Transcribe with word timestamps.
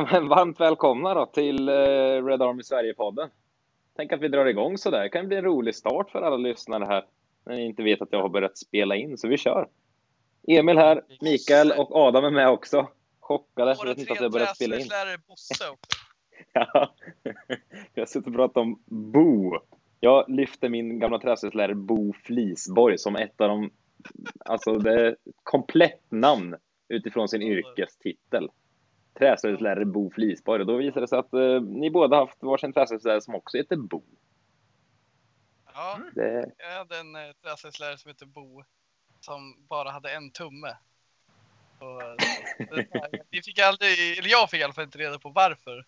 Ja, 0.00 0.06
men 0.12 0.28
varmt 0.28 0.60
välkomna 0.60 1.14
då 1.14 1.26
till 1.26 1.68
eh, 1.68 1.72
Red 2.24 2.42
Army 2.42 2.62
Sverige-podden. 2.62 3.28
Tänk 3.96 4.12
att 4.12 4.20
vi 4.20 4.28
drar 4.28 4.46
igång 4.46 4.78
så 4.78 4.90
där. 4.90 5.02
Det 5.02 5.08
kan 5.08 5.28
bli 5.28 5.36
en 5.36 5.44
rolig 5.44 5.74
start 5.74 6.10
för 6.10 6.22
alla 6.22 6.36
lyssnare 6.36 6.84
här 6.84 7.04
när 7.44 7.56
ni 7.56 7.64
inte 7.64 7.82
vet 7.82 8.02
att 8.02 8.08
jag 8.12 8.22
har 8.22 8.28
börjat 8.28 8.58
spela 8.58 8.96
in, 8.96 9.18
så 9.18 9.28
vi 9.28 9.36
kör. 9.36 9.68
Emil 10.48 10.78
här, 10.78 11.02
Mikael 11.20 11.72
och 11.72 11.96
Adam 11.96 12.24
är 12.24 12.30
med 12.30 12.48
också. 12.48 12.88
Chockade, 13.20 13.76
jag 13.78 13.86
vet 13.86 13.98
inte 13.98 14.12
att 14.12 14.20
jag 14.20 14.32
börjat 14.32 14.56
spela 14.56 14.78
in. 14.78 14.88
Bosse 15.28 15.70
också. 15.70 15.98
Ja, 16.52 16.94
jag 17.94 18.02
har 18.02 18.06
suttit 18.06 18.26
och 18.26 18.34
pratat 18.34 18.56
om 18.56 18.82
Bo. 18.86 19.58
Jag 20.00 20.24
lyfter 20.28 20.68
min 20.68 20.98
gamla 20.98 21.18
träslöjdslärare 21.18 21.74
Bo 21.74 22.12
Flisborg 22.12 22.98
som 22.98 23.16
ett 23.16 23.40
av 23.40 23.48
de, 23.48 23.70
alltså 24.44 24.74
det 24.74 25.06
är 25.06 25.16
komplett 25.42 26.10
namn 26.10 26.56
utifrån 26.88 27.28
sin 27.28 27.42
yrkestitel 27.42 28.48
träslöjdslärare 29.20 29.84
Bo 29.84 30.10
Flisborg 30.10 30.60
och 30.60 30.66
då 30.66 30.76
visade 30.76 31.00
det 31.00 31.08
sig 31.08 31.18
att 31.18 31.32
eh, 31.32 31.60
ni 31.62 31.90
båda 31.90 32.16
haft 32.16 32.42
varsin 32.42 32.72
träslöjdslärare 32.72 33.20
som 33.20 33.34
också 33.34 33.56
heter 33.56 33.76
Bo. 33.76 34.02
Ja, 35.74 35.98
Det, 36.14 36.50
jag 36.58 36.78
hade 36.78 36.98
en 36.98 37.16
eh, 37.16 37.22
träslöjdslärare 37.42 37.98
som 37.98 38.08
heter 38.08 38.26
Bo 38.26 38.62
som 39.20 39.66
bara 39.68 39.90
hade 39.90 40.12
en 40.12 40.30
tumme. 40.30 40.76
Och, 41.78 42.02
eh, 42.02 42.14
vi 43.30 43.42
fick 43.42 43.58
aldrig, 43.58 44.18
eller 44.18 44.28
jag 44.28 44.50
fick 44.50 44.60
i 44.60 44.64
alla 44.64 44.72
fall 44.72 44.84
inte 44.84 44.98
reda 44.98 45.18
på 45.18 45.28
varför. 45.28 45.84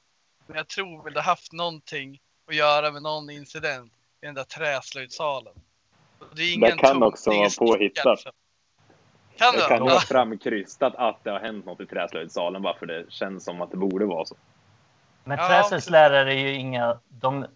Men 0.46 0.56
jag 0.56 0.68
tror 0.68 1.04
väl 1.04 1.12
det 1.12 1.20
haft 1.20 1.52
någonting 1.52 2.20
att 2.46 2.54
göra 2.56 2.90
med 2.90 3.02
någon 3.02 3.30
incident 3.30 3.92
i 4.20 4.26
den 4.26 4.34
där 4.34 4.44
träslöjdssalen. 4.44 5.54
Och 6.18 6.36
Det, 6.36 6.42
är 6.42 6.54
ingen 6.54 6.78
kan 6.78 6.96
tum- 6.96 7.06
också 7.06 7.30
det 7.30 7.36
är 7.36 7.38
ingen 7.38 7.50
vara 7.58 7.76
påhittat. 7.76 8.34
Kan 9.36 9.54
det 9.54 9.60
kan 9.68 9.80
vara 9.80 10.00
framkrystat 10.00 10.94
att 10.96 11.24
det 11.24 11.30
har 11.30 11.38
hänt 11.40 11.66
något 11.66 11.80
i 11.80 11.86
träslöjdssalen 11.86 12.62
bara 12.62 12.74
för 12.78 12.86
det 12.86 13.04
känns 13.12 13.44
som 13.44 13.60
att 13.62 13.70
det 13.70 13.76
borde 13.76 14.04
vara 14.06 14.24
så. 14.24 14.34
Men 15.24 15.38
Ja, 15.38 15.48
träslöjdslärare 15.48 16.32
är 16.34 16.38
ju 16.38 16.54
inga... 16.54 16.98
De, 17.08 17.46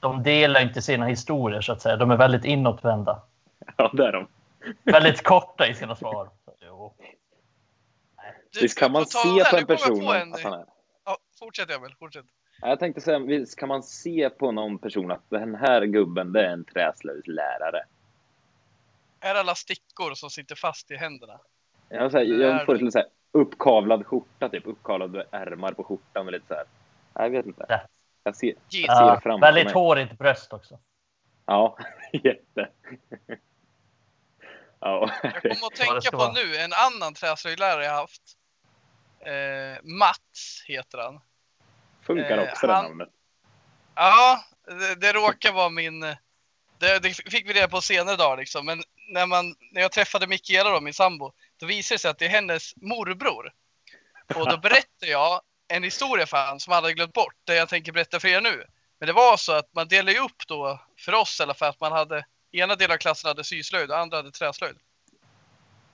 de 0.00 0.22
delar 0.22 0.60
inte 0.62 0.82
sina 0.82 1.06
historier, 1.06 1.60
så 1.60 1.72
att 1.72 1.80
säga. 1.82 1.96
De 1.96 2.10
är 2.10 2.16
väldigt 2.16 2.44
inåtvända. 2.44 3.22
Ja, 3.76 3.90
det 3.94 4.06
är 4.06 4.12
de. 4.12 4.26
Väldigt 4.82 5.22
korta 5.22 5.66
i 5.66 5.74
sina 5.74 5.96
svar. 5.96 6.28
Så, 6.44 6.52
jo. 6.66 6.94
Du, 8.52 8.60
Visst 8.60 8.78
kan 8.78 8.92
man 8.92 9.06
se 9.06 9.44
på 9.50 9.56
en 9.56 9.66
person 9.66 10.06
på 10.06 10.12
en- 10.12 10.34
att 10.34 10.42
han 10.42 10.52
är... 10.52 10.64
Ja, 11.04 11.16
fortsätt 11.38 11.70
Emil, 11.70 11.94
fortsätt. 11.98 12.24
Ja, 12.60 12.68
Jag 12.68 12.78
tänkte 12.78 13.00
säga, 13.00 13.18
visst 13.18 13.58
kan 13.58 13.68
man 13.68 13.82
se 13.82 14.30
på 14.30 14.52
någon 14.52 14.78
person 14.78 15.10
att 15.10 15.22
den 15.28 15.54
här 15.54 15.82
gubben, 15.82 16.32
det 16.32 16.40
är 16.46 16.52
en 16.52 16.64
träslöjdslärare. 16.64 17.84
Är 19.20 19.34
alla 19.34 19.54
stickor 19.54 20.14
som 20.14 20.30
sitter 20.30 20.54
fast 20.54 20.90
i 20.90 20.96
händerna? 20.96 21.40
Jag, 21.88 22.10
så 22.10 22.18
här, 22.18 22.24
Det 22.24 22.34
är 22.44 22.50
jag 22.50 22.66
föreslår 22.66 22.90
så 22.90 22.98
här, 22.98 23.08
uppkavlad 23.32 24.06
skjorta, 24.06 24.48
typ. 24.48 24.66
Uppkavlade 24.66 25.26
ärmar 25.30 25.72
på 25.72 25.84
skjortan 25.84 26.26
och 26.26 26.32
lite 26.32 26.46
så 26.48 26.54
här. 26.54 26.64
Jag 27.14 27.30
vet 27.30 27.46
inte. 27.46 27.80
Jag 28.22 28.36
ser, 28.36 28.46
Giss. 28.46 28.86
ser 28.86 28.86
Ja, 28.86 29.20
framför 29.22 29.46
väldigt 29.46 29.64
mig. 29.64 29.74
hårigt 29.74 30.18
bröst 30.18 30.52
också. 30.52 30.78
Ja, 31.46 31.78
jätte. 32.12 32.40
ja. 34.80 35.10
Jag 35.22 35.32
kommer 35.42 35.50
att 35.50 35.60
det 35.76 35.84
tänka 35.84 36.10
på 36.16 36.32
nu, 36.32 36.56
en 36.56 36.72
annan 36.72 37.14
träslöjdlärare 37.14 37.84
jag 37.84 37.92
haft. 37.92 38.22
Eh, 39.20 39.82
Mats 39.82 40.64
heter 40.66 40.98
han. 40.98 41.20
Funkar 42.02 42.38
Eh, 42.38 42.48
också 42.52 42.66
det 42.66 42.72
han- 42.72 42.84
namnet. 42.84 43.08
Ja, 43.94 44.44
det, 44.66 44.94
det 45.00 45.12
råkar 45.12 45.52
vara 45.52 45.68
min... 45.68 46.04
Det, 46.78 46.98
det 46.98 47.14
fick 47.14 47.48
vi 47.48 47.52
reda 47.52 47.68
på 47.68 47.80
senare 47.80 48.16
dag 48.16 48.38
liksom. 48.38 48.66
Men 48.66 48.82
när, 49.08 49.26
man, 49.26 49.54
när 49.72 49.80
jag 49.80 49.92
träffade 49.92 50.26
Mikaela 50.26 50.70
då, 50.70 50.80
min 50.80 50.94
sambo, 50.94 51.32
då 51.56 51.66
visade 51.66 51.94
det 51.94 51.98
sig 51.98 52.10
att 52.10 52.18
det 52.18 52.24
är 52.24 52.30
hennes 52.30 52.76
morbror. 52.76 53.52
Och 54.34 54.50
då 54.50 54.56
berättade 54.62 55.10
jag 55.10 55.40
en 55.68 55.82
historia 55.82 56.26
för 56.26 56.36
han 56.36 56.60
som 56.60 56.72
han 56.72 56.82
hade 56.82 56.94
glömt 56.94 57.12
bort, 57.12 57.34
det 57.44 57.54
jag 57.54 57.68
tänker 57.68 57.92
berätta 57.92 58.20
för 58.20 58.28
er 58.28 58.40
nu. 58.40 58.64
Men 58.98 59.06
det 59.06 59.12
var 59.12 59.36
så 59.36 59.52
att 59.52 59.74
man 59.74 59.88
delade 59.88 60.18
upp 60.18 60.46
då, 60.46 60.80
för 60.98 61.14
oss 61.14 61.40
i 61.40 61.42
alla 61.42 61.54
fall, 61.54 61.70
att 61.70 61.80
man 61.80 61.92
hade 61.92 62.26
ena 62.52 62.76
delen 62.76 62.94
av 62.94 62.98
klassen 62.98 63.28
hade 63.28 63.44
syslöjd 63.44 63.90
och 63.90 63.98
andra 63.98 64.16
hade 64.16 64.30
träslöjd. 64.30 64.76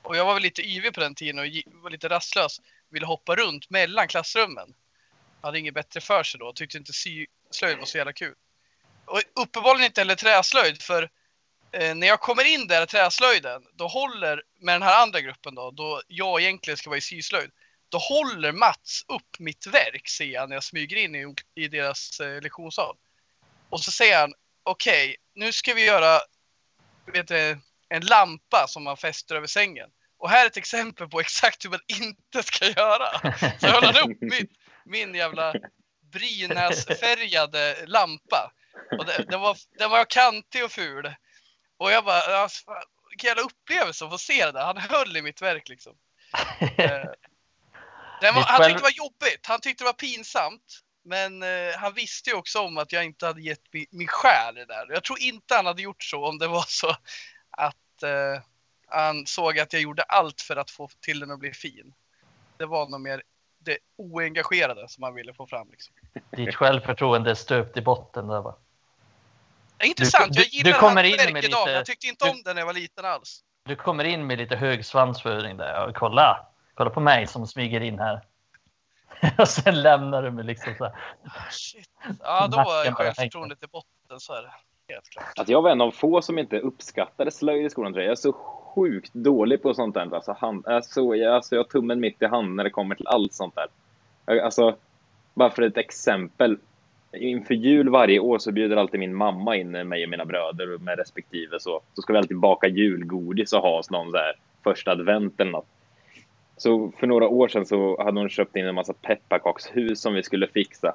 Och 0.02 0.16
jag 0.16 0.24
var 0.24 0.34
väl 0.34 0.42
lite 0.42 0.62
yvig 0.62 0.94
på 0.94 1.00
den 1.00 1.14
tiden 1.14 1.38
och 1.38 1.44
var 1.82 1.90
lite 1.90 2.08
rastlös. 2.08 2.60
Ville 2.90 3.06
hoppa 3.06 3.36
runt 3.36 3.70
mellan 3.70 4.08
klassrummen. 4.08 4.74
Hade 5.40 5.58
inget 5.58 5.74
bättre 5.74 6.00
för 6.00 6.22
sig 6.22 6.40
då 6.40 6.52
tyckte 6.52 6.78
inte 6.78 6.92
syslöjd 6.92 7.78
var 7.78 7.84
så 7.84 7.98
jävla 7.98 8.12
kul. 8.12 8.34
Och 9.06 9.20
uppenbarligen 9.34 9.86
inte 9.86 10.00
heller 10.00 10.14
träslöjd 10.14 10.82
för 10.82 11.10
eh, 11.72 11.94
när 11.94 12.06
jag 12.06 12.20
kommer 12.20 12.44
in 12.44 12.66
där 12.66 12.82
i 12.82 12.86
träslöjden, 12.86 13.62
då 13.72 13.86
håller, 13.86 14.42
med 14.60 14.74
den 14.74 14.82
här 14.82 15.02
andra 15.02 15.20
gruppen 15.20 15.54
då, 15.54 15.70
då 15.70 16.02
jag 16.08 16.40
egentligen 16.40 16.76
ska 16.76 16.90
vara 16.90 16.98
i 16.98 17.00
syslöjd, 17.00 17.50
då 17.88 17.98
håller 17.98 18.52
Mats 18.52 19.04
upp 19.08 19.38
mitt 19.38 19.66
verk 19.66 20.08
ser 20.08 20.24
jag 20.24 20.48
när 20.48 20.56
jag 20.56 20.64
smyger 20.64 20.96
in 20.96 21.14
i, 21.14 21.34
i 21.54 21.68
deras 21.68 22.20
eh, 22.20 22.42
lektionssal. 22.42 22.96
Och 23.70 23.80
så 23.80 23.90
säger 23.90 24.20
han, 24.20 24.34
okej, 24.62 25.16
nu 25.34 25.52
ska 25.52 25.74
vi 25.74 25.84
göra 25.84 26.20
vet 27.06 27.28
du, 27.28 27.58
en 27.88 28.06
lampa 28.06 28.66
som 28.68 28.84
man 28.84 28.96
fäster 28.96 29.34
över 29.34 29.46
sängen. 29.46 29.90
Och 30.18 30.30
här 30.30 30.42
är 30.42 30.46
ett 30.46 30.56
exempel 30.56 31.08
på 31.08 31.20
exakt 31.20 31.64
hur 31.64 31.70
man 31.70 31.80
inte 31.86 32.42
ska 32.42 32.66
göra. 32.66 33.32
Så 33.60 33.66
jag 33.66 33.82
han 33.82 34.10
upp 34.10 34.20
min, 34.20 34.48
min 34.84 35.14
jävla 35.14 35.54
Brynäsfärgade 36.12 37.86
lampa. 37.86 38.52
Och 38.98 39.06
det, 39.06 39.24
den, 39.28 39.40
var, 39.40 39.56
den 39.78 39.90
var 39.90 40.04
kantig 40.04 40.64
och 40.64 40.72
ful. 40.72 41.14
Och 41.76 41.90
jag 41.92 42.04
bara, 42.04 42.48
fan, 42.48 42.82
vilken 43.10 43.28
jävla 43.28 43.42
upplevelse 43.42 44.04
att 44.04 44.10
få 44.10 44.18
se 44.18 44.44
det 44.44 44.52
där. 44.52 44.64
Han 44.64 44.76
höll 44.76 45.16
i 45.16 45.22
mitt 45.22 45.42
verk 45.42 45.68
liksom. 45.68 45.96
Eh, 48.22 48.34
var, 48.34 48.42
han 48.42 48.62
tyckte 48.62 48.78
det 48.78 48.82
var 48.82 48.90
jobbigt, 48.90 49.46
han 49.46 49.60
tyckte 49.60 49.84
det 49.84 49.88
var 49.88 49.92
pinsamt. 49.92 50.80
Men 51.04 51.42
eh, 51.42 51.76
han 51.78 51.94
visste 51.94 52.30
ju 52.30 52.36
också 52.36 52.58
om 52.58 52.78
att 52.78 52.92
jag 52.92 53.04
inte 53.04 53.26
hade 53.26 53.42
gett 53.42 53.72
min, 53.72 53.86
min 53.90 54.08
själ 54.08 54.58
i 54.58 54.60
det 54.60 54.66
där. 54.66 54.86
Jag 54.88 55.04
tror 55.04 55.20
inte 55.20 55.54
han 55.54 55.66
hade 55.66 55.82
gjort 55.82 56.02
så 56.02 56.26
om 56.26 56.38
det 56.38 56.46
var 56.46 56.64
så 56.68 56.90
att 57.50 58.02
eh, 58.02 58.42
han 58.88 59.26
såg 59.26 59.58
att 59.58 59.72
jag 59.72 59.82
gjorde 59.82 60.02
allt 60.02 60.40
för 60.40 60.56
att 60.56 60.70
få 60.70 60.88
till 61.00 61.20
den 61.20 61.30
att 61.30 61.38
bli 61.38 61.52
fin. 61.52 61.94
Det 62.56 62.66
var 62.66 62.88
nog 62.88 63.00
mer 63.00 63.22
det 63.58 63.78
oengagerade 63.96 64.88
som 64.88 65.02
han 65.02 65.14
ville 65.14 65.34
få 65.34 65.46
fram. 65.46 65.70
Liksom. 65.70 65.94
Ditt 66.30 66.54
självförtroende 66.54 67.30
är 67.30 67.34
stöpt 67.34 67.76
i 67.76 67.82
botten. 67.82 68.28
Där, 68.28 68.40
va? 68.40 68.56
Det 69.78 69.84
är 69.84 69.86
Du- 69.86 69.88
intressant, 69.88 70.32
du- 70.32 70.40
jag 70.40 70.48
du 70.50 70.56
gillar 70.56 70.78
kommer 70.78 71.04
hans 71.04 71.26
in 71.26 71.32
med 71.32 71.44
lite- 71.44 71.70
jag 71.70 71.86
tyckte 71.86 72.06
inte 72.06 72.24
du- 72.24 72.30
om 72.30 72.42
den 72.44 72.54
när 72.54 72.60
jag 72.62 72.66
var 72.66 72.72
liten 72.74 73.04
alls. 73.04 73.40
Du 73.64 73.76
kommer 73.76 74.04
in 74.04 74.26
med 74.26 74.38
lite 74.38 74.56
hög 74.56 74.84
svansföring 74.84 75.56
där. 75.56 75.86
Och 75.88 75.94
kolla, 75.96 76.46
kolla 76.74 76.90
på 76.90 77.00
mig 77.00 77.26
som 77.26 77.46
smyger 77.46 77.80
in 77.80 77.98
här. 77.98 78.20
och 79.38 79.48
sen 79.48 79.82
lämnar 79.82 80.22
du 80.22 80.30
mig 80.30 80.44
liksom 80.44 80.74
så 80.78 80.84
här. 80.84 80.94
Shit. 81.50 81.88
Ja, 82.22 82.46
då 82.46 82.56
bara 82.56 82.92
självförtroendet 82.92 83.62
i 83.62 83.66
botten, 83.66 84.20
så 84.20 84.32
är 84.34 84.42
det. 84.42 84.52
Helt 84.94 85.08
klart. 85.10 85.38
Att 85.38 85.48
jag 85.48 85.62
var 85.62 85.70
en 85.70 85.80
av 85.80 85.90
få 85.90 86.22
som 86.22 86.38
inte 86.38 86.58
uppskattade 86.60 87.30
slöjd 87.30 87.66
i 87.66 87.70
skolan 87.70 87.92
tror 87.92 88.02
jag. 88.02 88.08
Jag 88.08 88.12
är 88.12 88.20
så 88.20 88.32
sjukt 88.74 89.14
dålig 89.14 89.62
på 89.62 89.74
sånt 89.74 89.94
där. 89.94 90.14
Alltså, 90.14 90.32
hand, 90.32 90.66
alltså, 90.66 91.14
jag, 91.14 91.34
alltså, 91.34 91.54
jag 91.54 91.62
har 91.62 91.68
tummen 91.68 92.00
mitt 92.00 92.22
i 92.22 92.26
handen 92.26 92.56
när 92.56 92.64
det 92.64 92.70
kommer 92.70 92.94
till 92.94 93.06
allt 93.06 93.34
sånt 93.34 93.54
där. 93.54 94.40
Alltså, 94.40 94.76
bara 95.34 95.50
för 95.50 95.62
ett 95.62 95.76
exempel. 95.76 96.58
Inför 97.16 97.54
jul 97.54 97.88
varje 97.88 98.20
år 98.20 98.38
så 98.38 98.52
bjuder 98.52 98.76
alltid 98.76 99.00
min 99.00 99.14
mamma 99.14 99.56
in 99.56 99.70
mig 99.70 100.04
och 100.04 100.10
mina 100.10 100.24
bröder 100.24 100.78
med 100.78 100.98
respektive 100.98 101.60
så. 101.60 101.80
Så 101.94 102.02
ska 102.02 102.12
vi 102.12 102.18
alltid 102.18 102.38
baka 102.38 102.68
julgodis 102.68 103.52
och 103.52 103.60
ha 103.60 103.78
oss 103.78 103.90
någon 103.90 104.10
så 104.10 104.16
här 104.16 104.32
första 104.64 104.90
advent 104.90 105.40
eller 105.40 105.52
något. 105.52 105.68
Så 106.56 106.92
för 106.98 107.06
några 107.06 107.28
år 107.28 107.48
sedan 107.48 107.66
så 107.66 108.02
hade 108.02 108.20
hon 108.20 108.28
köpt 108.28 108.56
in 108.56 108.66
en 108.66 108.74
massa 108.74 108.92
pepparkakshus 108.92 110.00
som 110.00 110.14
vi 110.14 110.22
skulle 110.22 110.46
fixa. 110.46 110.94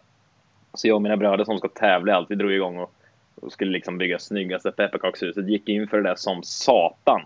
Så 0.73 0.87
jag 0.87 0.95
och 0.95 1.01
mina 1.01 1.17
bröder 1.17 1.45
som 1.45 1.57
ska 1.57 1.67
tävla 1.67 2.11
i 2.11 2.15
allt, 2.15 2.31
vi 2.31 2.35
drog 2.35 2.51
igång 2.51 2.77
och 2.77 2.93
och 3.41 3.51
skulle 3.51 3.71
liksom 3.71 3.97
bygga 3.97 4.19
snyggaste 4.19 4.71
pepparkakshuset. 4.71 5.49
Gick 5.49 5.69
in 5.69 5.87
för 5.87 5.97
det 5.97 6.09
där 6.09 6.15
som 6.15 6.43
satan. 6.43 7.21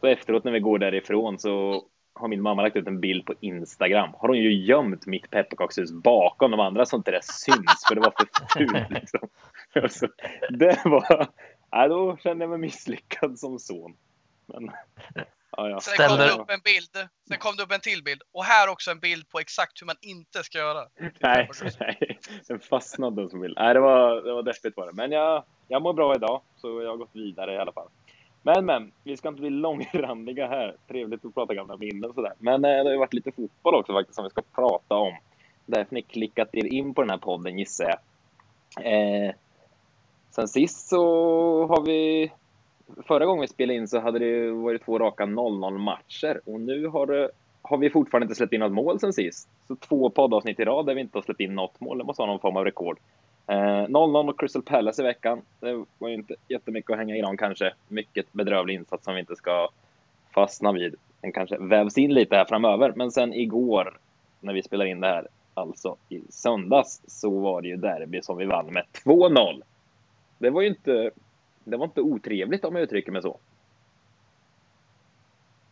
Så 0.00 0.06
efteråt 0.06 0.44
när 0.44 0.52
vi 0.52 0.60
går 0.60 0.78
därifrån 0.78 1.38
så 1.38 1.84
har 2.18 2.28
min 2.28 2.42
mamma 2.42 2.62
lagt 2.62 2.76
ut 2.76 2.86
en 2.86 3.00
bild 3.00 3.26
på 3.26 3.34
Instagram. 3.40 4.10
Har 4.14 4.28
hon 4.28 4.38
ju 4.38 4.52
gömt 4.52 5.06
mitt 5.06 5.30
pepparkakshus 5.30 5.92
bakom 5.92 6.50
de 6.50 6.60
andra 6.60 6.86
så 6.86 6.96
inte 6.96 7.10
det 7.10 7.24
syns 7.24 7.84
för 7.88 7.94
det 7.94 8.00
var 8.00 8.14
för 8.16 8.28
fult 8.58 8.90
liksom. 9.00 9.28
Och 9.82 9.92
så, 9.92 10.08
det 10.50 10.80
var... 10.84 11.28
Ja, 11.70 11.88
då 11.88 12.16
kände 12.16 12.42
jag 12.42 12.50
mig 12.50 12.58
misslyckad 12.58 13.38
som 13.38 13.58
son. 13.58 13.96
Men, 14.46 14.70
ja, 15.56 15.68
ja. 15.68 15.80
Sen 15.80 16.08
kom 16.08 16.18
det 16.18 16.30
upp 16.30 16.50
en 16.50 16.60
bild, 16.64 17.08
sen 17.28 17.38
kom 17.38 17.56
det 17.56 17.62
upp 17.62 17.72
en 17.72 17.80
till 17.80 18.02
bild. 18.04 18.22
Och 18.32 18.44
här 18.44 18.68
också 18.68 18.90
en 18.90 19.00
bild 19.00 19.28
på 19.28 19.38
exakt 19.38 19.82
hur 19.82 19.86
man 19.86 19.96
inte 20.00 20.42
ska 20.42 20.58
göra. 20.58 20.88
Nej, 21.20 21.50
nej. 21.80 22.18
Den 22.48 22.60
fastnade 22.60 23.30
som 23.30 23.40
vill. 23.40 23.54
Nej, 23.58 23.74
det 23.74 23.80
var, 23.80 24.22
det 24.22 24.32
var 24.32 24.42
deppigt 24.42 24.76
var 24.76 24.86
det. 24.86 24.92
Men 24.92 25.12
jag, 25.12 25.44
jag 25.68 25.82
mår 25.82 25.92
bra 25.92 26.14
idag, 26.14 26.42
så 26.56 26.82
jag 26.82 26.90
har 26.90 26.96
gått 26.96 27.16
vidare 27.16 27.54
i 27.54 27.58
alla 27.58 27.72
fall. 27.72 27.88
Men, 28.54 28.66
men, 28.66 28.92
vi 29.04 29.16
ska 29.16 29.28
inte 29.28 29.40
bli 29.40 29.50
långrandiga 29.50 30.48
här. 30.48 30.76
Trevligt 30.88 31.24
att 31.24 31.34
prata 31.34 31.54
gamla 31.54 31.76
minnen 31.76 32.12
sådär. 32.14 32.32
Men 32.38 32.64
eh, 32.64 32.70
det 32.70 32.84
har 32.84 32.90
ju 32.90 32.98
varit 32.98 33.14
lite 33.14 33.32
fotboll 33.32 33.74
också 33.74 33.92
faktiskt 33.92 34.14
som 34.14 34.24
vi 34.24 34.30
ska 34.30 34.42
prata 34.54 34.94
om. 34.94 35.12
Därför 35.66 35.94
ni 35.94 36.02
klickat 36.02 36.48
er 36.52 36.66
in 36.66 36.94
på 36.94 37.02
den 37.02 37.10
här 37.10 37.18
podden 37.18 37.58
gissar 37.58 37.84
jag. 37.84 37.98
Eh, 38.86 39.34
sen 40.30 40.48
sist 40.48 40.88
så 40.88 41.02
har 41.66 41.86
vi... 41.86 42.32
Förra 43.06 43.26
gången 43.26 43.40
vi 43.40 43.48
spelade 43.48 43.78
in 43.78 43.88
så 43.88 44.00
hade 44.00 44.18
det 44.18 44.50
varit 44.50 44.84
två 44.84 44.98
raka 44.98 45.24
0-0 45.24 45.78
matcher 45.78 46.40
och 46.46 46.60
nu 46.60 46.86
har 46.86 47.06
det 47.06 47.30
har 47.62 47.78
vi 47.78 47.90
fortfarande 47.90 48.24
inte 48.24 48.34
släppt 48.34 48.52
in 48.52 48.60
något 48.60 48.72
mål 48.72 49.00
sen 49.00 49.12
sist. 49.12 49.48
Så 49.66 49.76
två 49.76 50.10
poddavsnitt 50.10 50.60
i 50.60 50.64
rad 50.64 50.86
där 50.86 50.94
vi 50.94 51.00
inte 51.00 51.18
har 51.18 51.22
släppt 51.22 51.40
in 51.40 51.54
något 51.54 51.80
mål. 51.80 51.98
Det 51.98 52.04
måste 52.04 52.20
vara 52.20 52.30
någon 52.30 52.40
form 52.40 52.56
av 52.56 52.64
rekord. 52.64 52.98
0-0 53.48 54.18
eh, 54.18 54.24
mot 54.24 54.40
Crystal 54.40 54.62
Palace 54.62 55.02
i 55.02 55.04
veckan. 55.04 55.42
Det 55.60 55.84
var 55.98 56.08
ju 56.08 56.14
inte 56.14 56.34
jättemycket 56.48 56.90
att 56.90 56.98
hänga 56.98 57.16
i 57.16 57.20
dem 57.20 57.36
kanske. 57.36 57.74
Mycket 57.88 58.32
bedrövlig 58.32 58.74
insats 58.74 59.04
som 59.04 59.14
vi 59.14 59.20
inte 59.20 59.36
ska 59.36 59.68
fastna 60.34 60.72
vid. 60.72 60.94
Den 61.20 61.32
kanske 61.32 61.58
vävs 61.58 61.98
in 61.98 62.14
lite 62.14 62.36
här 62.36 62.44
framöver. 62.44 62.92
Men 62.96 63.10
sen 63.10 63.34
igår 63.34 63.98
när 64.40 64.52
vi 64.52 64.62
spelar 64.62 64.84
in 64.84 65.00
det 65.00 65.06
här, 65.06 65.28
alltså 65.54 65.96
i 66.08 66.22
söndags, 66.28 67.02
så 67.06 67.30
var 67.40 67.62
det 67.62 67.68
ju 67.68 67.76
derby 67.76 68.22
som 68.22 68.36
vi 68.36 68.44
vann 68.44 68.66
med 68.66 68.84
2-0. 69.04 69.62
Det 70.38 70.50
var 70.50 70.62
ju 70.62 70.68
inte, 70.68 71.10
det 71.64 71.76
var 71.76 71.84
inte 71.84 72.00
otrevligt 72.00 72.64
om 72.64 72.74
jag 72.74 72.82
uttrycker 72.82 73.12
mig 73.12 73.22
så. 73.22 73.38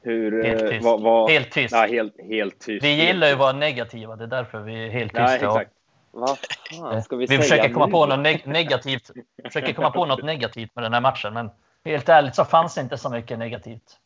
Hur, 0.03 0.45
helt 0.45 0.63
eh, 0.63 0.69
tyst. 0.69 0.85
Vad, 0.85 1.03
vad, 1.03 1.31
helt 1.31 1.51
tyst. 1.51 1.75
Ja, 1.75 1.87
helt, 1.87 2.21
helt 2.21 2.59
tyst. 2.59 2.85
Vi 2.85 3.07
gillar 3.07 3.27
ju 3.27 3.33
att 3.33 3.39
vara 3.39 3.53
negativa, 3.53 4.17
det 4.17 4.25
är 4.25 4.29
därför 4.29 4.61
vi 4.61 4.87
är 4.87 4.91
helt 4.91 5.13
tysta. 5.13 5.25
Nej, 5.25 5.37
exakt. 5.37 5.76
Vad 6.19 6.39
fan 6.71 7.03
ska 7.03 7.17
vi, 7.17 7.27
vi 7.27 7.39
försöker 7.39 7.73
komma 7.73 7.89
på 7.89 8.07
något 8.07 8.19
neg 8.19 8.47
negativt. 8.47 9.11
försöker 9.45 9.73
komma 9.73 9.91
på 9.91 10.07
något 10.07 10.25
negativt 10.25 10.75
med 10.75 10.85
den 10.85 10.93
här 10.93 11.01
matchen, 11.01 11.35
men 11.35 11.51
helt 11.85 12.09
ärligt 12.09 12.35
så 12.35 12.45
fanns 12.45 12.75
det 12.75 12.81
inte 12.81 12.99
så 12.99 13.11
mycket 13.11 13.39
negativt. 13.39 13.99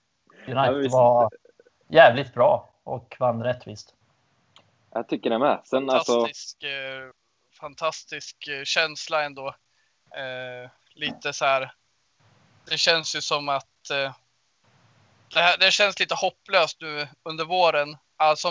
United 0.47 0.91
var 0.91 1.31
jävligt 1.89 2.35
bra 2.35 2.71
och 2.85 3.17
vann 3.19 3.43
rättvist. 3.43 3.95
Jag 4.93 5.09
tycker 5.09 5.31
det 5.31 5.39
med. 5.39 5.61
Sen 5.65 5.87
fantastisk, 5.87 6.57
alltså... 6.65 6.67
eh, 6.67 7.13
fantastisk 7.61 8.49
eh, 8.49 8.65
känsla 8.65 9.25
ändå. 9.25 9.49
Eh, 10.17 10.71
lite 10.95 11.33
så 11.33 11.45
här. 11.45 11.73
Det 12.71 12.79
känns 12.79 13.17
ju 13.17 13.21
som 13.21 13.49
att 13.49 13.91
eh, 13.91 14.15
det, 15.35 15.41
här, 15.41 15.59
det 15.59 15.71
känns 15.71 16.01
lite 16.01 16.15
hopplöst 16.15 16.81
nu 16.81 17.09
under 17.23 17.45
våren. 17.45 17.97
Alltså, 18.17 18.49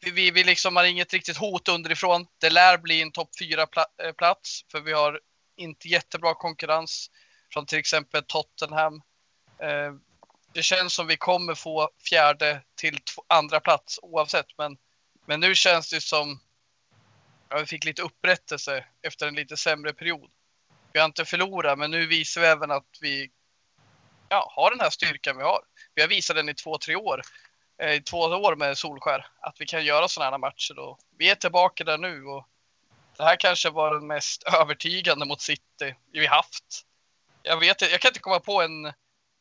vi, 0.00 0.10
vi, 0.10 0.30
vi 0.30 0.44
liksom 0.44 0.76
har 0.76 0.84
inget 0.84 1.12
riktigt 1.12 1.36
hot 1.36 1.68
underifrån. 1.68 2.26
Det 2.38 2.50
lär 2.50 2.78
bli 2.78 3.02
en 3.02 3.12
topp 3.12 3.30
fyra-plats 3.38 4.62
eh, 4.62 4.70
för 4.70 4.80
vi 4.80 4.92
har 4.92 5.20
inte 5.56 5.88
jättebra 5.88 6.34
konkurrens 6.34 7.10
från 7.52 7.66
till 7.66 7.78
exempel 7.78 8.22
Tottenham. 8.24 9.02
Eh, 9.58 9.92
det 10.52 10.62
känns 10.62 10.94
som 10.94 11.06
vi 11.06 11.16
kommer 11.16 11.54
få 11.54 11.90
fjärde 12.10 12.62
till 12.74 12.98
andra 13.28 13.60
plats 13.60 13.98
oavsett, 14.02 14.46
men, 14.58 14.76
men 15.26 15.40
nu 15.40 15.54
känns 15.54 15.90
det 15.90 16.00
som 16.00 16.40
ja, 17.48 17.58
vi 17.58 17.66
fick 17.66 17.84
lite 17.84 18.02
upprättelse 18.02 18.84
efter 19.02 19.28
en 19.28 19.34
lite 19.34 19.56
sämre 19.56 19.92
period. 19.92 20.30
Vi 20.92 20.98
har 20.98 21.06
inte 21.06 21.24
förlorat, 21.24 21.78
men 21.78 21.90
nu 21.90 22.06
visar 22.06 22.40
vi 22.40 22.46
även 22.46 22.70
att 22.70 22.98
vi 23.00 23.30
ja, 24.28 24.52
har 24.56 24.70
den 24.70 24.80
här 24.80 24.90
styrkan 24.90 25.36
vi 25.36 25.42
har. 25.42 25.60
Vi 25.94 26.02
har 26.02 26.08
visat 26.08 26.36
den 26.36 26.48
i 26.48 26.54
två, 26.54 26.78
tre 26.78 26.96
år, 26.96 27.22
Eh, 27.78 27.92
i 27.92 28.00
två 28.00 28.18
år 28.18 28.56
med 28.56 28.78
Solskär, 28.78 29.26
att 29.40 29.60
vi 29.60 29.66
kan 29.66 29.84
göra 29.84 30.08
sådana 30.08 30.30
här 30.30 30.38
matcher. 30.38 30.78
Och 30.78 30.98
vi 31.18 31.30
är 31.30 31.34
tillbaka 31.34 31.84
där 31.84 31.98
nu 31.98 32.24
och 32.24 32.46
det 33.16 33.24
här 33.24 33.36
kanske 33.36 33.70
var 33.70 33.94
den 33.94 34.06
mest 34.06 34.42
övertygande 34.60 35.26
mot 35.26 35.40
City 35.40 35.94
vi 36.12 36.26
haft. 36.26 36.82
Jag 37.42 37.60
vet 37.60 37.80
jag 37.80 38.00
kan 38.00 38.08
inte 38.08 38.20
komma 38.20 38.40
på 38.40 38.62
en 38.62 38.92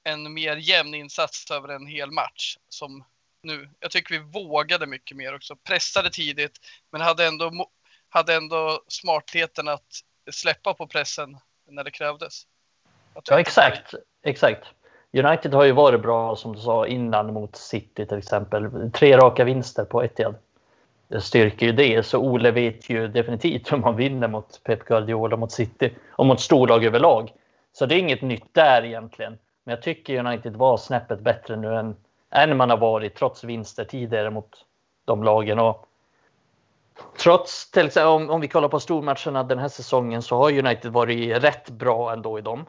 en 0.06 0.34
mer 0.34 0.56
jämn 0.56 0.94
insats 0.94 1.52
över 1.52 1.70
en 1.70 1.88
hel 1.88 2.12
match 2.12 2.58
som 2.70 3.04
nu. 3.42 3.70
Jag 3.80 3.92
tycker 3.92 4.14
vi 4.14 4.20
vågade 4.20 4.88
mycket 4.88 5.18
mer 5.18 5.36
också, 5.36 5.56
pressade 5.56 6.10
tidigt, 6.10 6.60
men 6.92 7.02
hade 7.02 7.26
ändå, 7.26 7.70
hade 8.10 8.36
ändå 8.36 8.84
smartheten 8.88 9.68
att 9.68 10.02
släppa 10.32 10.74
på 10.74 10.88
pressen 10.88 11.38
när 11.68 11.84
det 11.84 11.92
krävdes. 11.92 12.48
Ja, 13.26 13.40
exakt, 13.40 13.94
exakt. 14.24 14.68
United 15.16 15.54
har 15.54 15.64
ju 15.64 15.72
varit 15.72 16.02
bra 16.02 16.36
som 16.36 16.56
du 16.56 16.62
sa 16.62 16.88
innan 16.88 17.34
mot 17.34 17.56
City 17.56 18.06
till 18.06 18.18
exempel. 18.18 18.92
Tre 18.92 19.18
raka 19.18 19.44
vinster 19.44 19.86
på 19.86 20.04
Etihad. 20.04 20.36
Det 21.08 21.22
styrker 21.22 21.66
ju 21.66 21.72
det, 21.72 22.06
så 22.06 22.20
Ole 22.20 22.52
vet 22.52 22.90
ju 22.90 23.08
definitivt 23.08 23.72
hur 23.72 23.78
man 23.78 23.96
vinner 23.96 24.28
mot 24.28 24.64
Pep 24.64 24.86
Guardiola, 24.86 25.38
mot 25.38 25.52
City 25.52 25.94
och 26.10 26.26
mot 26.26 26.40
storlag 26.40 26.86
överlag. 26.86 27.34
Så 27.74 27.86
det 27.86 27.96
är 27.96 28.00
inget 28.00 28.22
nytt 28.22 28.54
där 28.54 28.86
egentligen. 28.86 29.38
Men 29.64 29.76
jag 29.76 29.82
tycker 29.82 30.26
United 30.26 30.56
var 30.56 30.78
snäppet 30.78 31.20
bättre 31.20 31.56
nu 31.56 31.76
än, 31.76 31.96
än 32.32 32.58
man 32.58 32.70
har 32.70 32.78
varit 32.78 33.16
trots 33.16 33.44
vinster 33.44 33.84
tidigare 33.84 34.30
mot 34.30 34.66
de 35.06 35.24
lagen. 35.24 35.60
Och 35.60 35.88
trots, 37.20 37.72
till 37.72 37.86
exempel, 37.86 38.08
om, 38.08 38.30
om 38.30 38.42
vi 38.42 38.48
kollar 38.48 38.70
på 38.70 38.80
stormatcherna 38.80 39.44
den 39.44 39.60
här 39.60 39.68
säsongen 39.68 40.22
så 40.22 40.38
har 40.38 40.52
United 40.52 40.92
varit 40.92 41.44
rätt 41.44 41.70
bra 41.70 42.14
ändå 42.14 42.40
i 42.40 42.42
dem. 42.42 42.66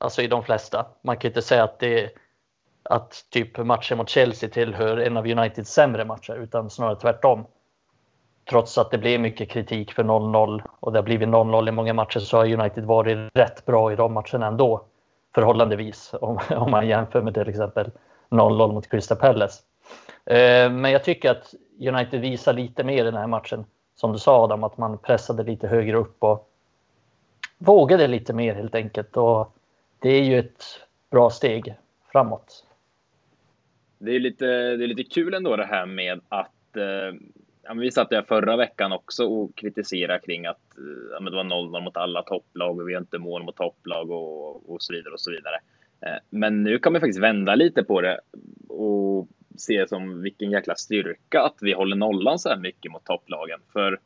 Alltså 0.00 0.22
i 0.22 0.26
de 0.26 0.42
flesta. 0.42 0.86
Man 1.02 1.16
kan 1.16 1.28
inte 1.28 1.42
säga 1.42 1.64
att 1.64 1.78
det 1.78 2.10
att 2.82 3.26
typ 3.30 3.58
matchen 3.58 3.98
mot 3.98 4.08
Chelsea 4.08 4.48
tillhör 4.50 4.96
en 4.96 5.16
av 5.16 5.26
Uniteds 5.26 5.72
sämre 5.72 6.04
matcher 6.04 6.32
utan 6.32 6.70
snarare 6.70 6.96
tvärtom. 6.96 7.44
Trots 8.50 8.78
att 8.78 8.90
det 8.90 8.98
blev 8.98 9.20
mycket 9.20 9.50
kritik 9.50 9.92
för 9.92 10.04
0-0 10.04 10.62
och 10.80 10.92
det 10.92 10.98
har 10.98 11.04
blivit 11.04 11.28
0-0 11.28 11.68
i 11.68 11.72
många 11.72 11.94
matcher 11.94 12.20
så 12.20 12.36
har 12.36 12.52
United 12.52 12.84
varit 12.84 13.30
rätt 13.34 13.64
bra 13.64 13.92
i 13.92 13.96
de 13.96 14.12
matcherna 14.12 14.46
ändå 14.46 14.84
förhållandevis 15.34 16.14
om, 16.20 16.38
om 16.50 16.70
man 16.70 16.88
jämför 16.88 17.22
med 17.22 17.34
till 17.34 17.48
exempel 17.48 17.90
0-0 18.30 18.72
mot 18.72 18.90
Crystal 18.90 19.18
Palace. 19.18 19.62
Eh, 20.26 20.70
men 20.70 20.90
jag 20.90 21.04
tycker 21.04 21.30
att 21.30 21.54
United 21.80 22.20
visar 22.20 22.52
lite 22.52 22.84
mer 22.84 23.00
i 23.00 23.04
den 23.04 23.16
här 23.16 23.26
matchen. 23.26 23.64
Som 23.94 24.12
du 24.12 24.18
sa 24.18 24.44
Adam, 24.44 24.64
att 24.64 24.78
man 24.78 24.98
pressade 24.98 25.42
lite 25.42 25.68
högre 25.68 25.96
upp 25.96 26.16
och 26.18 26.48
vågade 27.58 28.06
lite 28.06 28.32
mer 28.32 28.54
helt 28.54 28.74
enkelt. 28.74 29.16
Och 29.16 29.56
det 30.00 30.08
är 30.08 30.22
ju 30.22 30.38
ett 30.38 30.64
bra 31.10 31.30
steg 31.30 31.74
framåt. 32.12 32.66
Det 33.98 34.16
är 34.16 34.20
lite, 34.20 34.46
det 34.46 34.84
är 34.84 34.86
lite 34.86 35.04
kul 35.04 35.34
ändå 35.34 35.56
det 35.56 35.64
här 35.64 35.86
med 35.86 36.20
att 36.28 36.76
eh, 36.76 37.18
ja, 37.62 37.74
vi 37.74 37.90
satt 37.90 38.10
där 38.10 38.22
förra 38.22 38.56
veckan 38.56 38.92
också 38.92 39.26
och 39.26 39.54
kritiserade 39.54 40.20
kring 40.20 40.46
att 40.46 40.78
eh, 40.78 40.84
ja, 41.12 41.20
det 41.20 41.36
var 41.36 41.44
0-0 41.44 41.80
mot 41.80 41.96
alla 41.96 42.22
topplag 42.22 42.78
och 42.78 42.88
vi 42.88 42.94
har 42.94 43.00
inte 43.00 43.18
mål 43.18 43.42
mot 43.42 43.56
topplag 43.56 44.10
och, 44.10 44.70
och 44.72 44.82
så 44.82 44.92
vidare 44.92 45.12
och 45.12 45.20
så 45.20 45.30
vidare. 45.30 45.56
Eh, 46.00 46.22
men 46.30 46.62
nu 46.62 46.78
kan 46.78 46.92
man 46.92 47.00
faktiskt 47.00 47.22
vända 47.22 47.54
lite 47.54 47.84
på 47.84 48.00
det 48.00 48.20
och 48.68 49.28
se 49.56 49.88
som 49.88 50.22
vilken 50.22 50.50
jäkla 50.50 50.74
styrka 50.74 51.42
att 51.42 51.56
vi 51.60 51.72
håller 51.72 51.96
nollan 51.96 52.38
så 52.38 52.48
här 52.48 52.56
mycket 52.56 52.92
mot 52.92 53.04
topplagen. 53.04 53.60
För 53.72 54.00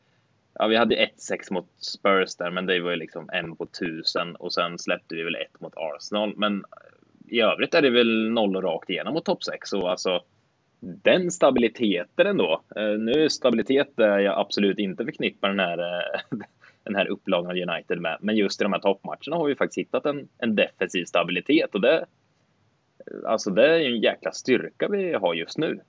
ja, 0.54 0.66
vi 0.66 0.76
hade 0.76 0.96
1-6 0.96 1.52
mot 1.52 1.68
Spurs 1.76 2.36
där, 2.36 2.50
men 2.50 2.66
det 2.66 2.80
var 2.80 2.90
ju 2.90 2.96
liksom 2.96 3.30
en 3.32 3.56
på 3.56 3.66
tusen 3.66 4.36
och 4.36 4.52
sen 4.52 4.78
släppte 4.78 5.14
vi 5.14 5.22
väl 5.22 5.34
ett 5.34 5.60
mot 5.60 5.72
Arsenal. 5.76 6.36
Men 6.36 6.64
i 7.28 7.40
övrigt 7.40 7.74
är 7.74 7.82
det 7.82 7.90
väl 7.90 8.30
noll 8.30 8.56
rakt 8.56 8.90
igenom 8.90 9.14
mot 9.14 9.24
topp 9.24 9.44
6 9.44 9.72
och 9.72 9.90
alltså 9.90 10.20
den 10.84 11.30
stabiliteten 11.30 12.26
ändå. 12.26 12.62
Eh, 12.76 12.82
nu 12.82 12.98
nu 12.98 13.30
stabilitet 13.30 13.98
är 13.98 14.18
jag 14.18 14.38
absolut 14.38 14.78
inte 14.78 15.04
förknippar 15.04 15.48
den 15.48 15.60
här, 15.60 15.78
eh, 15.78 16.38
den 16.84 16.94
här 16.94 17.06
upplagan 17.06 17.50
av 17.50 17.70
United 17.70 18.00
med. 18.00 18.18
Men 18.20 18.36
just 18.36 18.60
i 18.60 18.64
de 18.64 18.72
här 18.72 18.80
toppmatcherna 18.80 19.36
har 19.36 19.46
vi 19.46 19.54
faktiskt 19.54 19.78
hittat 19.78 20.06
en, 20.06 20.28
en 20.38 20.56
defensiv 20.56 21.04
stabilitet 21.04 21.74
och 21.74 21.80
det, 21.80 21.96
eh, 21.96 23.30
alltså 23.30 23.50
det 23.50 23.66
är 23.66 23.80
en 23.80 24.00
jäkla 24.00 24.32
styrka 24.32 24.88
vi 24.88 25.14
har 25.14 25.34
just 25.34 25.58
nu. 25.58 25.80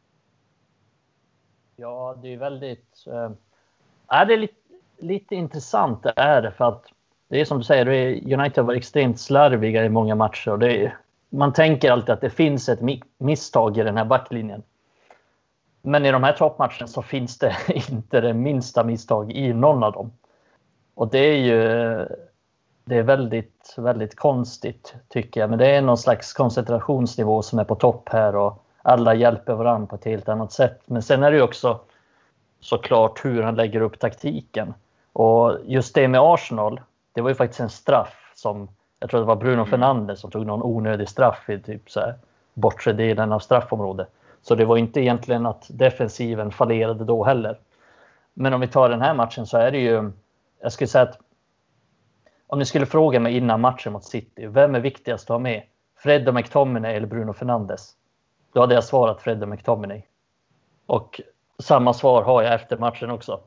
Ja, 1.75 2.19
det 2.21 2.33
är 2.33 2.37
väldigt. 2.37 3.05
Ja, 4.07 4.25
det 4.25 4.33
är 4.33 4.37
lite, 4.37 4.53
lite 4.99 5.35
intressant 5.35 6.03
det 6.03 6.13
är 6.15 6.41
det 6.41 6.51
för 6.51 6.65
att 6.65 6.85
det 7.27 7.41
är 7.41 7.45
som 7.45 7.57
du 7.57 7.63
säger, 7.63 7.87
United 8.33 8.57
har 8.57 8.63
varit 8.63 8.77
extremt 8.77 9.19
slarviga 9.19 9.85
i 9.85 9.89
många 9.89 10.15
matcher 10.15 10.51
och 10.51 10.59
det 10.59 10.85
är, 10.85 10.97
man 11.29 11.53
tänker 11.53 11.91
alltid 11.91 12.09
att 12.09 12.21
det 12.21 12.29
finns 12.29 12.69
ett 12.69 12.79
misstag 13.17 13.77
i 13.77 13.83
den 13.83 13.97
här 13.97 14.05
backlinjen. 14.05 14.63
Men 15.81 16.05
i 16.05 16.11
de 16.11 16.23
här 16.23 16.33
toppmatcherna 16.33 16.87
så 16.87 17.01
finns 17.01 17.37
det 17.37 17.55
inte 17.89 18.21
det 18.21 18.33
minsta 18.33 18.83
misstag 18.83 19.31
i 19.31 19.53
någon 19.53 19.83
av 19.83 19.91
dem. 19.91 20.11
Och 20.95 21.07
det 21.07 21.19
är 21.19 21.37
ju 21.37 22.07
det 22.85 22.97
är 22.97 23.03
väldigt, 23.03 23.75
väldigt 23.77 24.15
konstigt 24.15 24.95
tycker 25.09 25.39
jag. 25.39 25.49
Men 25.49 25.59
det 25.59 25.67
är 25.67 25.81
någon 25.81 25.97
slags 25.97 26.33
koncentrationsnivå 26.33 27.41
som 27.41 27.59
är 27.59 27.63
på 27.63 27.75
topp 27.75 28.09
här 28.09 28.35
och 28.35 28.65
alla 28.81 29.13
hjälper 29.13 29.53
varandra 29.53 29.87
på 29.87 29.95
ett 29.95 30.05
helt 30.05 30.29
annat 30.29 30.51
sätt. 30.51 30.81
Men 30.85 31.01
sen 31.01 31.23
är 31.23 31.31
det 31.31 31.37
ju 31.37 31.43
också 31.43 31.79
såklart 32.59 33.25
hur 33.25 33.43
han 33.43 33.55
lägger 33.55 33.81
upp 33.81 33.99
taktiken. 33.99 34.73
Och 35.13 35.57
just 35.65 35.95
det 35.95 36.07
med 36.07 36.21
Arsenal, 36.21 36.81
det 37.13 37.21
var 37.21 37.29
ju 37.29 37.35
faktiskt 37.35 37.59
en 37.59 37.69
straff 37.69 38.31
som 38.35 38.69
jag 38.99 39.09
tror 39.09 39.19
det 39.19 39.25
var 39.25 39.35
Bruno 39.35 39.53
mm. 39.53 39.65
Fernandes 39.65 40.19
som 40.19 40.31
tog 40.31 40.45
någon 40.45 40.63
onödig 40.63 41.09
straff 41.09 41.49
i 41.49 41.59
typ 41.59 41.91
så 41.91 41.99
här 41.99 42.15
bortre 42.53 42.93
delen 42.93 43.31
av 43.31 43.39
straffområdet. 43.39 44.07
Så 44.41 44.55
det 44.55 44.65
var 44.65 44.77
inte 44.77 45.01
egentligen 45.01 45.45
att 45.45 45.65
defensiven 45.69 46.51
fallerade 46.51 47.05
då 47.05 47.23
heller. 47.23 47.59
Men 48.33 48.53
om 48.53 48.61
vi 48.61 48.67
tar 48.67 48.89
den 48.89 49.01
här 49.01 49.13
matchen 49.13 49.45
så 49.45 49.57
är 49.57 49.71
det 49.71 49.77
ju, 49.77 50.11
jag 50.61 50.71
skulle 50.71 50.87
säga 50.87 51.03
att 51.03 51.19
om 52.47 52.59
ni 52.59 52.65
skulle 52.65 52.85
fråga 52.85 53.19
mig 53.19 53.37
innan 53.37 53.61
matchen 53.61 53.93
mot 53.93 54.05
City, 54.05 54.47
vem 54.47 54.75
är 54.75 54.79
viktigast 54.79 55.23
att 55.23 55.33
ha 55.33 55.39
med? 55.39 55.63
Fred 55.97 56.27
och 56.27 56.33
McTominay 56.33 56.95
eller 56.95 57.07
Bruno 57.07 57.33
Fernandes? 57.33 57.93
Då 58.53 58.61
hade 58.61 58.75
jag 58.75 58.83
svarat 58.83 59.21
Fred 59.21 59.43
och 59.43 59.49
McTominay. 59.49 60.01
Och 60.85 61.21
samma 61.59 61.93
svar 61.93 62.23
har 62.23 62.43
jag 62.43 62.53
efter 62.53 62.77
matchen 62.77 63.11
också. 63.11 63.39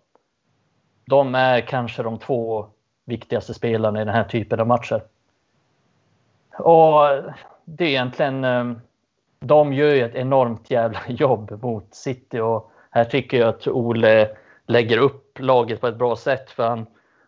De 1.07 1.35
är 1.35 1.61
kanske 1.61 2.03
de 2.03 2.19
två 2.19 2.67
viktigaste 3.05 3.55
spelarna 3.55 4.03
i 4.03 4.05
den 4.05 4.15
här 4.15 4.25
typen 4.25 4.61
av 4.61 4.67
matcher. 4.67 5.03
Och 6.59 7.00
det 7.65 7.85
är 7.85 7.88
egentligen 7.88 8.45
eh, 8.45 8.73
de 9.41 9.73
gör 9.73 9.95
ju 9.95 10.03
ett 10.03 10.15
enormt 10.15 10.71
jävla 10.71 11.00
jobb 11.09 11.62
mot 11.62 11.95
City 11.95 12.41
och 12.41 12.73
här 12.91 13.05
tycker 13.05 13.38
jag 13.38 13.49
att 13.49 13.69
Ole 13.69 14.37
lägger 14.67 14.99
upp 14.99 15.38
laget 15.38 15.81
på 15.81 15.87
ett 15.87 15.97
bra 15.97 16.17
sätt 16.17 16.50
för 16.50 16.69
han, 16.69 16.87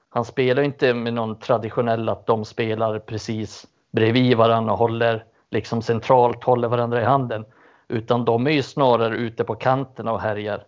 han 0.09 0.25
spelar 0.25 0.63
inte 0.63 0.95
med 0.95 1.15
någon 1.15 1.39
traditionell 1.39 2.09
att 2.09 2.27
de 2.27 2.45
spelar 2.45 2.99
precis 2.99 3.67
bredvid 3.91 4.37
varandra 4.37 4.73
och 4.73 4.79
håller 4.79 5.25
liksom 5.51 5.83
centralt, 5.83 6.45
håller 6.45 6.69
varandra 6.69 7.01
i 7.01 7.05
handen. 7.05 7.45
Utan 7.89 8.25
de 8.25 8.47
är 8.47 8.51
ju 8.51 8.63
snarare 8.63 9.17
ute 9.17 9.45
på 9.45 9.55
kanterna 9.55 10.13
och 10.13 10.21
härjar. 10.21 10.65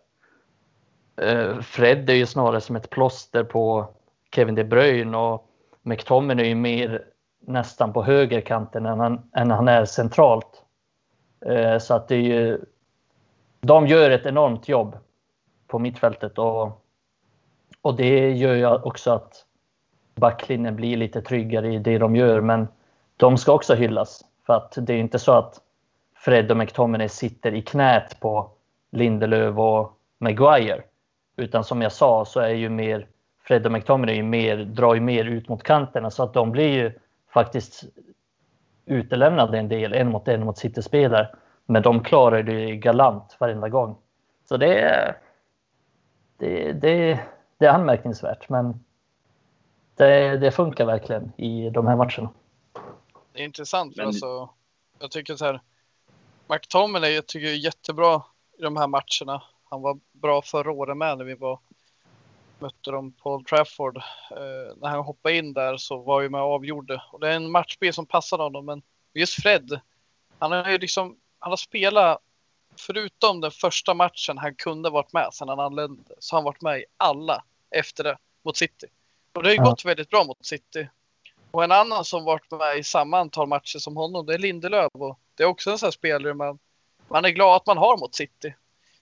Eh, 1.17 1.61
Fred 1.61 2.11
är 2.11 2.15
ju 2.15 2.27
snarare 2.27 2.61
som 2.61 2.77
ett 2.77 2.91
plåster 2.91 3.45
på 3.45 3.89
Kevin 4.35 4.55
De 4.55 4.65
Bruyne 4.65 5.17
och 5.17 5.49
McTominay 5.83 6.45
är 6.45 6.49
ju 6.49 6.55
mer 6.55 7.05
nästan 7.41 7.93
på 7.93 8.03
högerkanten 8.03 8.87
än 8.87 9.01
han, 9.01 9.31
än 9.33 9.51
han 9.51 9.69
är 9.69 9.85
centralt. 9.85 10.63
Eh, 11.47 11.79
så 11.79 11.95
att 11.95 12.09
det 12.09 12.15
är 12.15 12.21
ju, 12.21 12.61
de 13.61 13.87
gör 13.87 14.11
ett 14.11 14.27
enormt 14.27 14.69
jobb 14.69 14.97
på 15.67 15.79
mittfältet 15.79 16.39
och, 16.39 16.83
och 17.83 17.97
det 17.97 18.31
gör 18.31 18.55
ju 18.55 18.67
också 18.67 19.11
att 19.11 19.45
backlinjen 20.15 20.77
blir 20.77 20.97
lite 20.97 21.23
tryggare 21.23 21.75
i 21.75 21.79
det 21.79 21.99
de 21.99 22.17
gör. 22.17 22.41
Men 22.41 22.69
de 23.17 23.39
ska 23.39 23.53
också 23.53 23.75
hyllas 23.75 24.25
för 24.47 24.55
att 24.55 24.75
det 24.77 24.95
är 24.95 24.99
inte 24.99 25.19
så 25.19 25.33
att 25.33 25.61
Fred 26.15 26.51
och 26.51 26.57
McTominay 26.57 27.09
sitter 27.09 27.55
i 27.55 27.63
knät 27.63 28.21
på 28.21 28.51
Lindelöf 28.91 29.59
och 29.59 29.99
Maguire. 30.19 30.83
Utan 31.43 31.65
som 31.65 31.83
jag 31.83 31.93
sa 31.93 32.25
så 32.25 32.41
är 32.41 32.55
ju 32.55 32.69
mer 32.69 33.07
Fred 33.45 33.67
och 33.67 33.73
McTominay 33.73 34.23
mer, 34.23 34.57
drar 34.57 34.95
ju 34.95 35.01
mer 35.01 35.25
ut 35.25 35.49
mot 35.49 35.63
kanterna 35.63 36.11
så 36.11 36.23
att 36.23 36.35
de 36.35 36.51
blir 36.51 36.69
ju 36.69 36.99
faktiskt 37.33 37.85
utelämnade 38.87 39.59
en 39.59 39.69
del, 39.69 39.93
en 39.93 40.11
mot 40.11 40.29
en 40.29 40.45
mot 40.45 40.59
City-spelare. 40.59 41.29
Men 41.67 41.83
de 41.83 42.05
klarar 42.05 42.43
det 42.43 42.77
galant 42.77 43.37
varenda 43.39 43.69
gång. 43.69 43.97
Så 44.49 44.57
det 44.57 44.81
är, 44.81 45.19
det, 46.37 46.73
det, 46.73 47.21
det 47.59 47.67
är 47.67 47.71
anmärkningsvärt, 47.71 48.49
men 48.49 48.85
det, 49.95 50.37
det, 50.37 50.51
funkar 50.51 50.87
verkligen 50.87 51.33
i 51.37 51.71
de 51.71 51.87
här 51.87 51.97
matcherna. 51.97 52.31
Det 53.33 53.41
är 53.41 53.45
intressant, 53.45 53.95
för 53.95 54.03
men... 54.03 54.07
alltså, 54.07 54.49
jag 54.99 55.11
tycker 55.11 55.37
så 55.37 55.45
här, 55.45 55.61
McTominay 56.47 57.15
jag 57.15 57.27
tycker 57.27 57.47
är 57.49 57.65
jättebra 57.65 58.23
i 58.59 58.63
de 58.63 58.77
här 58.77 58.87
matcherna. 58.87 59.43
Han 59.73 59.83
var 59.83 59.99
bra 60.13 60.43
förra 60.43 60.73
året 60.73 60.97
med 60.97 61.19
när 61.19 61.25
vi 61.25 61.35
var 61.35 61.59
mötte 62.59 62.91
dem 62.91 63.13
på 63.13 63.35
Old 63.35 63.47
Trafford. 63.47 63.97
Eh, 64.31 64.77
när 64.77 64.89
han 64.89 65.05
hoppade 65.05 65.37
in 65.37 65.53
där 65.53 65.77
så 65.77 65.97
var 65.97 66.21
ju 66.21 66.29
med 66.29 66.41
och 66.41 66.53
avgjorde. 66.53 67.03
Och 67.13 67.21
det 67.21 67.29
är 67.29 67.37
en 67.37 67.51
matchbild 67.51 67.95
som 67.95 68.07
passar 68.07 68.39
honom. 68.39 68.67
Men 68.67 68.83
just 69.15 69.43
Fred, 69.43 69.81
han 70.39 70.53
har 70.53 70.71
ju 70.71 70.79
liksom, 70.79 71.17
han 71.39 71.53
har 71.53 71.57
spelat, 71.57 72.19
förutom 72.77 73.41
den 73.41 73.51
första 73.51 73.95
matchen 73.95 74.39
han 74.39 74.55
kunde 74.55 74.91
varit 74.91 75.13
med 75.13 75.29
sedan 75.33 75.49
han 75.49 75.61
anlände, 75.61 76.15
så 76.19 76.37
har 76.37 76.39
han 76.39 76.45
varit 76.45 76.63
med 76.63 76.79
i 76.79 76.85
alla 76.97 77.45
efter 77.71 78.05
det 78.05 78.19
mot 78.43 78.57
City. 78.57 78.87
Och 79.33 79.43
det 79.43 79.49
har 79.49 79.55
ju 79.55 79.61
ja. 79.61 79.65
gått 79.65 79.85
väldigt 79.85 80.11
bra 80.11 80.25
mot 80.25 80.47
City. 80.47 80.89
Och 81.51 81.65
en 81.65 81.73
annan 81.73 82.05
som 82.05 82.25
varit 82.25 82.51
med 82.51 82.79
i 82.79 82.85
samma 82.85 83.19
antal 83.19 83.49
matcher 83.49 83.79
som 83.79 83.97
honom, 83.97 84.27
det 84.27 84.35
är 84.35 84.39
Lindelöf. 84.39 84.91
Och 84.93 85.19
det 85.35 85.43
är 85.43 85.47
också 85.47 85.71
en 85.71 85.79
sån 85.79 85.87
här 85.87 85.93
spelare 85.93 86.35
man, 86.35 86.59
man 87.09 87.25
är 87.25 87.31
glad 87.31 87.57
att 87.57 87.67
man 87.67 87.79
har 87.79 87.97
mot 87.97 88.15
City. 88.15 88.55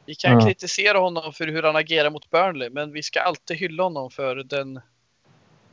Vi 0.07 0.15
kan 0.15 0.33
mm. 0.33 0.45
kritisera 0.45 0.99
honom 0.99 1.33
för 1.33 1.47
hur 1.47 1.63
han 1.63 1.77
agerar 1.77 2.11
mot 2.11 2.31
Burnley, 2.31 2.71
men 2.71 2.93
vi 2.93 3.03
ska 3.03 3.21
alltid 3.21 3.57
hylla 3.57 3.83
honom 3.83 4.11
för 4.11 4.37
den, 4.37 4.81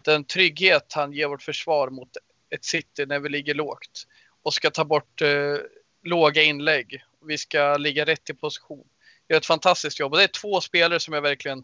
den 0.02 0.24
trygghet 0.24 0.94
han 0.94 1.14
ger 1.14 1.28
vårt 1.28 1.44
försvar 1.44 1.90
mot 1.90 2.10
ett 2.50 2.66
City 2.66 3.06
när 3.06 3.20
vi 3.20 3.30
ligger 3.30 3.54
lågt 3.54 4.08
och 4.44 4.54
ska 4.54 4.70
ta 4.70 4.86
bort 4.86 5.22
eh, 5.22 5.56
låga 6.04 6.44
inlägg. 6.44 7.04
Vi 7.22 7.38
ska 7.38 7.78
ligga 7.78 8.06
rätt 8.06 8.30
i 8.30 8.34
position. 8.34 8.88
Gör 9.30 9.38
ett 9.38 9.46
fantastiskt 9.46 10.00
jobb 10.00 10.12
och 10.12 10.18
det 10.18 10.24
är 10.24 10.28
två 10.42 10.62
spelare 10.62 11.00
som 11.00 11.14
jag 11.14 11.22
verkligen 11.22 11.64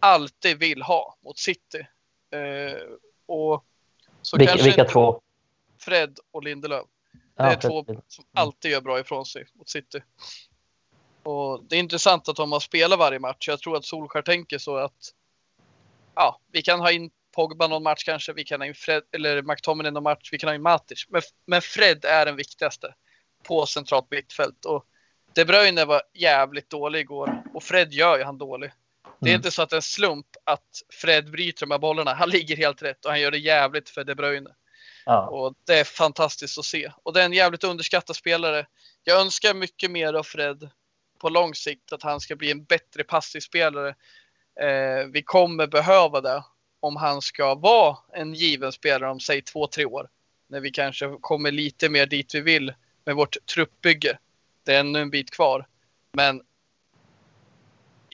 alltid 0.00 0.58
vill 0.58 0.82
ha 0.82 1.16
mot 1.24 1.38
City. 1.38 1.86
Eh, 2.30 2.82
och 3.26 3.64
så 4.22 4.36
vilka, 4.36 4.52
kanske 4.52 4.66
vilka 4.66 4.84
två? 4.84 5.20
Fred 5.78 6.18
och 6.30 6.42
Lindelöf. 6.42 6.86
Det 7.36 7.42
är 7.42 7.50
ja, 7.50 7.60
två 7.60 7.84
som 8.08 8.24
alltid 8.32 8.70
gör 8.70 8.80
bra 8.80 9.00
ifrån 9.00 9.26
sig 9.26 9.46
mot 9.54 9.68
City. 9.68 10.02
Och 11.22 11.64
det 11.64 11.76
är 11.76 11.80
intressant 11.80 12.28
att 12.28 12.36
de 12.36 12.52
har 12.52 12.60
spelat 12.60 12.98
varje 12.98 13.18
match. 13.18 13.48
Jag 13.48 13.60
tror 13.60 13.76
att 13.76 13.84
Solskär 13.84 14.22
tänker 14.22 14.58
så 14.58 14.76
att 14.76 15.12
ja, 16.14 16.40
vi 16.52 16.62
kan 16.62 16.80
ha 16.80 16.90
in 16.90 17.10
Pogba 17.34 17.66
någon 17.66 17.82
match 17.82 18.04
kanske, 18.04 18.32
vi 18.32 18.44
kan 18.44 18.60
ha 18.60 18.66
in 18.66 18.74
Fred, 18.74 19.02
eller 19.12 19.42
McTominay 19.42 19.92
någon 19.92 20.02
match, 20.02 20.28
vi 20.32 20.38
kan 20.38 20.48
ha 20.48 20.54
in 20.54 20.62
Matic. 20.62 21.06
Men, 21.08 21.22
men 21.46 21.62
Fred 21.62 22.04
är 22.04 22.26
den 22.26 22.36
viktigaste 22.36 22.94
på 23.42 23.66
centralt 23.66 24.10
mittfält. 24.10 24.64
Och 24.64 24.84
De 25.34 25.44
Bruyne 25.44 25.84
var 25.84 26.02
jävligt 26.14 26.70
dålig 26.70 27.00
igår 27.00 27.42
och 27.54 27.62
Fred 27.62 27.92
gör 27.92 28.18
ju 28.18 28.24
han 28.24 28.38
dålig. 28.38 28.72
Det 29.20 29.28
är 29.28 29.30
mm. 29.30 29.38
inte 29.38 29.50
så 29.50 29.62
att 29.62 29.70
det 29.70 29.74
är 29.74 29.78
en 29.78 29.82
slump 29.82 30.26
att 30.44 30.82
Fred 30.92 31.30
bryter 31.30 31.60
de 31.60 31.70
här 31.70 31.78
bollarna. 31.78 32.14
Han 32.14 32.30
ligger 32.30 32.56
helt 32.56 32.82
rätt 32.82 33.04
och 33.04 33.10
han 33.10 33.20
gör 33.20 33.30
det 33.30 33.38
jävligt 33.38 33.88
för 33.88 34.04
De 34.04 34.14
Bruyne. 34.14 34.50
Ja. 35.04 35.26
Och 35.26 35.54
det 35.66 35.80
är 35.80 35.84
fantastiskt 35.84 36.58
att 36.58 36.64
se. 36.64 36.92
Och 37.02 37.12
det 37.12 37.20
är 37.20 37.24
en 37.24 37.32
jävligt 37.32 37.64
underskattad 37.64 38.16
spelare. 38.16 38.66
Jag 39.04 39.20
önskar 39.20 39.54
mycket 39.54 39.90
mer 39.90 40.14
av 40.14 40.22
Fred 40.22 40.70
på 41.22 41.28
lång 41.28 41.54
sikt 41.54 41.92
att 41.92 42.02
han 42.02 42.20
ska 42.20 42.36
bli 42.36 42.50
en 42.50 42.64
bättre 42.64 43.04
passivspelare. 43.04 43.94
Eh, 44.60 45.06
vi 45.12 45.22
kommer 45.22 45.66
behöva 45.66 46.20
det 46.20 46.44
om 46.80 46.96
han 46.96 47.22
ska 47.22 47.54
vara 47.54 47.96
en 48.12 48.34
given 48.34 48.72
spelare 48.72 49.10
om 49.10 49.20
säg 49.20 49.42
två, 49.42 49.66
tre 49.66 49.84
år. 49.84 50.08
När 50.46 50.60
vi 50.60 50.70
kanske 50.70 51.16
kommer 51.20 51.50
lite 51.50 51.88
mer 51.88 52.06
dit 52.06 52.34
vi 52.34 52.40
vill 52.40 52.74
med 53.04 53.14
vårt 53.14 53.46
truppbygge. 53.46 54.18
Det 54.64 54.74
är 54.74 54.80
ännu 54.80 54.98
en 54.98 55.10
bit 55.10 55.30
kvar. 55.30 55.66
Men 56.12 56.42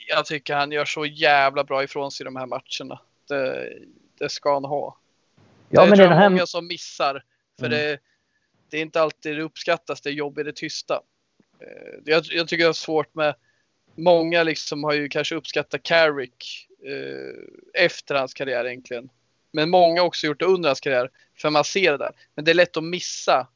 jag 0.08 0.26
tycker 0.26 0.54
han 0.54 0.72
gör 0.72 0.84
så 0.84 1.06
jävla 1.06 1.64
bra 1.64 1.84
ifrån 1.84 2.10
sig 2.10 2.24
i 2.24 2.28
de 2.28 2.36
här 2.36 2.46
matcherna. 2.46 3.00
Det, 3.28 3.72
det 4.18 4.28
ska 4.28 4.54
han 4.54 4.64
ha. 4.64 4.98
Ja, 5.68 5.84
det 5.84 5.90
men 5.90 6.00
är 6.00 6.08
det 6.08 6.14
här... 6.14 6.30
många 6.30 6.46
som 6.46 6.66
missar. 6.66 7.24
För 7.58 7.66
mm. 7.66 7.78
det, 7.78 7.98
det 8.70 8.76
är 8.76 8.82
inte 8.82 9.00
alltid 9.00 9.36
det 9.36 9.42
uppskattas, 9.42 10.00
det 10.00 10.10
är 10.10 10.14
jobb 10.14 10.38
i 10.38 10.42
det 10.42 10.56
tysta. 10.56 11.02
Eh, 11.60 11.98
jag, 12.04 12.24
jag 12.30 12.48
tycker 12.48 12.64
det 12.64 12.70
är 12.70 12.72
svårt 12.72 13.14
med 13.14 13.34
många 13.94 14.42
liksom 14.42 14.84
har 14.84 14.92
ju 14.92 15.08
kanske 15.08 15.34
uppskattat 15.34 15.82
Carrick 15.82 16.68
eh, 16.84 17.82
efter 17.84 18.14
hans 18.14 18.34
karriär 18.34 18.66
egentligen. 18.66 19.08
Men 19.52 19.70
många 19.70 20.00
har 20.00 20.06
också 20.06 20.26
gjort 20.26 20.38
det 20.38 20.46
under 20.46 20.68
hans 20.68 20.80
karriär 20.80 21.10
för 21.40 21.50
man 21.50 21.64
ser 21.64 21.92
det 21.92 21.98
där. 21.98 22.12
Men 22.34 22.44
det 22.44 22.50
är 22.50 22.54
lätt 22.54 22.76
att 22.76 22.84
missa 22.84 23.46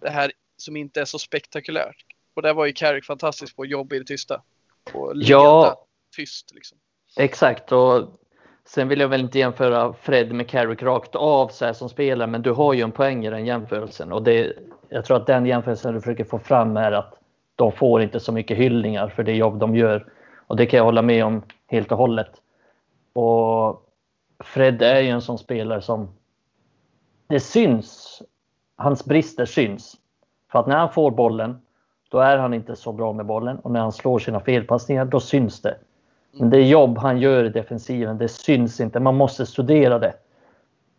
det 0.00 0.10
här 0.10 0.32
som 0.56 0.76
inte 0.76 1.00
är 1.00 1.04
så 1.04 1.18
spektakulärt. 1.18 2.04
Och 2.34 2.42
där 2.42 2.54
var 2.54 2.66
ju 2.66 2.72
Carrick 2.72 3.04
fantastisk 3.04 3.56
på 3.56 3.62
att 3.62 3.68
jobba 3.68 3.96
i 3.96 3.98
det 3.98 4.04
tysta. 4.04 4.42
Och 4.92 5.12
ja, 5.14 5.86
tyst 6.16 6.54
liksom. 6.54 6.78
Exakt 7.16 7.72
och 7.72 8.20
sen 8.64 8.88
vill 8.88 9.00
jag 9.00 9.08
väl 9.08 9.20
inte 9.20 9.38
jämföra 9.38 9.92
Fred 9.92 10.32
med 10.32 10.48
Carrick 10.48 10.82
rakt 10.82 11.14
av 11.14 11.48
så 11.48 11.64
här 11.64 11.72
som 11.72 11.88
spelare, 11.88 12.28
men 12.28 12.42
du 12.42 12.50
har 12.50 12.74
ju 12.74 12.82
en 12.82 12.92
poäng 12.92 13.26
i 13.26 13.30
den 13.30 13.46
jämförelsen 13.46 14.12
och 14.12 14.22
det, 14.22 14.52
jag 14.88 15.04
tror 15.04 15.16
att 15.16 15.26
den 15.26 15.46
jämförelsen 15.46 15.94
du 15.94 16.00
försöker 16.00 16.24
få 16.24 16.38
fram 16.38 16.76
är 16.76 16.92
att 16.92 17.21
de 17.56 17.72
får 17.72 18.02
inte 18.02 18.20
så 18.20 18.32
mycket 18.32 18.56
hyllningar 18.56 19.08
för 19.08 19.22
det 19.22 19.32
jobb 19.32 19.58
de 19.58 19.76
gör. 19.76 20.12
Och 20.46 20.56
det 20.56 20.66
kan 20.66 20.78
jag 20.78 20.84
hålla 20.84 21.02
med 21.02 21.24
om 21.24 21.42
helt 21.66 21.92
och 21.92 21.98
hållet. 21.98 22.30
Och 23.12 23.88
Fred 24.44 24.82
är 24.82 25.00
ju 25.00 25.08
en 25.08 25.22
sån 25.22 25.38
spelare 25.38 25.82
som 25.82 26.08
det 27.26 27.40
syns. 27.40 28.22
Hans 28.76 29.04
brister 29.04 29.44
syns. 29.44 29.96
För 30.52 30.58
att 30.58 30.66
när 30.66 30.76
han 30.76 30.92
får 30.92 31.10
bollen, 31.10 31.60
då 32.08 32.18
är 32.18 32.38
han 32.38 32.54
inte 32.54 32.76
så 32.76 32.92
bra 32.92 33.12
med 33.12 33.26
bollen. 33.26 33.58
Och 33.58 33.70
när 33.70 33.80
han 33.80 33.92
slår 33.92 34.18
sina 34.18 34.40
felpassningar, 34.40 35.04
då 35.04 35.20
syns 35.20 35.62
det. 35.62 35.76
Men 36.32 36.50
det 36.50 36.62
jobb 36.62 36.98
han 36.98 37.18
gör 37.18 37.44
i 37.44 37.48
defensiven, 37.48 38.18
det 38.18 38.28
syns 38.28 38.80
inte. 38.80 39.00
Man 39.00 39.16
måste 39.16 39.46
studera 39.46 39.98
det. 39.98 40.14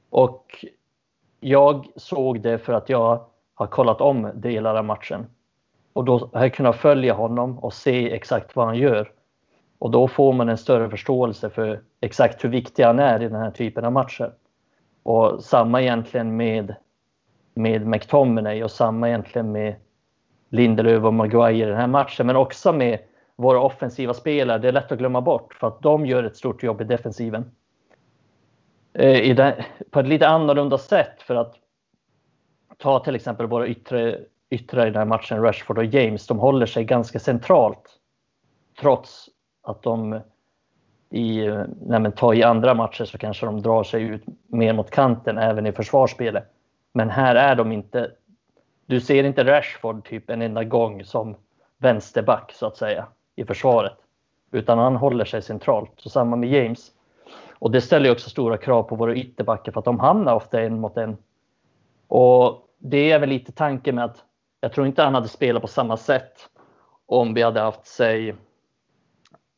Och 0.09 0.65
jag 1.39 1.87
såg 1.95 2.41
det 2.41 2.57
för 2.57 2.73
att 2.73 2.89
jag 2.89 3.25
har 3.53 3.67
kollat 3.67 4.01
om 4.01 4.31
delar 4.35 4.75
av 4.75 4.85
matchen. 4.85 5.25
Och 5.93 6.05
då 6.05 6.29
har 6.33 6.41
jag 6.41 6.53
kunnat 6.53 6.75
följa 6.75 7.13
honom 7.13 7.59
och 7.59 7.73
se 7.73 8.13
exakt 8.13 8.55
vad 8.55 8.65
han 8.65 8.77
gör. 8.77 9.11
Och 9.79 9.91
då 9.91 10.07
får 10.07 10.33
man 10.33 10.49
en 10.49 10.57
större 10.57 10.89
förståelse 10.89 11.49
för 11.49 11.81
exakt 12.01 12.43
hur 12.43 12.49
viktig 12.49 12.83
han 12.83 12.99
är 12.99 13.21
i 13.21 13.27
den 13.27 13.41
här 13.41 13.51
typen 13.51 13.85
av 13.85 13.91
matcher. 13.91 14.33
Och 15.03 15.43
samma 15.43 15.81
egentligen 15.81 16.35
med, 16.35 16.75
med 17.53 17.87
McTominay 17.87 18.63
och 18.63 18.71
samma 18.71 19.07
egentligen 19.07 19.51
med 19.51 19.75
Lindelöf 20.49 21.03
och 21.03 21.13
Maguire 21.13 21.67
i 21.67 21.69
den 21.69 21.77
här 21.77 21.87
matchen. 21.87 22.27
Men 22.27 22.35
också 22.35 22.73
med 22.73 22.99
våra 23.35 23.61
offensiva 23.61 24.13
spelare. 24.13 24.57
Det 24.57 24.67
är 24.67 24.71
lätt 24.71 24.91
att 24.91 24.97
glömma 24.97 25.21
bort 25.21 25.53
för 25.53 25.67
att 25.67 25.81
de 25.81 26.05
gör 26.05 26.23
ett 26.23 26.37
stort 26.37 26.63
jobb 26.63 26.81
i 26.81 26.83
defensiven. 26.83 27.51
Eh, 28.93 29.21
I 29.21 29.33
den, 29.33 29.53
på 29.91 29.99
ett 29.99 30.07
lite 30.07 30.27
annorlunda 30.27 30.77
sätt 30.77 31.21
för 31.21 31.35
att 31.35 31.55
ta 32.77 32.99
till 32.99 33.15
exempel 33.15 33.47
våra 33.47 33.67
yttre 33.67 34.19
yttrar 34.53 34.87
i 34.87 34.89
den 34.89 34.97
här 34.97 35.05
matchen, 35.05 35.41
Rashford 35.41 35.77
och 35.77 35.85
James, 35.85 36.27
de 36.27 36.39
håller 36.39 36.65
sig 36.65 36.83
ganska 36.83 37.19
centralt. 37.19 37.99
Trots 38.79 39.29
att 39.61 39.83
de 39.83 40.19
i, 41.09 41.47
nej 41.81 42.11
ta 42.15 42.33
i 42.33 42.43
andra 42.43 42.73
matcher 42.73 43.05
så 43.05 43.17
kanske 43.17 43.45
de 43.45 43.61
drar 43.61 43.83
sig 43.83 44.03
ut 44.03 44.23
mer 44.47 44.73
mot 44.73 44.89
kanten 44.89 45.37
även 45.37 45.65
i 45.65 45.71
försvarsspelet. 45.71 46.43
Men 46.93 47.09
här 47.09 47.35
är 47.35 47.55
de 47.55 47.71
inte 47.71 48.11
du 48.85 49.01
ser 49.01 49.23
inte 49.23 49.43
Rashford 49.43 50.05
typ 50.05 50.29
en 50.29 50.41
enda 50.41 50.63
gång 50.63 51.05
som 51.05 51.35
vänsterback 51.77 52.51
så 52.55 52.65
att 52.65 52.77
säga 52.77 53.07
i 53.35 53.45
försvaret. 53.45 53.97
Utan 54.51 54.77
han 54.77 54.95
håller 54.95 55.25
sig 55.25 55.41
centralt. 55.41 55.91
Så 55.97 56.09
samma 56.09 56.35
med 56.35 56.49
James. 56.49 56.91
Och 57.53 57.71
det 57.71 57.81
ställer 57.81 58.11
också 58.11 58.29
stora 58.29 58.57
krav 58.57 58.83
på 58.83 58.95
våra 58.95 59.15
ytterbackar 59.15 59.71
för 59.71 59.79
att 59.79 59.85
de 59.85 59.99
hamnar 59.99 60.35
ofta 60.35 60.61
en 60.61 60.79
mot 60.79 60.97
en. 60.97 61.17
Och 62.07 62.67
det 62.77 63.11
är 63.11 63.19
väl 63.19 63.29
lite 63.29 63.51
tanken 63.51 63.95
med 63.95 64.05
att 64.05 64.23
jag 64.63 64.73
tror 64.73 64.87
inte 64.87 65.03
han 65.03 65.15
hade 65.15 65.27
spelat 65.27 65.61
på 65.61 65.67
samma 65.67 65.97
sätt 65.97 66.49
om 67.05 67.33
vi 67.33 67.41
hade 67.41 67.59
haft 67.59 67.85
sig 67.85 68.35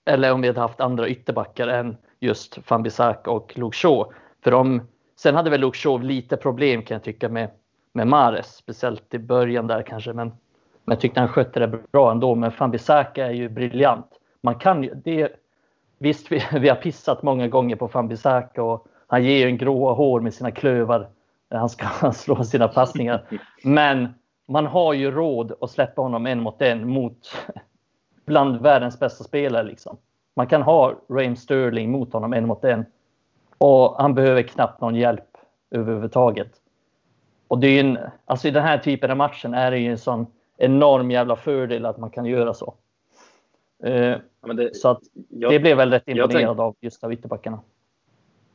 eller 0.05 0.33
om 0.33 0.41
vi 0.41 0.47
hade 0.47 0.59
haft 0.59 0.81
andra 0.81 1.07
ytterbackar 1.07 1.67
än 1.67 1.97
just 2.19 2.57
Fambisaka 2.65 3.31
och 3.31 3.57
Luke 3.57 3.77
För 4.43 4.51
de, 4.51 4.81
sen 5.15 5.35
hade 5.35 5.49
väl 5.49 5.61
Luke 5.61 5.97
lite 5.97 6.37
problem 6.37 6.81
kan 6.81 6.95
jag 6.95 7.03
tycka 7.03 7.29
med, 7.29 7.49
med 7.93 8.07
Mares, 8.07 8.55
speciellt 8.55 9.13
i 9.13 9.19
början 9.19 9.67
där 9.67 9.81
kanske. 9.81 10.13
Men, 10.13 10.27
men 10.27 10.93
jag 10.93 10.99
tyckte 10.99 11.19
han 11.19 11.29
skötte 11.29 11.59
det 11.59 11.91
bra 11.91 12.11
ändå. 12.11 12.35
Men 12.35 12.51
Fambisaka 12.51 13.25
är 13.25 13.31
ju 13.31 13.49
briljant. 13.49 14.09
Man 14.41 14.55
kan 14.55 14.83
ju, 14.83 14.95
det, 14.95 15.31
visst, 15.97 16.31
vi, 16.31 16.43
vi 16.59 16.69
har 16.69 16.75
pissat 16.75 17.23
många 17.23 17.47
gånger 17.47 17.75
på 17.75 17.87
Fambisaka 17.87 18.63
och 18.63 18.87
han 19.07 19.23
ger 19.23 19.37
ju 19.37 19.45
en 19.45 19.57
gråa 19.57 19.93
hår 19.93 20.19
med 20.21 20.33
sina 20.33 20.51
klövar 20.51 21.09
han 21.49 21.69
ska 21.69 22.11
slå 22.13 22.43
sina 22.43 22.67
passningar. 22.67 23.23
Men 23.63 24.13
man 24.45 24.65
har 24.65 24.93
ju 24.93 25.11
råd 25.11 25.53
att 25.61 25.71
släppa 25.71 26.01
honom 26.01 26.25
en 26.25 26.41
mot 26.41 26.61
en 26.61 26.89
mot 26.89 27.31
bland 28.25 28.61
världens 28.61 28.99
bästa 28.99 29.23
spelare. 29.23 29.63
Liksom. 29.63 29.97
Man 30.33 30.47
kan 30.47 30.61
ha 30.61 30.95
Raheem 31.09 31.35
Sterling 31.35 31.91
mot 31.91 32.13
honom 32.13 32.33
en 32.33 32.47
mot 32.47 32.63
en. 32.63 32.85
Och 33.57 33.95
han 34.01 34.13
behöver 34.13 34.41
knappt 34.41 34.81
någon 34.81 34.95
hjälp 34.95 35.37
överhuvudtaget. 35.71 36.51
Och 37.47 37.59
det 37.59 37.67
är 37.67 37.79
en, 37.79 37.97
alltså 38.25 38.47
i 38.47 38.51
den 38.51 38.63
här 38.63 38.77
typen 38.77 39.11
av 39.11 39.17
matchen 39.17 39.53
är 39.53 39.71
det 39.71 39.77
ju 39.77 39.91
en 39.91 39.97
sån 39.97 40.27
enorm 40.57 41.11
jävla 41.11 41.35
fördel 41.35 41.85
att 41.85 41.97
man 41.97 42.09
kan 42.09 42.25
göra 42.25 42.53
så. 42.53 42.73
Uh, 43.85 44.15
ja, 44.41 44.53
det, 44.53 44.75
så 44.75 44.89
att 44.89 45.01
jag, 45.29 45.51
det 45.51 45.59
blev 45.59 45.77
väl 45.77 45.91
rätt 45.91 46.07
imponerad 46.07 46.59
av 46.59 46.75
just 46.81 47.03
av 47.03 47.13
ytterbackarna. 47.13 47.59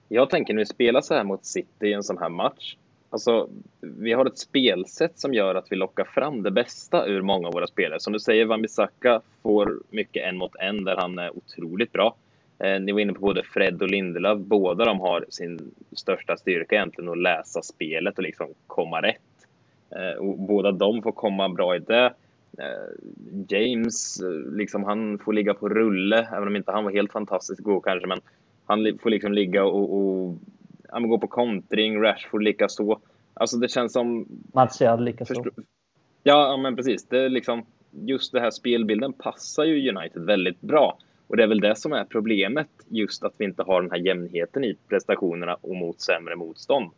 Jag 0.08 0.30
tänker 0.30 0.54
när 0.54 0.58
vi 0.58 0.66
spelar 0.66 1.00
så 1.00 1.14
här 1.14 1.24
mot 1.24 1.44
City 1.44 1.86
i 1.86 1.92
en 1.92 2.02
sån 2.02 2.18
här 2.18 2.28
match 2.28 2.76
Alltså, 3.10 3.48
vi 3.80 4.12
har 4.12 4.26
ett 4.26 4.38
spelsätt 4.38 5.18
som 5.18 5.34
gör 5.34 5.54
att 5.54 5.72
vi 5.72 5.76
lockar 5.76 6.04
fram 6.04 6.42
det 6.42 6.50
bästa 6.50 7.06
ur 7.06 7.22
många 7.22 7.48
av 7.48 7.54
våra 7.54 7.66
spelare. 7.66 8.00
Som 8.00 8.12
du 8.12 8.20
säger, 8.20 8.46
Wan-Bissaka 8.46 9.20
får 9.42 9.78
mycket 9.90 10.24
en 10.24 10.36
mot 10.36 10.56
en 10.56 10.84
där 10.84 10.96
han 10.96 11.18
är 11.18 11.36
otroligt 11.36 11.92
bra. 11.92 12.16
Eh, 12.58 12.80
ni 12.80 12.92
var 12.92 13.00
inne 13.00 13.12
på 13.12 13.20
både 13.20 13.42
Fred 13.42 13.82
och 13.82 13.90
Lindelöf. 13.90 14.38
Båda 14.38 14.84
de 14.84 15.00
har 15.00 15.24
sin 15.28 15.72
största 15.92 16.36
styrka 16.36 16.76
egentligen 16.76 17.10
att 17.10 17.18
läsa 17.18 17.62
spelet 17.62 18.18
och 18.18 18.22
liksom 18.22 18.48
komma 18.66 19.02
rätt. 19.02 19.20
Eh, 19.90 20.18
och 20.18 20.38
båda 20.38 20.72
de 20.72 21.02
får 21.02 21.12
komma 21.12 21.48
bra 21.48 21.76
i 21.76 21.78
det. 21.78 22.12
Eh, 22.58 22.90
James, 23.48 24.20
eh, 24.20 24.52
liksom 24.52 24.84
han 24.84 25.18
får 25.18 25.32
ligga 25.32 25.54
på 25.54 25.68
rulle, 25.68 26.28
även 26.32 26.48
om 26.48 26.56
inte 26.56 26.72
han 26.72 26.84
var 26.84 26.90
helt 26.90 27.12
fantastiskt 27.12 27.60
god 27.60 27.84
kanske, 27.84 28.06
men 28.06 28.20
han 28.66 28.98
får 29.02 29.10
liksom 29.10 29.32
ligga 29.32 29.64
och, 29.64 29.98
och 29.98 30.36
ja, 30.92 30.98
gå 30.98 31.18
på 31.18 31.26
kontring, 31.26 32.02
Rashford 32.02 32.42
likaså. 32.42 33.00
Alltså 33.34 33.56
det 33.56 33.68
känns 33.68 33.92
som... 33.92 34.28
Martial 34.54 35.04
likaså. 35.04 35.34
Förstå... 35.34 35.50
Ja, 36.22 36.56
men 36.56 36.76
precis. 36.76 37.04
Det 37.08 37.18
är 37.18 37.28
liksom, 37.28 37.66
just 37.90 38.32
det 38.32 38.40
här 38.40 38.50
spelbilden 38.50 39.12
passar 39.12 39.64
ju 39.64 39.90
United 39.90 40.22
väldigt 40.22 40.60
bra. 40.60 40.98
Och 41.26 41.36
det 41.36 41.42
är 41.42 41.46
väl 41.46 41.60
det 41.60 41.76
som 41.76 41.92
är 41.92 42.04
problemet, 42.04 42.68
just 42.88 43.24
att 43.24 43.34
vi 43.38 43.44
inte 43.44 43.62
har 43.62 43.82
den 43.82 43.90
här 43.90 43.98
jämnheten 43.98 44.64
i 44.64 44.76
prestationerna 44.88 45.54
och 45.60 45.76
mot 45.76 46.00
sämre 46.00 46.36
motstånd. 46.36 46.90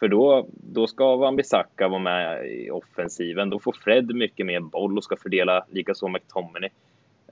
För 0.00 0.08
då, 0.08 0.46
då 0.52 0.86
ska 0.86 1.16
Wan-Bissaka 1.16 1.88
vara 1.88 1.98
med 1.98 2.46
i 2.46 2.70
offensiven. 2.70 3.50
Då 3.50 3.58
får 3.58 3.72
Fred 3.72 4.14
mycket 4.14 4.46
mer 4.46 4.60
boll 4.60 4.98
och 4.98 5.04
ska 5.04 5.16
fördela 5.16 5.66
likaså 5.70 6.08
McTominay. 6.08 6.70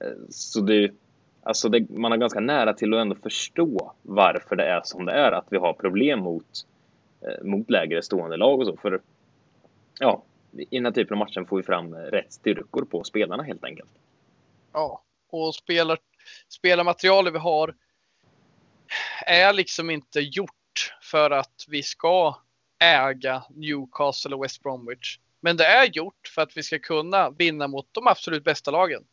Eh, 0.00 0.06
så 0.28 0.60
det, 0.60 0.90
Alltså 1.46 1.68
det, 1.68 1.90
man 1.90 2.10
har 2.10 2.18
ganska 2.18 2.40
nära 2.40 2.74
till 2.74 2.94
att 2.94 3.00
ändå 3.00 3.14
förstå 3.14 3.92
varför 4.02 4.56
det 4.56 4.64
är 4.64 4.80
som 4.84 5.04
det 5.04 5.12
är, 5.12 5.32
att 5.32 5.46
vi 5.50 5.56
har 5.56 5.72
problem 5.72 6.20
mot, 6.20 6.66
eh, 7.20 7.44
mot 7.44 7.70
lägre 7.70 8.02
stående 8.02 8.36
lag 8.36 8.60
och 8.60 8.66
så. 8.66 8.76
För 8.76 9.00
ja, 9.98 10.22
i 10.52 10.76
den 10.76 10.84
här 10.84 10.92
typen 10.92 11.14
av 11.14 11.18
matchen 11.18 11.46
får 11.46 11.56
vi 11.56 11.62
fram 11.62 11.94
rätt 11.94 12.32
styrkor 12.32 12.84
på 12.84 13.04
spelarna 13.04 13.42
helt 13.42 13.64
enkelt. 13.64 13.90
Ja, 14.72 15.02
och 15.30 15.54
spelar, 15.54 15.98
spelarmaterialet 16.48 17.34
vi 17.34 17.38
har 17.38 17.74
är 19.26 19.52
liksom 19.52 19.90
inte 19.90 20.20
gjort 20.20 20.94
för 21.02 21.30
att 21.30 21.64
vi 21.68 21.82
ska 21.82 22.36
äga 22.78 23.42
Newcastle 23.50 24.34
och 24.34 24.44
West 24.44 24.62
Bromwich. 24.62 25.18
Men 25.40 25.56
det 25.56 25.66
är 25.66 25.84
gjort 25.84 26.30
för 26.34 26.42
att 26.42 26.56
vi 26.56 26.62
ska 26.62 26.78
kunna 26.78 27.30
vinna 27.30 27.68
mot 27.68 27.88
de 27.92 28.06
absolut 28.06 28.44
bästa 28.44 28.70
lagen. 28.70 29.04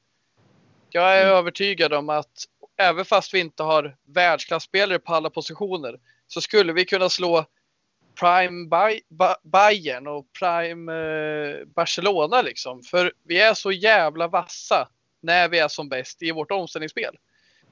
Jag 0.96 1.18
är 1.18 1.24
mm. 1.24 1.36
övertygad 1.36 1.94
om 1.94 2.10
att 2.10 2.46
även 2.78 3.06
fast 3.06 3.34
vi 3.34 3.40
inte 3.40 3.64
har 3.64 3.96
världsklasspelare 4.06 5.00
på 5.00 5.14
alla 5.14 5.30
positioner 5.30 6.00
så 6.28 6.42
skulle 6.42 6.74
vi 6.74 6.86
kunna 6.86 7.10
slå 7.10 7.46
Prime 8.20 8.70
Bayern 9.44 10.08
och 10.08 10.26
Prime 10.40 10.94
eh, 10.94 11.66
Barcelona 11.66 12.42
liksom. 12.42 12.84
För 12.84 13.14
vi 13.24 13.42
är 13.42 13.54
så 13.54 13.72
jävla 13.72 14.28
vassa 14.28 14.90
när 15.22 15.50
vi 15.50 15.60
är 15.60 15.68
som 15.68 15.90
bäst 15.90 16.22
i 16.22 16.32
vårt 16.32 16.52
omställningsspel. 16.52 17.18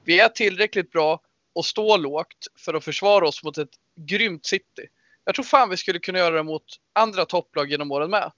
Vi 0.04 0.20
är 0.20 0.28
tillräckligt 0.28 0.90
bra 0.90 1.20
och 1.52 1.66
stå 1.66 1.96
lågt 1.96 2.46
för 2.58 2.74
att 2.74 2.84
försvara 2.84 3.28
oss 3.28 3.44
mot 3.44 3.58
ett 3.58 3.74
grymt 3.96 4.46
City. 4.46 4.88
Jag 5.24 5.34
tror 5.34 5.44
fan 5.44 5.70
vi 5.70 5.76
skulle 5.76 5.98
kunna 5.98 6.18
göra 6.18 6.36
det 6.36 6.42
mot 6.42 6.64
andra 6.92 7.24
topplag 7.24 7.70
genom 7.70 7.92
åren 7.92 8.10
med. 8.10 8.32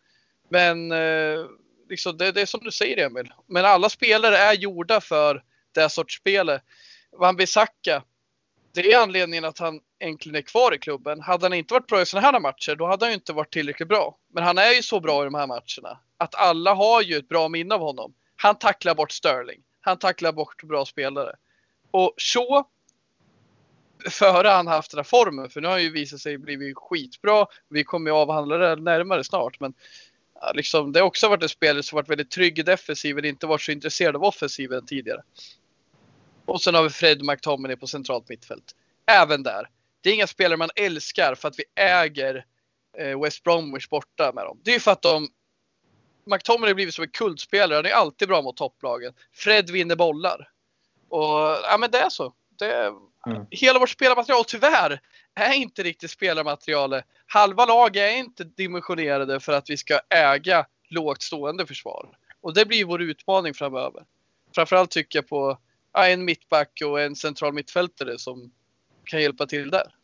Men 0.48 0.92
eh, 0.92 1.46
liksom, 1.88 2.16
det, 2.16 2.32
det, 2.32 2.40
är 2.40 2.46
som 2.46 2.60
du 2.64 2.70
säger 2.70 3.06
Emil. 3.06 3.32
Men 3.46 3.64
alla 3.64 3.88
spelare 3.88 4.36
är 4.36 4.52
gjorda 4.52 5.00
för 5.00 5.42
det 5.72 5.88
sorts 5.88 6.16
spel. 6.16 6.60
Wan-Bissaka, 7.12 8.02
det 8.74 8.92
är 8.92 9.02
anledningen 9.02 9.44
att 9.44 9.58
han 9.58 9.80
äntligen 10.00 10.36
är 10.36 10.42
kvar 10.42 10.74
i 10.74 10.78
klubben. 10.78 11.20
Hade 11.20 11.44
han 11.44 11.52
inte 11.52 11.74
varit 11.74 11.86
bra 11.86 12.02
i 12.02 12.06
sådana 12.06 12.26
här 12.26 12.40
matcher, 12.40 12.76
då 12.76 12.86
hade 12.86 13.04
han 13.04 13.12
ju 13.12 13.14
inte 13.14 13.32
varit 13.32 13.52
tillräckligt 13.52 13.88
bra. 13.88 14.18
Men 14.32 14.44
han 14.44 14.58
är 14.58 14.72
ju 14.72 14.82
så 14.82 15.00
bra 15.00 15.22
i 15.22 15.24
de 15.24 15.34
här 15.34 15.46
matcherna 15.46 15.98
att 16.16 16.34
alla 16.34 16.74
har 16.74 17.02
ju 17.02 17.16
ett 17.16 17.28
bra 17.28 17.48
minne 17.48 17.74
av 17.74 17.80
honom. 17.80 18.14
Han 18.36 18.58
tacklar 18.58 18.94
bort 18.94 19.12
Sterling. 19.12 19.60
Han 19.80 19.98
tacklar 19.98 20.32
bort 20.32 20.62
bra 20.62 20.84
spelare. 20.84 21.36
Och 21.90 22.14
så 22.16 22.64
före 24.10 24.48
han 24.48 24.66
haft 24.66 24.90
den 24.90 24.98
här 24.98 25.04
formen, 25.04 25.50
för 25.50 25.60
nu 25.60 25.66
har 25.66 25.72
han 25.72 25.82
ju 25.82 25.90
visat 25.90 26.20
sig 26.20 26.38
blivit 26.38 26.76
skitbra. 26.76 27.46
Vi 27.68 27.84
kommer 27.84 28.10
ju 28.10 28.16
avhandla 28.16 28.56
det 28.56 28.76
närmare 28.76 29.24
snart, 29.24 29.60
men 29.60 29.74
liksom, 30.54 30.92
det 30.92 31.00
har 31.00 31.06
också 31.06 31.28
varit 31.28 31.42
en 31.42 31.48
spelare 31.48 31.82
som 31.82 31.96
varit 31.96 32.08
väldigt 32.08 32.30
trygg 32.30 32.58
i 32.58 32.62
defensiven, 32.62 33.24
inte 33.24 33.46
varit 33.46 33.62
så 33.62 33.72
intresserad 33.72 34.16
av 34.16 34.24
offensiven 34.24 34.86
tidigare. 34.86 35.22
Och 36.46 36.62
sen 36.62 36.74
har 36.74 36.82
vi 36.82 36.90
Fred 36.90 37.24
McTominay 37.24 37.76
på 37.76 37.86
centralt 37.86 38.28
mittfält. 38.28 38.74
Även 39.06 39.42
där. 39.42 39.68
Det 40.00 40.10
är 40.10 40.14
inga 40.14 40.26
spelare 40.26 40.56
man 40.56 40.70
älskar 40.76 41.34
för 41.34 41.48
att 41.48 41.58
vi 41.58 41.64
äger 41.82 42.44
eh, 42.98 43.20
West 43.20 43.42
Bromwich 43.42 43.88
borta 43.88 44.32
med 44.34 44.44
dem. 44.44 44.60
Det 44.64 44.70
är 44.70 44.74
ju 44.74 44.80
för 44.80 44.90
att 44.90 45.02
de 45.02 45.28
McTominay 46.26 46.70
har 46.70 46.74
blivit 46.74 46.94
som 46.94 47.04
en 47.04 47.10
kultspelare. 47.10 47.76
Han 47.76 47.86
är 47.86 47.90
alltid 47.90 48.28
bra 48.28 48.42
mot 48.42 48.56
topplagen. 48.56 49.14
Fred 49.32 49.70
vinner 49.70 49.96
bollar. 49.96 50.48
Och 51.08 51.38
ja, 51.62 51.76
men 51.80 51.90
det 51.90 51.98
är 51.98 52.08
så. 52.08 52.34
Det, 52.58 52.92
mm. 53.26 53.46
Hela 53.50 53.78
vårt 53.78 53.90
spelarmaterial 53.90 54.44
tyvärr 54.44 55.00
är 55.34 55.52
inte 55.54 55.82
riktigt 55.82 56.10
spelarmaterialet. 56.10 57.04
Halva 57.26 57.64
lag 57.66 57.96
är 57.96 58.16
inte 58.16 58.44
dimensionerade 58.44 59.40
för 59.40 59.52
att 59.52 59.70
vi 59.70 59.76
ska 59.76 60.00
äga 60.10 60.66
lågt 60.88 61.22
stående 61.22 61.66
försvar. 61.66 62.08
Och 62.40 62.54
det 62.54 62.66
blir 62.66 62.84
vår 62.84 63.02
utmaning 63.02 63.54
framöver. 63.54 64.02
Framförallt 64.54 64.90
tycker 64.90 65.18
jag 65.18 65.28
på 65.28 65.58
ja, 65.92 66.08
en 66.08 66.24
mittback 66.24 66.82
och 66.84 67.00
en 67.00 67.16
central 67.16 67.52
mittfältare 67.52 68.18
som 68.18 68.52
kan 69.04 69.22
hjälpa 69.22 69.46
till 69.46 69.70
där. 69.70 69.94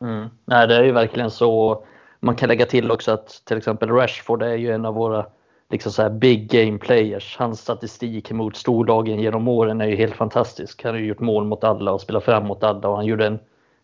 Mm. 0.00 0.28
Nej, 0.44 0.68
det 0.68 0.76
är 0.76 0.84
ju 0.84 0.92
verkligen 0.92 1.30
så. 1.30 1.84
Man 2.20 2.36
kan 2.36 2.48
lägga 2.48 2.66
till 2.66 2.90
också 2.90 3.12
att 3.12 3.42
till 3.44 3.56
exempel 3.56 3.88
Rashford 3.88 4.42
är 4.42 4.54
ju 4.54 4.72
en 4.72 4.84
av 4.84 4.94
våra 4.94 5.26
liksom 5.70 5.92
så 5.92 6.02
här 6.02 6.10
big 6.10 6.50
game 6.50 6.78
players. 6.78 7.36
Hans 7.38 7.60
statistik 7.60 8.30
mot 8.30 8.56
storlagen 8.56 9.20
genom 9.20 9.48
åren 9.48 9.80
är 9.80 9.86
ju 9.86 9.96
helt 9.96 10.14
fantastisk. 10.14 10.84
Han 10.84 10.92
har 10.92 10.98
ju 10.98 11.06
gjort 11.06 11.20
mål 11.20 11.44
mot 11.44 11.64
alla 11.64 11.92
och 11.92 12.00
spelat 12.00 12.24
fram 12.24 12.46
mot 12.46 12.62
alla 12.62 12.88
och 12.88 12.96
han 12.96 13.06
gjorde 13.06 13.26
en 13.26 13.38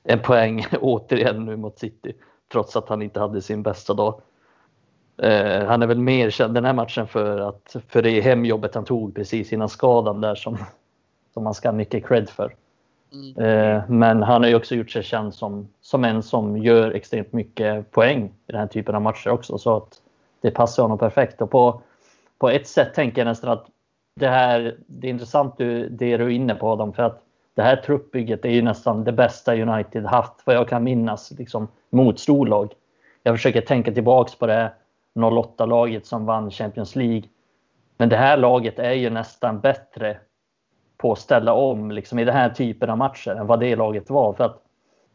en 0.06 0.20
poäng 0.20 0.66
återigen 0.80 1.44
nu 1.44 1.56
mot 1.56 1.78
City. 1.78 2.12
Trots 2.52 2.76
att 2.76 2.88
han 2.88 3.02
inte 3.02 3.20
hade 3.20 3.42
sin 3.42 3.62
bästa 3.62 3.94
dag. 3.94 4.20
Eh, 5.22 5.66
han 5.66 5.82
är 5.82 5.86
väl 5.86 6.00
mer 6.00 6.30
känd 6.30 6.54
den 6.54 6.64
här 6.64 6.72
matchen 6.72 7.06
för, 7.06 7.40
att, 7.40 7.76
för 7.88 8.02
det 8.02 8.20
hemjobbet 8.20 8.74
han 8.74 8.84
tog 8.84 9.14
precis 9.14 9.52
innan 9.52 9.68
skadan 9.68 10.20
där 10.20 10.34
som, 10.34 10.58
som 11.34 11.44
man 11.44 11.54
ska 11.54 11.68
ha 11.68 11.72
mycket 11.72 12.06
cred 12.06 12.28
för. 12.28 12.54
Mm. 13.12 13.36
Eh, 13.38 13.82
men 13.88 14.22
han 14.22 14.42
har 14.42 14.48
ju 14.48 14.54
också 14.54 14.74
gjort 14.74 14.90
sig 14.90 15.02
känd 15.02 15.34
som, 15.34 15.68
som 15.80 16.04
en 16.04 16.22
som 16.22 16.56
gör 16.58 16.90
extremt 16.90 17.32
mycket 17.32 17.90
poäng 17.90 18.24
i 18.24 18.52
den 18.52 18.60
här 18.60 18.66
typen 18.66 18.94
av 18.94 19.02
matcher 19.02 19.30
också. 19.30 19.58
Så 19.58 19.76
att 19.76 20.00
det 20.46 20.50
passar 20.50 20.82
honom 20.82 20.98
perfekt. 20.98 21.42
Och 21.42 21.50
på, 21.50 21.80
på 22.38 22.48
ett 22.50 22.68
sätt 22.68 22.94
tänker 22.94 23.20
jag 23.20 23.26
nästan 23.26 23.50
att 23.50 23.66
det 24.16 24.28
här, 24.28 24.76
det 24.86 25.06
är 25.06 25.10
intressant 25.10 25.58
du, 25.58 25.88
det 25.88 26.16
du 26.16 26.24
är 26.24 26.28
inne 26.28 26.54
på 26.54 26.68
Adam, 26.68 26.92
för 26.92 27.02
att 27.02 27.22
det 27.54 27.62
här 27.62 27.76
truppbygget 27.76 28.44
är 28.44 28.50
ju 28.50 28.62
nästan 28.62 29.04
det 29.04 29.12
bästa 29.12 29.56
United 29.56 30.04
haft 30.04 30.32
vad 30.44 30.56
jag 30.56 30.68
kan 30.68 30.84
minnas 30.84 31.30
liksom, 31.38 31.68
mot 31.90 32.18
storlag. 32.18 32.72
Jag 33.22 33.34
försöker 33.34 33.60
tänka 33.60 33.92
tillbaks 33.92 34.34
på 34.34 34.46
det 34.46 34.72
08-laget 35.14 36.06
som 36.06 36.26
vann 36.26 36.50
Champions 36.50 36.96
League. 36.96 37.22
Men 37.98 38.08
det 38.08 38.16
här 38.16 38.36
laget 38.36 38.78
är 38.78 38.92
ju 38.92 39.10
nästan 39.10 39.60
bättre 39.60 40.18
på 40.96 41.12
att 41.12 41.18
ställa 41.18 41.52
om 41.52 41.90
liksom, 41.90 42.18
i 42.18 42.24
den 42.24 42.34
här 42.34 42.50
typen 42.50 42.90
av 42.90 42.98
matcher 42.98 43.30
än 43.30 43.46
vad 43.46 43.60
det 43.60 43.76
laget 43.76 44.10
var. 44.10 44.32
För 44.32 44.44
att 44.44 44.62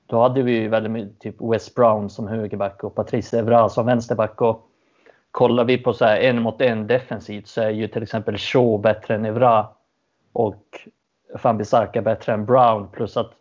då 0.05 0.21
hade 0.21 0.41
vi 0.41 0.51
ju 0.51 0.67
väldigt 0.67 0.91
mycket 0.91 1.19
typ 1.19 1.35
West 1.41 1.75
Brown 1.75 2.09
som 2.09 2.27
högerback 2.27 2.83
och 2.83 2.95
Patrice 2.95 3.33
Evra 3.33 3.69
som 3.69 3.85
vänsterback. 3.85 4.41
Och 4.41 4.70
kollar 5.31 5.63
vi 5.65 5.77
på 5.77 5.93
så 5.93 6.05
här 6.05 6.17
en 6.17 6.41
mot 6.41 6.61
en 6.61 6.87
defensivt 6.87 7.47
så 7.47 7.61
är 7.61 7.69
ju 7.69 7.87
till 7.87 8.03
exempel 8.03 8.37
Shaw 8.37 8.81
bättre 8.81 9.15
än 9.15 9.25
Evra 9.25 9.67
och 10.33 10.65
Fambisaka 11.37 12.01
bättre 12.01 12.33
än 12.33 12.45
Brown. 12.45 12.87
Plus 12.91 13.17
att 13.17 13.31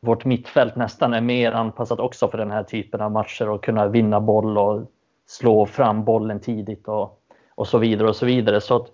vårt 0.00 0.24
mittfält 0.24 0.76
nästan 0.76 1.14
är 1.14 1.20
mer 1.20 1.52
anpassat 1.52 2.00
också 2.00 2.28
för 2.28 2.38
den 2.38 2.50
här 2.50 2.62
typen 2.62 3.00
av 3.00 3.12
matcher 3.12 3.48
och 3.48 3.64
kunna 3.64 3.88
vinna 3.88 4.20
boll 4.20 4.58
och 4.58 4.82
slå 5.26 5.66
fram 5.66 6.04
bollen 6.04 6.40
tidigt 6.40 6.88
och, 6.88 7.20
och 7.54 7.68
så 7.68 7.78
vidare 7.78 8.08
och 8.08 8.16
så 8.16 8.26
vidare. 8.26 8.60
Så 8.60 8.76
att 8.76 8.86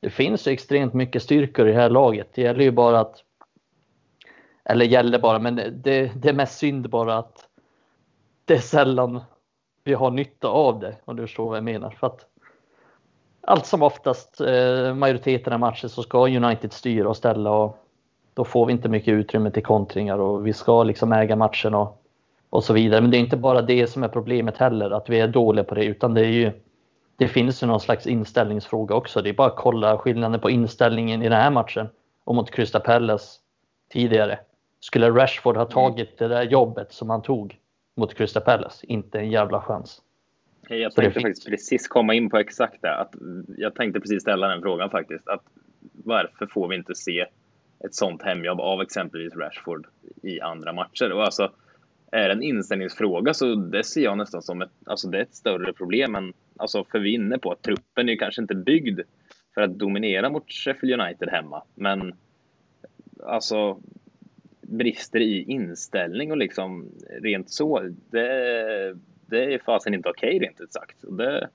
det 0.00 0.10
finns 0.10 0.48
ju 0.48 0.52
extremt 0.52 0.94
mycket 0.94 1.22
styrkor 1.22 1.68
i 1.68 1.72
det 1.72 1.80
här 1.80 1.90
laget. 1.90 2.28
Det 2.34 2.42
gäller 2.42 2.64
ju 2.64 2.70
bara 2.70 3.00
att 3.00 3.24
eller 4.64 4.84
gäller 4.84 5.18
bara, 5.18 5.38
men 5.38 5.56
det, 5.56 6.12
det 6.16 6.28
är 6.28 6.32
mest 6.32 6.58
synd 6.58 6.90
bara 6.90 7.18
att 7.18 7.48
det 8.44 8.54
är 8.54 8.58
sällan 8.58 9.20
vi 9.84 9.94
har 9.94 10.10
nytta 10.10 10.48
av 10.48 10.80
det, 10.80 10.96
om 11.04 11.16
du 11.16 11.22
förstår 11.22 11.48
vad 11.48 11.56
jag 11.56 11.64
menar. 11.64 11.90
För 11.90 12.06
att 12.06 12.26
allt 13.40 13.66
som 13.66 13.82
oftast, 13.82 14.40
eh, 14.40 14.94
majoriteten 14.94 15.52
av 15.52 15.60
matcher 15.60 15.88
så 15.88 16.02
ska 16.02 16.18
United 16.18 16.72
styra 16.72 17.08
och 17.08 17.16
ställa 17.16 17.50
och 17.50 17.78
då 18.34 18.44
får 18.44 18.66
vi 18.66 18.72
inte 18.72 18.88
mycket 18.88 19.12
utrymme 19.12 19.50
till 19.50 19.62
kontringar 19.62 20.18
och 20.18 20.46
vi 20.46 20.52
ska 20.52 20.82
liksom 20.82 21.12
äga 21.12 21.36
matchen 21.36 21.74
och, 21.74 22.02
och 22.50 22.64
så 22.64 22.72
vidare. 22.72 23.00
Men 23.00 23.10
det 23.10 23.16
är 23.16 23.20
inte 23.20 23.36
bara 23.36 23.62
det 23.62 23.86
som 23.86 24.02
är 24.02 24.08
problemet 24.08 24.58
heller, 24.58 24.90
att 24.90 25.08
vi 25.08 25.20
är 25.20 25.28
dåliga 25.28 25.64
på 25.64 25.74
det, 25.74 25.84
utan 25.84 26.14
det 26.14 26.20
är 26.20 26.30
ju 26.30 26.52
det 27.16 27.28
finns 27.28 27.62
ju 27.62 27.66
någon 27.66 27.80
slags 27.80 28.06
inställningsfråga 28.06 28.94
också. 28.94 29.22
Det 29.22 29.28
är 29.28 29.34
bara 29.34 29.48
att 29.48 29.56
kolla 29.56 29.98
skillnaden 29.98 30.40
på 30.40 30.50
inställningen 30.50 31.22
i 31.22 31.28
den 31.28 31.40
här 31.40 31.50
matchen 31.50 31.88
och 32.24 32.34
mot 32.34 32.50
Crystal 32.50 32.80
Palace 32.80 33.38
tidigare. 33.92 34.38
Skulle 34.80 35.10
Rashford 35.10 35.56
ha 35.56 35.62
mm. 35.62 35.72
tagit 35.72 36.18
det 36.18 36.28
där 36.28 36.42
jobbet 36.42 36.92
som 36.92 37.10
han 37.10 37.22
tog 37.22 37.58
mot 37.94 38.14
Crystal 38.14 38.42
Palace? 38.42 38.86
Inte 38.86 39.18
en 39.18 39.30
jävla 39.30 39.60
chans. 39.60 40.02
Jag 40.68 40.94
tänkte 40.94 41.20
faktiskt 41.20 41.46
precis 41.46 41.88
komma 41.88 42.14
in 42.14 42.30
på 42.30 42.38
exakt 42.38 42.82
det. 42.82 42.96
Att 42.96 43.14
jag 43.56 43.74
tänkte 43.74 44.00
precis 44.00 44.22
ställa 44.22 44.48
den 44.48 44.62
frågan 44.62 44.90
faktiskt. 44.90 45.28
Att 45.28 45.42
varför 45.92 46.46
får 46.46 46.68
vi 46.68 46.76
inte 46.76 46.94
se 46.94 47.26
ett 47.84 47.94
sånt 47.94 48.22
hemjobb 48.22 48.60
av 48.60 48.82
exempelvis 48.82 49.36
Rashford 49.36 49.86
i 50.22 50.40
andra 50.40 50.72
matcher? 50.72 51.12
Och 51.12 51.22
alltså, 51.22 51.52
är 52.12 52.28
det 52.28 52.32
en 52.32 52.42
inställningsfråga 52.42 53.34
så 53.34 53.54
det 53.54 53.84
ser 53.84 54.02
jag 54.02 54.18
nästan 54.18 54.42
som 54.42 54.62
ett, 54.62 54.70
alltså 54.86 55.08
det 55.08 55.18
är 55.18 55.22
ett 55.22 55.34
större 55.34 55.72
problem 55.72 56.14
än, 56.14 56.32
alltså 56.56 56.84
för 56.84 56.98
vi 56.98 57.10
är 57.10 57.14
inne 57.14 57.38
på 57.38 57.52
att 57.52 57.62
truppen 57.62 58.08
är 58.08 58.16
kanske 58.16 58.42
inte 58.42 58.54
byggd 58.54 59.00
för 59.54 59.60
att 59.60 59.78
dominera 59.78 60.30
mot 60.30 60.52
Sheffield 60.52 61.00
United 61.00 61.28
hemma, 61.28 61.62
men 61.74 62.14
alltså 63.26 63.80
brister 64.72 65.20
i 65.20 65.42
inställning 65.42 66.30
och 66.30 66.36
liksom 66.36 66.88
rent 67.22 67.50
så, 67.50 67.90
det, 68.10 68.96
det 69.26 69.54
är 69.54 69.58
fasen 69.58 69.94
inte 69.94 70.08
okej 70.08 70.36
okay, 70.36 70.48
rent 70.48 70.60
ut 70.60 70.72
sagt. 70.72 70.96
Det 71.02 71.48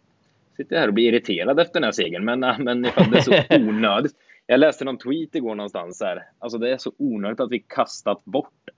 sitter 0.58 0.75
jag 0.75 0.82
här 0.82 0.88
och 0.88 0.93
blir 0.93 1.13
irriterad 1.13 1.60
efter 1.60 1.73
den 1.73 1.84
här 1.84 1.91
segern, 1.91 2.25
men, 2.25 2.39
men 2.39 2.82
det 2.82 3.17
är 3.17 3.21
så 3.21 3.56
onödigt. 3.56 4.15
Jag 4.45 4.60
läste 4.60 4.86
någon 4.86 4.97
tweet 4.97 5.36
igår 5.36 5.56
någonstans 5.56 6.01
här. 6.01 6.23
Alltså 6.39 6.58
det 6.58 6.71
är 6.71 6.77
så 6.77 6.91
onödigt 6.97 7.39
att 7.39 7.51
vi 7.51 7.60
kastat 7.60 8.25
bort. 8.25 8.69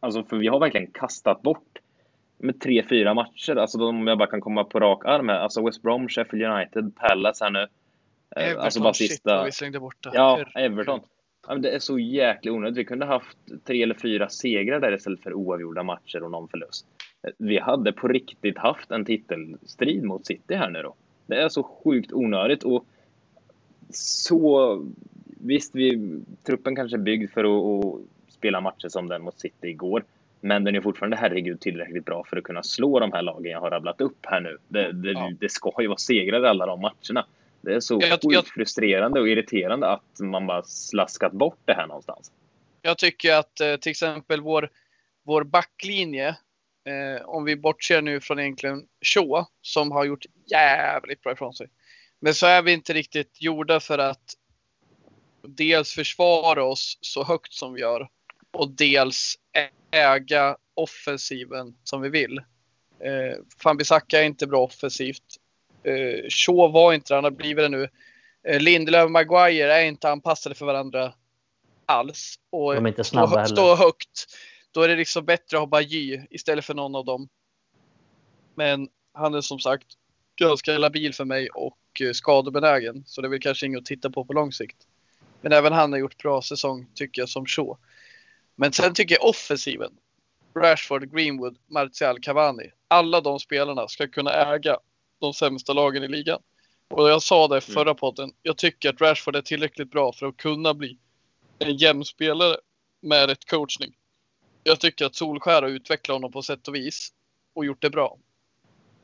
Alltså 0.00 0.24
för 0.24 0.36
vi 0.36 0.48
har 0.48 0.60
verkligen 0.60 0.86
kastat 0.86 1.42
bort 1.42 1.78
med 2.38 2.60
tre, 2.60 2.84
fyra 2.88 3.14
matcher. 3.14 3.56
Alltså 3.56 3.88
om 3.88 4.06
jag 4.06 4.18
bara 4.18 4.30
kan 4.30 4.40
komma 4.40 4.64
på 4.64 4.80
rak 4.80 5.04
arm 5.04 5.28
här. 5.28 5.38
Alltså 5.38 5.64
West 5.64 5.82
Brom, 5.82 6.08
Sheffield 6.08 6.44
United, 6.44 6.96
Palace 6.96 7.44
här 7.44 7.50
nu. 7.50 7.68
Eh, 8.36 8.42
Everton, 8.42 8.64
alltså 8.64 8.80
bara 8.80 8.94
sista... 8.94 9.14
shit 9.14 9.22
vad 9.24 9.44
vi 9.44 9.52
slängde 9.52 9.80
bort 9.80 9.96
det. 10.02 10.10
Ja, 10.14 10.44
Everton. 10.54 11.00
Ja, 11.48 11.54
det 11.54 11.70
är 11.70 11.78
så 11.78 11.98
jäkla 11.98 12.52
onödigt. 12.52 12.78
Vi 12.78 12.84
kunde 12.84 13.06
haft 13.06 13.38
tre 13.64 13.82
eller 13.82 13.94
fyra 13.94 14.28
segrar 14.28 14.80
där 14.80 14.94
istället 14.94 15.22
för 15.22 15.34
oavgjorda 15.34 15.82
matcher 15.82 16.22
och 16.22 16.30
någon 16.30 16.48
förlust. 16.48 16.86
Vi 17.38 17.58
hade 17.58 17.92
på 17.92 18.08
riktigt 18.08 18.58
haft 18.58 18.90
en 18.90 19.04
titelstrid 19.04 20.04
mot 20.04 20.26
City 20.26 20.54
här 20.54 20.70
nu 20.70 20.82
då. 20.82 20.94
Det 21.26 21.42
är 21.42 21.48
så 21.48 21.62
sjukt 21.62 22.12
onödigt 22.12 22.62
och 22.62 22.86
så... 23.90 24.82
Visst, 25.46 25.74
vi, 25.74 26.18
truppen 26.46 26.76
kanske 26.76 26.96
är 26.96 27.00
byggd 27.00 27.30
för 27.30 27.44
att, 27.44 27.84
att 27.84 28.00
spela 28.28 28.60
matcher 28.60 28.88
som 28.88 29.08
den 29.08 29.22
mot 29.22 29.40
City 29.40 29.68
igår. 29.68 30.04
Men 30.40 30.64
den 30.64 30.74
är 30.74 30.80
fortfarande, 30.80 31.16
herregud, 31.16 31.60
tillräckligt 31.60 32.04
bra 32.04 32.24
för 32.24 32.36
att 32.36 32.44
kunna 32.44 32.62
slå 32.62 33.00
de 33.00 33.12
här 33.12 33.22
lagen 33.22 33.52
jag 33.52 33.60
har 33.60 33.70
rabblat 33.70 34.00
upp 34.00 34.26
här 34.26 34.40
nu. 34.40 34.56
Det, 34.68 34.92
det, 34.92 35.12
ja. 35.12 35.32
det 35.40 35.50
ska 35.50 35.72
ju 35.80 35.86
vara 35.86 35.96
segrar 35.96 36.44
i 36.44 36.46
alla 36.46 36.66
de 36.66 36.80
matcherna. 36.80 37.26
Det 37.64 37.74
är 37.74 37.80
så 37.80 38.00
jag, 38.22 38.46
frustrerande 38.46 39.20
och 39.20 39.28
irriterande 39.28 39.88
att 39.88 40.20
man 40.20 40.46
bara 40.46 40.62
slaskat 40.62 41.32
bort 41.32 41.58
det 41.64 41.74
här 41.74 41.86
någonstans. 41.86 42.32
Jag 42.82 42.98
tycker 42.98 43.34
att 43.34 43.60
eh, 43.60 43.76
till 43.76 43.90
exempel 43.90 44.40
vår, 44.40 44.70
vår 45.22 45.44
backlinje, 45.44 46.28
eh, 46.28 47.24
om 47.24 47.44
vi 47.44 47.56
bortser 47.56 48.02
nu 48.02 48.20
från 48.20 48.38
egentligen 48.38 48.86
Shaw, 49.02 49.44
som 49.62 49.92
har 49.92 50.04
gjort 50.04 50.24
jävligt 50.46 51.22
bra 51.22 51.32
ifrån 51.32 51.54
sig. 51.54 51.66
Men 52.20 52.34
så 52.34 52.46
är 52.46 52.62
vi 52.62 52.72
inte 52.72 52.92
riktigt 52.92 53.42
gjorda 53.42 53.80
för 53.80 53.98
att 53.98 54.34
dels 55.42 55.94
försvara 55.94 56.64
oss 56.64 56.98
så 57.00 57.24
högt 57.24 57.52
som 57.52 57.74
vi 57.74 57.80
gör 57.80 58.08
och 58.52 58.70
dels 58.70 59.34
äga 59.90 60.56
offensiven 60.74 61.76
som 61.84 62.00
vi 62.00 62.08
vill. 62.08 62.38
Eh, 63.00 63.38
Fambisaka 63.62 64.20
är 64.20 64.24
inte 64.24 64.46
bra 64.46 64.62
offensivt. 64.62 65.36
Eh, 65.84 66.28
Shaw 66.28 66.72
var 66.72 66.92
inte 66.92 67.12
det, 67.12 67.14
han 67.14 67.24
har 67.24 67.30
blivit 67.30 67.64
det 67.64 67.68
nu. 67.68 67.88
Eh, 68.48 68.60
Lindelöf 68.60 69.04
och 69.04 69.10
Maguire 69.10 69.74
är 69.74 69.84
inte 69.84 70.10
anpassade 70.10 70.54
för 70.54 70.66
varandra 70.66 71.12
alls. 71.86 72.38
Och 72.50 72.74
De 72.74 72.84
är 72.86 72.88
inte 72.88 73.04
snabba 73.04 73.28
stå, 73.28 73.36
heller. 73.36 73.46
stå 73.46 73.74
högt. 73.74 74.26
Då 74.72 74.82
är 74.82 74.88
det 74.88 74.96
liksom 74.96 75.24
bättre 75.24 75.56
att 75.56 75.60
ha 75.60 75.66
Bajy 75.66 76.20
istället 76.30 76.64
för 76.64 76.74
någon 76.74 76.94
av 76.94 77.04
dem. 77.04 77.28
Men 78.54 78.88
han 79.12 79.34
är 79.34 79.40
som 79.40 79.58
sagt 79.58 79.86
ganska 80.36 80.78
labil 80.78 81.14
för 81.14 81.24
mig 81.24 81.48
och 81.48 81.78
eh, 82.00 82.12
skadebenägen. 82.12 83.04
Så 83.06 83.20
det 83.20 83.28
är 83.28 83.30
väl 83.30 83.40
kanske 83.40 83.66
inget 83.66 83.78
att 83.78 83.84
titta 83.84 84.10
på 84.10 84.24
på 84.24 84.32
lång 84.32 84.52
sikt. 84.52 84.76
Men 85.40 85.52
även 85.52 85.72
han 85.72 85.92
har 85.92 85.98
gjort 85.98 86.22
bra 86.22 86.42
säsong 86.42 86.86
tycker 86.94 87.22
jag 87.22 87.28
som 87.28 87.46
Shaw. 87.46 87.76
Men 88.56 88.72
sen 88.72 88.94
tycker 88.94 89.14
jag 89.14 89.28
offensiven. 89.28 89.92
Rashford, 90.56 91.12
Greenwood, 91.14 91.56
Martial, 91.66 92.20
Cavani. 92.20 92.70
Alla 92.88 93.20
de 93.20 93.40
spelarna 93.40 93.88
ska 93.88 94.08
kunna 94.08 94.30
äga 94.30 94.78
de 95.18 95.34
sämsta 95.34 95.72
lagen 95.72 96.02
i 96.02 96.08
ligan. 96.08 96.40
Och 96.88 97.10
jag 97.10 97.22
sa 97.22 97.48
det 97.48 97.54
mm. 97.54 97.60
förra 97.60 97.94
podden. 97.94 98.32
Jag 98.42 98.56
tycker 98.56 98.88
att 98.88 99.00
Rashford 99.00 99.36
är 99.36 99.42
tillräckligt 99.42 99.90
bra 99.90 100.12
för 100.12 100.26
att 100.26 100.36
kunna 100.36 100.74
bli 100.74 100.98
en 101.58 101.76
jämn 101.76 102.04
spelare 102.04 102.56
med 103.00 103.28
rätt 103.28 103.44
coachning. 103.44 103.94
Jag 104.62 104.80
tycker 104.80 105.06
att 105.06 105.14
Solskär 105.14 105.62
har 105.62 105.68
utvecklat 105.68 106.14
honom 106.14 106.32
på 106.32 106.42
sätt 106.42 106.68
och 106.68 106.74
vis 106.74 107.12
och 107.54 107.64
gjort 107.64 107.82
det 107.82 107.90
bra. 107.90 108.18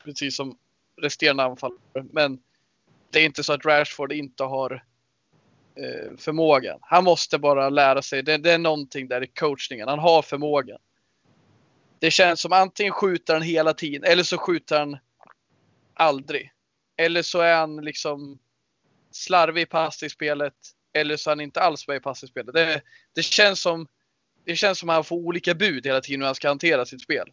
Precis 0.05 0.37
som 0.37 0.57
resterande 1.03 1.43
anfallare. 1.43 1.79
Men 2.13 2.39
det 3.11 3.21
är 3.21 3.25
inte 3.25 3.45
så 3.45 3.53
att 3.53 3.65
Rashford 3.65 4.13
inte 4.13 4.45
har 4.45 4.85
eh, 5.75 6.17
förmågan. 6.19 6.79
Han 6.83 7.05
måste 7.05 7.39
bara 7.39 7.69
lära 7.69 8.03
sig. 8.03 8.23
Det, 8.23 8.37
det, 8.37 8.53
är 8.53 8.59
någonting 8.59 9.09
där 9.09 9.25
i 9.25 9.27
coachningen. 9.27 9.89
Han 9.89 9.99
har 9.99 10.23
förmågan. 10.23 10.79
Det 11.99 12.11
känns 12.11 12.41
som 12.41 12.53
antingen 12.53 12.93
skjuter 12.93 13.35
han 13.35 13.43
hela 13.43 13.75
tiden 13.75 14.05
eller 14.13 14.23
så 14.23 14.39
skjuter 14.39 14.79
han 14.79 14.99
aldrig. 16.01 16.53
Eller 16.97 17.23
så 17.23 17.41
är 17.41 17.55
han 17.55 17.77
liksom 17.77 18.39
slarvig 19.11 19.63
i 19.63 19.67
passningsspelet. 19.67 20.55
Eller 20.93 21.17
så 21.17 21.31
är 21.31 21.33
han 21.33 21.41
inte 21.41 21.61
alls 21.61 21.89
med 21.89 21.97
i 21.97 22.01
passningsspelet. 22.01 22.55
Det, 22.55 22.83
det, 23.15 23.23
känns 23.23 23.61
som 23.61 23.87
det 24.45 24.57
känns 24.57 24.79
som 24.79 24.89
att 24.89 24.95
han 24.95 25.05
får 25.05 25.17
olika 25.17 25.55
bud 25.55 25.87
hela 25.87 26.01
tiden 26.01 26.21
hur 26.21 26.27
han 26.27 26.35
ska 26.35 26.49
hantera 26.49 26.87
sitt 26.87 27.03
spel. 27.03 27.29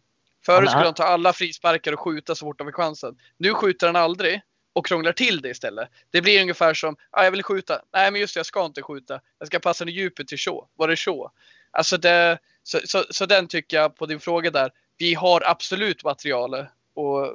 Förut 0.46 0.70
skulle 0.70 0.84
han 0.84 0.94
ta 0.94 1.04
alla 1.04 1.32
frisparkar 1.32 1.92
och 1.92 2.00
skjuta 2.00 2.34
så 2.34 2.46
fort 2.46 2.60
han 2.60 2.68
fick 2.68 2.74
chansen. 2.74 3.18
Nu 3.36 3.54
skjuter 3.54 3.86
han 3.86 3.96
aldrig 3.96 4.40
och 4.72 4.86
krånglar 4.86 5.12
till 5.12 5.40
det 5.40 5.48
istället. 5.48 5.88
Det 6.10 6.22
blir 6.22 6.40
ungefär 6.40 6.74
som, 6.74 6.96
ah, 7.10 7.24
jag 7.24 7.30
vill 7.30 7.42
skjuta. 7.42 7.82
Nej, 7.92 8.10
men 8.10 8.20
just 8.20 8.34
det, 8.34 8.38
jag 8.38 8.46
ska 8.46 8.64
inte 8.64 8.82
skjuta. 8.82 9.20
Jag 9.38 9.48
ska 9.48 9.58
passa 9.58 9.84
den 9.84 9.94
i 9.94 9.96
djupet 9.96 10.28
till 10.28 10.38
så. 10.38 10.68
Var 10.76 10.88
det 10.88 10.96
så? 10.96 11.32
Alltså 11.70 11.96
det, 11.96 12.38
så, 12.62 12.78
så, 12.84 13.04
så, 13.10 13.26
den 13.26 13.46
tycker 13.46 13.76
jag 13.76 13.96
på 13.96 14.06
din 14.06 14.20
fråga 14.20 14.50
där. 14.50 14.70
Vi 14.98 15.14
har 15.14 15.42
absolut 15.46 16.04
materialet 16.04 16.68
och 16.94 17.32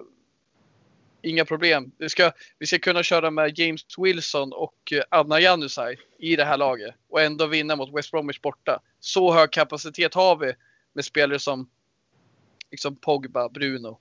inga 1.24 1.46
problem. 1.46 1.92
Vi 1.98 2.10
ska, 2.10 2.32
vi 2.60 2.66
ska 2.66 2.80
kunna 2.80 3.04
köra 3.04 3.32
med 3.32 3.60
James 3.60 3.82
Wilson 3.98 4.54
och 4.54 4.94
eh, 4.94 5.04
Anna 5.10 5.40
Janusaj 5.40 5.98
i 6.20 6.36
det 6.36 6.46
här 6.46 6.58
laget 6.58 6.96
och 7.10 7.22
ändå 7.22 7.48
vinna 7.48 7.76
mot 7.76 7.98
West 7.98 8.12
Bromwich 8.12 8.42
borta. 8.42 8.82
Så 9.00 9.34
hög 9.34 9.52
kapacitet 9.52 10.14
har 10.14 10.36
vi 10.36 10.54
med 10.94 11.06
spelare 11.06 11.40
som 11.40 11.70
liksom 12.72 12.96
Pogba, 12.96 13.50
Bruno. 13.50 14.00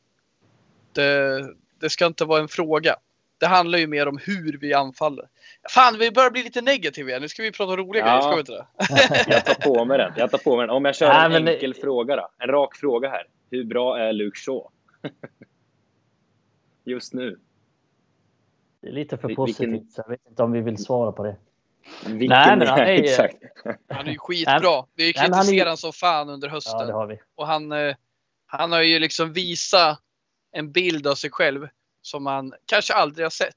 Det, 0.92 1.40
det 1.80 1.90
ska 1.90 2.06
inte 2.06 2.24
vara 2.24 2.40
en 2.40 2.48
fråga. 2.48 2.96
Det 3.38 3.46
handlar 3.46 3.78
ju 3.78 3.86
mer 3.86 4.08
om 4.08 4.18
hur 4.22 4.58
vi 4.60 4.74
anfaller. 4.74 5.28
Fan, 5.70 5.98
vi 5.98 6.10
börjar 6.10 6.30
bli 6.30 6.42
lite 6.42 6.60
negativa 6.60 7.10
igen. 7.10 7.22
Nu 7.22 7.28
ska 7.28 7.42
vi 7.42 7.52
prata 7.52 7.76
roliga 7.76 8.06
ja. 8.06 8.08
grejer, 8.08 8.20
ska 8.20 8.34
vi 8.34 8.40
inte 8.40 8.52
det? 8.52 8.66
jag 9.34 9.44
tar 9.44 9.54
på 9.54 9.84
mig 9.84 9.98
den. 9.98 10.12
Jag 10.16 10.30
tar 10.30 10.38
på 10.38 10.56
mig 10.56 10.66
den. 10.66 10.76
Om 10.76 10.84
jag 10.84 10.96
kör 10.96 11.10
en 11.10 11.44
Nej, 11.44 11.54
enkel 11.54 11.72
det... 11.72 11.80
fråga 11.80 12.16
då. 12.16 12.28
En 12.38 12.48
rak 12.48 12.76
fråga 12.76 13.08
här. 13.08 13.26
Hur 13.50 13.64
bra 13.64 13.98
är 13.98 14.12
Luke 14.12 14.38
Shaw? 14.38 14.68
Just 16.84 17.12
nu. 17.12 17.38
Det 18.80 18.88
är 18.88 18.92
lite 18.92 19.18
för 19.18 19.28
Vil- 19.28 19.36
positivt, 19.36 19.68
vilken- 19.72 19.90
så 19.90 20.00
jag 20.00 20.08
vet 20.08 20.26
inte 20.28 20.42
om 20.42 20.52
vi 20.52 20.60
vill 20.60 20.78
svara 20.84 21.12
på 21.12 21.22
det. 21.24 21.36
Vilken, 22.06 22.28
Nej, 22.28 22.56
men 22.56 22.68
han 22.68 22.80
är 22.80 22.92
ju- 22.92 22.98
exakt. 23.04 23.36
Han 23.88 24.06
är 24.06 24.10
ju 24.12 24.18
skitbra. 24.18 24.86
Vi 24.94 25.02
har 25.02 25.06
ju 25.06 25.12
kritiserat 25.12 25.64
honom 25.66 25.76
som 25.76 25.92
fan 25.92 26.28
under 26.28 26.48
hösten. 26.48 26.78
Ja, 26.78 26.84
det 26.86 26.92
har 26.92 27.06
vi. 27.06 27.18
Och 27.34 27.46
han, 27.46 27.72
eh, 27.72 27.94
han 28.46 28.72
har 28.72 28.82
ju 28.82 28.98
liksom 28.98 29.32
visat 29.32 29.98
en 30.52 30.72
bild 30.72 31.06
av 31.06 31.14
sig 31.14 31.30
själv 31.30 31.68
som 32.02 32.22
man 32.24 32.54
kanske 32.66 32.92
aldrig 32.94 33.24
har 33.24 33.30
sett. 33.30 33.54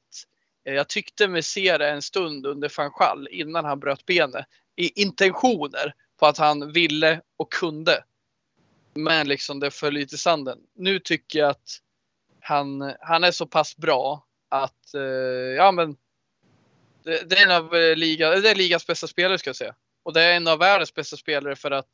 Eh, 0.66 0.74
Jag 0.74 0.88
tyckte 0.90 1.28
mig 1.28 1.44
se 1.44 1.78
det 1.78 1.90
en 1.90 2.02
stund 2.02 2.46
under 2.46 2.74
van 2.78 2.92
Schall 2.92 3.28
innan 3.32 3.66
han 3.66 3.80
bröt 3.80 4.06
benet. 4.06 4.46
I 4.76 5.02
intentioner 5.02 5.94
på 6.20 6.26
att 6.26 6.38
han 6.38 6.72
ville 6.72 7.22
och 7.38 7.52
kunde. 7.52 8.04
Men 8.94 9.28
liksom 9.28 9.60
det 9.60 9.72
föll 9.72 9.94
lite 9.94 10.16
i 10.16 10.18
sanden. 10.18 10.60
Nu 10.76 11.00
tycker 11.00 11.40
jag 11.40 11.50
att 11.50 11.80
han, 12.48 12.94
han 13.00 13.24
är 13.24 13.32
så 13.32 13.46
pass 13.46 13.78
bra 13.78 14.26
att 14.50 14.94
eh, 14.94 15.02
ja 15.58 15.72
men 15.72 15.98
det, 17.04 17.30
det 17.30 17.36
är 17.36 17.46
en 17.46 17.66
av 17.66 17.76
eh, 17.76 17.96
liga, 17.96 18.30
det 18.30 18.50
är 18.50 18.56
ligans 18.56 18.88
bästa 18.88 19.08
spelare 19.08 19.38
ska 19.38 19.50
jag 19.50 19.56
säga. 19.56 19.76
Och 20.04 20.14
det 20.14 20.24
är 20.24 20.36
en 20.36 20.48
av 20.48 20.60
världens 20.60 20.94
bästa 20.94 21.18
spelare 21.18 21.56
för 21.56 21.72
att 21.72 21.90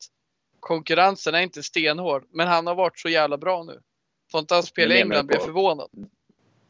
konkurrensen 0.60 1.36
är 1.36 1.40
inte 1.40 1.64
stenhård. 1.64 2.24
Men 2.32 2.48
han 2.48 2.68
har 2.68 2.76
varit 2.76 3.00
så 3.00 3.10
jävla 3.10 3.38
bra 3.38 3.64
nu. 3.64 3.80
Får 4.32 4.40
inte 4.40 4.54
han 4.54 4.64
spela 4.64 4.96
i 4.96 5.02
England 5.02 5.28
blir 5.28 5.38
jag 5.38 5.46
förvånad. 5.46 5.90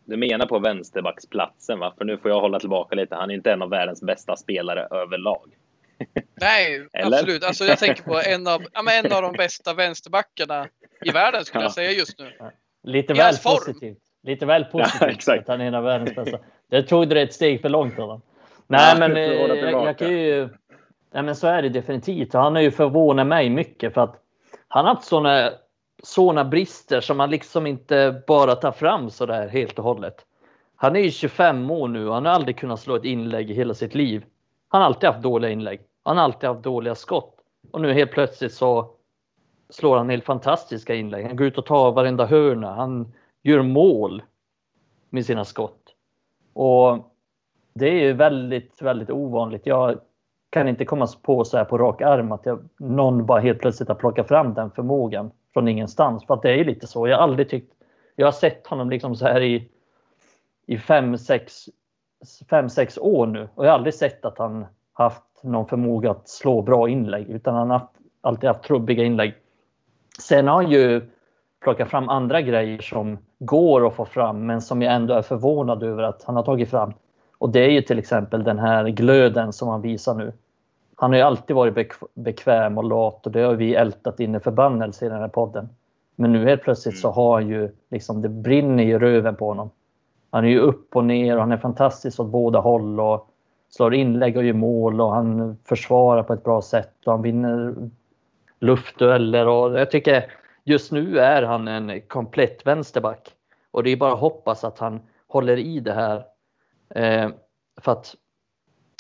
Du 0.05 0.17
menar 0.17 0.45
på 0.45 0.59
vänsterbacksplatsen 0.59 1.79
va? 1.79 1.93
För 1.97 2.05
nu 2.05 2.17
får 2.17 2.31
jag 2.31 2.41
hålla 2.41 2.59
tillbaka 2.59 2.95
lite. 2.95 3.15
Han 3.15 3.31
är 3.31 3.35
inte 3.35 3.51
en 3.51 3.61
av 3.61 3.69
världens 3.69 4.01
bästa 4.01 4.35
spelare 4.35 4.87
överlag. 4.91 5.57
Nej, 6.41 6.87
Eller? 6.93 7.17
absolut. 7.17 7.43
Alltså 7.43 7.65
jag 7.65 7.79
tänker 7.79 8.03
på 8.03 8.21
en 8.21 8.47
av, 8.47 8.61
ja, 8.73 8.81
men 8.81 9.05
en 9.05 9.13
av 9.13 9.21
de 9.21 9.33
bästa 9.33 9.73
vänsterbackarna 9.73 10.67
i 11.05 11.11
världen 11.11 11.45
skulle 11.45 11.61
Ja. 11.61 11.65
jag 11.65 11.73
säga 11.73 11.91
just 11.91 12.19
nu. 12.19 12.37
Lite 12.83 13.13
väl 13.13 13.33
form. 13.35 13.55
positivt. 13.55 13.97
Lite 14.23 14.45
väl 14.45 14.63
positivt 14.71 15.09
exakt. 15.09 15.41
att 15.41 15.47
han 15.47 15.61
är 15.61 15.65
en 15.65 15.75
av 15.75 15.83
världens 15.83 16.15
bästa. 16.15 16.37
Det 16.69 16.83
tog 16.83 17.09
du 17.09 17.21
ett 17.21 17.33
steg 17.33 17.61
för 17.61 17.69
långt 17.69 17.99
Adam. 17.99 18.21
Nej, 18.67 18.93
Ja, 18.93 18.99
men 18.99 19.11
hålla 19.11 19.55
eh, 19.55 19.61
jag, 19.61 19.87
jag 19.87 19.97
kan 19.97 20.09
ju... 20.09 20.49
Nej, 21.13 21.23
men 21.23 21.35
så 21.35 21.47
är 21.47 21.61
det 21.61 21.69
definitivt. 21.69 22.33
Han 22.33 22.55
har 22.55 22.61
ju 22.61 22.71
förvånat 22.71 23.27
mig 23.27 23.49
mycket 23.49 23.93
för 23.93 24.01
att 24.01 24.15
han 24.67 24.85
har 24.85 24.93
haft 24.95 25.07
såna, 25.07 25.51
såna 26.03 26.45
brister 26.45 27.01
som 27.01 27.17
man 27.17 27.29
liksom 27.29 27.67
inte 27.67 28.21
bara 28.27 28.55
tar 28.55 28.71
fram 28.71 29.09
så 29.09 29.25
där 29.25 29.47
helt 29.47 29.79
och 29.79 29.85
hållet. 29.85 30.15
Han 30.75 30.95
är 30.95 30.99
ju 30.99 31.11
25 31.11 31.71
år 31.71 31.87
nu 31.87 32.07
och 32.07 32.13
han 32.13 32.25
har 32.25 32.33
aldrig 32.33 32.57
kunnat 32.57 32.79
slå 32.79 32.95
ett 32.95 33.05
inlägg 33.05 33.51
i 33.51 33.53
hela 33.53 33.73
sitt 33.73 33.95
liv. 33.95 34.25
Han 34.69 34.81
har 34.81 34.85
alltid 34.85 35.09
haft 35.09 35.23
dåliga 35.23 35.51
inlägg. 35.51 35.81
Han 36.03 36.17
har 36.17 36.23
alltid 36.23 36.49
haft 36.49 36.63
dåliga 36.63 36.95
skott. 36.95 37.35
Och 37.71 37.81
nu 37.81 37.93
helt 37.93 38.11
plötsligt 38.11 38.53
så 38.53 38.91
slår 39.71 39.97
han 39.97 40.09
helt 40.09 40.25
fantastiska 40.25 40.95
inlägg. 40.95 41.25
Han 41.25 41.35
går 41.35 41.47
ut 41.47 41.57
och 41.57 41.65
tar 41.65 41.91
varenda 41.91 42.25
hörna. 42.25 42.73
Han 42.73 43.13
gör 43.41 43.61
mål 43.61 44.23
med 45.09 45.25
sina 45.25 45.45
skott. 45.45 45.95
Och 46.53 47.11
det 47.73 47.89
är 47.89 48.03
ju 48.03 48.13
väldigt, 48.13 48.81
väldigt 48.81 49.09
ovanligt. 49.09 49.65
Jag 49.65 49.99
kan 50.49 50.67
inte 50.67 50.85
komma 50.85 51.07
på 51.21 51.45
så 51.45 51.57
här 51.57 51.65
på 51.65 51.77
rak 51.77 52.01
arm 52.01 52.31
att 52.31 52.45
jag, 52.45 52.69
någon 52.79 53.25
bara 53.25 53.39
helt 53.39 53.59
plötsligt 53.59 53.89
har 53.89 53.95
plockat 53.95 54.27
fram 54.27 54.53
den 54.53 54.71
förmågan 54.71 55.31
från 55.53 55.67
ingenstans. 55.67 56.25
För 56.25 56.33
att 56.33 56.41
det 56.41 56.49
är 56.51 56.55
ju 56.55 56.63
lite 56.63 56.87
så. 56.87 57.07
Jag 57.07 57.17
har 57.17 57.23
aldrig 57.23 57.49
tyckt... 57.49 57.73
Jag 58.15 58.27
har 58.27 58.31
sett 58.31 58.67
honom 58.67 58.89
liksom 58.89 59.15
så 59.15 59.25
här 59.25 59.41
i, 59.41 59.69
i 60.65 60.77
fem, 60.77 61.17
sex, 61.17 61.65
fem, 62.49 62.69
sex 62.69 62.97
år 62.97 63.27
nu 63.27 63.49
och 63.55 63.65
jag 63.65 63.69
har 63.69 63.77
aldrig 63.77 63.93
sett 63.93 64.25
att 64.25 64.37
han 64.37 64.65
haft 64.93 65.43
någon 65.43 65.67
förmåga 65.67 66.11
att 66.11 66.29
slå 66.29 66.61
bra 66.61 66.89
inlägg 66.89 67.29
utan 67.29 67.55
han 67.55 67.69
har 67.69 67.87
alltid 68.21 68.47
haft 68.47 68.63
trubbiga 68.63 69.03
inlägg. 69.03 69.33
Sen 70.19 70.47
har 70.47 70.55
han 70.55 70.71
ju 70.71 71.01
plockat 71.63 71.89
fram 71.89 72.09
andra 72.09 72.41
grejer 72.41 72.81
som 72.81 73.17
går 73.39 73.87
att 73.87 73.95
få 73.95 74.05
fram 74.05 74.45
men 74.45 74.61
som 74.61 74.81
jag 74.81 74.93
ändå 74.93 75.13
är 75.13 75.21
förvånad 75.21 75.83
över 75.83 76.03
att 76.03 76.23
han 76.23 76.35
har 76.35 76.43
tagit 76.43 76.69
fram. 76.69 76.93
Och 77.37 77.49
det 77.49 77.59
är 77.59 77.69
ju 77.69 77.81
till 77.81 77.99
exempel 77.99 78.43
den 78.43 78.59
här 78.59 78.87
glöden 78.87 79.53
som 79.53 79.67
han 79.67 79.81
visar 79.81 80.15
nu. 80.15 80.33
Han 80.95 81.11
har 81.11 81.17
ju 81.17 81.23
alltid 81.23 81.55
varit 81.55 81.73
bek- 81.73 82.07
bekväm 82.13 82.77
och 82.77 82.83
lat 82.83 83.25
och 83.25 83.31
det 83.31 83.41
har 83.41 83.53
vi 83.53 83.75
ältat 83.75 84.19
in 84.19 84.35
i 84.35 84.39
förbannelse 84.39 85.05
i 85.05 85.09
den 85.09 85.19
här 85.19 85.27
podden. 85.27 85.69
Men 86.15 86.33
nu 86.33 86.45
helt 86.45 86.61
plötsligt 86.61 86.99
så 86.99 87.11
har 87.11 87.33
han 87.33 87.47
ju 87.47 87.69
liksom 87.89 88.21
det 88.21 88.29
brinner 88.29 88.83
i 88.83 88.97
röven 88.97 89.35
på 89.35 89.47
honom. 89.47 89.69
Han 90.29 90.45
är 90.45 90.49
ju 90.49 90.59
upp 90.59 90.95
och 90.95 91.05
ner 91.05 91.35
och 91.35 91.41
han 91.41 91.51
är 91.51 91.57
fantastisk 91.57 92.19
åt 92.19 92.27
båda 92.27 92.59
håll 92.59 92.99
och 92.99 93.29
slår 93.69 93.93
inlägg 93.93 94.37
och 94.37 94.43
gör 94.43 94.53
mål 94.53 95.01
och 95.01 95.13
han 95.13 95.57
försvarar 95.65 96.23
på 96.23 96.33
ett 96.33 96.43
bra 96.43 96.61
sätt 96.61 96.93
och 97.05 97.11
han 97.11 97.21
vinner 97.21 97.75
luftdueller 98.61 99.47
och 99.47 99.79
jag 99.79 99.91
tycker 99.91 100.31
just 100.63 100.91
nu 100.91 101.19
är 101.19 101.43
han 101.43 101.67
en 101.67 102.01
komplett 102.01 102.67
vänsterback. 102.67 103.29
Och 103.71 103.83
det 103.83 103.89
är 103.89 103.97
bara 103.97 104.13
att 104.13 104.19
hoppas 104.19 104.63
att 104.63 104.79
han 104.79 105.01
håller 105.27 105.57
i 105.57 105.79
det 105.79 105.93
här. 105.93 106.25
Eh, 106.95 107.29
för 107.81 107.91
att 107.91 108.15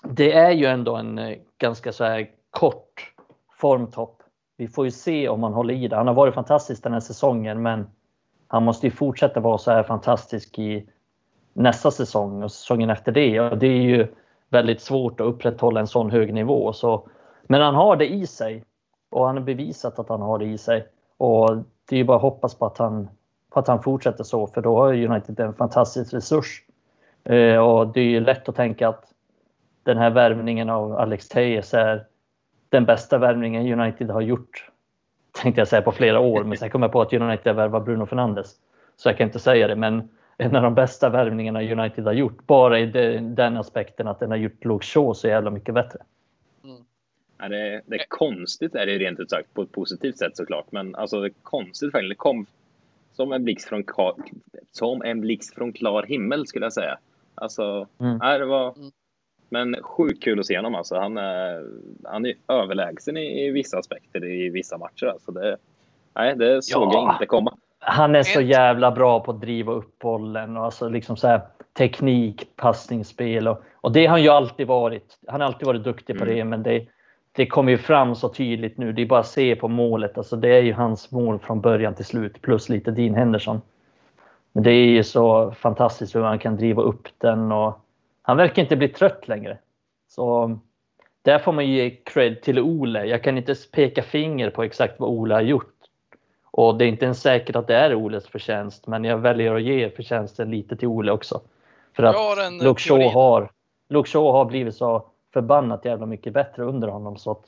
det 0.03 0.33
är 0.33 0.51
ju 0.51 0.65
ändå 0.65 0.95
en 0.95 1.17
eh, 1.17 1.37
ganska 1.57 1.91
så 1.91 2.03
här 2.03 2.29
kort 2.49 3.13
formtopp. 3.59 4.23
Vi 4.57 4.67
får 4.67 4.85
ju 4.85 4.91
se 4.91 5.29
om 5.29 5.43
han 5.43 5.53
håller 5.53 5.73
i 5.73 5.87
det. 5.87 5.95
Han 5.95 6.07
har 6.07 6.13
varit 6.13 6.33
fantastisk 6.33 6.83
den 6.83 6.93
här 6.93 6.99
säsongen 6.99 7.61
men 7.61 7.87
han 8.47 8.63
måste 8.63 8.87
ju 8.87 8.91
fortsätta 8.91 9.39
vara 9.39 9.57
så 9.57 9.71
här 9.71 9.83
fantastisk 9.83 10.59
i 10.59 10.87
nästa 11.53 11.91
säsong 11.91 12.43
och 12.43 12.51
säsongen 12.51 12.89
efter 12.89 13.11
det. 13.11 13.39
Och 13.39 13.57
det 13.57 13.67
är 13.67 13.81
ju 13.81 14.07
väldigt 14.49 14.81
svårt 14.81 15.19
att 15.19 15.27
upprätthålla 15.27 15.79
en 15.79 15.87
sån 15.87 16.11
hög 16.11 16.33
nivå. 16.33 16.73
Så, 16.73 17.09
men 17.43 17.61
han 17.61 17.75
har 17.75 17.95
det 17.95 18.13
i 18.13 18.27
sig 18.27 18.63
och 19.11 19.25
han 19.25 19.37
har 19.37 19.43
bevisat 19.43 19.99
att 19.99 20.09
han 20.09 20.21
har 20.21 20.37
det 20.37 20.45
i 20.45 20.57
sig. 20.57 20.87
Och 21.17 21.57
det 21.89 21.95
är 21.95 21.97
ju 21.97 22.03
bara 22.03 22.17
att 22.17 22.23
hoppas 22.23 22.55
på 22.55 22.65
att 22.65 22.77
han, 22.77 23.09
på 23.49 23.59
att 23.59 23.67
han 23.67 23.83
fortsätter 23.83 24.23
så 24.23 24.47
för 24.47 24.61
då 24.61 24.77
har 24.77 24.93
United 24.93 25.39
en 25.39 25.53
fantastisk 25.53 26.13
resurs. 26.13 26.63
Eh, 27.23 27.57
och 27.57 27.87
det 27.87 27.99
är 27.99 28.05
ju 28.05 28.19
lätt 28.19 28.49
att 28.49 28.55
tänka 28.55 28.89
att 28.89 29.03
den 29.83 29.97
här 29.97 30.09
värvningen 30.09 30.69
av 30.69 30.93
Alex 30.93 31.27
Tejes 31.27 31.73
är 31.73 32.05
den 32.69 32.85
bästa 32.85 33.17
värvningen 33.17 33.79
United 33.79 34.09
har 34.09 34.21
gjort. 34.21 34.69
Tänkte 35.31 35.61
jag 35.61 35.67
säga 35.67 35.81
på 35.81 35.91
flera 35.91 36.19
år, 36.19 36.43
men 36.43 36.57
sen 36.57 36.69
kom 36.69 36.81
jag 36.81 36.91
på 36.91 37.01
att 37.01 37.13
United 37.13 37.55
värvar 37.55 37.79
Bruno 37.79 38.05
Fernandes. 38.05 38.55
Så 38.95 39.09
jag 39.09 39.17
kan 39.17 39.27
inte 39.27 39.39
säga 39.39 39.67
det, 39.67 39.75
men 39.75 40.09
en 40.37 40.55
av 40.55 40.63
de 40.63 40.75
bästa 40.75 41.09
värvningarna 41.09 41.61
United 41.61 42.05
har 42.05 42.13
gjort. 42.13 42.47
Bara 42.47 42.79
i 42.79 42.85
den, 42.85 43.35
den 43.35 43.57
aspekten 43.57 44.07
att 44.07 44.19
den 44.19 44.29
har 44.31 44.37
gjort 44.37 44.65
Luke 44.65 44.85
Shaw 44.85 45.13
så 45.13 45.27
jävla 45.27 45.49
mycket 45.49 45.73
bättre. 45.73 45.99
Ja, 47.41 47.49
det, 47.49 47.81
det 47.85 47.95
är 47.95 48.05
konstigt 48.07 48.75
är 48.75 48.85
det 48.85 48.97
rent 48.97 49.19
ut 49.19 49.29
sagt 49.29 49.53
på 49.53 49.61
ett 49.61 49.71
positivt 49.71 50.17
sätt 50.17 50.37
såklart. 50.37 50.65
Men 50.71 50.95
alltså 50.95 51.21
det 51.21 51.27
är 51.27 51.33
konstigt 51.43 51.91
faktiskt. 51.91 52.09
Det 52.09 52.15
kom 52.15 52.45
som 53.13 53.31
en 53.31 53.43
blixt 53.43 53.69
från, 53.69 53.83
klar, 53.83 54.15
som 54.71 55.01
en 55.01 55.21
blixt 55.21 55.55
från 55.55 55.73
klar 55.73 56.03
himmel 56.03 56.47
skulle 56.47 56.65
jag 56.65 56.73
säga. 56.73 56.97
Alltså, 57.35 57.87
Mm. 57.99 58.17
nej, 58.17 58.39
det 58.39 58.45
var... 58.45 58.77
Mm. 58.77 58.91
Men 59.53 59.75
sjukt 59.83 60.23
kul 60.23 60.39
att 60.39 60.45
se 60.45 60.57
honom 60.57 60.75
alltså. 60.75 60.95
Han 60.95 61.17
är, 61.17 61.65
han 62.03 62.25
är 62.25 62.33
överlägsen 62.47 63.17
i, 63.17 63.45
i 63.45 63.51
vissa 63.51 63.77
aspekter 63.77 64.25
i 64.25 64.49
vissa 64.49 64.77
matcher. 64.77 65.05
Alltså 65.05 65.31
det, 65.31 65.57
nej, 66.15 66.35
det 66.35 66.61
såg 66.61 66.83
Ja. 66.83 66.91
jag 66.93 67.15
inte 67.15 67.25
komma. 67.25 67.57
Han 67.79 68.15
är 68.15 68.23
så 68.23 68.41
jävla 68.41 68.91
bra 68.91 69.19
på 69.19 69.31
att 69.31 69.41
driva 69.41 69.73
upp 69.73 69.99
bollen 69.99 70.57
och 70.57 70.65
alltså 70.65 70.89
liksom 70.89 71.17
så 71.17 71.27
här 71.27 71.41
teknik, 71.77 72.55
passningsspel 72.55 73.47
och, 73.47 73.63
och 73.75 73.91
det 73.91 74.01
har 74.05 74.09
han 74.11 74.23
ju 74.23 74.29
alltid 74.29 74.67
varit. 74.67 75.19
Han 75.27 75.41
har 75.41 75.47
alltid 75.47 75.65
varit 75.67 75.83
duktig 75.83 76.17
på 76.17 76.23
Mm. 76.23 76.35
det, 76.35 76.43
men 76.43 76.63
det, 76.63 76.87
det 77.31 77.45
kommer 77.45 77.71
ju 77.71 77.77
fram 77.77 78.15
så 78.15 78.29
tydligt 78.29 78.77
nu. 78.77 78.93
Det 78.93 79.01
är 79.01 79.05
bara 79.05 79.19
att 79.19 79.27
se 79.27 79.55
på 79.55 79.67
målet. 79.67 80.17
Alltså 80.17 80.35
det 80.35 80.49
är 80.49 80.61
ju 80.61 80.73
hans 80.73 81.11
mål 81.11 81.39
från 81.39 81.61
början 81.61 81.95
till 81.95 82.05
slut 82.05 82.41
plus 82.41 82.69
lite 82.69 82.91
Dean 82.91 83.15
Henderson. 83.15 83.61
Men 84.51 84.63
det 84.63 84.71
är 84.71 84.85
ju 84.85 85.03
så 85.03 85.51
fantastiskt 85.51 86.15
hur 86.15 86.21
han 86.21 86.39
kan 86.39 86.57
driva 86.57 86.81
upp 86.81 87.07
den 87.17 87.51
och 87.51 87.79
han 88.21 88.37
verkar 88.37 88.61
inte 88.61 88.75
bli 88.75 88.87
trött 88.87 89.27
längre. 89.27 89.57
Så 90.07 90.59
där 91.21 91.39
får 91.39 91.51
man 91.51 91.67
ge 91.67 91.89
cred 91.89 92.41
till 92.41 92.59
Ole. 92.59 93.05
Jag 93.05 93.23
kan 93.23 93.37
inte 93.37 93.55
peka 93.71 94.03
finger 94.03 94.49
på 94.49 94.63
exakt 94.63 94.99
vad 94.99 95.09
Ole 95.09 95.33
har 95.33 95.41
gjort. 95.41 95.73
Och 96.51 96.77
det 96.77 96.85
är 96.85 96.89
inte 96.89 97.05
ens 97.05 97.21
säkert 97.21 97.55
att 97.55 97.67
det 97.67 97.75
är 97.75 97.95
Oles 97.95 98.27
förtjänst, 98.27 98.87
men 98.87 99.03
jag 99.03 99.17
väljer 99.17 99.55
att 99.55 99.61
ge 99.61 99.89
förtjänsten 99.89 100.51
lite 100.51 100.75
till 100.75 100.87
Ole 100.87 101.11
också. 101.11 101.41
För 101.95 102.03
att 102.03 102.15
Luke 102.63 102.81
Shaw 102.81 103.09
har, 103.09 103.51
Luke 103.89 104.09
Shaw 104.09 104.31
har 104.31 104.45
blivit 104.45 104.75
så 104.75 105.10
förbannat 105.33 105.85
jävla 105.85 106.05
mycket 106.05 106.33
bättre 106.33 106.63
under 106.63 106.87
honom. 106.87 107.17
Så 107.17 107.31
att, 107.31 107.43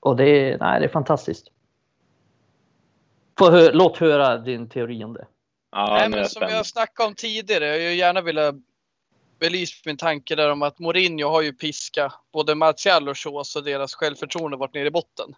och 0.00 0.16
det 0.16 0.24
är, 0.24 0.58
nej, 0.58 0.80
det 0.80 0.86
är 0.86 0.88
fantastiskt. 0.88 1.48
Hö, 3.40 3.72
låt 3.72 3.96
höra 3.96 4.38
din 4.38 4.68
teori 4.68 5.04
om 5.04 5.12
det. 5.12 5.26
Ja, 5.72 5.96
Nej, 5.98 6.08
men 6.08 6.28
som 6.28 6.42
jag 6.42 6.66
snackade 6.66 7.08
om 7.08 7.14
tidigare, 7.14 7.66
jag 7.66 7.88
har 7.88 7.94
gärna 7.94 8.20
velat 8.20 8.54
belysa 9.38 9.74
min 9.86 9.96
tanke 9.96 10.34
där 10.34 10.50
om 10.52 10.62
att 10.62 10.78
Mourinho 10.78 11.28
har 11.28 11.42
ju 11.42 11.52
piska 11.52 12.12
både 12.32 12.54
Martial 12.54 13.08
och 13.08 13.18
Shaw 13.18 13.44
så 13.44 13.60
deras 13.60 13.94
självförtroende 13.94 14.56
varit 14.56 14.74
nere 14.74 14.86
i 14.86 14.90
botten. 14.90 15.34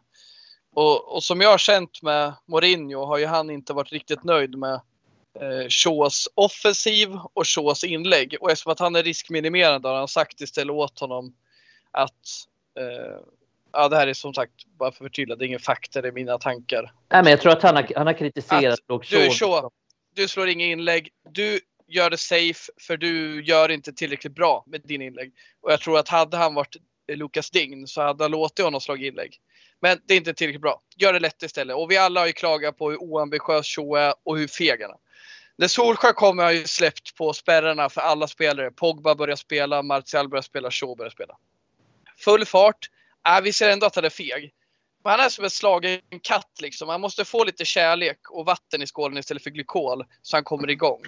Och, 0.75 1.15
och 1.15 1.23
som 1.23 1.41
jag 1.41 1.51
har 1.51 1.59
känt 1.59 2.03
med 2.03 2.33
Mourinho 2.47 3.05
har 3.05 3.19
ju 3.19 3.27
han 3.27 3.51
inte 3.51 3.73
varit 3.73 3.93
riktigt 3.93 4.25
nöjd 4.25 4.59
med 4.59 4.81
eh, 5.41 5.69
Shaws 5.69 6.29
offensiv 6.35 7.19
och 7.35 7.47
Shaws 7.49 7.85
inlägg. 7.85 8.37
Och 8.41 8.51
eftersom 8.51 8.73
att 8.73 8.79
han 8.79 8.97
är 8.97 9.03
riskminimerande 9.03 9.89
har 9.89 9.97
han 9.97 10.09
sagt 10.09 10.41
istället 10.41 10.75
åt 10.75 11.01
honom 11.01 11.35
att 11.91 12.47
eh, 12.79 13.21
Ja, 13.77 13.89
det 13.89 13.97
här 13.97 14.07
är 14.07 14.15
som 14.15 14.35
sagt 14.35 14.53
bara 14.79 14.93
för 14.93 15.05
att 15.05 15.09
förtydliga, 15.09 15.37
det 15.37 15.45
är 15.45 15.47
ingen 15.47 15.61
fakta, 15.61 16.03
det 16.03 16.09
är 16.09 16.13
mina 16.13 16.39
tankar. 16.39 16.93
Nej, 17.11 17.23
men 17.23 17.31
jag 17.31 17.41
tror 17.41 17.53
att 17.53 17.63
han 17.63 17.77
har, 17.77 17.93
han 17.97 18.07
har 18.07 18.15
kritiserat 18.15 18.81
Luke 18.89 19.07
du, 19.11 19.17
Shaw. 19.17 19.31
Shaw, 19.31 19.71
du 20.15 20.29
slår 20.29 20.49
inga 20.49 20.67
inlägg. 20.67 21.09
Du 21.31 21.61
gör 21.89 22.11
det 22.11 22.19
safe 22.19 22.73
för 22.81 22.97
du 22.97 23.45
gör 23.45 23.69
inte 23.69 23.93
tillräckligt 23.93 24.35
bra 24.35 24.65
med 24.67 24.81
din 24.85 25.03
inlägg. 25.03 25.33
Och 25.61 25.73
jag 25.73 25.81
tror 25.81 25.99
att 25.99 26.09
hade 26.09 26.37
han 26.37 26.55
varit 26.55 26.77
Lukas 27.13 27.51
Dign 27.51 27.87
så 27.87 28.03
hade 28.03 28.25
han 28.25 28.31
låtit 28.31 28.65
honom 28.65 28.81
slå 28.81 28.97
inlägg. 28.97 29.37
Men 29.81 29.99
det 30.05 30.15
är 30.15 30.19
inte 30.19 30.35
tillräckligt 30.35 30.63
bra. 30.63 30.83
Gör 30.97 31.13
det 31.13 31.21
lätt 31.21 31.43
istället. 31.43 31.77
Och 31.77 31.91
vi 31.91 31.97
alla 31.97 32.21
har 32.21 32.27
ju 32.27 32.33
klagat 32.33 32.79
på 32.79 32.91
hur 32.91 33.03
oambitiös 33.03 33.67
Shaw 33.67 34.01
är 34.01 34.15
och 34.23 34.39
hur 34.39 34.47
feg 34.47 34.83
han 34.83 34.91
är. 34.91 35.04
När 35.57 35.69
Solskjaer 35.69 36.13
kom 36.13 36.39
har 36.39 36.51
ju 36.51 36.67
släppt 36.67 37.15
på 37.15 37.33
spärrarna 37.33 37.89
för 37.89 38.01
alla 38.01 38.29
spelare. 38.29 38.71
Pogba 38.71 39.15
börjar 39.15 39.37
spela, 39.37 39.83
Martial 39.83 40.29
börjar 40.29 40.43
spela, 40.43 40.71
Shaw 40.71 40.97
börjar 40.97 41.11
spela. 41.11 41.37
Full 42.19 42.45
fart. 42.45 42.91
Äh, 43.29 43.41
vi 43.41 43.53
ser 43.53 43.71
ändå 43.71 43.87
att 43.87 43.95
han 43.95 44.05
är 44.05 44.11
feg. 44.11 44.55
Men 45.05 45.11
han 45.11 45.21
är 45.21 45.29
som 45.29 45.45
en 45.45 45.51
slagen 45.51 46.01
katt 46.23 46.61
liksom. 46.61 46.89
Han 46.89 47.01
måste 47.01 47.25
få 47.25 47.45
lite 47.45 47.65
kärlek 47.65 48.31
och 48.31 48.47
vatten 48.47 48.83
i 48.83 48.87
skålen 48.87 49.19
istället 49.19 49.43
för 49.43 49.51
glykol 49.51 50.05
så 50.23 50.37
han 50.37 50.45
kommer 50.45 50.71
igång. 50.71 51.03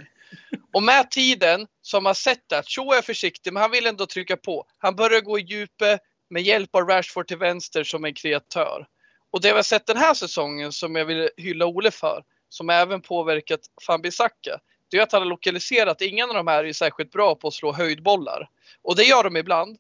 Och 0.73 0.83
med 0.83 1.11
tiden 1.11 1.67
så 1.83 1.97
har 1.97 2.03
man 2.03 2.15
sett 2.15 2.53
att 2.53 2.69
Shaw 2.69 2.99
är 2.99 3.03
försiktig 3.03 3.53
men 3.53 3.61
han 3.61 3.71
vill 3.71 3.87
ändå 3.87 4.07
trycka 4.07 4.37
på. 4.37 4.67
Han 4.79 4.97
börjar 4.97 5.21
gå 5.21 5.39
i 5.39 5.43
djupet 5.43 6.01
med 6.31 6.43
hjälp 6.43 6.75
av 6.75 6.83
Rashford 6.83 7.27
till 7.29 7.37
vänster 7.37 7.85
som 7.85 8.05
en 8.05 8.15
kreatör. 8.15 8.87
Och 9.31 9.41
det 9.41 9.49
vi 9.49 9.55
har 9.55 9.63
sett 9.63 9.87
den 9.87 9.97
här 9.97 10.15
säsongen 10.15 10.73
som 10.73 10.97
jag 10.97 11.05
vill 11.05 11.31
hylla 11.37 11.67
Ole 11.67 11.91
för, 11.91 12.23
som 12.49 12.71
även 12.71 13.01
påverkat 13.01 13.61
Fambisaka, 13.87 14.61
det 14.91 14.99
är 14.99 15.03
att 15.03 15.13
han 15.13 15.23
har 15.23 15.29
lokaliserat, 15.29 16.03
ingen 16.03 16.29
av 16.29 16.35
de 16.35 16.47
här 16.47 16.65
är 16.65 16.73
särskilt 16.73 17.13
bra 17.13 17.35
på 17.35 17.49
att 17.49 17.55
slå 17.55 17.73
höjdbollar. 17.73 18.49
Och 18.83 18.97
det 18.97 19.05
gör 19.05 19.25
de 19.25 19.37
ibland. 19.37 19.79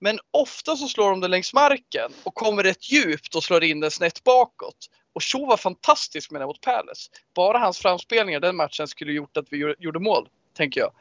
Men 0.00 0.18
ofta 0.30 0.76
så 0.76 0.88
slår 0.88 1.10
de 1.10 1.20
det 1.20 1.28
längs 1.28 1.54
marken 1.54 2.12
och 2.24 2.34
kommer 2.34 2.62
rätt 2.62 2.92
djupt 2.92 3.34
och 3.34 3.44
slår 3.44 3.64
in 3.64 3.80
den 3.80 3.90
snett 3.90 4.24
bakåt. 4.24 4.90
Och 5.12 5.22
Shaw 5.22 5.46
var 5.46 5.56
fantastisk 5.56 6.30
med 6.30 6.40
det 6.40 6.46
mot 6.46 6.60
Palace. 6.60 7.10
Bara 7.34 7.58
hans 7.58 7.78
framspelningar 7.78 8.40
den 8.40 8.56
matchen 8.56 8.88
skulle 8.88 9.12
gjort 9.12 9.36
att 9.36 9.46
vi 9.50 9.74
gjorde 9.78 9.98
mål, 9.98 10.28
tänker 10.56 10.80
jag. 10.80 10.92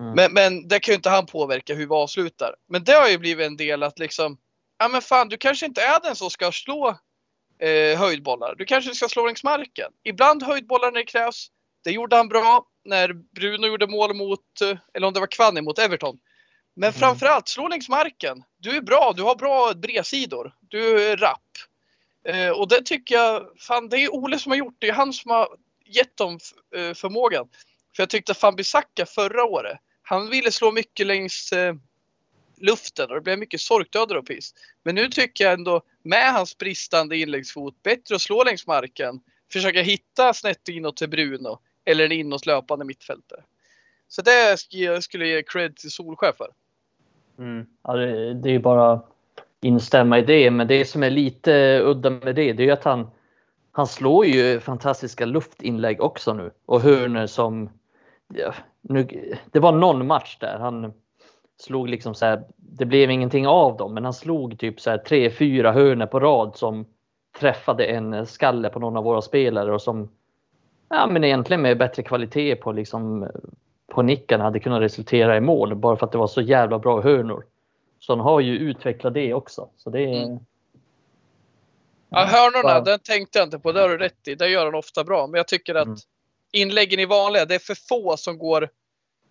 Mm. 0.00 0.12
Men, 0.14 0.32
men 0.32 0.68
det 0.68 0.80
kan 0.80 0.92
ju 0.92 0.96
inte 0.96 1.10
han 1.10 1.26
påverka 1.26 1.74
hur 1.74 1.86
vi 1.86 1.94
avslutar. 1.94 2.54
Men 2.68 2.84
det 2.84 2.92
har 2.92 3.08
ju 3.08 3.18
blivit 3.18 3.46
en 3.46 3.56
del 3.56 3.82
att 3.82 3.98
liksom, 3.98 4.38
ja 4.78 4.88
men 4.88 5.02
fan 5.02 5.28
du 5.28 5.36
kanske 5.36 5.66
inte 5.66 5.82
är 5.82 6.00
den 6.00 6.16
som 6.16 6.30
ska 6.30 6.52
slå 6.52 6.98
eh, 7.58 7.98
höjdbollar. 7.98 8.54
Du 8.58 8.64
kanske 8.64 8.94
ska 8.94 9.08
slå 9.08 9.26
längs 9.26 9.44
marken. 9.44 9.92
Ibland 10.04 10.42
höjdbollar 10.42 10.92
när 10.92 10.98
det 10.98 11.06
krävs. 11.06 11.50
Det 11.84 11.90
gjorde 11.90 12.16
han 12.16 12.28
bra 12.28 12.66
när 12.84 13.12
Bruno 13.12 13.66
gjorde 13.66 13.86
mål 13.86 14.14
mot, 14.14 14.60
eh, 14.62 14.78
eller 14.94 15.06
om 15.06 15.12
det 15.12 15.20
var 15.20 15.26
Kvanni 15.26 15.60
mot 15.60 15.78
Everton. 15.78 16.18
Men 16.74 16.88
mm. 16.88 17.00
framförallt, 17.00 17.48
slå 17.48 17.68
längs 17.68 17.88
marken. 17.88 18.42
Du 18.58 18.76
är 18.76 18.80
bra, 18.80 19.12
du 19.16 19.22
har 19.22 19.34
bra 19.36 19.72
bredsidor. 19.74 20.54
Du 20.60 21.10
är 21.10 21.16
rapp. 21.16 21.40
Eh, 22.28 22.50
och 22.50 22.68
det 22.68 22.82
tycker 22.82 23.14
jag, 23.14 23.46
fan 23.58 23.88
det 23.88 23.96
är 23.96 24.14
Ole 24.14 24.38
som 24.38 24.52
har 24.52 24.56
gjort 24.56 24.76
det. 24.78 24.86
Det 24.86 24.90
är 24.90 24.94
han 24.94 25.12
som 25.12 25.30
har 25.30 25.48
gett 25.86 26.16
dem 26.16 26.38
eh, 26.76 26.94
förmågan. 26.94 27.48
För 27.96 28.02
jag 28.02 28.10
tyckte 28.10 28.34
Fambisaka 28.34 29.06
förra 29.06 29.44
året, 29.44 29.78
han 30.02 30.30
ville 30.30 30.52
slå 30.52 30.72
mycket 30.72 31.06
längs 31.06 31.52
eh, 31.52 31.74
luften 32.56 33.10
och 33.10 33.14
det 33.14 33.20
blev 33.20 33.38
mycket 33.38 33.60
sorkdödar 33.60 34.16
och 34.16 34.26
piss. 34.26 34.54
Men 34.82 34.94
nu 34.94 35.08
tycker 35.08 35.44
jag 35.44 35.52
ändå 35.52 35.82
med 36.02 36.32
hans 36.32 36.58
bristande 36.58 37.16
inläggsfot, 37.16 37.82
bättre 37.82 38.14
att 38.14 38.22
slå 38.22 38.44
längs 38.44 38.66
marken. 38.66 39.20
Försöka 39.52 39.82
hitta 39.82 40.34
snett 40.34 40.68
inåt 40.68 40.96
till 40.96 41.08
Bruno 41.08 41.58
eller 41.84 42.04
en 42.04 42.12
inåt 42.12 42.46
löpande 42.46 42.84
mittfältare. 42.84 43.40
Så 44.08 44.22
det 44.22 44.58
skulle 45.02 45.26
jag 45.26 45.36
ge 45.36 45.42
cred 45.42 45.76
till 45.76 45.90
Solskär 45.90 46.32
för. 46.32 46.48
Mm. 47.38 47.66
Ja, 47.82 47.92
det, 47.92 48.34
det 48.34 48.54
är 48.54 48.58
bara 48.58 49.00
instämma 49.62 50.18
i 50.18 50.22
det, 50.22 50.50
men 50.50 50.66
det 50.66 50.84
som 50.84 51.02
är 51.02 51.10
lite 51.10 51.80
udda 51.84 52.10
med 52.10 52.34
det, 52.34 52.52
det 52.52 52.68
är 52.68 52.72
att 52.72 52.84
han, 52.84 53.10
han 53.72 53.86
slår 53.86 54.26
ju 54.26 54.60
fantastiska 54.60 55.24
luftinlägg 55.24 56.00
också 56.00 56.34
nu 56.34 56.50
och 56.66 56.80
hörnor 56.80 57.26
som 57.26 57.70
ja, 58.34 58.54
nu, 58.80 59.34
det 59.52 59.60
var 59.60 59.72
någon 59.72 60.06
match 60.06 60.36
där 60.40 60.58
han 60.58 60.92
slog 61.58 61.88
liksom 61.88 62.14
så 62.14 62.26
här, 62.26 62.44
det 62.56 62.84
blev 62.84 63.10
ingenting 63.10 63.46
av 63.46 63.76
dem, 63.76 63.94
men 63.94 64.04
han 64.04 64.14
slog 64.14 64.58
typ 64.58 64.80
så 64.80 64.90
här 64.90 64.98
tre, 64.98 65.30
fyra 65.30 65.72
hörnor 65.72 66.06
på 66.06 66.20
rad 66.20 66.56
som 66.56 66.86
träffade 67.38 67.84
en 67.84 68.26
skalle 68.26 68.68
på 68.68 68.78
någon 68.78 68.96
av 68.96 69.04
våra 69.04 69.22
spelare 69.22 69.74
och 69.74 69.82
som 69.82 70.08
ja, 70.88 71.06
men 71.06 71.24
egentligen 71.24 71.62
med 71.62 71.78
bättre 71.78 72.02
kvalitet 72.02 72.56
på 72.56 72.72
liksom 72.72 73.28
på 73.86 74.02
nickarna 74.02 74.44
hade 74.44 74.60
kunnat 74.60 74.82
resultera 74.82 75.36
i 75.36 75.40
mål 75.40 75.74
bara 75.74 75.96
för 75.96 76.06
att 76.06 76.12
det 76.12 76.18
var 76.18 76.26
så 76.26 76.40
jävla 76.40 76.78
bra 76.78 77.02
hörnor. 77.02 77.44
Så 77.98 78.12
han 78.12 78.20
har 78.20 78.40
ju 78.40 78.58
utvecklat 78.58 79.14
det 79.14 79.34
också. 79.34 79.68
Så 79.76 79.90
det 79.90 80.00
är... 80.00 80.24
Mm. 80.24 80.38
Ja, 82.08 82.24
hörnorna, 82.24 82.80
den 82.80 82.98
tänkte 82.98 83.38
jag 83.38 83.46
inte 83.46 83.58
på. 83.58 83.72
Det 83.72 83.80
har 83.80 83.88
du 83.88 83.98
rätt 83.98 84.28
i. 84.28 84.34
Det 84.34 84.48
gör 84.48 84.64
han 84.64 84.74
ofta 84.74 85.04
bra. 85.04 85.26
Men 85.26 85.38
jag 85.38 85.48
tycker 85.48 85.74
att 85.74 85.86
mm. 85.86 85.98
inläggen 86.52 87.00
i 87.00 87.04
vanliga, 87.04 87.44
det 87.44 87.54
är 87.54 87.58
för 87.58 87.88
få 87.88 88.16
som 88.16 88.38
går 88.38 88.68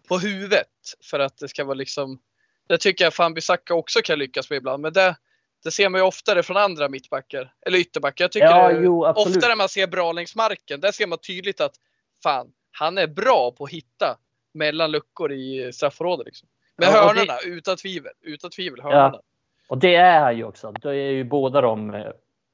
på 0.08 0.18
huvudet 0.18 0.68
för 1.04 1.20
att 1.20 1.38
det 1.38 1.48
ska 1.48 1.64
vara 1.64 1.74
liksom. 1.74 2.20
Det 2.68 2.78
tycker 2.78 3.04
jag 3.04 3.14
Fambisaka 3.14 3.74
också 3.74 4.00
kan 4.02 4.20
lyckas 4.20 4.50
med 4.50 4.58
ibland. 4.58 4.82
Men 4.82 4.94
det, 4.94 5.16
det 5.64 5.72
ser 5.72 5.90
man 5.90 6.02
ju 6.02 6.06
oftare 6.06 6.44
från 6.44 6.58
andra 6.58 6.90
mittbackar 6.90 7.54
eller 7.66 7.78
ytterbackar. 7.78 8.24
Jag 8.24 8.32
tycker 8.32 8.46
ja, 8.46 8.72
jo, 8.72 9.06
oftare 9.06 9.56
man 9.56 9.70
ser 9.70 9.88
bra 9.88 10.12
längs 10.12 10.36
marken. 10.36 10.82
Där 10.82 10.92
ser 10.92 11.08
man 11.08 11.18
tydligt 11.18 11.62
att 11.62 11.76
fan, 12.24 12.48
han 12.72 12.98
är 12.98 13.08
bra 13.08 13.52
på 13.58 13.64
att 13.64 13.70
hitta 13.70 14.18
mellan 14.54 14.92
luckor 14.92 15.32
i 15.32 15.72
straffområdet. 15.74 16.26
Liksom. 16.26 16.48
Men 16.78 16.88
ja, 16.88 17.08
hörnorna, 17.08 17.38
det... 17.44 17.50
utan 17.50 17.78
tvivel. 17.78 18.12
Utan 18.22 18.50
tvivel 18.50 18.82
hörnorna. 18.82 19.12
Ja. 19.14 19.22
Och 19.68 19.78
det 19.78 19.96
är 19.96 20.20
han 20.20 20.38
ju 20.38 20.44
också. 20.44 20.72
Det 20.72 20.90
är 20.90 21.12
ju 21.12 21.24
båda 21.24 21.62
de 21.62 21.94
eh, 21.94 22.06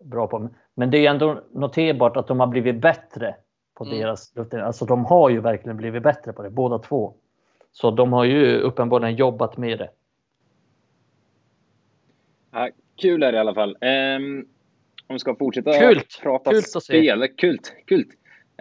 bra 0.04 0.28
på. 0.28 0.50
Men 0.76 0.92
det 0.92 1.06
är 1.06 1.10
ändå 1.10 1.44
noterbart 1.54 2.18
att 2.18 2.28
de 2.28 2.40
har 2.40 2.48
blivit 2.48 2.76
bättre 2.76 3.36
på 3.74 3.84
mm. 3.84 4.00
deras 4.00 4.38
Alltså 4.54 4.86
de 4.86 5.06
har 5.06 5.30
ju 5.30 5.42
verkligen 5.42 5.78
blivit 5.78 6.04
bättre 6.04 6.34
på 6.34 6.44
det, 6.44 6.50
båda 6.50 6.80
två. 6.80 7.14
Så 7.72 7.92
de 7.92 8.14
har 8.14 8.26
ju 8.26 8.60
uppenbarligen 8.60 9.16
jobbat 9.16 9.58
med 9.58 9.80
det. 9.80 9.90
Ja, 12.52 12.70
kul 12.96 13.24
är 13.24 13.32
det 13.32 13.36
i 13.36 13.40
alla 13.40 13.54
fall. 13.54 13.78
Um, 13.82 14.48
om 15.08 15.16
vi 15.16 15.20
ska 15.20 15.36
fortsätta 15.36 15.80
kult. 15.80 16.20
prata 16.22 16.52
kult 16.52 16.84
spel. 16.84 17.28
Kult, 17.38 17.74
kult. 17.86 18.08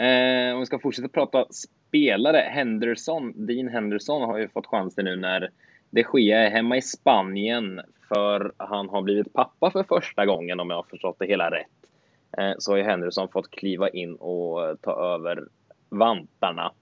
Uh, 0.00 0.54
om 0.54 0.60
vi 0.60 0.66
ska 0.66 0.78
fortsätta 0.78 1.08
prata 1.08 1.46
spelare. 1.50 2.36
Henderson, 2.36 3.46
Dean 3.46 3.68
Henderson 3.68 4.22
har 4.22 4.38
ju 4.38 4.48
fått 4.48 4.66
chansen 4.66 5.04
nu 5.04 5.16
när 5.16 5.50
de 5.90 6.04
Gea 6.14 6.38
är 6.38 6.50
hemma 6.50 6.76
i 6.76 6.82
Spanien 6.82 7.80
för 8.08 8.52
han 8.56 8.88
har 8.88 9.02
blivit 9.02 9.32
pappa 9.32 9.70
för 9.70 9.82
första 9.82 10.26
gången 10.26 10.60
om 10.60 10.70
jag 10.70 10.76
har 10.76 10.86
förstått 10.90 11.16
det 11.18 11.26
hela 11.26 11.50
rätt. 11.50 11.66
Uh, 12.40 12.54
så 12.58 12.72
har 12.72 12.76
ju 12.76 12.84
Henderson 12.84 13.28
fått 13.28 13.50
kliva 13.50 13.88
in 13.88 14.14
och 14.14 14.80
ta 14.80 15.14
över 15.14 15.44
vantarna. 15.88 16.72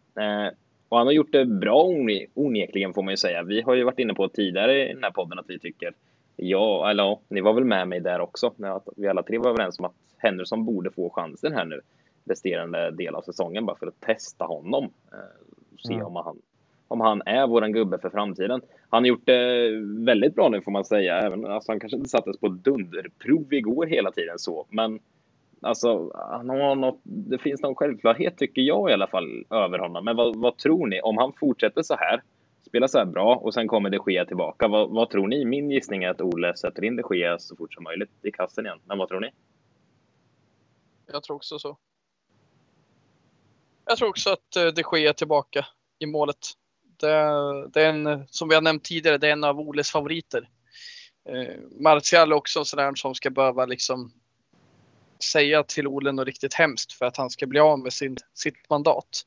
Och 0.88 0.98
han 0.98 1.06
har 1.06 1.14
gjort 1.14 1.32
det 1.32 1.44
bra 1.44 1.84
onekligen 2.34 2.94
får 2.94 3.02
man 3.02 3.12
ju 3.12 3.16
säga. 3.16 3.42
Vi 3.42 3.60
har 3.60 3.74
ju 3.74 3.84
varit 3.84 3.98
inne 3.98 4.14
på 4.14 4.28
tidigare 4.28 4.90
i 4.90 4.94
den 4.94 5.02
här 5.02 5.10
podden 5.10 5.38
att 5.38 5.50
vi 5.50 5.58
tycker, 5.58 5.92
ja, 6.36 6.90
eller 6.90 7.02
ja, 7.02 7.20
ni 7.28 7.40
var 7.40 7.52
väl 7.52 7.64
med 7.64 7.88
mig 7.88 8.00
där 8.00 8.20
också, 8.20 8.46
att 8.46 8.88
vi 8.96 9.08
alla 9.08 9.22
tre 9.22 9.38
var 9.38 9.50
överens 9.50 9.78
om 9.78 9.84
att 9.84 9.94
Henderson 10.16 10.64
borde 10.64 10.90
få 10.90 11.10
chansen 11.10 11.52
här 11.52 11.64
nu 11.64 11.80
resterande 12.24 12.90
del 12.90 13.14
av 13.14 13.22
säsongen 13.22 13.66
bara 13.66 13.76
för 13.76 13.86
att 13.86 14.00
testa 14.00 14.44
honom. 14.44 14.84
Eh, 15.12 15.18
se 15.78 15.94
mm. 15.94 16.06
om, 16.06 16.16
han, 16.16 16.38
om 16.88 17.00
han 17.00 17.22
är 17.26 17.46
våran 17.46 17.72
gubbe 17.72 17.98
för 17.98 18.10
framtiden. 18.10 18.60
Han 18.88 19.02
har 19.02 19.08
gjort 19.08 19.26
det 19.26 19.70
väldigt 20.04 20.34
bra 20.34 20.48
nu 20.48 20.60
får 20.60 20.72
man 20.72 20.84
säga. 20.84 21.20
Även, 21.20 21.46
alltså, 21.46 21.72
han 21.72 21.80
kanske 21.80 21.96
inte 21.96 22.08
sattes 22.08 22.38
på 22.38 22.48
dunderprov 22.48 23.52
igår 23.52 23.86
hela 23.86 24.10
tiden 24.10 24.38
så, 24.38 24.66
men 24.70 24.98
Alltså, 25.60 26.12
han 26.14 26.48
har 26.48 26.74
något, 26.74 27.00
det 27.02 27.38
finns 27.38 27.62
någon 27.62 27.74
självklarhet 27.74 28.38
tycker 28.38 28.62
jag 28.62 28.90
i 28.90 28.92
alla 28.92 29.06
fall 29.06 29.44
över 29.50 29.78
honom. 29.78 30.04
Men 30.04 30.16
vad, 30.16 30.36
vad 30.36 30.56
tror 30.56 30.86
ni? 30.86 31.00
Om 31.00 31.18
han 31.18 31.32
fortsätter 31.32 31.82
så 31.82 31.96
här, 31.96 32.22
spelar 32.66 32.86
så 32.86 32.98
här 32.98 33.04
bra 33.04 33.36
och 33.36 33.54
sen 33.54 33.68
kommer 33.68 33.90
det 33.90 34.00
Gea 34.06 34.24
tillbaka. 34.24 34.68
Vad, 34.68 34.90
vad, 34.90 35.10
tror 35.10 35.28
ni? 35.28 35.44
Min 35.44 35.70
gissning 35.70 36.02
är 36.02 36.08
att 36.08 36.20
Ole 36.20 36.56
sätter 36.56 36.84
in 36.84 36.96
det 36.96 37.02
Gea 37.10 37.38
så 37.38 37.56
fort 37.56 37.74
som 37.74 37.84
möjligt 37.84 38.10
i 38.22 38.30
kassen 38.30 38.66
igen. 38.66 38.78
Men 38.84 38.98
vad 38.98 39.08
tror 39.08 39.20
ni? 39.20 39.30
Jag 41.12 41.22
tror 41.22 41.36
också 41.36 41.58
så. 41.58 41.78
Jag 43.84 43.98
tror 43.98 44.08
också 44.08 44.30
att 44.30 44.56
eh, 44.56 44.62
de 44.62 44.70
det 44.70 44.82
sker 44.82 45.12
tillbaka 45.12 45.66
i 45.98 46.06
målet. 46.06 46.36
Det, 47.00 47.08
det, 47.72 47.82
är 47.82 47.88
en, 47.88 48.26
som 48.28 48.48
vi 48.48 48.54
har 48.54 48.62
nämnt 48.62 48.84
tidigare, 48.84 49.18
det 49.18 49.28
är 49.28 49.32
en 49.32 49.44
av 49.44 49.60
Oles 49.60 49.90
favoriter. 49.90 50.48
Eh, 51.28 51.54
Martial 51.80 52.32
är 52.32 52.36
också 52.36 52.58
en 52.58 52.64
sån 52.64 52.76
där 52.76 52.94
som 52.94 53.14
ska 53.14 53.30
behöva 53.30 53.66
liksom 53.66 54.12
säga 55.22 55.62
till 55.62 55.86
Ole 55.86 56.12
något 56.12 56.26
riktigt 56.26 56.54
hemskt 56.54 56.92
för 56.92 57.06
att 57.06 57.16
han 57.16 57.30
ska 57.30 57.46
bli 57.46 57.60
av 57.60 57.78
med 57.78 57.92
sin, 57.92 58.16
sitt 58.34 58.70
mandat. 58.70 59.24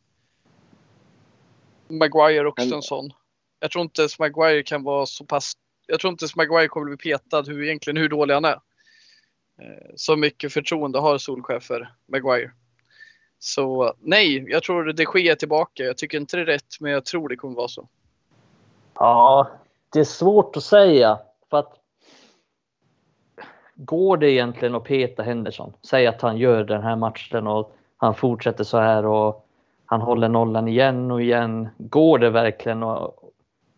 Maguire 1.88 2.48
också 2.48 2.76
en 2.76 2.82
sån. 2.82 3.14
Jag 3.60 3.72
tror 3.72 3.82
inte 3.82 4.08
Maguire 4.20 4.64
kan 4.64 4.84
vara 4.84 5.06
så 5.06 5.26
pass. 5.26 5.54
Jag 5.88 6.00
tror 6.00 6.12
inte 6.12 6.28
Maguire 6.36 6.68
kommer 6.68 6.86
bli 6.86 6.98
petad 6.98 7.42
hur, 7.42 7.64
egentligen 7.64 7.98
hur 7.98 8.10
dålig 8.10 8.34
han 8.34 8.46
är. 8.46 8.60
Eh, 9.62 9.92
så 9.96 10.16
mycket 10.16 10.54
förtroende 10.54 11.00
har 11.00 11.18
Solskjaer 11.18 11.60
för 11.60 11.94
Maguire. 12.06 12.52
Så 13.40 13.94
nej, 14.00 14.46
jag 14.48 14.64
tror 14.64 14.94
det 14.94 15.06
sker 15.06 15.36
tillbaka. 15.36 15.84
Jag 15.84 15.98
tycker 15.98 16.18
inte 16.18 16.38
det 16.38 16.42
är 16.42 16.46
rätt, 16.46 16.80
men 16.80 16.92
jag 16.92 17.06
tror 17.06 17.30
det 17.30 17.36
kommer 17.36 17.56
vara 17.56 17.68
så. 17.68 17.90
Ja, 18.94 19.52
det 19.94 20.00
är 20.00 20.04
svårt 20.04 20.58
att 20.58 20.64
säga. 20.64 21.20
För 21.50 21.58
att 21.58 21.81
går 23.86 24.18
det 24.18 24.32
egentligen 24.32 24.76
att 24.76 24.84
peta 24.84 25.24
Henderson? 25.24 25.74
Säg 25.82 26.08
att 26.08 26.22
han 26.22 26.38
gör 26.38 26.64
den 26.64 26.84
här 26.84 26.96
matchen 26.96 27.48
och 27.48 27.76
han 27.98 28.16
fortsätter 28.16 28.64
så 28.64 28.78
här 28.78 29.06
och 29.06 29.48
han 29.86 30.02
håller 30.02 30.30
nollan 30.30 30.68
igen 30.68 31.12
och 31.12 31.22
igen. 31.22 31.70
Går 31.78 32.20
det 32.20 32.30
verkligen 32.30 32.84
att, 32.84 33.16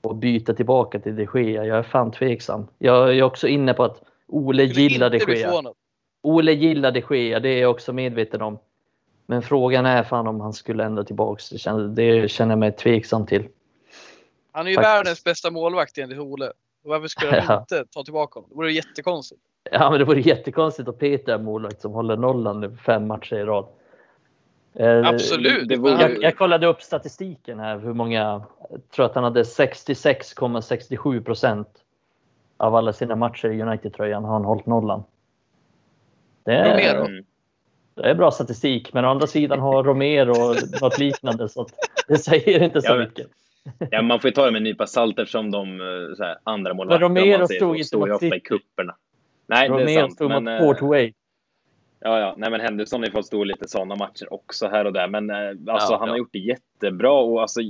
att 0.03 0.15
byta 0.15 0.53
tillbaka 0.53 0.99
till 0.99 1.15
de 1.15 1.27
Gea? 1.33 1.65
Jag 1.65 1.77
är 1.77 1.83
fan 1.83 2.11
tveksam. 2.11 2.67
Jag 2.77 3.17
är 3.17 3.23
också 3.23 3.47
inne 3.47 3.73
på 3.73 3.83
att 3.83 4.01
Ole 4.27 4.63
gillar 4.63 5.09
de 5.09 5.17
Gea. 5.17 5.63
Ole 6.21 6.51
gillar 6.51 6.91
de 6.91 7.03
Gea, 7.09 7.39
det 7.39 7.49
är 7.49 7.61
jag 7.61 7.71
också 7.71 7.93
medveten 7.93 8.41
om. 8.41 8.59
Men 9.25 9.41
frågan 9.41 9.85
är 9.85 10.03
fan 10.03 10.27
om 10.27 10.41
han 10.41 10.53
skulle 10.53 10.83
ändra 10.83 11.03
tillbaks. 11.03 11.49
Det 11.49 11.57
känner, 11.57 11.87
det 11.87 12.31
känner 12.31 12.51
jag 12.51 12.59
mig 12.59 12.71
tveksam 12.71 13.25
till. 13.25 13.47
Han 14.51 14.65
är 14.65 14.69
ju 14.69 14.75
Faktiskt. 14.75 14.93
världens 14.93 15.23
bästa 15.23 15.51
målvakt 15.51 15.97
enligt 15.97 16.19
Ole. 16.19 16.51
Varför 16.83 17.07
skulle 17.07 17.31
han 17.31 17.45
ja. 17.47 17.59
inte 17.59 17.85
ta 17.91 18.03
tillbaka 18.03 18.39
honom? 18.39 18.49
Det 18.49 18.55
vore 18.55 18.71
jättekonstigt. 18.71 19.41
Ja, 19.71 19.89
men 19.89 19.99
det 19.99 20.05
vore 20.05 20.19
jättekonstigt 20.19 20.89
att 20.89 20.99
peta 20.99 21.33
en 21.33 21.43
målvakt 21.43 21.81
som 21.81 21.91
håller 21.91 22.17
nollan 22.17 22.59
nu 22.59 22.77
fem 22.85 23.07
matcher 23.07 23.35
i 23.35 23.43
rad. 23.43 23.65
Eh, 24.75 25.07
Absolut. 25.07 25.71
Jag, 25.71 26.23
jag, 26.23 26.37
kollade 26.37 26.67
upp 26.67 26.81
statistiken 26.81 27.59
här, 27.59 27.77
hur 27.77 27.93
många, 27.93 28.41
jag 28.69 28.81
tror 28.95 29.05
att 29.05 29.15
han 29.15 29.23
hade 29.23 29.43
66,67 29.43 31.23
procent 31.23 31.67
av 32.57 32.75
alla 32.75 32.93
sina 32.93 33.15
matcher 33.15 33.47
i 33.47 33.61
United-tröjan 33.61 34.23
har 34.23 34.33
han 34.33 34.45
hållit 34.45 34.65
nollan. 34.65 35.03
Det 36.45 36.53
är, 36.53 36.97
Romero. 36.97 37.23
det 37.95 38.09
är 38.09 38.15
bra 38.15 38.31
statistik, 38.31 38.93
men 38.93 39.05
å 39.05 39.09
andra 39.09 39.27
sidan 39.27 39.59
har 39.59 39.83
Romero 39.83 40.53
något 40.81 40.99
liknande 40.99 41.49
så 41.49 41.67
det 42.07 42.17
säger 42.17 42.63
inte 42.63 42.81
så 42.81 42.91
ja, 42.91 42.97
mycket. 42.97 43.27
Ja, 43.91 44.01
man 44.01 44.19
får 44.19 44.27
ju 44.27 44.33
ta 44.33 44.45
det 44.45 44.51
med 44.51 44.59
en 44.59 44.63
nypa 44.63 44.87
salt 44.87 45.19
eftersom 45.19 45.51
de 45.51 45.81
eh, 45.81 46.15
så 46.15 46.23
här, 46.23 46.37
andra 46.43 46.73
målvakterna 46.73 47.05
Romero 47.05 47.47
stod 47.47 47.75
inte 47.75 47.87
står 47.87 48.07
ju 48.07 48.13
ofta 48.13 48.35
i 48.35 48.39
kupperna. 48.39 48.95
Nej, 49.53 49.69
det 49.69 49.93
är 49.93 50.01
sant. 50.01 50.13
stod 50.13 50.29
men, 50.29 50.43
mot 50.43 50.59
Port 50.59 50.81
Way. 50.81 51.13
Ja, 51.99 52.19
ja, 52.19 52.33
nej, 52.37 52.51
men 52.51 52.61
Henderson 52.61 52.99
har 52.99 53.07
ju 53.07 53.11
fått 53.11 53.25
stå 53.25 53.43
lite 53.43 53.67
sådana 53.67 53.95
matcher 53.95 54.33
också 54.33 54.67
här 54.67 54.85
och 54.85 54.93
där, 54.93 55.07
men 55.07 55.29
eh, 55.29 55.73
alltså, 55.73 55.93
ja, 55.93 55.97
han 55.99 56.07
ja. 56.07 56.13
har 56.13 56.17
gjort 56.17 56.33
det 56.33 56.39
jättebra 56.39 57.13
och 57.13 57.41
alltså 57.41 57.61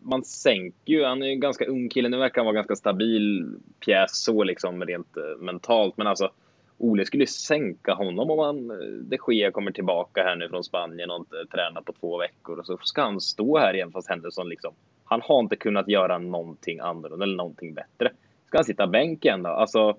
man 0.00 0.24
sänker 0.24 0.92
ju. 0.92 1.04
Han 1.04 1.22
är 1.22 1.26
ju 1.26 1.32
en 1.32 1.40
ganska 1.40 1.64
ung 1.64 1.88
kille. 1.88 2.08
Nu 2.08 2.16
verkar 2.16 2.40
han 2.40 2.46
vara 2.46 2.54
ganska 2.54 2.76
stabil 2.76 3.54
pjäs 3.84 4.24
så 4.24 4.44
liksom 4.44 4.84
rent 4.84 5.16
uh, 5.16 5.44
mentalt, 5.44 5.96
men 5.96 6.06
alltså 6.06 6.30
Ole 6.78 7.04
skulle 7.04 7.26
sänka 7.26 7.94
honom 7.94 8.30
om 8.30 8.38
han 8.38 8.68
de 9.02 9.18
Gea 9.28 9.50
kommer 9.50 9.70
tillbaka 9.70 10.22
här 10.22 10.36
nu 10.36 10.48
från 10.48 10.64
Spanien 10.64 11.10
och 11.10 11.16
inte 11.16 11.46
tränar 11.52 11.80
på 11.80 11.92
två 11.92 12.18
veckor 12.18 12.58
och 12.58 12.66
så 12.66 12.78
ska 12.82 13.02
han 13.02 13.20
stå 13.20 13.58
här 13.58 13.74
igen 13.74 13.92
fast 13.92 14.08
Henderson 14.08 14.48
liksom. 14.48 14.74
Han 15.04 15.20
har 15.22 15.40
inte 15.40 15.56
kunnat 15.56 15.88
göra 15.88 16.18
någonting 16.18 16.78
annorlunda 16.80 17.24
eller 17.24 17.36
någonting 17.36 17.74
bättre. 17.74 18.12
Ska 18.46 18.58
han 18.58 18.64
sitta 18.64 18.86
bänken 18.86 19.42
då? 19.42 19.50
Alltså, 19.50 19.96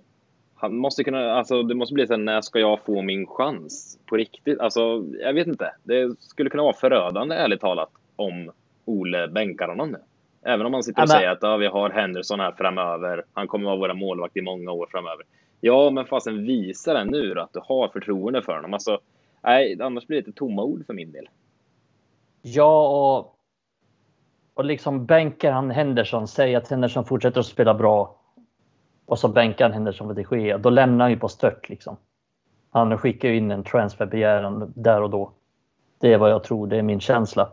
han 0.61 0.77
måste 0.77 1.03
kunna, 1.03 1.31
alltså 1.31 1.63
det 1.63 1.75
måste 1.75 1.93
bli 1.93 2.07
så 2.07 2.13
här, 2.13 2.17
när 2.17 2.41
ska 2.41 2.59
jag 2.59 2.79
få 2.85 3.01
min 3.01 3.27
chans 3.27 3.99
på 4.05 4.15
riktigt? 4.17 4.59
Alltså, 4.59 5.05
jag 5.19 5.33
vet 5.33 5.47
inte. 5.47 5.71
Det 5.83 6.19
skulle 6.19 6.49
kunna 6.49 6.63
vara 6.63 6.73
förödande 6.73 7.35
ärligt 7.35 7.61
talat 7.61 7.89
om 8.15 8.51
Ole 8.85 9.27
bänkar 9.27 9.67
honom 9.67 9.91
nu. 9.91 9.97
Även 10.43 10.65
om 10.65 10.71
man 10.71 10.83
sitter 10.83 11.01
och 11.01 11.09
säger 11.09 11.29
att 11.29 11.39
ja, 11.41 11.57
vi 11.57 11.67
har 11.67 11.89
Henderson 11.89 12.39
här 12.39 12.51
framöver. 12.51 13.23
Han 13.33 13.47
kommer 13.47 13.65
vara 13.65 13.75
våra 13.75 13.93
målvakt 13.93 14.37
i 14.37 14.41
många 14.41 14.71
år 14.71 14.87
framöver. 14.91 15.25
Ja, 15.61 15.89
men 15.89 16.05
fasen 16.05 16.45
visa 16.45 16.93
den 16.93 17.07
nu 17.07 17.33
då, 17.33 17.41
att 17.41 17.53
du 17.53 17.59
har 17.63 17.87
förtroende 17.87 18.41
för 18.41 18.55
honom. 18.55 18.73
Alltså, 18.73 18.99
nej, 19.41 19.81
annars 19.81 20.07
blir 20.07 20.21
det 20.21 20.27
lite 20.27 20.39
tomma 20.39 20.63
ord 20.63 20.85
för 20.85 20.93
min 20.93 21.11
del. 21.11 21.29
Ja, 22.41 22.87
och, 23.17 23.35
och 24.53 24.65
liksom 24.65 25.05
bänkar 25.05 25.51
han 25.51 25.71
Henderson, 25.71 26.27
säger 26.27 26.57
att 26.57 26.69
Henderson 26.69 27.05
fortsätter 27.05 27.39
att 27.39 27.45
spela 27.45 27.73
bra 27.73 28.18
och 29.09 29.19
så 29.19 29.27
bänkar 29.27 29.65
han 29.65 29.73
Henderson 29.73 30.07
för 30.07 30.13
de 30.13 30.41
Gea, 30.41 30.57
då 30.57 30.69
lämnar 30.69 31.05
han 31.05 31.11
ju 31.11 31.19
på 31.19 31.27
stört 31.27 31.69
liksom. 31.69 31.97
Han 32.71 32.97
skickar 32.97 33.29
ju 33.29 33.37
in 33.37 33.51
en 33.51 33.63
transferbegäran 33.63 34.73
där 34.75 35.01
och 35.01 35.09
då. 35.09 35.31
Det 35.99 36.13
är 36.13 36.17
vad 36.17 36.31
jag 36.31 36.43
tror, 36.43 36.67
det 36.67 36.77
är 36.77 36.81
min 36.81 36.99
känsla. 36.99 37.49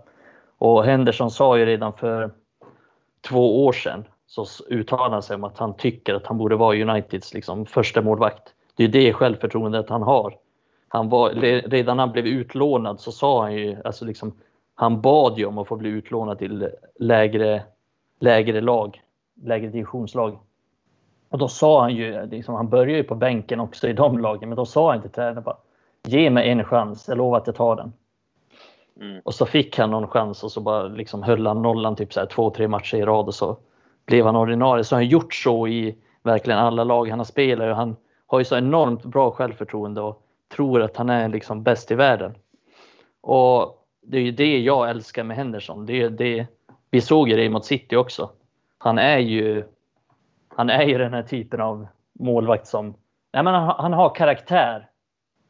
Och 0.58 0.84
Henderson 0.84 1.30
sa 1.30 1.58
ju 1.58 1.66
redan 1.66 1.92
för 1.92 2.30
två 3.28 3.66
år 3.66 3.72
sedan 3.72 4.04
så 4.26 4.46
uttalade 4.68 5.10
han 5.10 5.22
sig 5.22 5.34
om 5.34 5.44
att 5.44 5.58
han 5.58 5.76
tycker 5.76 6.14
att 6.14 6.26
han 6.26 6.38
borde 6.38 6.56
vara 6.56 6.76
Uniteds 6.76 7.34
liksom, 7.34 7.66
första 7.66 8.02
målvakt. 8.02 8.54
Det 8.76 8.84
är 8.84 8.88
det 8.88 9.12
självförtroendet 9.12 9.88
han 9.88 10.02
har. 10.02 10.34
Han 10.88 11.08
var, 11.08 11.30
redan 11.68 11.96
när 11.96 12.02
han 12.02 12.12
blev 12.12 12.26
utlånad 12.26 13.00
så 13.00 13.12
sa 13.12 13.42
han 13.42 13.54
ju, 13.54 13.76
alltså 13.84 14.04
liksom, 14.04 14.32
han 14.74 15.00
bad 15.00 15.38
ju 15.38 15.46
om 15.46 15.58
att 15.58 15.68
få 15.68 15.76
bli 15.76 15.88
utlånad 15.88 16.38
till 16.38 16.68
lägre, 16.98 17.62
lägre 18.20 18.60
lag, 18.60 19.02
lägre 19.42 19.68
divisionslag. 19.68 20.38
Och 21.36 21.40
då 21.40 21.48
sa 21.48 21.80
han 21.80 21.94
ju, 21.94 22.26
liksom, 22.26 22.54
han 22.54 22.68
började 22.68 22.92
ju 22.92 23.04
på 23.04 23.14
bänken 23.14 23.60
också 23.60 23.88
i 23.88 23.92
de 23.92 24.18
lagen, 24.18 24.48
men 24.48 24.56
då 24.56 24.66
sa 24.66 24.92
han 24.92 25.02
till 25.02 25.10
tränaren 25.10 25.42
bara 25.42 25.56
ge 26.06 26.30
mig 26.30 26.50
en 26.50 26.64
chans, 26.64 27.08
jag 27.08 27.18
lovar 27.18 27.38
att 27.38 27.46
jag 27.46 27.56
tar 27.56 27.76
den. 27.76 27.92
Mm. 29.00 29.20
Och 29.24 29.34
så 29.34 29.46
fick 29.46 29.78
han 29.78 29.90
någon 29.90 30.08
chans 30.08 30.44
och 30.44 30.52
så 30.52 30.60
bara 30.60 30.82
liksom 30.82 31.22
höll 31.22 31.46
han 31.46 31.62
nollan 31.62 31.96
typ 31.96 32.12
så 32.12 32.20
här, 32.20 32.26
två, 32.26 32.50
tre 32.50 32.68
matcher 32.68 32.96
i 32.96 33.02
rad 33.02 33.26
och 33.26 33.34
så 33.34 33.56
blev 34.06 34.26
han 34.26 34.36
ordinarie. 34.36 34.84
Så 34.84 34.94
han 34.94 35.04
har 35.04 35.10
gjort 35.10 35.34
så 35.34 35.68
i 35.68 35.96
verkligen 36.22 36.58
alla 36.58 36.84
lag 36.84 37.08
han 37.10 37.18
har 37.18 37.24
spelat 37.24 37.70
och 37.70 37.76
han 37.76 37.96
har 38.26 38.38
ju 38.38 38.44
så 38.44 38.56
enormt 38.56 39.04
bra 39.04 39.30
självförtroende 39.30 40.00
och 40.00 40.22
tror 40.56 40.82
att 40.82 40.96
han 40.96 41.10
är 41.10 41.28
liksom 41.28 41.62
bäst 41.62 41.90
i 41.90 41.94
världen. 41.94 42.34
Och 43.20 43.86
det 44.02 44.16
är 44.18 44.22
ju 44.22 44.32
det 44.32 44.58
jag 44.58 44.90
älskar 44.90 45.24
med 45.24 45.36
Henderson. 45.36 45.86
Det 45.86 46.08
det, 46.08 46.46
vi 46.90 47.00
såg 47.00 47.28
ju 47.28 47.36
det 47.36 47.50
mot 47.50 47.64
City 47.64 47.96
också. 47.96 48.30
Han 48.78 48.98
är 48.98 49.18
ju, 49.18 49.64
han 50.56 50.70
är 50.70 50.82
ju 50.82 50.98
den 50.98 51.14
här 51.14 51.22
typen 51.22 51.60
av 51.60 51.86
målvakt 52.12 52.66
som, 52.66 52.94
nej 53.32 53.42
men 53.42 53.54
han, 53.54 53.74
han 53.78 53.92
har 53.92 54.14
karaktär. 54.14 54.88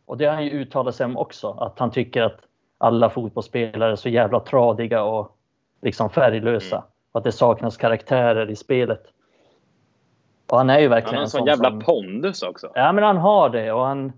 Och 0.07 0.17
det 0.17 0.25
har 0.25 0.35
han 0.35 0.45
ju 0.45 0.51
uttalat 0.51 0.95
sig 0.95 1.07
om 1.07 1.17
också, 1.17 1.51
att 1.51 1.79
han 1.79 1.91
tycker 1.91 2.23
att 2.23 2.39
alla 2.79 3.11
fotbollsspelare 3.11 3.93
är 3.93 3.97
så 3.97 4.09
jävla 4.09 4.41
tradiga 4.41 5.03
och 5.03 5.37
liksom 5.83 6.11
färglösa. 6.11 6.77
Mm. 6.77 6.89
Och 7.13 7.19
att 7.19 7.25
det 7.25 7.33
saknas 7.33 7.77
karaktärer 7.77 8.51
i 8.51 8.57
spelet. 8.57 9.03
Och 10.51 10.59
han 10.59 10.71
är 10.71 10.79
ju 10.79 10.89
verkligen 10.89 11.15
Han 11.15 11.19
har 11.19 11.23
en 11.23 11.31
sån, 11.31 11.47
jävla 11.47 11.71
som, 11.71 11.81
pondus 11.81 12.43
också. 12.43 12.71
Ja, 12.75 12.93
men 12.93 13.05
han 13.05 13.17
har 13.17 13.49
det 13.49 13.73
och 13.73 13.85
han 13.85 14.13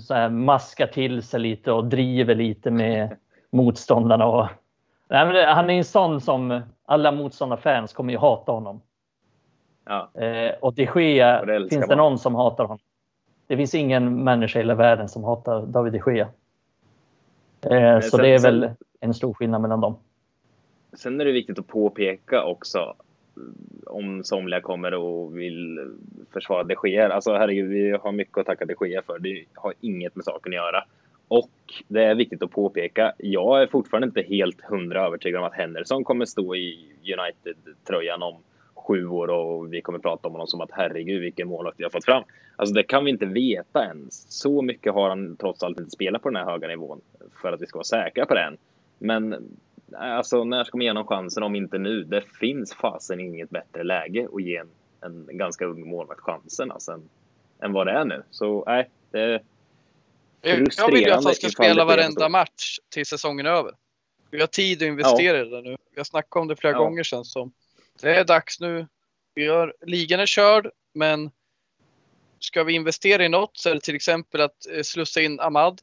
så 0.00 0.28
maskar 0.28 0.86
till 0.86 1.22
sig 1.22 1.40
lite 1.40 1.72
och 1.72 1.84
driver 1.84 2.34
lite 2.34 2.70
med 2.70 3.16
motståndarna. 3.50 4.26
Och, 4.26 4.48
ja, 5.08 5.24
men 5.24 5.48
han 5.48 5.70
är 5.70 5.74
en 5.74 5.84
sån 5.84 6.20
som 6.20 6.60
alla 6.84 7.12
motståndarfans 7.12 7.92
kommer 7.92 8.12
ju 8.12 8.18
hata 8.18 8.52
honom. 8.52 8.80
Ja. 9.84 10.10
Eh, 10.14 10.54
och 10.60 10.74
de 10.74 10.88
Gea, 10.94 11.44
det 11.44 11.68
finns 11.68 11.88
det 11.88 11.96
någon 11.96 12.18
som 12.18 12.34
hatar 12.34 12.64
honom? 12.64 12.78
Det 13.46 13.56
finns 13.56 13.74
ingen 13.74 14.24
människa 14.24 14.58
i 14.58 14.62
hela 14.62 14.74
världen 14.74 15.08
som 15.08 15.24
hatar 15.24 15.66
David 15.66 15.92
de 15.92 16.12
Gea. 16.12 16.28
Eh, 17.60 18.00
så 18.00 18.10
sen, 18.10 18.20
det 18.20 18.28
är 18.28 18.38
väl 18.38 18.60
sen, 18.60 18.76
en 19.00 19.14
stor 19.14 19.34
skillnad 19.34 19.60
mellan 19.60 19.80
dem. 19.80 19.96
Sen 20.92 21.20
är 21.20 21.24
det 21.24 21.32
viktigt 21.32 21.58
att 21.58 21.66
påpeka 21.66 22.44
också 22.44 22.94
om 23.86 24.24
somliga 24.24 24.60
kommer 24.60 24.94
och 24.94 25.38
vill 25.38 25.80
försvara 26.32 26.64
de 26.64 26.76
Gea. 26.84 27.12
Alltså 27.12 27.32
herregud, 27.32 27.70
vi 27.70 27.90
har 27.90 28.12
mycket 28.12 28.38
att 28.38 28.46
tacka 28.46 28.64
de 28.64 28.88
Gea 28.88 29.02
för. 29.02 29.18
Det 29.18 29.44
har 29.54 29.74
inget 29.80 30.16
med 30.16 30.24
saken 30.24 30.52
att 30.52 30.56
göra. 30.56 30.84
Och 31.28 31.50
det 31.88 32.04
är 32.04 32.14
viktigt 32.14 32.42
att 32.42 32.50
påpeka, 32.50 33.12
jag 33.18 33.62
är 33.62 33.66
fortfarande 33.66 34.06
inte 34.06 34.22
helt 34.22 34.60
hundra 34.60 35.06
övertygad 35.06 35.40
om 35.40 35.46
att 35.46 35.54
Henderson 35.54 36.04
kommer 36.04 36.24
stå 36.24 36.54
i 36.54 36.94
United-tröjan 37.02 38.22
om 38.22 38.36
sju 38.86 39.06
år 39.06 39.28
och 39.28 39.72
vi 39.72 39.80
kommer 39.80 39.98
prata 39.98 40.28
om 40.28 40.34
honom 40.34 40.46
som 40.46 40.60
att 40.60 40.70
herregud 40.72 41.20
vilken 41.20 41.48
målvakt 41.48 41.80
vi 41.80 41.84
har 41.84 41.90
fått 41.90 42.04
fram. 42.04 42.24
Alltså 42.56 42.74
det 42.74 42.82
kan 42.82 43.04
vi 43.04 43.10
inte 43.10 43.26
veta 43.26 43.84
ens. 43.84 44.40
Så 44.40 44.62
mycket 44.62 44.94
har 44.94 45.08
han 45.08 45.36
trots 45.36 45.62
allt 45.62 45.80
inte 45.80 45.90
spelat 45.90 46.22
på 46.22 46.30
den 46.30 46.36
här 46.36 46.50
höga 46.50 46.68
nivån 46.68 47.00
för 47.42 47.52
att 47.52 47.62
vi 47.62 47.66
ska 47.66 47.78
vara 47.78 47.84
säkra 47.84 48.26
på 48.26 48.34
den. 48.34 48.56
Men 48.98 49.48
alltså 49.94 50.44
när 50.44 50.64
ska 50.64 50.76
man 50.76 50.84
ge 50.84 50.90
honom 50.90 51.06
chansen 51.06 51.42
om 51.42 51.54
inte 51.54 51.78
nu? 51.78 52.04
Det 52.04 52.22
finns 52.40 52.74
fasen 52.74 53.20
inget 53.20 53.50
bättre 53.50 53.82
läge 53.82 54.28
att 54.32 54.42
ge 54.42 54.56
en, 54.56 54.68
en 55.00 55.38
ganska 55.38 55.64
ung 55.64 55.88
målvakt 55.90 56.20
chansen 56.20 56.72
alltså, 56.72 56.92
än, 56.92 57.08
än 57.62 57.72
vad 57.72 57.86
det 57.86 57.92
är 57.92 58.04
nu. 58.04 58.22
Så 58.30 58.64
nej, 58.66 58.90
det 59.10 59.20
är 59.20 59.42
Jag 60.42 60.90
vill 60.92 61.02
ju 61.02 61.10
att 61.10 61.24
han 61.24 61.34
ska 61.34 61.48
spela 61.48 61.84
varenda 61.84 62.28
match 62.28 62.78
till 62.88 63.06
säsongen 63.06 63.46
är 63.46 63.50
över. 63.50 63.72
Vi 64.30 64.40
har 64.40 64.46
tid 64.46 64.82
att 64.82 64.86
investera 64.86 65.38
ja. 65.38 65.46
i 65.46 65.50
det 65.50 65.62
nu. 65.62 65.76
Vi 65.94 66.00
har 66.00 66.04
snackat 66.04 66.40
om 66.40 66.48
det 66.48 66.56
flera 66.56 66.72
ja. 66.72 66.78
gånger 66.78 67.02
sedan 67.02 67.24
som 67.24 67.52
det 68.00 68.16
är 68.16 68.24
dags 68.24 68.60
nu. 68.60 68.86
Vi 69.34 69.46
har, 69.46 69.74
ligan 69.86 70.20
är 70.20 70.26
körd, 70.26 70.70
men 70.94 71.30
ska 72.38 72.64
vi 72.64 72.72
investera 72.72 73.24
i 73.24 73.28
något 73.28 73.56
så 73.56 73.68
är 73.68 73.74
det 73.74 73.80
till 73.80 73.94
exempel 73.94 74.40
att 74.40 74.66
eh, 74.70 74.82
slussa 74.82 75.20
in 75.20 75.40
Ahmad. 75.40 75.80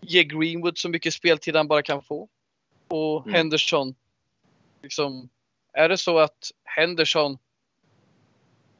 Ge 0.00 0.24
Greenwood 0.24 0.78
så 0.78 0.88
mycket 0.88 1.14
speltid 1.14 1.56
han 1.56 1.68
bara 1.68 1.82
kan 1.82 2.02
få. 2.02 2.28
Och 2.88 3.22
mm. 3.22 3.34
Henderson. 3.34 3.94
Liksom, 4.82 5.28
är 5.72 5.88
det 5.88 5.98
så 5.98 6.18
att 6.18 6.50
Henderson 6.64 7.38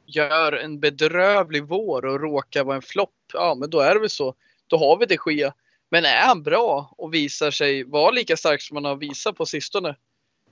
gör 0.05 0.51
en 0.51 0.79
bedrövlig 0.79 1.63
vår 1.63 2.05
och 2.05 2.19
råkar 2.19 2.63
vara 2.63 2.75
en 2.75 2.81
flopp, 2.81 3.15
ja 3.33 3.55
men 3.55 3.69
då 3.69 3.79
är 3.79 3.93
det 3.93 3.99
väl 3.99 4.09
så. 4.09 4.35
Då 4.67 4.77
har 4.77 4.97
vi 4.97 5.05
det 5.05 5.17
Gia. 5.25 5.53
Men 5.89 6.05
är 6.05 6.21
han 6.21 6.43
bra 6.43 6.93
och 6.97 7.13
visar 7.13 7.51
sig 7.51 7.83
vara 7.83 8.11
lika 8.11 8.37
stark 8.37 8.61
som 8.61 8.77
han 8.77 8.85
har 8.85 8.95
visat 8.95 9.35
på 9.35 9.45
sistone, 9.45 9.95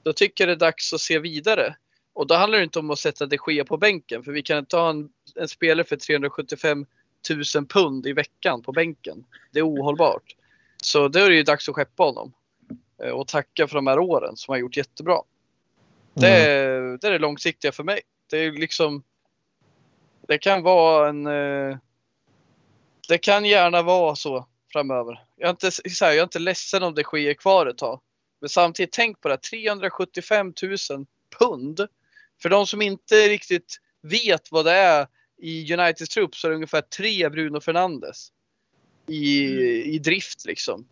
då 0.03 0.13
tycker 0.13 0.43
jag 0.43 0.49
det 0.49 0.65
är 0.65 0.67
dags 0.67 0.93
att 0.93 1.01
se 1.01 1.19
vidare. 1.19 1.75
Och 2.13 2.27
då 2.27 2.35
handlar 2.35 2.57
det 2.57 2.63
inte 2.63 2.79
om 2.79 2.89
att 2.91 2.99
sätta 2.99 3.25
de 3.25 3.37
Gea 3.47 3.65
på 3.65 3.77
bänken, 3.77 4.23
för 4.23 4.31
vi 4.31 4.41
kan 4.43 4.57
inte 4.57 4.77
ha 4.77 4.89
en, 4.89 5.09
en 5.35 5.47
spelare 5.47 5.87
för 5.87 5.95
375 5.95 6.85
000 7.55 7.65
pund 7.65 8.07
i 8.07 8.13
veckan 8.13 8.61
på 8.61 8.71
bänken. 8.71 9.25
Det 9.51 9.59
är 9.59 9.67
ohållbart. 9.67 10.35
Så 10.83 11.07
då 11.07 11.19
är 11.19 11.29
det 11.29 11.35
ju 11.35 11.43
dags 11.43 11.69
att 11.69 11.75
skeppa 11.75 12.03
honom. 12.03 12.33
eh, 13.03 13.09
och 13.09 13.27
tacka 13.27 13.67
för 13.67 13.75
de 13.75 13.87
här 13.87 13.99
åren 13.99 14.37
som 14.37 14.51
har 14.51 14.59
gjort 14.59 14.77
jättebra. 14.77 15.21
Det, 16.13 16.27
är, 16.27 16.81
det 16.97 17.07
är 17.07 17.11
det 17.11 17.19
långsiktiga 17.19 17.71
för 17.71 17.83
mig. 17.83 18.01
Det 18.29 18.37
är 18.37 18.51
liksom. 18.51 19.03
Det 20.27 20.37
kan 20.37 20.63
vara 20.63 21.09
en. 21.09 21.27
eh, 21.27 21.77
Det 23.07 23.17
kan 23.17 23.45
gärna 23.45 23.81
vara 23.81 24.15
så 24.15 24.47
framöver. 24.73 25.23
Jag 25.35 25.47
är 25.47 25.51
inte, 25.51 25.71
så 25.71 26.05
här, 26.05 26.11
jag 26.11 26.19
är 26.19 26.23
inte 26.23 26.39
ledsen 26.39 26.83
om 26.83 26.95
det 26.95 27.03
sker 27.03 27.33
kvar 27.33 27.65
ett 27.65 27.77
tag. 27.77 28.01
Men 28.39 28.49
samtidigt 28.49 28.91
tänk 28.93 29.21
på 29.21 29.27
det. 29.27 29.33
här, 29.33 29.49
375 29.77 30.53
000 30.63 31.05
pund. 31.39 31.87
För 32.41 32.49
de 32.49 32.67
som 32.67 32.81
inte 32.81 33.15
riktigt 33.15 33.77
vet 34.01 34.51
vad 34.51 34.65
det 34.65 34.71
är 34.71 35.07
i 35.41 35.73
Uniteds 35.73 36.09
trupp 36.09 36.35
så 36.35 36.47
är 36.47 36.49
det 36.49 36.55
ungefär 36.55 36.81
tre 36.81 37.29
Bruno 37.29 37.59
Fernandes. 37.61 38.27
I, 39.07 39.43
i 39.95 39.99
drift 39.99 40.45
liksom. 40.45 40.87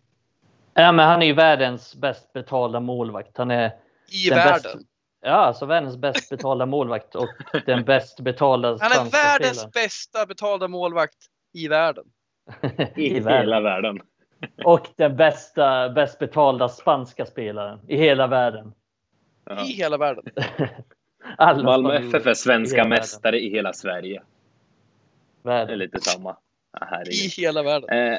Ja, 0.74 0.92
men 0.92 1.06
han 1.08 1.22
är 1.22 1.26
ju 1.26 1.32
världens 1.32 1.94
bäst 1.94 2.32
betalda 2.32 2.80
målvakt. 2.80 3.36
Han 3.38 3.50
är 3.50 3.72
I 4.10 4.28
Den 4.28 4.38
världen. 4.38 4.62
bästa- 4.62 4.78
ja, 5.22 5.30
alltså 5.32 5.66
världens 5.66 5.96
bäst 5.96 6.30
betalda 6.30 6.66
målvakt 6.66 7.14
och 7.14 7.28
den 7.66 7.84
bäst 7.84 8.20
betalda 8.20 8.68
Han 8.80 9.06
är 9.06 9.10
världens 9.10 9.56
spelaren. 9.58 9.70
bästa 9.74 10.26
betalda 10.26 10.68
målvakt 10.68 11.18
i 11.54 11.68
världen. 11.68 12.04
I, 12.96 13.06
I 13.16 13.20
världen. 13.20 13.40
hela 13.40 13.60
världen. 13.60 14.00
Och 14.64 14.86
den 14.96 15.16
bästa, 15.16 15.88
bäst 15.90 16.18
betalda 16.18 16.68
spanska 16.68 17.26
spelaren 17.26 17.80
i 17.88 17.96
hela 17.96 18.26
världen. 18.26 18.72
Ja. 19.44 19.60
I 19.66 19.72
hela 19.72 19.96
världen. 19.98 20.24
Alla 21.36 21.62
Malmö 21.62 21.94
FF 21.94 22.26
är 22.26 22.30
i 22.30 22.34
svenska 22.34 22.76
världen. 22.76 22.90
mästare 22.90 23.40
i 23.40 23.50
hela 23.50 23.72
Sverige. 23.72 24.22
Det 25.42 25.50
är 25.50 25.54
Världen. 25.54 25.78
lite 25.78 26.00
samma. 26.00 26.36
Ja, 26.80 27.02
I 27.02 27.42
hela 27.42 27.62
världen. 27.62 27.88
Eh, 28.12 28.18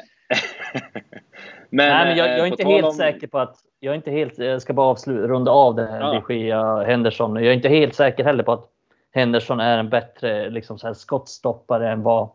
men, 1.70 1.88
Nej, 1.88 2.06
men 2.06 2.16
jag, 2.16 2.28
jag 2.28 2.28
eh, 2.28 2.34
är 2.34 2.40
på 2.40 2.46
inte 2.46 2.64
helt 2.64 2.86
om- 2.86 2.92
säker 2.92 3.26
på 3.26 3.38
att... 3.38 3.56
Jag 3.80 3.92
är 3.92 3.96
inte 3.96 4.10
helt... 4.10 4.38
Jag 4.38 4.62
ska 4.62 4.72
bara 4.72 4.86
avsluta, 4.86 5.28
runda 5.28 5.50
av 5.50 5.74
det 5.74 5.86
här. 5.86 6.00
Ja. 6.00 6.22
De 6.28 6.34
Gea, 6.34 6.82
Henderson. 6.84 7.34
Jag 7.36 7.44
är 7.46 7.52
inte 7.52 7.68
helt 7.68 7.94
säker 7.94 8.24
heller 8.24 8.42
på 8.44 8.52
att 8.52 8.68
Henderson 9.14 9.60
är 9.60 9.78
en 9.78 9.88
bättre 9.88 10.50
liksom 10.50 10.78
så 10.78 10.86
här, 10.86 10.94
skottstoppare 10.94 11.90
än 11.90 12.02
vad 12.02 12.28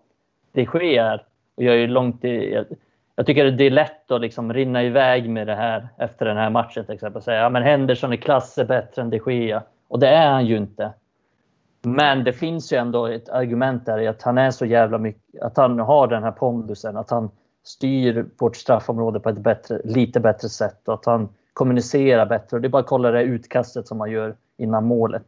de 0.51 0.61
Gea 0.73 1.05
är. 1.05 1.23
Och 1.55 1.63
jag 1.63 1.75
är 1.75 1.87
långt 1.87 2.25
i, 2.25 2.53
jag, 2.53 2.65
jag 3.15 3.25
tycker 3.25 3.51
det 3.51 3.63
är 3.63 3.69
lätt 3.69 4.11
att 4.11 4.21
liksom 4.21 4.53
rinna 4.53 4.83
iväg 4.83 5.29
med 5.29 5.47
det 5.47 5.55
här 5.55 5.87
efter 5.97 6.25
den 6.25 6.37
här 6.37 6.49
matchen 6.49 6.85
till 6.85 6.93
exempel. 6.95 7.21
Säga 7.21 7.39
ja, 7.41 7.49
men 7.49 7.63
Henderson 7.63 8.13
är 8.13 8.17
klasser 8.17 8.65
bättre 8.65 9.01
än 9.01 9.09
de 9.09 9.17
Gea. 9.33 9.63
Och 9.87 9.99
det 9.99 10.07
är 10.07 10.31
han 10.31 10.45
ju 10.45 10.57
inte. 10.57 10.93
Men 11.81 12.23
det 12.23 12.33
finns 12.33 12.73
ju 12.73 12.77
ändå 12.77 13.05
ett 13.05 13.29
argument 13.29 13.85
där 13.85 13.99
i 13.99 14.07
att 14.07 14.21
han 14.21 14.37
är 14.37 14.51
så 14.51 14.65
jävla 14.65 14.97
mycket, 14.97 15.41
att 15.41 15.57
han 15.57 15.79
har 15.79 16.07
den 16.07 16.23
här 16.23 16.31
pondusen, 16.31 16.97
att 16.97 17.09
han 17.09 17.29
styr 17.63 18.25
vårt 18.37 18.55
straffområde 18.55 19.19
på 19.19 19.29
ett 19.29 19.39
bättre, 19.39 19.81
lite 19.83 20.19
bättre 20.19 20.49
sätt 20.49 20.87
och 20.87 20.93
att 20.93 21.05
han 21.05 21.29
kommunicerar 21.53 22.25
bättre. 22.25 22.57
Och 22.57 22.61
det 22.61 22.67
är 22.67 22.69
bara 22.69 22.81
att 22.81 22.87
kolla 22.87 23.11
det 23.11 23.23
utkastet 23.23 23.87
som 23.87 23.99
han 23.99 24.11
gör 24.11 24.35
innan 24.57 24.85
målet. 24.85 25.25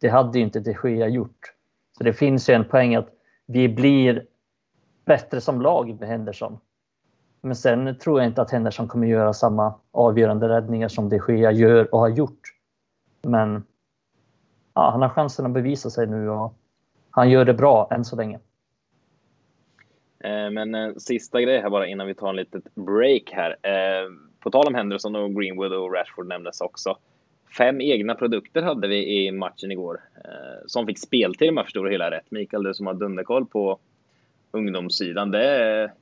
Det 0.00 0.08
hade 0.08 0.38
ju 0.38 0.44
inte 0.44 0.60
de 0.60 0.74
Gea 0.84 1.08
gjort. 1.08 1.52
Så 1.98 2.04
det 2.04 2.12
finns 2.12 2.50
ju 2.50 2.54
en 2.54 2.64
poäng 2.64 2.94
att 2.94 3.08
vi 3.46 3.68
blir 3.68 4.24
bättre 5.04 5.40
som 5.40 5.62
lag 5.62 6.00
med 6.00 6.08
Henderson. 6.08 6.58
Men 7.40 7.56
sen 7.56 7.98
tror 7.98 8.20
jag 8.20 8.26
inte 8.26 8.42
att 8.42 8.50
Henderson 8.50 8.88
kommer 8.88 9.06
göra 9.06 9.32
samma 9.32 9.74
avgörande 9.92 10.48
räddningar 10.48 10.88
som 10.88 11.08
de 11.08 11.20
Gea 11.28 11.52
gör 11.52 11.94
och 11.94 12.00
har 12.00 12.08
gjort. 12.08 12.40
Men 13.22 13.62
ja, 14.74 14.90
han 14.90 15.02
har 15.02 15.08
chansen 15.08 15.46
att 15.46 15.52
bevisa 15.52 15.90
sig 15.90 16.06
nu 16.06 16.28
och 16.30 16.54
han 17.10 17.30
gör 17.30 17.44
det 17.44 17.54
bra 17.54 17.88
än 17.90 18.04
så 18.04 18.16
länge. 18.16 18.38
Eh, 20.24 20.50
men 20.50 20.74
eh, 20.74 20.94
sista 20.94 21.40
grej 21.40 21.60
här 21.60 21.70
bara 21.70 21.86
innan 21.86 22.06
vi 22.06 22.14
tar 22.14 22.28
en 22.28 22.36
litet 22.36 22.74
break 22.74 23.30
här. 23.32 23.50
Eh, 23.62 24.10
På 24.40 24.50
tal 24.50 24.66
om 24.66 24.74
Henderson 24.74 25.16
och 25.16 25.34
Greenwood 25.34 25.72
och 25.72 25.94
Rashford 25.94 26.26
nämndes 26.28 26.60
också. 26.60 26.96
Fem 27.58 27.80
egna 27.80 28.14
produkter 28.14 28.62
hade 28.62 28.88
vi 28.88 29.26
i 29.26 29.32
matchen 29.32 29.70
igår 29.72 30.00
eh, 30.24 30.66
som 30.66 30.86
fick 30.86 30.98
speltid 30.98 31.48
om 31.48 31.56
jag 31.56 31.66
förstår 31.66 31.84
det 31.84 31.90
hela 31.90 32.10
rätt. 32.10 32.30
Mikael, 32.30 32.62
du 32.62 32.74
som 32.74 32.86
har 32.86 32.94
dunderkoll 32.94 33.46
på 33.46 33.78
ungdomssidan, 34.50 35.30
det, 35.30 35.92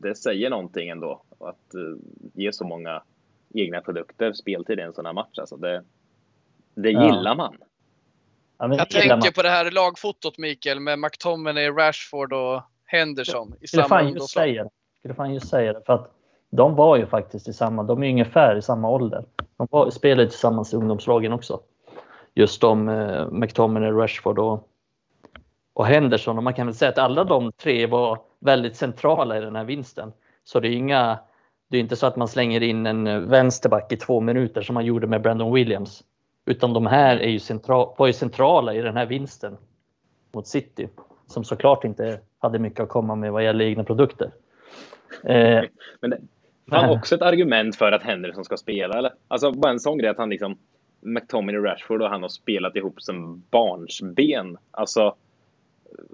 det 0.00 0.14
säger 0.14 0.50
någonting 0.50 0.88
ändå. 0.88 1.22
Att 1.38 1.74
eh, 1.74 1.96
ge 2.34 2.52
så 2.52 2.64
många 2.64 3.02
egna 3.54 3.80
produkter 3.80 4.32
speltid 4.32 4.78
i 4.78 4.82
en 4.82 4.92
sån 4.92 5.06
här 5.06 5.12
match. 5.12 5.38
Alltså 5.38 5.56
det, 5.56 5.82
det 6.74 6.90
Ja. 6.90 7.04
gillar 7.06 7.34
man. 7.36 7.56
Ja, 8.58 8.68
Jag 8.68 8.70
gillar 8.70 9.16
man. 9.16 9.20
tänker 9.20 9.34
på 9.34 9.42
det 9.42 9.48
här 9.50 9.70
lagfotot 9.70 10.38
Mikael 10.38 10.80
med 10.80 10.98
McTominay, 10.98 11.68
Rashford 11.70 12.32
och 12.32 12.62
Henderson 12.84 13.54
i 13.60 13.66
skulle 13.66 13.82
samma 13.82 14.00
fan 14.00 14.12
just 14.14 14.30
säga 14.30 14.64
det. 14.64 14.70
Skulle 14.98 15.14
fan 15.14 15.34
just 15.34 15.48
säga 15.48 15.72
det. 15.72 15.82
För 15.86 15.92
att 15.92 16.10
de 16.50 16.74
var 16.74 16.96
ju 16.96 17.06
faktiskt 17.06 17.48
i 17.48 17.52
samma, 17.52 17.82
de 17.82 18.02
är 18.02 18.08
ungefär 18.10 18.56
i 18.56 18.62
samma 18.62 18.90
ålder. 18.90 19.24
De 19.56 19.68
var, 19.70 19.90
spelade 19.90 20.28
tillsammans 20.28 20.72
i 20.72 20.76
ungdomslagen 20.76 21.32
också. 21.32 21.60
Just 22.34 22.60
de, 22.60 22.88
eh, 22.88 23.28
McTominay, 23.30 23.90
Rashford 23.90 24.38
och, 24.38 24.68
och 25.74 25.86
Henderson. 25.86 26.36
Och 26.36 26.42
man 26.44 26.54
kan 26.54 26.66
väl 26.66 26.74
säga 26.74 26.88
att 26.88 26.98
alla 26.98 27.24
de 27.24 27.52
tre 27.52 27.86
var 27.86 28.18
väldigt 28.40 28.76
centrala 28.76 29.38
i 29.38 29.40
den 29.40 29.56
här 29.56 29.64
vinsten. 29.64 30.12
Så 30.44 30.60
det 30.60 30.68
är 30.68 30.72
inga, 30.72 31.18
det 31.70 31.76
är 31.76 31.80
inte 31.80 31.96
så 31.96 32.06
att 32.06 32.16
man 32.16 32.28
slänger 32.28 32.62
in 32.62 32.86
en 32.86 33.06
eh, 33.06 33.18
vänsterback 33.18 33.92
i 33.92 33.96
två 33.96 34.20
minuter 34.20 34.62
som 34.62 34.74
man 34.74 34.84
gjorde 34.84 35.06
med 35.06 35.22
Brandon 35.22 35.54
Williams. 35.54 36.04
Utan 36.46 36.72
de 36.72 36.86
här 36.86 37.16
är 37.16 37.28
ju 37.28 37.38
centra, 37.38 37.86
var 37.98 38.06
ju 38.06 38.12
centrala 38.12 38.74
i 38.74 38.82
den 38.82 38.96
här 38.96 39.06
vinsten 39.06 39.56
mot 40.32 40.46
City. 40.46 40.88
Som 41.26 41.44
såklart 41.44 41.84
inte 41.84 42.20
hade 42.38 42.58
mycket 42.58 42.80
att 42.80 42.88
komma 42.88 43.14
med 43.14 43.32
vad 43.32 43.44
gäller 43.44 43.64
egna 43.64 43.84
produkter. 43.84 44.30
Eh, 45.24 45.62
Men 46.00 46.10
det 46.10 46.20
fan 46.70 46.90
också 46.90 47.14
ett 47.14 47.22
argument 47.22 47.76
för 47.76 47.92
att 47.92 48.02
Henderson 48.02 48.44
ska 48.44 48.56
spela, 48.56 48.98
eller? 48.98 49.12
Alltså 49.28 49.52
bara 49.52 49.72
en 49.72 49.80
sån 49.80 49.98
grej 49.98 50.10
att 50.10 50.18
han 50.18 50.30
liksom 50.30 50.58
McTominay 51.00 51.62
Rashford 51.62 52.02
och 52.02 52.08
han 52.08 52.22
har 52.22 52.28
spelat 52.28 52.76
ihop 52.76 53.02
som 53.02 53.42
barnsben. 53.50 54.58
Alltså, 54.70 55.14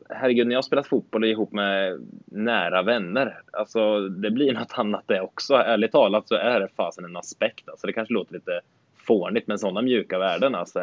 herregud, 0.09 0.47
när 0.47 0.53
jag 0.53 0.59
har 0.59 0.63
spelat 0.63 0.87
fotboll 0.87 1.25
ihop 1.25 1.53
med 1.53 2.07
nära 2.27 2.83
vänner, 2.83 3.43
alltså 3.53 4.01
det 4.01 4.31
blir 4.31 4.53
något 4.53 4.73
annat 4.79 5.05
det 5.07 5.21
också. 5.21 5.55
Ärligt 5.55 5.93
talat 5.93 6.29
så 6.29 6.35
är 6.35 6.61
det 6.61 6.69
fasen 6.77 7.05
en 7.05 7.17
aspekt. 7.17 7.69
Alltså 7.69 7.87
det 7.87 7.93
kanske 7.93 8.15
låter 8.15 8.35
lite 8.35 8.61
fånigt, 9.09 9.49
men 9.49 9.59
sådana 9.59 9.83
mjuka 9.83 10.19
värden, 10.19 10.55
alltså. 10.55 10.81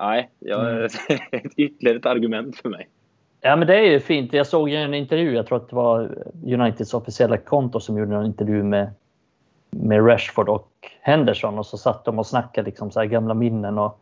Nej, 0.00 0.30
jag, 0.38 0.70
Mm. 0.70 0.88
ytterligare 1.56 1.98
ett 1.98 2.06
argument 2.06 2.56
för 2.56 2.68
mig. 2.68 2.88
Ja, 3.40 3.56
men 3.56 3.66
det 3.66 3.76
är 3.76 3.90
ju 3.90 4.00
fint. 4.00 4.32
Jag 4.32 4.46
såg 4.46 4.70
en 4.70 4.94
intervju, 4.94 5.34
jag 5.34 5.46
tror 5.46 5.56
att 5.56 5.68
det 5.68 5.76
var 5.76 6.18
Uniteds 6.44 6.94
officiella 6.94 7.36
konto 7.36 7.80
som 7.80 7.98
gjorde 7.98 8.16
en 8.16 8.26
intervju 8.26 8.62
med, 8.62 8.90
med 9.70 10.06
Rashford 10.06 10.48
och 10.48 10.70
Henderson 11.00 11.58
och 11.58 11.66
så 11.66 11.78
satt 11.78 12.04
de 12.04 12.18
och 12.18 12.26
snackade 12.26 12.66
liksom 12.66 12.90
så 12.90 13.00
här 13.00 13.06
gamla 13.06 13.34
minnen 13.34 13.78
och 13.78 14.00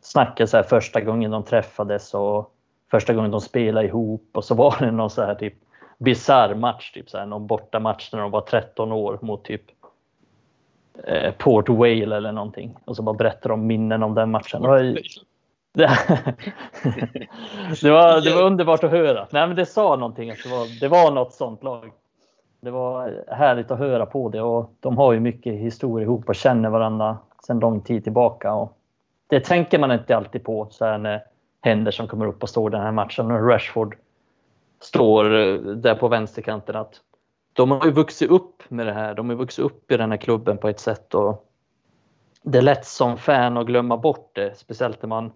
snackade 0.00 0.46
så 0.46 0.56
här 0.56 0.64
första 0.64 1.00
gången 1.00 1.30
de 1.30 1.42
träffades 1.42 2.14
och 2.14 2.54
första 2.90 3.14
gången 3.14 3.30
de 3.30 3.40
spelade 3.40 3.86
ihop 3.86 4.28
och 4.32 4.44
så 4.44 4.54
var 4.54 4.76
det 4.78 4.90
någon 4.90 5.10
så 5.10 5.22
här 5.22 5.34
typ 5.34 5.54
bisarr 5.98 6.54
match, 6.54 6.92
typ 6.92 7.10
så 7.10 7.18
här, 7.18 7.26
någon 7.26 7.46
borta 7.46 7.80
match 7.80 8.10
när 8.12 8.20
de 8.20 8.30
var 8.30 8.40
13 8.40 8.92
år 8.92 9.18
mot 9.22 9.44
typ 9.44 9.62
Eh, 11.04 11.32
Port 11.32 11.68
Whale 11.68 12.16
eller 12.16 12.32
någonting 12.32 12.76
och 12.84 12.96
så 12.96 13.02
bara 13.02 13.14
berättar 13.14 13.50
de 13.50 13.66
minnen 13.66 14.02
om 14.02 14.14
den 14.14 14.30
matchen. 14.30 14.62
Det, 15.74 15.88
det, 17.82 17.90
var, 17.90 18.20
det 18.24 18.34
var 18.34 18.42
underbart 18.42 18.84
att 18.84 18.90
höra. 18.90 19.26
Nej, 19.30 19.46
men 19.46 19.56
det 19.56 19.66
sa 19.66 19.96
någonting. 19.96 20.30
Att 20.30 20.38
det, 20.44 20.50
var, 20.50 20.80
det 20.80 20.88
var 20.88 21.10
något 21.10 21.32
sånt 21.32 21.62
lag. 21.62 21.92
Det 22.60 22.70
var 22.70 23.24
härligt 23.28 23.70
att 23.70 23.78
höra 23.78 24.06
på 24.06 24.28
det 24.28 24.42
och 24.42 24.72
de 24.80 24.98
har 24.98 25.12
ju 25.12 25.20
mycket 25.20 25.54
historia 25.54 26.04
ihop 26.04 26.28
och 26.28 26.34
känner 26.34 26.70
varandra 26.70 27.18
sedan 27.46 27.58
lång 27.58 27.80
tid 27.80 28.04
tillbaka. 28.04 28.52
Och 28.52 28.78
det 29.26 29.40
tänker 29.40 29.78
man 29.78 29.92
inte 29.92 30.16
alltid 30.16 30.44
på 30.44 30.68
så 30.70 30.84
här 30.84 30.98
när 30.98 31.22
Henderson 31.60 32.08
kommer 32.08 32.26
upp 32.26 32.42
och 32.42 32.48
står 32.48 32.70
i 32.70 32.72
den 32.72 32.82
här 32.82 32.92
matchen 32.92 33.30
och 33.30 33.48
Rashford 33.48 33.96
står 34.80 35.24
eh, 35.24 35.54
där 35.56 35.94
på 35.94 36.08
vänsterkanten. 36.08 36.76
Att 36.76 37.00
de 37.52 37.70
har 37.70 37.86
ju 37.86 37.92
vuxit 37.92 38.30
upp 38.30 38.62
med 38.68 38.86
det 38.86 38.92
här. 38.92 39.14
De 39.14 39.28
har 39.28 39.36
vuxit 39.36 39.64
upp 39.64 39.92
i 39.92 39.96
den 39.96 40.10
här 40.10 40.18
klubben 40.18 40.58
på 40.58 40.68
ett 40.68 40.80
sätt. 40.80 41.14
och 41.14 41.50
Det 42.42 42.58
är 42.58 42.62
lätt 42.62 42.86
som 42.86 43.16
fan 43.16 43.56
att 43.56 43.66
glömma 43.66 43.96
bort 43.96 44.30
det, 44.34 44.58
speciellt 44.58 45.02
när 45.02 45.08
man 45.08 45.32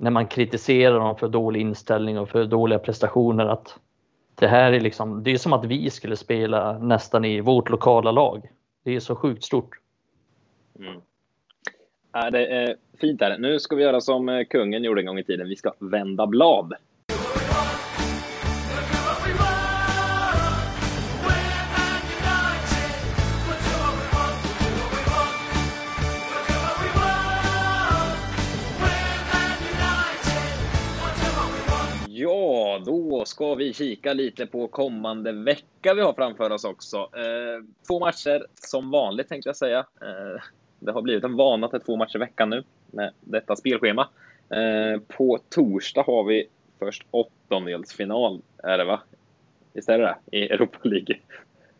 när 0.00 0.10
man 0.10 0.26
kritiserar 0.26 0.98
dem 0.98 1.16
för 1.16 1.28
dålig 1.28 1.60
inställning 1.60 2.18
och 2.18 2.28
för 2.28 2.44
dåliga 2.44 2.78
prestationer 2.78 3.46
att 3.46 3.78
det 4.34 4.46
här 4.48 4.72
är 4.72 4.80
liksom, 4.80 5.22
det 5.22 5.30
är 5.30 5.38
som 5.38 5.52
att 5.52 5.64
vi 5.64 5.90
skulle 5.90 6.16
spela 6.16 6.78
nästan 6.78 7.24
i 7.24 7.40
vårt 7.40 7.70
lokala 7.70 8.12
lag. 8.12 8.50
Det 8.84 8.96
är 8.96 9.00
så 9.00 9.16
sjukt 9.16 9.44
stort. 9.44 9.70
Mm. 10.78 11.00
Ja, 12.12 12.30
det 12.30 12.46
är 12.46 12.76
fint 13.00 13.20
här. 13.20 13.38
Nu 13.38 13.58
ska 13.58 13.76
vi 13.76 13.82
göra 13.82 14.00
som 14.00 14.28
eh, 14.28 14.44
kungen 14.44 14.84
gjorde 14.84 15.00
en 15.00 15.06
gång 15.06 15.18
i 15.18 15.24
tiden. 15.24 15.48
Vi 15.48 15.56
ska 15.56 15.72
vända 15.78 16.26
blad. 16.26 16.74
Då 33.10 33.24
ska 33.24 33.54
vi 33.54 33.72
kika 33.72 34.12
lite 34.12 34.46
på 34.46 34.68
kommande 34.68 35.32
vecka 35.32 35.94
vi 35.94 36.00
har 36.02 36.12
framför 36.12 36.50
oss 36.50 36.64
också. 36.64 36.96
Eh, 36.96 37.64
två 37.88 38.00
matcher 38.00 38.46
som 38.54 38.90
vanligt 38.90 39.28
tänkte 39.28 39.48
jag 39.48 39.56
säga. 39.56 39.78
Eh, 39.78 40.42
det 40.78 40.92
har 40.92 41.02
blivit 41.02 41.24
en 41.24 41.36
vana 41.36 41.68
till 41.68 41.80
två 41.80 41.96
matcher 41.96 42.16
i 42.16 42.18
veckan 42.18 42.50
nu 42.50 42.64
med 42.86 43.12
detta 43.20 43.56
spelschema. 43.56 44.08
Eh, 44.50 45.00
på 45.16 45.38
torsdag 45.48 46.02
har 46.06 46.24
vi 46.24 46.46
först 46.78 47.06
åttondelsfinal, 47.10 48.40
är 48.62 48.78
det 48.78 48.84
va? 48.84 49.00
Visst 49.72 49.88
är 49.88 49.98
det 49.98 50.04
det? 50.04 50.38
I 50.38 50.48
Europa 50.48 50.78
League. 50.82 51.16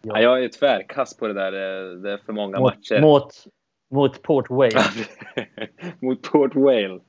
Ja. 0.03 0.12
Ja, 0.14 0.20
jag 0.20 0.45
är 0.45 0.49
tvärkass 0.49 1.16
på 1.16 1.28
det 1.28 1.35
där. 1.35 1.53
Det 1.97 2.12
är 2.12 2.18
för 2.18 2.33
många 2.33 2.59
Mot, 2.61 2.74
matcher. 2.74 3.01
mot, 3.01 3.45
mot 3.91 4.22
Port 4.22 4.51
Wales. 4.51 5.09
Mot 6.01 6.22
Port 6.22 6.55
Vale. 6.55 7.01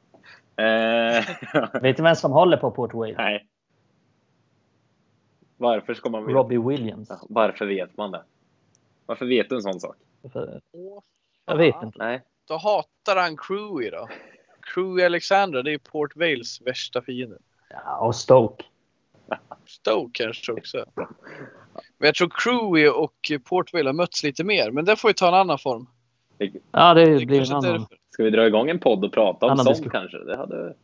Eh, 0.56 1.26
Vet 1.82 1.98
du 1.98 2.04
vem 2.04 2.16
som 2.16 2.32
håller 2.32 2.58
på 2.58 2.72
Port 2.72 2.94
Wales? 2.94 3.18
nej. 3.18 3.48
Varför 5.62 5.94
ska 5.94 6.10
man 6.10 6.26
veta? 6.26 6.38
Robbie 6.40 6.58
Williams. 6.58 7.10
Ja, 7.10 7.18
Varför 7.30 7.66
vet 7.66 7.98
man 7.98 8.12
det? 8.12 8.24
Varför 9.06 9.26
vet 9.26 9.50
du 9.50 9.56
en 9.56 9.62
sån 9.62 9.80
sak? 9.80 9.96
Åh, 10.74 11.00
Jag 11.46 11.58
vet 11.58 11.76
inte. 11.84 11.98
Nej. 12.00 12.22
Då 12.48 12.54
hatar 12.54 13.16
han 13.22 13.38
Crewy 13.38 13.90
då. 13.90 14.08
Crewy 14.62 15.04
Alexandra, 15.04 15.62
det 15.64 15.74
är 15.74 15.78
Port 15.78 16.16
Vales 16.16 16.62
värsta 16.62 17.02
fiende. 17.02 17.38
Ja, 17.70 17.98
och 17.98 18.16
Stoke. 18.16 18.66
Stoke 19.68 20.24
kanske 20.24 20.52
också. 20.52 20.86
Men 21.98 22.06
jag 22.08 22.16
tror 22.16 22.30
Crewy 22.30 22.88
och 22.88 23.32
Port 23.44 23.74
Vale 23.74 23.90
har 23.90 23.94
mötts 23.94 24.24
lite 24.24 24.44
mer, 24.44 24.72
men 24.72 24.86
det 24.86 24.96
får 24.96 25.10
ju 25.10 25.14
ta 25.14 25.28
en 25.28 25.34
annan 25.34 25.58
form. 25.60 25.88
Ja, 26.72 26.94
det, 26.94 27.20
Det 27.20 27.26
blir 27.26 27.52
en 27.52 27.58
annan. 27.58 27.86
Ska 28.10 28.24
vi 28.24 28.30
dra 28.30 28.48
igång 28.48 28.70
en 28.70 28.80
podd 28.80 29.06
och 29.06 29.14
prata 29.14 29.46
om 29.46 29.58
sånt 29.58 29.92
kanske? 29.92 30.18
Det 30.18 30.38
hade... 30.38 30.76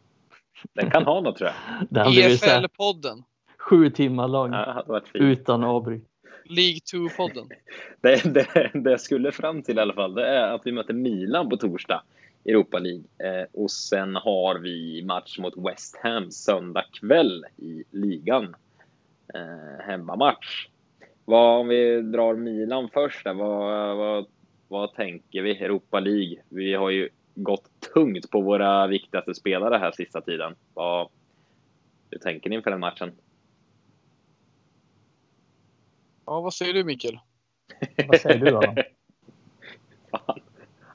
Den 0.74 0.92
kan 0.92 1.06
ha 1.06 1.22
något 1.22 1.38
tror 1.38 1.50
jag. 1.90 2.08
EFL-podden. 2.08 3.24
Sju 3.70 3.90
timmar 3.90 4.28
lång 4.28 4.52
Ja, 4.54 4.66
det 4.66 4.72
hade 4.72 4.92
varit 4.92 5.08
fint. 5.08 5.24
utan 5.24 5.64
avbryt. 5.64 6.04
League 6.46 6.80
2-podden. 6.94 7.50
Det, 8.02 8.34
det, 8.34 8.72
det 8.74 8.92
jag 8.92 9.02
skulle 9.02 9.32
fram 9.32 9.64
till 9.64 9.78
i 9.78 9.82
alla 9.82 9.94
fall, 9.94 10.14
det 10.14 10.28
är 10.28 10.54
att 10.54 10.62
vi 10.66 10.72
möter 10.72 10.94
Milan 10.94 11.50
på 11.50 11.58
torsdag 11.58 12.04
i 12.44 12.52
Europa 12.52 12.80
League. 12.80 13.04
Eh, 13.18 13.48
och 13.54 13.72
sen 13.72 14.16
har 14.16 14.60
vi 14.60 15.04
match 15.06 15.40
mot 15.40 15.54
West 15.58 16.00
Ham 16.04 16.32
söndag 16.32 16.84
kväll 17.02 17.46
i 17.58 17.84
ligan. 17.92 18.56
Eh, 19.34 19.86
hemmamatch. 19.86 20.68
Vad, 21.26 21.60
om 21.60 21.68
vi 21.68 22.02
drar 22.02 22.36
Milan 22.36 22.90
först 22.94 23.24
där, 23.24 23.34
vad, 23.34 23.98
vad, 23.98 24.26
vad 24.68 24.94
tänker 24.94 25.42
vi? 25.42 25.52
Europa 25.52 26.00
League. 26.00 26.38
Vi 26.50 26.74
har 26.74 26.90
ju 26.90 27.10
gått 27.36 27.70
tungt 27.94 28.32
på 28.32 28.42
våra 28.42 28.88
viktigaste 28.88 29.34
spelare 29.34 29.78
här 29.78 29.92
sista 29.92 30.22
tiden. 30.22 30.56
Vad, 30.74 31.08
hur 32.12 32.20
tänker 32.20 32.50
ni 32.50 32.56
inför 32.56 32.72
den 32.72 32.80
matchen? 32.80 33.12
Ja, 36.28 36.42
vad 36.42 36.54
säger 36.54 36.74
du 36.74 36.84
Mikael? 36.84 37.20
Vad 38.08 38.20
säger 38.20 38.38
du 38.40 38.52
då? 38.52 38.62
Fan, 40.12 40.40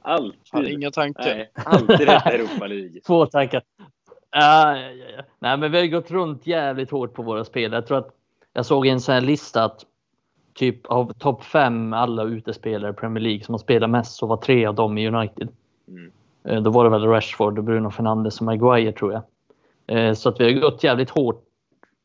alltid. 0.03 0.39
Har 0.53 0.71
inga 0.73 0.91
tankar. 0.91 1.25
Nej, 1.25 1.51
alltid 1.55 2.01
rätt 2.01 2.27
Europa 2.27 2.67
League. 2.67 3.01
Två 3.07 3.27
tankar. 3.27 3.63
Ja, 4.31 4.77
ja, 4.79 4.91
ja, 4.91 5.07
ja. 5.17 5.23
Nej, 5.39 5.57
men 5.57 5.73
vi 5.73 5.79
har 5.81 5.87
gått 5.87 6.11
runt 6.11 6.47
jävligt 6.47 6.91
hårt 6.91 7.15
på 7.15 7.23
våra 7.23 7.45
spel. 7.45 7.73
Jag 7.73 7.87
tror 7.87 7.99
att 7.99 8.11
jag 8.53 8.67
såg 8.67 8.87
en 8.87 9.01
sån 9.01 9.15
här 9.15 9.21
lista 9.21 9.65
att 9.65 9.87
typ 10.55 10.87
av 10.87 11.13
topp 11.13 11.45
fem 11.45 11.93
alla 11.93 12.23
utespelare 12.25 12.91
i 12.91 12.95
Premier 12.95 13.23
League 13.23 13.45
som 13.45 13.53
har 13.53 13.59
spelat 13.59 13.91
mest 13.91 14.13
så 14.17 14.27
var 14.27 14.37
tre 14.37 14.67
av 14.67 14.75
dem 14.75 14.99
i 14.99 15.09
United. 15.09 15.49
Mm. 15.89 16.13
Eh, 16.45 16.63
Då 16.63 16.71
var 16.71 16.85
det 16.85 16.91
väl 16.91 17.05
Rashford, 17.07 17.59
och 17.59 17.65
Bruno 17.65 17.91
Fernandes 17.91 18.41
och 18.41 18.47
Maguire 18.47 18.93
tror 18.93 19.13
jag. 19.13 19.23
Eh, 19.99 20.15
Så 20.15 20.29
att 20.29 20.41
vi 20.41 20.45
har 20.45 20.61
gått 20.61 20.85
jävligt 20.85 21.11
hårt 21.11 21.45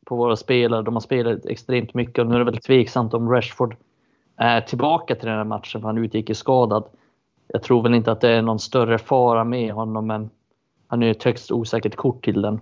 på 0.07 0.15
våra 0.15 0.35
spelare. 0.35 0.81
De 0.81 0.95
har 0.95 1.01
spelat 1.01 1.45
extremt 1.45 1.93
mycket 1.93 2.19
och 2.19 2.27
nu 2.27 2.35
är 2.35 2.39
det 2.39 2.45
väl 2.45 2.57
tveksamt 2.57 3.13
om 3.13 3.31
Rashford 3.31 3.75
är 4.37 4.61
tillbaka 4.61 5.15
till 5.15 5.27
den 5.27 5.37
här 5.37 5.43
matchen 5.43 5.81
för 5.81 5.87
han 5.87 5.97
utgick 5.97 6.37
skadad. 6.37 6.83
Jag 7.47 7.63
tror 7.63 7.83
väl 7.83 7.93
inte 7.93 8.11
att 8.11 8.21
det 8.21 8.29
är 8.29 8.41
någon 8.41 8.59
större 8.59 8.97
fara 8.97 9.43
med 9.43 9.73
honom 9.73 10.07
men 10.07 10.29
han 10.87 11.03
är 11.03 11.11
ett 11.11 11.23
högst 11.23 11.51
osäkert 11.51 11.95
kort 11.95 12.25
till 12.25 12.41
den. 12.41 12.59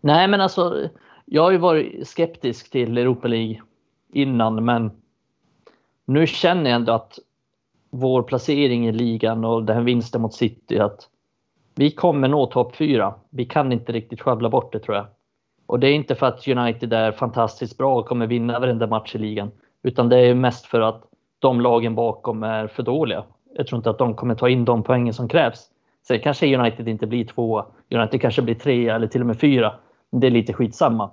Nej 0.00 0.28
men 0.28 0.40
alltså 0.40 0.88
jag 1.24 1.42
har 1.42 1.50
ju 1.50 1.58
varit 1.58 2.08
skeptisk 2.08 2.70
till 2.70 2.98
Europa 2.98 3.28
League 3.28 3.62
innan 4.12 4.64
men 4.64 4.90
nu 6.04 6.26
känner 6.26 6.70
jag 6.70 6.76
ändå 6.76 6.92
att 6.92 7.18
vår 7.90 8.22
placering 8.22 8.88
i 8.88 8.92
ligan 8.92 9.44
och 9.44 9.64
den 9.64 9.76
här 9.76 9.82
vinsten 9.82 10.22
mot 10.22 10.34
City 10.34 10.78
att 10.78 11.08
vi 11.74 11.90
kommer 11.90 12.28
nå 12.28 12.46
topp 12.46 12.76
fyra. 12.76 13.14
Vi 13.30 13.44
kan 13.44 13.72
inte 13.72 13.92
riktigt 13.92 14.20
sjabbla 14.20 14.50
bort 14.50 14.72
det 14.72 14.78
tror 14.78 14.96
jag. 14.96 15.06
Och 15.66 15.80
det 15.80 15.88
är 15.88 15.94
inte 15.94 16.14
för 16.14 16.26
att 16.26 16.48
United 16.48 16.92
är 16.92 17.12
fantastiskt 17.12 17.78
bra 17.78 17.98
och 17.98 18.06
kommer 18.06 18.26
vinna 18.26 18.60
varenda 18.60 18.86
match 18.86 19.14
i 19.14 19.18
ligan. 19.18 19.50
Utan 19.82 20.08
det 20.08 20.18
är 20.18 20.34
mest 20.34 20.66
för 20.66 20.80
att 20.80 21.02
de 21.38 21.60
lagen 21.60 21.94
bakom 21.94 22.42
är 22.42 22.66
för 22.66 22.82
dåliga. 22.82 23.24
Jag 23.54 23.66
tror 23.66 23.76
inte 23.76 23.90
att 23.90 23.98
de 23.98 24.14
kommer 24.14 24.34
ta 24.34 24.48
in 24.48 24.64
de 24.64 24.82
poängen 24.82 25.14
som 25.14 25.28
krävs. 25.28 25.70
Sen 26.08 26.20
kanske 26.20 26.58
United 26.58 26.88
inte 26.88 27.06
blir 27.06 27.24
tvåa. 27.24 27.66
United 27.90 28.20
kanske 28.20 28.42
blir 28.42 28.54
trea 28.54 28.94
eller 28.94 29.06
till 29.06 29.20
och 29.20 29.26
med 29.26 29.40
fyra. 29.40 29.74
Det 30.10 30.26
är 30.26 30.30
lite 30.30 30.52
skitsamma. 30.52 31.10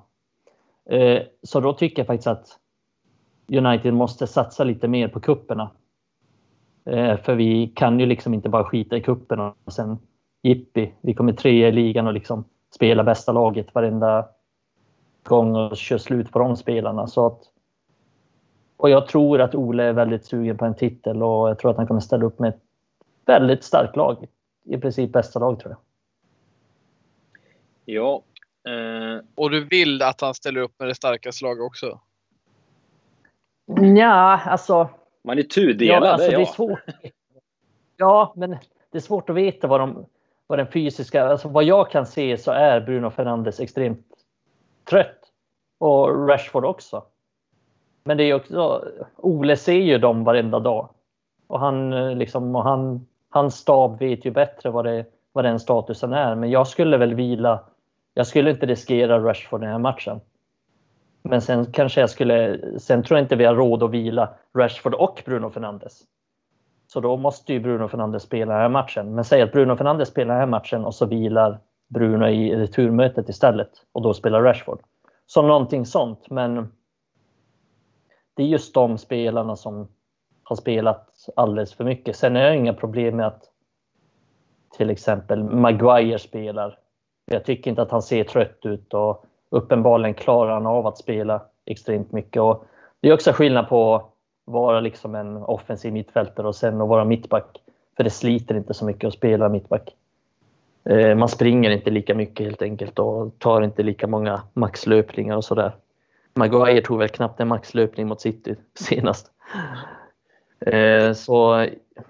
Eh, 0.89 1.21
så 1.43 1.59
då 1.59 1.73
tycker 1.73 1.99
jag 1.99 2.07
faktiskt 2.07 2.27
att 2.27 2.47
United 3.47 3.93
måste 3.93 4.27
satsa 4.27 4.63
lite 4.63 4.87
mer 4.87 5.07
på 5.07 5.19
kupperna. 5.19 5.69
Eh, 6.85 7.17
för 7.17 7.35
vi 7.35 7.67
kan 7.67 7.99
ju 7.99 8.05
liksom 8.05 8.33
inte 8.33 8.49
bara 8.49 8.63
skita 8.63 8.97
i 8.97 9.01
kupperna 9.01 9.53
och 9.65 9.73
sen 9.73 9.97
jippi, 10.43 10.93
vi 11.01 11.13
kommer 11.13 11.33
trea 11.33 11.67
i 11.67 11.71
ligan 11.71 12.07
och 12.07 12.13
liksom 12.13 12.43
spela 12.75 13.03
bästa 13.03 13.31
laget 13.31 13.75
varenda 13.75 14.25
gång 15.24 15.55
och 15.55 15.78
kör 15.78 15.97
slut 15.97 16.32
på 16.32 16.39
de 16.39 16.57
spelarna. 16.57 17.07
Så 17.07 17.26
att, 17.26 17.39
och 18.78 18.89
jag 18.89 19.07
tror 19.07 19.41
att 19.41 19.55
Ole 19.55 19.84
är 19.84 19.93
väldigt 19.93 20.26
sugen 20.26 20.57
på 20.57 20.65
en 20.65 20.76
titel 20.76 21.24
och 21.24 21.49
jag 21.49 21.59
tror 21.59 21.72
att 21.72 21.78
han 21.78 21.88
kommer 21.88 21.99
ställa 22.01 22.26
upp 22.26 22.39
med 22.39 22.49
ett 22.49 22.61
väldigt 23.26 23.63
starkt 23.63 23.95
lag. 23.95 24.28
I 24.63 24.78
princip 24.78 25.11
bästa 25.11 25.39
lag 25.39 25.59
tror 25.59 25.72
jag. 25.72 25.80
Ja. 27.86 28.24
Eh, 28.72 29.24
Och 29.36 29.49
du 29.49 29.65
vill 29.65 30.01
att 30.01 30.22
han 30.22 30.34
ställer 30.34 30.61
upp 30.61 30.80
med 30.80 30.88
det 30.88 30.95
starkaste 30.95 31.45
laget 31.45 31.63
också? 31.63 31.99
Ja, 33.97 34.39
alltså. 34.45 34.89
man 35.24 35.39
är 35.39 35.43
tudelad, 35.43 36.03
ja, 36.03 36.11
alltså 36.11 36.28
det 36.30 36.34
är 36.34 36.38
det 36.38 36.43
är 36.43 36.45
jag. 36.45 36.55
svårt. 36.55 36.80
Ja, 37.97 38.34
men 38.36 38.49
det 38.91 38.97
är 38.97 38.99
svårt 38.99 39.30
att 39.30 39.36
veta 39.36 39.67
vad, 39.67 39.80
de, 39.80 40.05
vad 40.47 40.59
den 40.59 40.67
fysiska... 40.67 41.24
Alltså 41.26 41.47
vad 41.47 41.63
jag 41.63 41.91
kan 41.91 42.05
se 42.05 42.38
så 42.38 42.51
är 42.51 42.82
Bruno 42.82 43.09
Fernandes 43.09 43.59
extremt 43.59 44.07
trött. 44.86 45.17
Och 45.77 46.27
Rashford 46.29 46.65
också. 46.65 47.03
Men 48.03 48.17
det 48.17 48.23
är 48.23 48.34
också... 48.34 48.86
Ole 49.17 49.57
ser 49.57 49.73
ju 49.73 49.97
dem 49.97 50.23
varenda 50.23 50.59
dag. 50.59 50.89
Och 51.47 51.59
han 51.59 51.93
eh, 51.93 52.15
liksom... 52.15 52.55
Och 52.55 52.63
han, 52.63 53.07
hans 53.29 53.55
stab 53.55 53.99
vet 53.99 54.25
ju 54.25 54.32
bättre 54.32 54.69
vad, 54.69 54.86
det, 54.86 55.05
vad 55.32 55.45
den 55.45 55.59
statusen 55.59 56.13
är. 56.13 56.36
Men 56.36 56.49
jag 56.51 56.67
skulle 56.67 56.97
väl 56.97 57.15
vila... 57.15 57.63
Jag 58.13 58.27
skulle 58.27 58.51
inte 58.51 58.65
riskera 58.65 59.19
Rashford 59.19 59.61
i 59.61 59.65
den 59.65 59.71
här 59.71 59.79
matchen. 59.79 60.21
Men 61.23 61.41
sen 61.41 61.65
kanske 61.65 62.01
jag 62.01 62.09
skulle... 62.09 62.59
Sen 62.79 63.03
tror 63.03 63.17
jag 63.17 63.23
inte 63.23 63.36
vi 63.36 63.45
har 63.45 63.55
råd 63.55 63.84
att 63.84 63.91
vila 63.91 64.29
Rashford 64.57 64.93
och 64.93 65.23
Bruno 65.25 65.49
Fernandes. 65.49 66.01
Så 66.88 66.99
då 66.99 67.17
måste 67.17 67.53
ju 67.53 67.59
Bruno 67.59 67.88
Fernandes 67.88 68.23
spela 68.23 68.53
den 68.53 68.61
här 68.61 68.69
matchen. 68.69 69.15
Men 69.15 69.23
säg 69.23 69.41
att 69.41 69.51
Bruno 69.51 69.75
Fernandes 69.75 70.09
spelar 70.09 70.34
den 70.34 70.39
här 70.39 70.47
matchen 70.47 70.86
och 70.86 70.95
så 70.95 71.05
vilar 71.05 71.59
Bruno 71.93 72.27
i 72.27 72.55
returmötet 72.55 73.29
istället. 73.29 73.69
Och 73.91 74.01
då 74.01 74.13
spelar 74.13 74.41
Rashford. 74.41 74.79
Så 75.25 75.41
någonting 75.41 75.85
sånt. 75.85 76.29
Men 76.29 76.71
det 78.33 78.43
är 78.43 78.47
just 78.47 78.73
de 78.73 78.97
spelarna 78.97 79.55
som 79.55 79.87
har 80.43 80.55
spelat 80.55 81.25
alldeles 81.35 81.73
för 81.73 81.83
mycket. 81.83 82.15
Sen 82.15 82.35
har 82.35 82.41
jag 82.41 82.55
inga 82.55 82.73
problem 82.73 83.15
med 83.15 83.27
att 83.27 83.43
till 84.77 84.89
exempel 84.89 85.43
Maguire 85.43 86.19
spelar. 86.19 86.77
Jag 87.25 87.45
tycker 87.45 87.69
inte 87.69 87.81
att 87.81 87.91
han 87.91 88.01
ser 88.01 88.23
trött 88.23 88.65
ut 88.65 88.93
och 88.93 89.25
uppenbarligen 89.49 90.13
klarar 90.13 90.53
han 90.53 90.65
av 90.65 90.87
att 90.87 90.97
spela 90.97 91.41
extremt 91.65 92.11
mycket. 92.11 92.41
Och 92.41 92.65
det 92.99 93.09
är 93.09 93.13
också 93.13 93.31
skillnad 93.31 93.69
på 93.69 93.95
att 93.95 94.05
vara 94.45 94.79
liksom 94.79 95.15
en 95.15 95.37
offensiv 95.37 95.93
mittfältare 95.93 96.47
och 96.47 96.55
sen 96.55 96.81
att 96.81 96.87
vara 96.87 97.05
mittback. 97.05 97.61
För 97.97 98.03
det 98.03 98.09
sliter 98.09 98.55
inte 98.55 98.73
så 98.73 98.85
mycket 98.85 99.07
att 99.07 99.13
spela 99.13 99.49
mittback. 99.49 99.95
Eh, 100.84 101.15
Man 101.15 101.29
springer 101.29 101.69
inte 101.69 101.89
lika 101.89 102.15
mycket 102.15 102.45
helt 102.45 102.61
enkelt 102.61 102.99
och 102.99 103.39
tar 103.39 103.61
inte 103.61 103.84
lika 103.84 104.07
många 104.07 104.41
maxlöpningar 104.53 105.36
och 105.36 105.45
sådär. 105.45 105.75
Maguire 106.34 106.82
tog 106.82 106.99
väl 106.99 107.09
knappt 107.09 107.39
en 107.39 107.47
maxlöpning 107.47 108.07
mot 108.07 108.21
City 108.21 108.55
senast. 108.73 109.32
Eh, 110.65 111.13
Så 111.13 111.67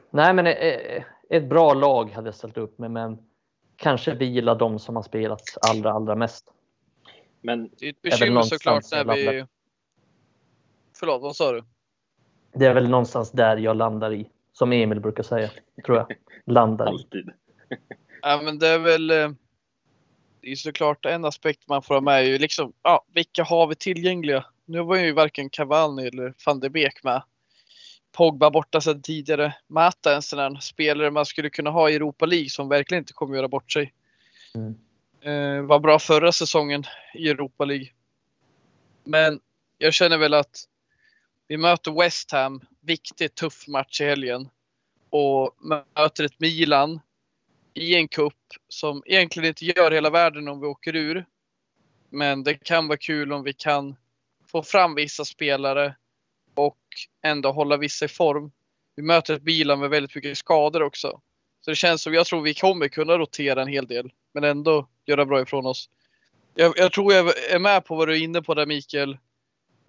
nej 0.10 0.34
men 0.34 0.48
eh, 0.48 1.04
ett 1.30 1.50
bra 1.50 1.74
lag 1.74 2.12
hade 2.12 2.28
jag 2.28 2.36
ställt 2.36 2.58
upp 2.58 2.78
med 2.80 2.92
men 2.92 3.18
kanske 3.76 4.14
vila 4.14 4.56
de 4.56 4.80
som 4.80 4.96
har 4.96 5.04
spelat 5.04 5.42
allra 5.70 5.92
allra 5.92 6.16
mest. 6.16 6.54
Men 7.42 7.70
Det 7.80 7.86
är 7.86 7.90
ett 7.90 7.96
väl 8.02 8.12
bekymmer 8.12 8.42
såklart 8.42 8.84
när 8.92 9.16
vi... 9.16 9.46
Förlåt, 11.00 11.22
vad 11.22 11.36
sa 11.36 11.52
du? 11.52 11.64
Det 12.54 12.66
är 12.66 12.74
väl 12.74 12.90
någonstans 12.90 13.32
där 13.32 13.58
jag 13.58 13.76
landar 13.78 14.14
i. 14.14 14.30
Som 14.54 14.72
Emil 14.72 15.00
brukar 15.00 15.24
säga, 15.24 15.50
tror 15.86 15.98
jag. 15.98 16.08
Landar 16.46 16.86
i. 16.86 16.90
alltid. 16.90 17.30
Ja, 18.22 18.42
men 18.42 18.60
det 18.60 18.68
är 18.68 18.80
väl... 18.80 19.10
eh, 19.12 19.30
Det 20.42 20.52
är 20.52 20.56
såklart 20.56 21.06
en 21.06 21.26
aspekt 21.26 21.68
man 21.68 21.82
får 21.82 21.94
ha 21.94 22.02
med 22.02 22.20
är 22.20 22.26
ju 22.26 22.38
liksom, 22.38 22.74
ja, 22.84 23.06
vilka 23.14 23.44
har 23.44 23.68
vi 23.68 23.76
tillgängliga? 23.76 24.46
Nu 24.66 24.82
var 24.84 24.96
ju 24.98 25.12
varken 25.12 25.50
Cavani 25.50 26.08
eller 26.08 26.34
van 26.46 26.60
de 26.60 26.70
Beek 26.70 27.04
med. 27.04 27.24
Pogba 28.12 28.50
borta 28.50 28.82
sedan 28.82 29.02
tidigare. 29.02 29.56
Mata 29.68 30.16
en 30.16 30.22
sån 30.22 30.40
här 30.40 30.60
spelare 30.60 31.12
man 31.12 31.26
skulle 31.26 31.50
kunna 31.50 31.70
ha 31.70 31.90
i 31.90 31.96
Europa 31.96 32.26
League 32.26 32.50
som 32.50 32.70
verkligen 32.70 33.02
inte 33.02 33.14
kommer 33.14 33.36
göra 33.36 33.48
bort 33.48 33.72
sig. 33.72 33.94
Mm. 34.56 34.76
Eh, 35.22 35.66
var 35.66 35.80
bra 35.80 36.00
förra 36.00 36.32
säsongen 36.32 36.84
i 37.14 37.30
Europa 37.30 37.66
League. 37.66 37.88
Men 39.04 39.40
jag 39.78 39.94
känner 39.94 40.18
väl 40.18 40.34
att 40.34 40.68
vi 41.48 41.58
möter 41.58 41.92
West 41.92 42.32
Ham, 42.32 42.62
viktig 42.82 43.36
tuff 43.36 43.68
match 43.68 44.02
i 44.02 44.06
helgen. 44.06 44.50
Och 45.10 45.56
möter 45.96 46.24
ett 46.24 46.40
Milan 46.40 47.00
i 47.74 47.96
en 47.96 48.08
kupp 48.08 48.34
som 48.68 49.04
egentligen 49.06 49.48
inte 49.50 49.66
gör 49.66 49.92
hela 49.92 50.10
världen 50.10 50.48
om 50.48 50.60
vi 50.60 50.68
åker 50.68 50.96
ur. 50.96 51.26
Men 52.10 52.44
det 52.44 52.54
kan 52.54 52.88
vara 52.88 52.98
kul 52.98 53.34
om 53.34 53.44
vi 53.44 53.54
kan 53.54 53.96
få 54.48 54.64
fram 54.64 54.96
vissa 54.96 55.26
spelare 55.26 55.96
och 56.56 56.78
ändå 57.22 57.52
hålla 57.52 57.78
vissa 57.78 58.06
i 58.06 58.08
form. 58.08 58.52
Vi 58.96 59.04
möter 59.04 59.34
ett 59.34 59.42
Bilan 59.42 59.80
med 59.80 59.90
väldigt 59.90 60.16
mycket 60.16 60.38
skador 60.38 60.84
också. 60.84 61.22
Så 61.62 61.72
det 61.72 61.76
känns 61.76 62.02
som 62.02 62.14
jag 62.14 62.26
tror 62.26 62.42
vi 62.42 62.54
kommer 62.54 62.88
kunna 62.88 63.18
rotera 63.18 63.62
en 63.62 63.68
hel 63.68 63.88
del, 63.88 64.12
men 64.34 64.44
ändå 64.44 64.88
göra 65.06 65.26
bra 65.26 65.42
ifrån 65.42 65.66
oss. 65.66 65.90
Jag, 66.56 66.74
jag 66.78 66.92
tror 66.92 67.14
jag 67.14 67.52
är 67.52 67.60
med 67.60 67.86
på 67.86 67.96
vad 67.96 68.08
du 68.08 68.14
är 68.14 68.24
inne 68.24 68.42
på 68.42 68.54
där 68.54 68.66
Mikael. 68.66 69.18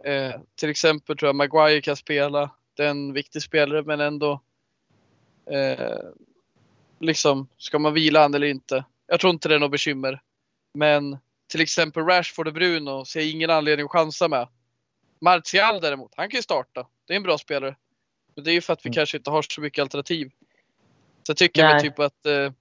Eh, 0.04 0.40
till 0.54 0.70
exempel 0.70 1.16
tror 1.16 1.28
jag 1.28 1.36
Maguire 1.36 1.80
kan 1.80 1.96
spela. 1.96 2.50
Det 2.76 2.84
är 2.84 2.90
en 2.90 3.12
viktig 3.12 3.42
spelare, 3.42 3.82
men 3.82 4.00
ändå. 4.00 4.40
Eh, 5.50 5.98
liksom, 7.02 7.48
ska 7.58 7.78
man 7.78 7.94
vila 7.94 8.22
han 8.22 8.34
eller 8.34 8.46
inte? 8.46 8.84
Jag 9.06 9.20
tror 9.20 9.32
inte 9.32 9.48
det 9.48 9.54
är 9.54 9.58
något 9.58 9.70
bekymmer. 9.70 10.20
Men 10.74 11.18
till 11.48 11.60
exempel 11.60 12.04
Rashford 12.04 12.46
och 12.48 12.54
Bruno 12.54 13.04
ser 13.04 13.20
jag 13.20 13.30
ingen 13.30 13.50
anledning 13.50 13.84
att 13.84 13.92
chansa 13.92 14.28
med. 14.28 14.48
Martial 15.20 15.80
däremot, 15.80 16.12
han 16.16 16.28
kan 16.30 16.38
ju 16.38 16.42
starta. 16.42 16.86
Det 17.06 17.12
är 17.12 17.16
en 17.16 17.22
bra 17.22 17.38
spelare. 17.38 17.76
Men 18.34 18.44
det 18.44 18.50
är 18.50 18.52
ju 18.52 18.60
för 18.60 18.72
att 18.72 18.84
vi 18.84 18.88
Mm. 18.88 18.94
kanske 18.94 19.16
inte 19.16 19.30
har 19.30 19.42
så 19.42 19.60
mycket 19.60 19.82
alternativ. 19.82 20.30
Så 21.22 21.30
jag 21.30 21.36
tycker 21.36 21.62
Nej. 21.62 21.72
väl 21.72 21.82
typ 21.82 21.98
att 21.98 22.26
eh, 22.26 22.52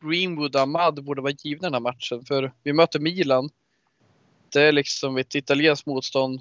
Greenwood 0.00 0.56
och 0.56 0.62
Ahmad 0.62 1.04
borde 1.04 1.22
vara 1.22 1.32
givna 1.38 1.66
den 1.66 1.74
här 1.74 1.80
matchen. 1.80 2.24
För 2.24 2.52
vi 2.62 2.72
möter 2.72 2.98
Milan. 3.00 3.50
Det 4.52 4.62
är 4.62 4.72
liksom 4.72 5.16
ett 5.16 5.34
italienskt 5.34 5.86
motstånd. 5.86 6.40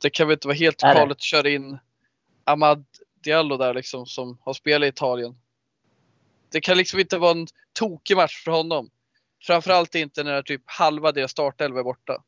Det 0.00 0.10
kan 0.10 0.26
väl 0.28 0.34
inte 0.34 0.48
vara 0.48 0.56
helt 0.56 0.80
galet 0.80 1.10
att 1.10 1.22
köra 1.22 1.48
in 1.48 1.78
Ahmad 2.44 2.84
Diallo 3.24 3.56
där 3.56 3.74
liksom 3.74 4.06
som 4.06 4.38
har 4.42 4.52
spelat 4.54 4.86
i 4.86 4.88
Italien. 4.88 5.38
Det 6.50 6.60
kan 6.60 6.76
liksom 6.76 7.00
inte 7.00 7.18
vara 7.18 7.30
en 7.30 7.46
tokig 7.72 8.16
match 8.16 8.44
för 8.44 8.50
honom. 8.50 8.90
Framförallt 9.42 9.94
inte 9.94 10.24
när 10.24 10.42
typ 10.42 10.62
halva 10.64 11.12
deras 11.12 11.30
startelva 11.30 11.80
är 11.80 11.84
borta. 11.84 12.22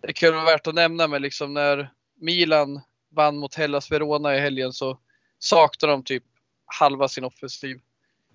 Det 0.00 0.12
kan 0.12 0.34
vara 0.34 0.44
värt 0.44 0.66
att 0.66 0.74
nämna 0.74 1.08
men 1.08 1.22
liksom 1.22 1.54
när 1.54 1.92
Milan 2.20 2.80
vann 3.10 3.36
mot 3.36 3.54
Hellas 3.54 3.90
Verona 3.90 4.36
i 4.36 4.40
helgen 4.40 4.72
så 4.72 4.98
saknar 5.38 5.88
de 5.88 6.04
typ 6.04 6.24
halva 6.66 7.08
sin 7.08 7.24
offensiv. 7.24 7.80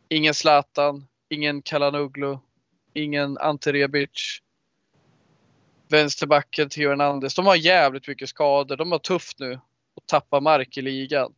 Ingen 0.10 0.34
Zlatan, 0.34 1.08
ingen 1.30 1.62
Kalanoglu, 1.62 2.38
ingen 2.94 3.38
Ante 3.38 3.74
Rebic. 3.74 4.42
Vänsterbacken 5.88 6.70
Theo 6.70 6.90
Hernandez. 6.90 7.36
De 7.36 7.46
har 7.46 7.56
jävligt 7.56 8.08
mycket 8.08 8.30
skador. 8.30 8.78
De 8.78 8.92
har 8.92 9.00
tufft 9.00 9.40
nu 9.40 9.60
och 9.96 10.06
tappar 10.06 10.42
mark 10.42 10.78
i 10.78 10.82
ligan. 10.82 11.34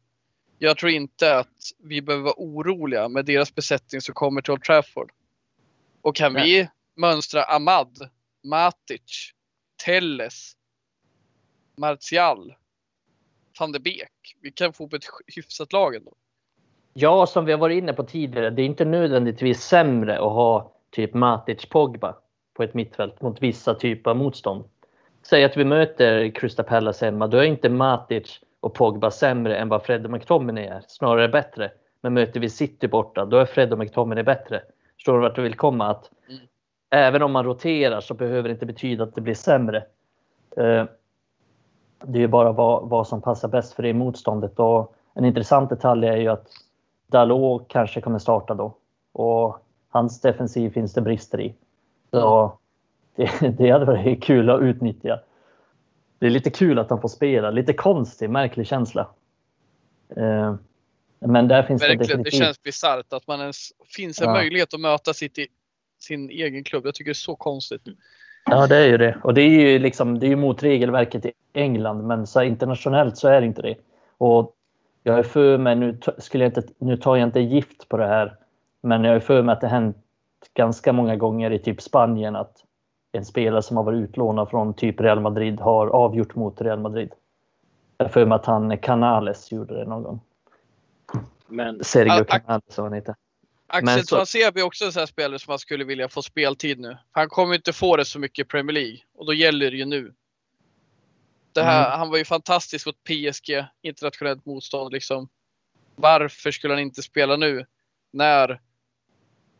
Jag 0.63 0.77
tror 0.77 0.91
inte 0.91 1.37
att 1.37 1.71
vi 1.79 2.01
behöver 2.01 2.23
vara 2.23 2.35
oroliga 2.37 3.09
med 3.09 3.25
deras 3.25 3.55
besättning 3.55 4.01
som 4.01 4.13
kommer 4.15 4.41
till 4.41 4.53
Old 4.53 4.63
Trafford. 4.63 5.11
Och 6.01 6.15
kan 6.15 6.33
vi 6.33 6.69
mönstra 6.95 7.43
Ahmad, 7.43 8.09
Matic, 8.43 9.31
Telles, 9.85 10.53
Martial, 11.77 12.53
van 13.59 13.71
de 13.71 13.79
Beek. 13.79 14.37
Vi 14.41 14.51
kan 14.51 14.73
få 14.73 14.85
upp 14.85 14.93
ett 14.93 15.03
hyfsat 15.35 15.73
lag 15.73 15.95
ändå. 15.95 16.13
Ja, 16.93 17.25
som 17.25 17.45
vi 17.45 17.51
har 17.51 17.59
varit 17.59 17.77
inne 17.77 17.93
på 17.93 18.03
tidigare, 18.03 18.49
det 18.49 18.61
är 18.61 18.65
inte 18.65 18.85
nödvändigtvis 18.85 19.61
sämre 19.61 20.13
att 20.13 20.33
ha 20.33 20.73
typ 20.91 21.13
Matic 21.13 21.65
Pogba 21.65 22.15
på 22.53 22.63
ett 22.63 22.73
mittfält 22.73 23.21
mot 23.21 23.41
vissa 23.41 23.75
typer 23.75 24.11
av 24.11 24.17
motstånd. 24.17 24.63
Säg 25.23 25.43
att 25.43 25.57
vi 25.57 25.65
möter 25.65 26.35
Crystal 26.35 26.65
Palace 26.65 27.05
hemma, 27.05 27.27
då 27.27 27.37
är 27.37 27.43
inte 27.43 27.69
Matic 27.69 28.39
och 28.63 28.73
Pogba 28.73 29.11
sämre 29.11 29.57
än 29.57 29.69
vad 29.69 29.83
Fred 29.83 30.05
och 30.05 30.11
McTominay 30.11 30.65
är, 30.65 30.83
snarare 30.87 31.27
bättre. 31.27 31.71
Men 32.01 32.13
möter 32.13 32.39
vi 32.39 32.49
City 32.49 32.87
borta, 32.87 33.25
då 33.25 33.37
är 33.37 33.45
Fred 33.45 33.73
och 33.73 33.79
McTominay 33.79 34.23
bättre. 34.23 34.61
Förstår 34.95 35.13
du 35.13 35.19
vart 35.19 35.35
du 35.35 35.41
vill 35.41 35.55
komma? 35.55 35.87
Att 35.87 36.09
Mm. 36.29 36.41
Även 36.89 37.21
om 37.21 37.31
man 37.31 37.45
roterar 37.45 38.01
så 38.01 38.13
behöver 38.13 38.49
det 38.49 38.53
inte 38.53 38.65
betyda 38.65 39.03
att 39.03 39.15
det 39.15 39.21
blir 39.21 39.33
sämre. 39.33 39.77
Eh, 40.57 40.85
Det 42.05 42.23
är 42.23 42.27
bara 42.27 42.51
vad, 42.51 42.89
vad 42.89 43.07
som 43.07 43.21
passar 43.21 43.47
bäst 43.47 43.73
för 43.73 43.83
det 43.83 43.93
motståndet. 43.93 44.59
Och 44.59 44.95
en 45.13 45.25
intressant 45.25 45.69
detalj 45.69 46.07
är 46.07 46.17
ju 46.17 46.27
att 46.27 46.47
Dalot 47.07 47.67
kanske 47.67 48.01
kommer 48.01 48.19
starta 48.19 48.53
då. 48.53 48.73
Och 49.11 49.57
hans 49.89 50.21
defensiv 50.21 50.69
finns 50.69 50.93
det 50.93 51.01
brister 51.01 51.41
i. 51.41 51.55
Så 52.11 52.57
det, 53.15 53.57
det 53.57 53.69
hade 53.69 53.85
varit 53.85 54.23
kul 54.23 54.49
att 54.49 54.61
utnyttja. 54.61 55.19
Det 56.23 56.27
är 56.27 56.31
lite 56.31 56.49
kul 56.49 56.79
att 56.79 56.89
han 56.89 57.01
får 57.01 57.07
spela. 57.09 57.51
Lite 57.51 57.73
konstig, 57.73 58.29
märklig 58.29 58.67
känsla. 58.67 59.07
Eh, 60.15 60.55
Men 61.19 61.47
där 61.47 61.63
finns 61.63 61.81
det 61.81 61.87
Verkligen, 61.87 61.97
det 61.99 62.05
definitivt... 62.07 62.33
känns 62.39 62.63
bisarrt 62.63 63.13
att 63.13 63.27
man 63.27 63.39
ens 63.41 63.71
finns 63.95 64.21
en 64.21 64.27
Ja. 64.27 64.33
möjlighet 64.33 64.73
att 64.73 64.79
möta 64.79 65.13
sitt 65.13 65.37
i, 65.37 65.47
sin 65.99 66.29
egen 66.29 66.63
klubb. 66.63 66.85
Jag 66.85 66.95
tycker 66.95 67.09
det 67.09 67.11
är 67.11 67.13
så 67.13 67.35
konstigt. 67.35 67.81
Ja, 68.45 68.67
det 68.67 68.75
är 68.77 68.87
ju 68.87 68.97
det. 68.97 69.17
Och 69.23 69.33
det 69.33 69.41
är 69.41 69.49
ju 69.49 69.79
liksom, 69.79 70.19
det 70.19 70.27
är 70.27 70.35
mot 70.35 70.63
regelverket 70.63 71.25
i 71.25 71.31
England, 71.53 72.07
men 72.07 72.27
så 72.27 72.41
internationellt 72.41 73.17
så 73.17 73.27
är 73.27 73.41
det 73.41 73.47
inte 73.47 73.61
det. 73.61 73.75
Och 74.17 74.55
jag 75.03 75.19
är 75.19 75.23
för 75.23 75.57
mig, 75.57 75.75
nu, 75.75 75.97
skulle 76.17 76.43
jag 76.43 76.49
inte, 76.49 76.63
nu 76.77 76.97
tar 76.97 77.15
jag 77.15 77.27
inte 77.27 77.39
gift 77.39 77.89
på 77.89 77.97
det 77.97 78.07
här, 78.07 78.35
men 78.81 79.03
jag 79.03 79.15
är 79.15 79.19
för 79.19 79.41
mig 79.41 79.53
att 79.53 79.61
det 79.61 79.67
hänt 79.67 79.97
ganska 80.53 80.93
många 80.93 81.15
gånger 81.15 81.51
i 81.51 81.59
typ 81.59 81.81
Spanien 81.81 82.35
att 82.35 82.57
en 83.15 83.25
spelare 83.25 83.61
som 83.61 83.77
har 83.77 83.83
varit 83.83 84.09
utlånad 84.09 84.49
från 84.49 84.73
typ 84.73 84.99
Real 85.01 85.19
Madrid 85.19 85.59
har 85.59 85.87
avgjort 85.87 86.35
mot 86.35 86.61
Real 86.61 86.79
Madrid. 86.79 87.11
Jag 87.97 88.13
för 88.13 88.25
mig 88.25 88.35
att 88.35 88.45
han 88.45 88.77
Canales 88.77 89.51
gjorde 89.51 89.75
det 89.75 89.85
någon 89.85 90.03
gång. 90.03 90.19
Men 91.47 91.83
Sergio 91.83 92.11
Ah. 92.21 92.23
Canales 92.23 92.63
som 92.73 92.83
han 92.83 92.93
heter. 92.93 93.15
Axel 93.67 93.85
Men 93.85 94.05
så- 94.05 94.15
Tuanzebe 94.15 94.59
är 94.59 94.63
också 94.63 94.85
en 94.85 94.91
sån 94.91 94.99
här 94.99 95.05
spelare 95.07 95.39
som 95.39 95.51
man 95.51 95.59
skulle 95.59 95.83
vilja 95.83 96.09
få 96.09 96.21
speltid 96.21 96.79
nu. 96.79 96.97
Han 97.11 97.29
kommer 97.29 97.55
inte 97.55 97.73
få 97.73 97.97
det 97.97 98.05
så 98.05 98.19
mycket 98.19 98.45
i 98.45 98.49
Premier 98.49 98.73
League 98.73 98.97
och 99.15 99.25
då 99.25 99.33
gäller 99.33 99.71
det 99.71 99.77
ju 99.77 99.85
nu. 99.85 100.13
Det 101.53 101.61
här, 101.63 101.85
Mm. 101.87 101.99
Han 101.99 102.09
var 102.09 102.17
ju 102.17 102.25
fantastisk 102.25 102.85
mot 102.85 103.03
PSG, 103.03 103.65
internationellt 103.81 104.45
motstånd 104.45 104.93
liksom. 104.93 105.27
Varför 105.95 106.51
skulle 106.51 106.73
han 106.73 106.81
inte 106.81 107.01
spela 107.01 107.35
nu? 107.35 107.65
När 108.13 108.61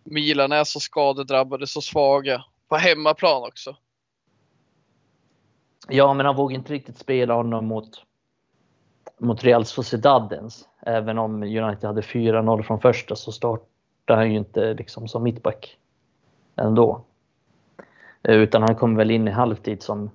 Milan 0.04 0.51
är 0.51 0.64
så 0.64 0.80
skadedrabbade, 0.80 1.68
så 1.68 1.82
svaga. 1.82 2.43
På 2.74 2.78
hemmaplan 2.78 3.43
också. 3.43 3.76
Ja, 5.88 6.13
men 6.13 6.26
han 6.26 6.36
vågade 6.36 6.55
inte 6.59 6.74
riktigt 6.74 6.97
spela 6.97 7.34
honom 7.34 7.65
mot, 7.65 8.03
mot 9.19 9.43
Real 9.43 9.65
Sociedad 9.65 10.34
ens. 10.34 10.67
Även 10.82 11.17
om 11.17 11.43
United 11.43 11.84
hade 11.84 12.01
4-0 12.01 12.63
från 12.63 12.80
första 12.80 13.15
så 13.15 13.32
startade 13.32 14.19
han 14.19 14.32
ju 14.32 14.38
inte 14.38 14.74
liksom 14.74 15.07
som 15.07 15.24
mittback 15.24 15.78
ändå. 16.55 17.03
Eh, 18.24 18.36
utan 18.36 18.61
han 18.61 18.76
kom 18.76 18.95
väl 18.95 19.11
in 19.11 19.28
i 19.28 19.32
halvtid 19.32 19.84
som, 19.84 20.11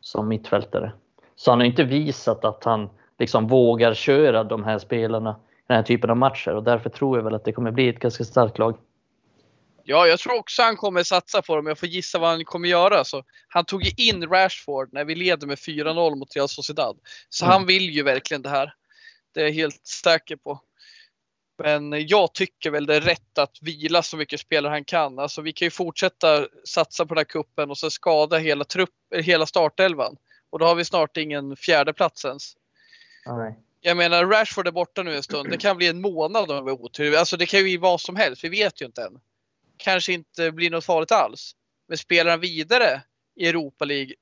som 0.00 0.28
mittfältare. 0.28 0.92
Så 1.34 1.50
han 1.50 1.60
har 1.60 1.66
inte 1.66 1.84
visat 1.84 2.44
att 2.44 2.64
han 2.64 2.88
liksom 3.18 3.46
vågar 3.46 3.94
köra 3.94 4.44
de 4.44 4.64
här 4.64 4.78
spelarna 4.78 5.30
i 5.30 5.64
den 5.66 5.76
här 5.76 5.84
typen 5.84 6.10
av 6.10 6.16
matcher 6.16 6.54
och 6.54 6.62
därför 6.62 6.90
tror 6.90 7.18
jag 7.18 7.24
väl 7.24 7.34
att 7.34 7.44
det 7.44 7.52
kommer 7.52 7.70
bli 7.70 7.88
ett 7.88 8.00
ganska 8.00 8.24
starkt 8.24 8.58
lag. 8.58 8.76
Ja, 9.88 10.06
jag 10.06 10.18
tror 10.18 10.34
också 10.34 10.62
han 10.62 10.76
kommer 10.76 11.02
satsa 11.02 11.42
på 11.42 11.56
dem. 11.56 11.66
Jag 11.66 11.78
får 11.78 11.88
gissa 11.88 12.18
vad 12.18 12.30
han 12.30 12.44
kommer 12.44 12.68
göra. 12.68 13.04
Så 13.04 13.24
han 13.48 13.64
tog 13.64 13.82
ju 13.82 13.90
in 13.96 14.26
Rashford 14.26 14.92
när 14.92 15.04
vi 15.04 15.14
leder 15.14 15.46
med 15.46 15.58
4-0 15.58 16.14
mot 16.16 16.36
Real 16.36 16.48
Sociedad. 16.48 16.98
Så 17.28 17.44
Mm. 17.44 17.52
han 17.52 17.66
vill 17.66 17.90
ju 17.90 18.02
verkligen 18.02 18.42
det 18.42 18.48
här. 18.48 18.74
Det 19.34 19.40
är 19.40 19.44
jag 19.44 19.52
helt 19.52 19.86
säker 19.86 20.36
på. 20.36 20.60
Men 21.62 22.06
jag 22.06 22.34
tycker 22.34 22.70
väl 22.70 22.86
det 22.86 22.94
är 22.96 23.00
rätt 23.00 23.38
att 23.38 23.58
vila 23.60 24.02
så 24.02 24.16
mycket 24.16 24.40
spelare 24.40 24.70
han 24.70 24.84
kan. 24.84 25.18
Alltså 25.18 25.42
vi 25.42 25.52
kan 25.52 25.66
ju 25.66 25.70
fortsätta 25.70 26.46
satsa 26.64 27.06
på 27.06 27.14
den 27.14 27.18
här 27.20 27.24
kuppen 27.24 27.70
och 27.70 27.78
så 27.78 27.90
skada 27.90 28.38
hela, 28.38 28.64
trupp, 28.64 28.90
hela 29.14 29.46
startelvan. 29.46 30.16
Och 30.50 30.58
då 30.58 30.66
har 30.66 30.74
vi 30.74 30.84
snart 30.84 31.16
ingen 31.16 31.56
fjärde 31.56 31.92
plats 31.92 32.24
ens. 32.24 32.52
Jag 33.80 33.96
menar 33.96 34.26
Rashford 34.26 34.66
är 34.66 34.72
borta 34.72 35.02
nu 35.02 35.16
en 35.16 35.22
stund. 35.22 35.50
Det 35.50 35.56
kan 35.58 35.76
bli 35.76 35.86
en 35.86 36.00
månad 36.00 36.50
om 36.50 36.64
vi 36.64 36.70
har 36.70 36.80
otur. 36.82 37.16
Alltså 37.16 37.36
det 37.36 37.46
kan 37.46 37.60
ju 37.60 37.64
bli 37.64 37.76
vad 37.76 38.00
som 38.00 38.16
helst. 38.16 38.44
Vi 38.44 38.48
vet 38.48 38.82
ju 38.82 38.86
inte 38.86 39.02
än. 39.02 39.20
Kanske 39.76 40.12
inte 40.12 40.52
blir 40.52 40.70
något 40.70 40.84
farligt 40.84 41.12
alls. 41.12 41.52
Men 41.88 41.98
spelar 41.98 42.30
han 42.30 42.40
vidare 42.40 43.02
i 43.36 43.48
Europa 43.48 43.84
League, 43.84 44.14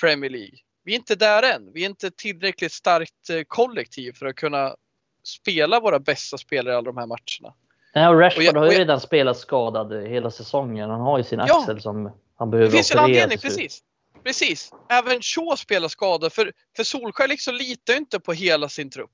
Premier 0.00 0.30
League. 0.30 0.58
Vi 0.84 0.92
är 0.92 0.96
inte 0.96 1.14
där 1.14 1.42
än. 1.54 1.72
Vi 1.72 1.82
är 1.84 1.88
inte 1.88 2.10
tillräckligt 2.10 2.72
starkt 2.72 3.30
eh, 3.30 3.40
kollektiv 3.48 4.12
för 4.12 4.26
att 4.26 4.36
kunna 4.36 4.76
spela 5.24 5.80
våra 5.80 5.98
bästa 5.98 6.38
spelare 6.38 6.74
i 6.74 6.76
alla 6.76 6.92
de 6.92 6.96
här 6.96 7.06
matcherna. 7.06 7.54
Nej, 7.94 8.08
och 8.08 8.20
Rashford 8.20 8.38
Och 8.40 8.44
jag- 8.44 8.52
har 8.54 8.62
ju 8.64 8.68
och 8.68 8.74
jag- 8.74 8.80
redan 8.80 9.00
spelat 9.00 9.38
skadad 9.38 10.06
hela 10.08 10.30
säsongen. 10.30 10.90
Han 10.90 11.00
har 11.00 11.18
ju 11.18 11.24
sin 11.24 11.38
Ja. 11.38 11.60
axel 11.60 11.80
som 11.82 12.12
han 12.36 12.50
behöver 12.50 12.70
Det 12.70 12.76
finns 12.76 12.90
ju 12.92 12.98
en 12.98 13.04
anledning, 13.04 13.38
precis. 13.38 13.82
Precis. 14.24 14.72
Även 14.90 15.22
Shaw 15.22 15.56
spelar 15.56 15.88
skadad, 15.88 16.32
för, 16.32 16.52
för 16.76 16.84
Solskjaer 16.84 17.28
liksom 17.28 17.54
litar 17.54 17.92
ju 17.92 17.98
inte 17.98 18.20
på 18.20 18.32
hela 18.32 18.68
sin 18.68 18.90
trupp. 18.90 19.10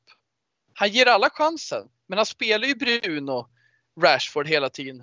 Han 0.74 0.88
ger 0.88 1.06
alla 1.06 1.30
chansen, 1.30 1.88
men 2.08 2.18
han 2.18 2.26
spelar 2.26 2.68
ju 2.68 2.74
Bruno, 2.74 3.48
Rashford 4.02 4.46
hela 4.48 4.68
tiden. 4.68 5.02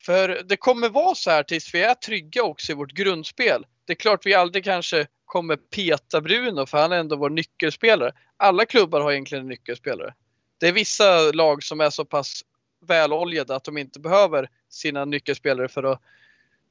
För 0.00 0.42
det 0.44 0.56
kommer 0.56 0.88
vara 0.88 1.14
så 1.14 1.30
här 1.30 1.42
tills 1.42 1.74
vi 1.74 1.82
är 1.82 1.94
trygga 1.94 2.42
också 2.42 2.72
i 2.72 2.74
vårt 2.74 2.92
grundspel. 2.92 3.66
Det 3.84 3.92
är 3.92 3.96
klart 3.96 4.26
vi 4.26 4.34
aldrig 4.34 4.64
kanske 4.64 5.06
kommer 5.24 5.56
peta 5.56 6.20
Bruno, 6.20 6.66
för 6.66 6.78
han 6.78 6.92
är 6.92 6.98
ändå 6.98 7.16
vår 7.16 7.30
nyckelspelare. 7.30 8.12
Alla 8.36 8.64
klubbar 8.64 9.00
har 9.00 9.12
egentligen 9.12 9.44
en 9.44 9.48
nyckelspelare. 9.48 10.14
Det 10.60 10.68
är 10.68 10.72
vissa 10.72 11.32
lag 11.32 11.62
som 11.62 11.80
är 11.80 11.90
så 11.90 12.04
pass 12.04 12.42
väloljade 12.86 13.56
att 13.56 13.64
de 13.64 13.78
inte 13.78 14.00
behöver 14.00 14.48
sina 14.68 15.04
nyckelspelare 15.04 15.68
för 15.68 15.82
att 15.82 16.02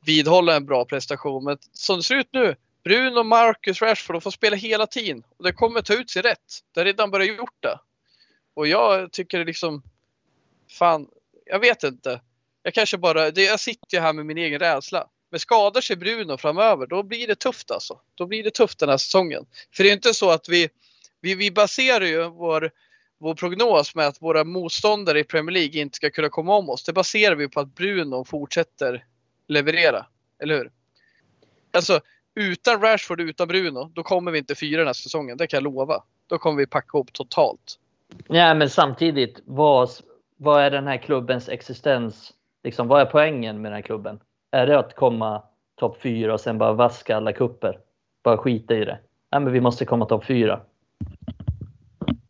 vidhålla 0.05 0.55
en 0.55 0.65
bra 0.65 0.85
prestation. 0.85 1.43
Men 1.43 1.57
som 1.71 1.97
det 1.97 2.03
ser 2.03 2.15
ut 2.15 2.29
nu, 2.31 2.55
Bruno, 2.83 3.23
Marcus, 3.23 3.81
Rashford, 3.81 4.15
de 4.15 4.21
får 4.21 4.31
spela 4.31 4.55
hela 4.55 4.87
tiden. 4.87 5.23
Och 5.37 5.43
det 5.43 5.53
kommer 5.53 5.81
ta 5.81 5.93
ut 5.93 6.09
sig 6.09 6.21
rätt. 6.21 6.59
Det 6.73 6.79
har 6.79 6.85
redan 6.85 7.11
börjat 7.11 7.37
gjort 7.37 7.57
det. 7.59 7.79
Och 8.53 8.67
jag 8.67 9.11
tycker 9.11 9.45
liksom, 9.45 9.83
fan, 10.69 11.07
jag 11.45 11.59
vet 11.59 11.83
inte. 11.83 12.21
Jag 12.67 12.73
kanske 12.73 12.97
bara, 12.97 13.31
det, 13.31 13.43
jag 13.43 13.59
sitter 13.59 13.97
ju 13.97 13.99
här 13.99 14.13
med 14.13 14.25
min 14.25 14.37
egen 14.37 14.59
rädsla. 14.59 15.07
Men 15.31 15.39
skadar 15.39 15.81
sig 15.81 15.95
Bruno 15.95 16.37
framöver, 16.37 16.87
då 16.87 17.03
blir 17.03 17.27
det 17.27 17.35
tufft 17.35 17.71
alltså. 17.71 17.99
Då 18.15 18.25
blir 18.25 18.43
det 18.43 18.51
tufft 18.51 18.79
den 18.79 18.89
här 18.89 18.97
säsongen. 18.97 19.45
För 19.75 19.83
det 19.83 19.89
är 19.89 19.93
inte 19.93 20.13
så 20.13 20.29
att 20.29 20.49
vi, 20.49 20.69
vi, 21.21 21.35
vi 21.35 21.51
baserar 21.51 22.05
ju 22.05 22.29
vår, 22.29 22.71
vår 23.19 23.35
prognos 23.35 23.95
med 23.95 24.07
att 24.07 24.21
våra 24.21 24.43
motståndare 24.43 25.19
i 25.19 25.23
Premier 25.23 25.53
League 25.53 25.81
inte 25.81 25.95
ska 25.95 26.09
kunna 26.09 26.29
komma 26.29 26.55
om 26.55 26.69
oss. 26.69 26.83
Det 26.83 26.93
baserar 26.93 27.35
vi 27.35 27.49
på 27.49 27.59
att 27.59 27.75
Bruno 27.75 28.25
fortsätter 28.25 29.05
leverera. 29.47 30.05
Eller 30.43 30.57
hur? 30.57 30.71
Alltså, 31.73 31.99
utan 32.35 32.81
Rashford 32.81 33.21
utan 33.21 33.47
Bruno, 33.47 33.91
då 33.93 34.03
kommer 34.03 34.31
vi 34.31 34.37
inte 34.37 34.55
fyra 34.55 34.77
den 34.77 34.87
här 34.87 34.93
säsongen. 34.93 35.37
Det 35.37 35.47
kan 35.47 35.57
jag 35.57 35.63
lova. 35.63 36.03
Då 36.27 36.37
kommer 36.37 36.57
vi 36.57 36.67
packa 36.67 36.97
ihop 36.97 37.13
totalt. 37.13 37.79
Ja, 38.27 38.53
men 38.53 38.69
samtidigt, 38.69 39.39
vad, 39.45 39.89
vad 40.37 40.63
är 40.63 40.71
den 40.71 40.87
här 40.87 40.97
klubbens 40.97 41.49
existens? 41.49 42.33
Liksom, 42.67 42.87
vad 42.87 43.01
är 43.01 43.05
poängen 43.05 43.61
med 43.61 43.71
den 43.71 43.75
här 43.75 43.81
klubben? 43.81 44.19
Är 44.51 44.67
det 44.67 44.79
att 44.79 44.95
komma 44.95 45.43
topp 45.79 46.01
fyra 46.01 46.33
och 46.33 46.41
sen 46.41 46.57
bara 46.57 46.73
vaska 46.73 47.17
alla 47.17 47.33
kupper? 47.33 47.79
Bara 48.23 48.37
skita 48.37 48.75
i 48.75 48.85
det? 48.85 48.99
Nej, 49.31 49.41
men 49.41 49.53
vi 49.53 49.61
måste 49.61 49.85
komma 49.85 50.05
topp 50.05 50.25
fyra. 50.25 50.61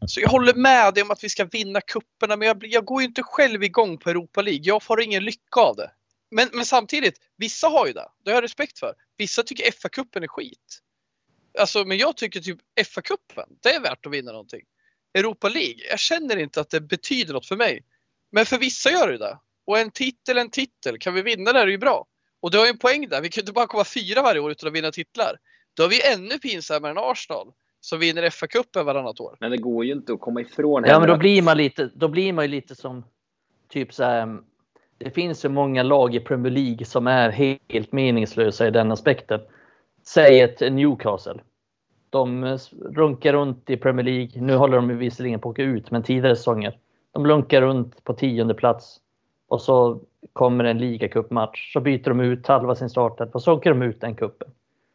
Så 0.08 0.22
jag 0.22 0.30
håller 0.30 0.54
med 0.54 0.94
dig 0.94 1.04
om 1.04 1.12
att 1.12 1.24
vi 1.24 1.30
ska 1.30 1.46
vinna 1.46 1.82
kupperna 1.82 2.36
men 2.36 2.48
jag, 2.48 2.66
jag 2.66 2.86
går 2.86 3.02
ju 3.02 3.08
inte 3.08 3.24
själv 3.24 3.64
igång 3.64 3.98
på 3.98 4.10
Europa 4.10 4.42
League. 4.42 4.62
Jag 4.64 4.84
får 4.84 5.02
ingen 5.02 5.24
lycka 5.24 5.62
av 5.62 5.76
det. 5.76 5.92
Men, 6.32 6.50
men 6.54 6.66
samtidigt, 6.66 7.20
vissa 7.38 7.68
har 7.68 7.88
ju 7.88 7.94
det. 7.94 8.08
Det 8.24 8.32
har 8.32 8.36
jag 8.36 8.44
respekt 8.44 8.80
för. 8.80 8.94
Vissa 9.18 9.44
tycker 9.44 9.72
FA-cupen 9.72 10.24
är 10.24 10.28
skit. 10.28 10.80
Alltså, 11.60 11.86
men 11.86 11.98
jag 11.98 12.18
tycker 12.18 12.40
typ 12.40 12.60
FA-cupen, 12.86 13.48
det 13.62 13.70
är 13.70 13.80
värt 13.80 14.06
att 14.06 14.14
vinna 14.14 14.32
någonting. 14.32 14.62
Europa 15.14 15.50
League, 15.50 15.88
jag 15.90 16.00
känner 16.00 16.38
inte 16.38 16.62
att 16.62 16.70
det 16.70 16.82
betyder 16.82 17.34
något 17.34 17.46
för 17.46 17.56
mig. 17.56 17.84
Men 18.32 18.46
för 18.46 18.58
vissa 18.58 18.92
gör 18.92 19.12
det 19.12 19.18
det. 19.18 19.38
Och 19.68 19.80
en 19.80 19.92
titel, 19.92 20.38
en 20.38 20.50
titel. 20.50 20.98
Kan 21.00 21.14
vi 21.14 21.22
vinna 21.22 21.54
det 21.54 21.60
är 21.60 21.66
det 21.66 21.72
ju 21.72 21.78
bra. 21.78 22.06
Och 22.40 22.52
du 22.52 22.58
har 22.58 22.66
ju 22.66 22.70
en 22.70 22.78
poäng 22.78 23.10
där. 23.10 23.22
Vi 23.22 23.30
kan 23.30 23.42
ju 23.42 23.42
inte 23.42 23.54
bara 23.54 23.68
komma 23.68 23.84
fyra 23.84 24.22
varje 24.22 24.40
år 24.40 24.52
utan 24.52 24.68
att 24.68 24.76
vinna 24.76 24.92
titlar. 24.92 25.36
Då 25.74 25.84
har 25.84 25.90
vi 25.90 26.14
ännu 26.14 26.40
pinsammare 26.40 26.92
än 26.92 26.98
Arsenal 26.98 27.52
som 27.80 28.00
vinner 28.00 28.30
FA-cupen 28.30 28.84
varannat 28.84 29.20
år. 29.20 29.38
Men 29.40 29.52
det 29.52 29.58
går 29.58 29.86
ju 29.86 29.92
inte 29.92 30.14
att 30.14 30.20
komma 30.20 30.42
ifrån 30.42 30.84
Ja, 30.88 31.00
men 31.00 31.10
då 31.10 31.18
blir 31.18 31.42
man 31.42 31.58
lite, 31.58 31.90
då 31.96 32.08
blir 32.08 32.34
man 32.34 32.46
ju 32.46 32.52
lite 32.52 32.76
som 32.76 33.04
typ 33.70 33.94
så 33.94 34.04
här. 34.04 34.38
Det 34.98 35.12
finns 35.12 35.40
så 35.40 35.50
många 35.50 35.84
lag 35.84 36.16
i 36.16 36.20
Premier 36.20 36.54
League 36.54 36.86
som 36.86 37.08
är 37.08 37.30
helt 37.70 37.92
meningslösa 37.92 38.68
i 38.68 38.72
den 38.72 38.92
aspekten. 38.92 39.42
Säg 40.04 40.42
ett 40.42 40.60
Newcastle. 40.60 41.40
De 42.10 42.58
runkar 42.96 43.34
runt 43.34 43.70
i 43.70 43.78
Premier 43.78 44.06
League. 44.06 44.42
Nu 44.42 44.56
håller 44.56 44.76
de 44.76 44.90
ju 44.90 44.96
visserligen 44.96 45.40
på 45.40 45.50
att 45.50 45.54
åka 45.54 45.64
ut, 45.64 45.92
men 45.92 46.04
tidigare 46.04 46.36
säsonger. 46.36 46.78
De 47.12 47.26
lunkar 47.26 47.62
runt 47.62 48.04
på 48.04 48.14
tionde 48.14 48.54
plats 48.54 49.00
och 49.48 49.62
så 49.62 50.00
kommer 50.34 50.64
en 50.64 50.78
ligacupmatch. 50.78 51.74
Så 51.74 51.80
byter 51.80 52.10
de 52.10 52.20
ut 52.20 52.48
halva 52.48 52.76
sin 52.76 52.90
startelva 52.90 53.32
och 53.34 53.42
så 53.42 53.54
åker 53.54 53.70
de 53.70 53.82
ut 53.82 54.02
den 54.02 54.16
kuppen. 54.16 54.48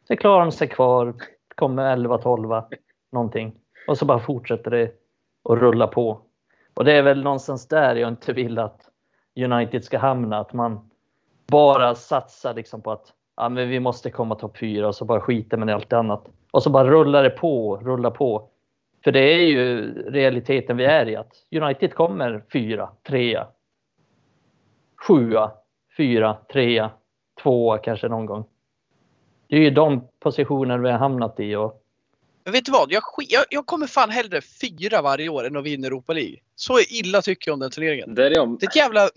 Sen 0.07 0.17
klarar 0.17 0.39
de 0.39 0.51
sig 0.51 0.67
kvar, 0.67 1.13
kommer 1.55 1.95
11-12 1.95 2.63
någonting 3.11 3.55
och 3.87 3.97
så 3.97 4.05
bara 4.05 4.19
fortsätter 4.19 4.71
det 4.71 4.91
att 5.49 5.59
rulla 5.59 5.87
på. 5.87 6.21
Och 6.73 6.85
det 6.85 6.93
är 6.93 7.01
väl 7.01 7.23
någonstans 7.23 7.67
där 7.67 7.95
jag 7.95 8.09
inte 8.09 8.33
vill 8.33 8.59
att 8.59 8.89
United 9.35 9.83
ska 9.83 9.97
hamna, 9.97 10.39
att 10.39 10.53
man 10.53 10.89
bara 11.47 11.95
satsar 11.95 12.53
liksom 12.53 12.81
på 12.81 12.91
att 12.91 13.13
ja, 13.37 13.49
men 13.49 13.69
vi 13.69 13.79
måste 13.79 14.11
komma 14.11 14.35
topp 14.35 14.57
fyra 14.57 14.87
och 14.87 14.95
så 14.95 15.05
bara 15.05 15.21
skiter 15.21 15.57
man 15.57 15.69
i 15.69 15.73
allt 15.73 15.93
annat. 15.93 16.29
Och 16.51 16.63
så 16.63 16.69
bara 16.69 16.89
rullar 16.89 17.23
det 17.23 17.29
på, 17.29 17.77
rullar 17.77 18.11
på. 18.11 18.49
För 19.03 19.11
det 19.11 19.19
är 19.19 19.45
ju 19.47 19.93
realiteten 20.11 20.77
vi 20.77 20.85
är 20.85 21.09
i 21.09 21.15
att 21.15 21.33
United 21.51 21.93
kommer 21.93 22.43
fyra, 22.53 22.89
trea, 23.07 23.47
sjua, 25.07 25.51
fyra, 25.97 26.37
trea, 26.53 26.91
tvåa 27.43 27.77
kanske 27.77 28.07
någon 28.07 28.25
gång. 28.25 28.45
Det 29.49 29.55
är 29.55 29.59
ju 29.59 29.69
de 29.69 30.07
positioner 30.19 30.77
vi 30.77 30.91
har 30.91 30.97
hamnat 30.97 31.39
i 31.39 31.55
och 31.55 31.81
Men 32.43 32.53
vet 32.53 32.65
du 32.65 32.71
vad? 32.71 32.91
Jag, 32.91 33.03
jag, 33.29 33.43
jag 33.49 33.65
kommer 33.65 33.87
fan 33.87 34.09
hellre 34.09 34.41
fyra 34.61 35.01
varje 35.01 35.29
år 35.29 35.47
än 35.47 35.57
att 35.57 35.63
vinna 35.63 35.87
Europa 35.87 36.13
League. 36.13 36.37
Så 36.55 36.79
illa 36.79 37.21
tycker 37.21 37.49
jag 37.49 37.53
om 37.53 37.59
den 37.59 37.71
turneringen. 37.71 38.15
Det 38.15 38.27
är 38.27 38.39
om, 38.39 38.57
Det 38.59 38.65
är 38.65 38.69
ett 38.69 38.75
jävla 38.75 39.09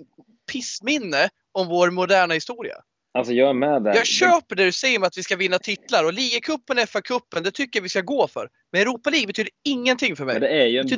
pissminne 0.53 1.29
om 1.53 1.69
vår 1.69 1.91
moderna 1.91 2.35
historia. 2.35 2.75
alltså 3.15 3.33
jag 3.33 3.49
är 3.49 3.55
med 3.55 3.83
där. 3.83 3.95
Jag 3.95 4.07
köper 4.07 4.57
det 4.57 4.65
du 4.65 4.73
säger 4.73 4.99
om 4.99 5.05
att 5.05 5.19
vi 5.19 5.23
ska 5.23 5.37
vinna 5.37 5.59
titlar 5.59 6.05
och 6.05 6.13
ligacupen, 6.13 6.79
FA-cupen, 6.79 7.43
det 7.43 7.51
tycker 7.51 7.79
jag 7.79 7.83
vi 7.83 7.89
ska 7.89 8.01
gå 8.01 8.29
för. 8.29 8.49
Men 8.73 8.83
Europa 8.83 9.11
League 9.11 9.27
betyder 9.27 9.51
ingenting 9.65 10.17
för 10.17 10.25
Men 10.25 10.41
mig. 10.41 10.41
det 10.41 10.63
är 10.63 10.67
ju 10.67 10.79
en, 10.79 10.87
det 10.87 10.95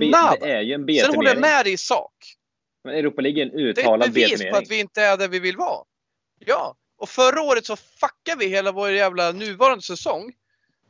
är 0.51 0.61
ju 0.61 0.72
en 0.72 0.86
Sen 0.86 1.14
håller 1.14 1.30
jag 1.30 1.41
med 1.41 1.64
dig 1.64 1.72
i 1.72 1.76
sak. 1.76 2.38
Men 2.89 2.97
Europa 2.97 3.22
League 3.22 3.43
är 3.43 3.47
en 3.47 3.57
Det 3.57 3.62
är 3.62 3.70
ett 3.70 3.78
uttalad 3.78 4.12
bevis 4.12 4.51
på 4.51 4.57
att 4.57 4.70
vi 4.70 4.80
inte 4.80 5.03
är 5.03 5.16
där 5.16 5.28
vi 5.28 5.39
vill 5.39 5.57
vara. 5.57 5.84
Ja, 6.39 6.76
och 6.99 7.09
förra 7.09 7.43
året 7.43 7.66
så 7.66 7.76
fuckade 7.76 8.39
vi 8.39 8.47
hela 8.47 8.72
vår 8.72 8.91
jävla 8.91 9.32
nuvarande 9.32 9.82
säsong, 9.82 10.32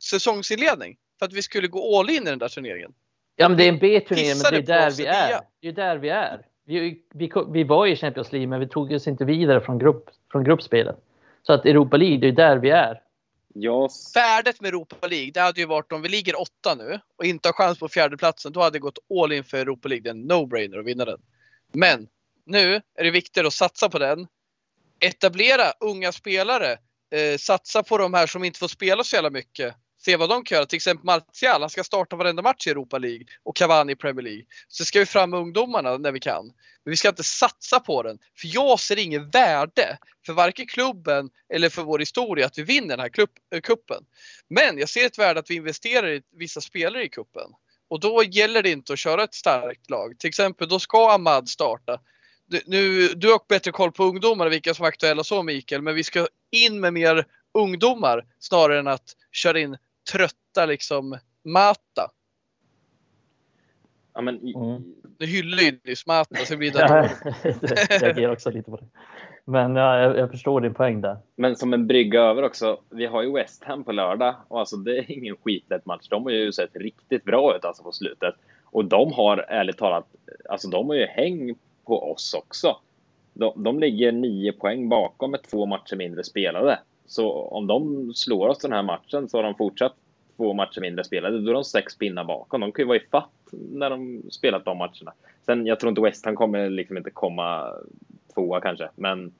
säsongsinledning, 0.03 0.97
för 1.19 1.25
att 1.25 1.33
vi 1.33 1.41
skulle 1.41 1.67
gå 1.67 1.99
all 1.99 2.09
in 2.09 2.23
i 2.23 2.29
den 2.29 2.39
där 2.39 2.47
turneringen. 2.47 2.93
Ja, 3.35 3.49
men 3.49 3.57
det 3.57 3.63
är 3.63 3.69
en 3.69 3.79
B-turnering, 3.79 4.37
men 4.43 4.51
det 4.51 4.73
är 4.73 4.79
där 4.79 4.91
vi 4.91 5.05
är. 5.05 5.39
Det 5.61 5.67
är 5.67 5.71
där 5.71 5.97
vi 5.97 6.09
är. 6.09 6.45
Vi, 6.65 7.01
vi, 7.13 7.31
vi 7.53 7.63
var 7.63 7.87
i 7.87 7.95
Champions 7.95 8.31
League, 8.31 8.47
men 8.47 8.59
vi 8.59 8.67
tog 8.67 8.91
oss 8.91 9.07
inte 9.07 9.25
vidare 9.25 9.61
från, 9.61 9.79
grupp, 9.79 10.09
från 10.31 10.43
gruppspelet. 10.43 10.95
Så 11.43 11.53
att 11.53 11.65
Europa 11.65 11.97
League, 11.97 12.17
det 12.17 12.27
är 12.27 12.31
där 12.31 12.57
vi 12.57 12.69
är. 12.69 13.01
Jag, 13.53 13.89
Värdet 14.15 14.61
med 14.61 14.69
Europa 14.69 15.07
League, 15.07 15.31
det 15.31 15.39
hade 15.39 15.59
ju 15.59 15.65
varit 15.65 15.91
om 15.91 16.01
vi 16.01 16.09
ligger 16.09 16.41
åtta 16.41 16.75
nu 16.75 16.99
och 17.17 17.25
inte 17.25 17.47
har 17.47 17.53
chans 17.53 17.79
på 17.79 17.87
fjärdeplatsen, 17.87 18.51
då 18.51 18.59
hade 18.61 18.75
det 18.75 18.79
gått 18.79 18.99
all 19.23 19.31
in 19.31 19.43
för 19.43 19.57
Europa 19.57 19.87
League. 19.87 20.03
Det 20.03 20.09
är 20.09 20.13
en 20.13 20.31
no-brainer 20.31 20.79
att 20.79 20.85
vinna 20.85 21.05
den. 21.05 21.19
Men 21.73 22.07
nu 22.45 22.81
är 22.95 23.03
det 23.03 23.11
viktigt 23.11 23.45
att 23.45 23.53
satsa 23.53 23.89
på 23.89 23.99
den. 23.99 24.27
Etablera 24.99 25.71
unga 25.79 26.11
spelare. 26.11 26.77
Eh, 27.11 27.37
satsa 27.37 27.83
på 27.83 27.97
de 27.97 28.13
här 28.13 28.27
som 28.27 28.43
inte 28.43 28.59
får 28.59 28.67
spela 28.67 29.03
så 29.03 29.15
jävla 29.15 29.29
mycket. 29.29 29.75
Se 30.01 30.15
vad 30.15 30.29
de 30.29 30.43
kan 30.43 30.55
göra. 30.55 30.65
Till 30.65 30.75
exempel 30.75 31.05
Martial, 31.05 31.61
han 31.61 31.69
ska 31.69 31.83
starta 31.83 32.15
varenda 32.15 32.41
match 32.41 32.67
i 32.67 32.69
Europa 32.69 32.97
League 32.97 33.25
och 33.43 33.55
Cavani 33.55 33.91
i 33.93 33.95
Premier 33.95 34.23
League. 34.23 34.43
Så 34.67 34.85
ska 34.85 34.99
vi 34.99 35.05
fram 35.05 35.29
med 35.29 35.39
ungdomarna 35.39 35.97
när 35.97 36.11
vi 36.11 36.19
kan. 36.19 36.45
Men 36.83 36.91
vi 36.91 36.97
ska 36.97 37.09
inte 37.09 37.23
satsa 37.23 37.79
på 37.79 38.03
den. 38.03 38.19
För 38.37 38.47
jag 38.53 38.79
ser 38.79 38.99
inget 38.99 39.35
värde 39.35 39.97
för 40.25 40.33
varken 40.33 40.67
klubben 40.67 41.29
eller 41.53 41.69
för 41.69 41.83
vår 41.83 41.99
historia 41.99 42.45
att 42.45 42.57
vi 42.57 42.63
vinner 42.63 42.97
den 42.97 42.99
här 42.99 43.09
kuppen. 43.61 43.97
Eh, 43.97 44.01
Men 44.49 44.77
jag 44.77 44.89
ser 44.89 45.05
ett 45.05 45.19
värde 45.19 45.39
att 45.39 45.49
vi 45.49 45.55
investerar 45.55 46.07
i 46.07 46.21
vissa 46.31 46.61
spelare 46.61 47.03
i 47.03 47.09
kuppen. 47.09 47.51
Och 47.89 47.99
då 47.99 48.23
gäller 48.23 48.63
det 48.63 48.69
inte 48.69 48.93
att 48.93 48.99
köra 48.99 49.23
ett 49.23 49.33
starkt 49.33 49.89
lag. 49.89 50.19
Till 50.19 50.27
exempel 50.27 50.69
då 50.69 50.79
ska 50.79 51.11
Ahmad 51.11 51.49
starta. 51.49 51.99
Du, 52.45 52.61
nu, 52.65 53.07
du 53.07 53.31
har 53.31 53.41
bättre 53.49 53.71
koll 53.71 53.91
på 53.91 54.03
ungdomar, 54.03 54.49
vilka 54.49 54.73
som 54.73 54.85
är 54.85 54.89
aktuella 54.89 55.23
så 55.23 55.43
Mikael, 55.43 55.81
men 55.81 55.95
vi 55.95 56.03
ska 56.03 56.27
in 56.51 56.79
med 56.79 56.93
mer 56.93 57.25
ungdomar 57.53 58.25
snarare 58.39 58.79
än 58.79 58.87
att 58.87 59.15
köra 59.31 59.59
in 59.59 59.77
trötta 60.11 60.65
liksom 60.65 61.17
Mata. 61.45 62.11
ja, 64.13 64.21
men, 64.21 64.37
Mm. 64.37 64.95
Nu 65.19 65.25
hyllar 65.25 65.63
ju 65.63 65.79
nyss 65.83 66.05
Mata 66.05 66.35
så 66.35 66.53
det 66.53 66.57
blir 66.57 66.71
det. 66.71 67.11
jag 67.89 68.03
reagerar 68.03 68.31
också 68.31 68.51
lite 68.51 68.71
på 68.71 68.77
det. 68.77 68.87
Men 69.49 69.75
ja, 69.75 69.99
jag, 69.99 70.17
jag 70.17 70.31
förstår 70.31 70.61
din 70.61 70.73
poäng 70.73 71.01
där. 71.01 71.17
men 71.35 71.55
som 71.55 71.73
en 71.73 71.87
brygga 71.87 72.21
över 72.21 72.43
också. 72.43 72.77
Vi 72.89 73.05
har 73.05 73.23
ju 73.23 73.33
West 73.33 73.63
Ham 73.63 73.83
på 73.83 73.91
lördag 73.91 74.35
och 74.47 74.59
alltså 74.59 74.77
det 74.77 74.97
är 74.97 75.11
ingen 75.11 75.35
skitlätt 75.35 75.85
match. 75.85 76.07
De 76.09 76.23
har 76.23 76.31
ju 76.31 76.51
sett 76.51 76.75
riktigt 76.75 77.23
bra 77.23 77.55
ut 77.55 77.65
alltså 77.65 77.83
på 77.83 77.91
slutet. 77.91 78.35
Och 78.63 78.85
de 78.85 79.13
har 79.13 79.37
ärligt 79.37 79.77
talat, 79.77 80.05
alltså 80.49 80.67
de 80.69 80.89
har 80.89 80.95
ju 80.95 81.05
häng 81.05 81.55
på 81.85 82.11
oss 82.11 82.33
också. 82.33 82.77
De, 83.33 83.63
de 83.63 83.79
ligger 83.79 84.11
nio 84.11 84.51
poäng 84.51 84.89
bakom 84.89 85.31
med 85.31 85.43
två 85.43 85.65
matcher 85.65 85.95
mindre 85.95 86.23
spelade. 86.23 86.79
Så 87.07 87.31
om 87.31 87.67
de 87.67 88.11
slår 88.13 88.47
oss 88.47 88.59
den 88.59 88.71
här 88.71 88.83
matchen 88.83 89.29
så 89.29 89.37
har 89.37 89.43
de 89.43 89.55
fortsatt 89.55 89.95
två 90.37 90.53
matcher 90.53 90.81
mindre 90.81 91.03
spelade. 91.03 91.41
Då 91.41 91.49
är 91.49 91.53
de 91.53 91.63
sex 91.63 91.97
pinnar 91.97 92.23
bakom. 92.23 92.61
De 92.61 92.71
kan 92.71 92.83
ju 92.83 92.87
vara 92.87 92.97
i 92.97 93.07
fatt 93.11 93.29
när 93.51 93.89
de 93.89 94.23
spelat 94.31 94.65
de 94.65 94.77
matcherna. 94.77 95.13
Sen 95.45 95.65
jag 95.65 95.79
tror 95.79 95.89
inte 95.89 96.01
West 96.01 96.25
Ham 96.25 96.35
kommer 96.35 96.69
liksom 96.69 96.97
inte 96.97 97.11
komma 97.11 97.73
tvåa 98.39 98.61
kanske. 98.61 98.89
Men 98.95 99.31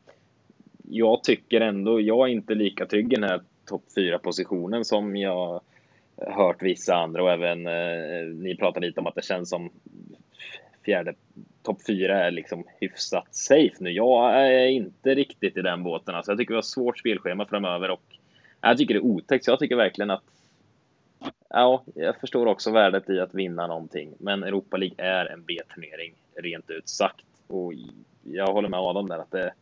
jag 0.89 1.23
tycker 1.23 1.61
ändå, 1.61 2.01
jag 2.01 2.27
är 2.27 2.31
inte 2.31 2.55
lika 2.55 2.85
trygg 2.85 3.13
i 3.13 3.15
den 3.15 3.29
här 3.29 3.41
topp 3.65 3.83
fyra 3.95 4.19
positionen 4.19 4.85
som 4.85 5.15
jag 5.15 5.61
hört 6.27 6.61
vissa 6.61 6.95
andra 6.95 7.23
och 7.23 7.31
även 7.31 7.67
eh, 7.67 8.25
ni 8.35 8.55
pratar 8.55 8.81
lite 8.81 8.99
om 8.99 9.07
att 9.07 9.15
det 9.15 9.25
känns 9.25 9.49
som 9.49 9.69
fjärde 10.85 11.13
topp 11.63 11.77
fyra 11.87 12.25
är 12.25 12.31
liksom 12.31 12.63
hyfsat 12.79 13.35
safe 13.35 13.75
nu. 13.79 13.91
Jag 13.91 14.35
är 14.35 14.67
inte 14.67 15.15
riktigt 15.15 15.57
i 15.57 15.61
den 15.61 15.83
båten. 15.83 16.15
Alltså 16.15 16.31
jag 16.31 16.39
tycker 16.39 16.53
vi 16.53 16.57
har 16.57 16.61
svårt 16.61 16.99
spelschema 16.99 17.45
framöver 17.45 17.89
och 17.89 18.03
jag 18.61 18.77
tycker 18.77 18.93
det 18.93 18.99
är 18.99 19.05
otäckt. 19.05 19.45
Så 19.45 19.51
jag 19.51 19.59
tycker 19.59 19.75
verkligen 19.75 20.11
att 20.11 20.23
Ja, 21.49 21.83
jag 21.95 22.19
förstår 22.19 22.45
också 22.45 22.71
värdet 22.71 23.09
i 23.09 23.19
att 23.19 23.33
vinna 23.33 23.67
någonting, 23.67 24.13
men 24.19 24.43
Europa 24.43 24.77
League 24.77 25.05
är 25.05 25.25
en 25.25 25.43
B-turnering, 25.43 26.13
rent 26.35 26.69
ut 26.69 26.89
sagt. 26.89 27.25
Och 27.49 27.73
jag 28.23 28.53
håller 28.53 28.69
med 28.69 28.79
Adam 28.79 29.07
där 29.07 29.19
att 29.19 29.31
det 29.31 29.53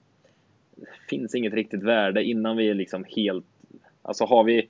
finns 1.10 1.36
inget 1.36 1.54
riktigt 1.54 1.84
värde 1.84 2.24
innan 2.24 2.58
vi 2.58 2.70
är 2.70 2.74
liksom 2.74 3.06
helt... 3.16 3.46
Alltså 4.02 4.26
har 4.26 4.44
vi 4.44 4.70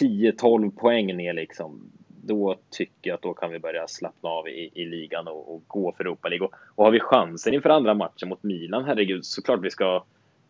10-12 0.00 0.70
poäng 0.70 1.16
ner 1.16 1.32
liksom, 1.32 1.90
då 2.08 2.56
tycker 2.70 3.10
jag 3.10 3.14
att 3.14 3.22
då 3.22 3.34
kan 3.34 3.50
vi 3.50 3.58
börja 3.58 3.88
slappna 3.88 4.28
av 4.28 4.48
i, 4.48 4.70
i 4.74 4.84
ligan 4.84 5.28
och, 5.28 5.54
och 5.54 5.62
gå 5.66 5.92
för 5.92 6.04
Europa 6.04 6.28
League. 6.28 6.46
Och, 6.46 6.54
och, 6.74 6.84
har 6.84 6.90
vi 6.90 7.00
chansen 7.00 7.54
inför 7.54 7.70
andra 7.70 7.94
matchen 7.94 8.28
mot 8.28 8.42
Milan, 8.42 8.84
herregud, 8.84 9.24
såklart 9.24 9.60
vi 9.62 9.70
ska 9.70 10.04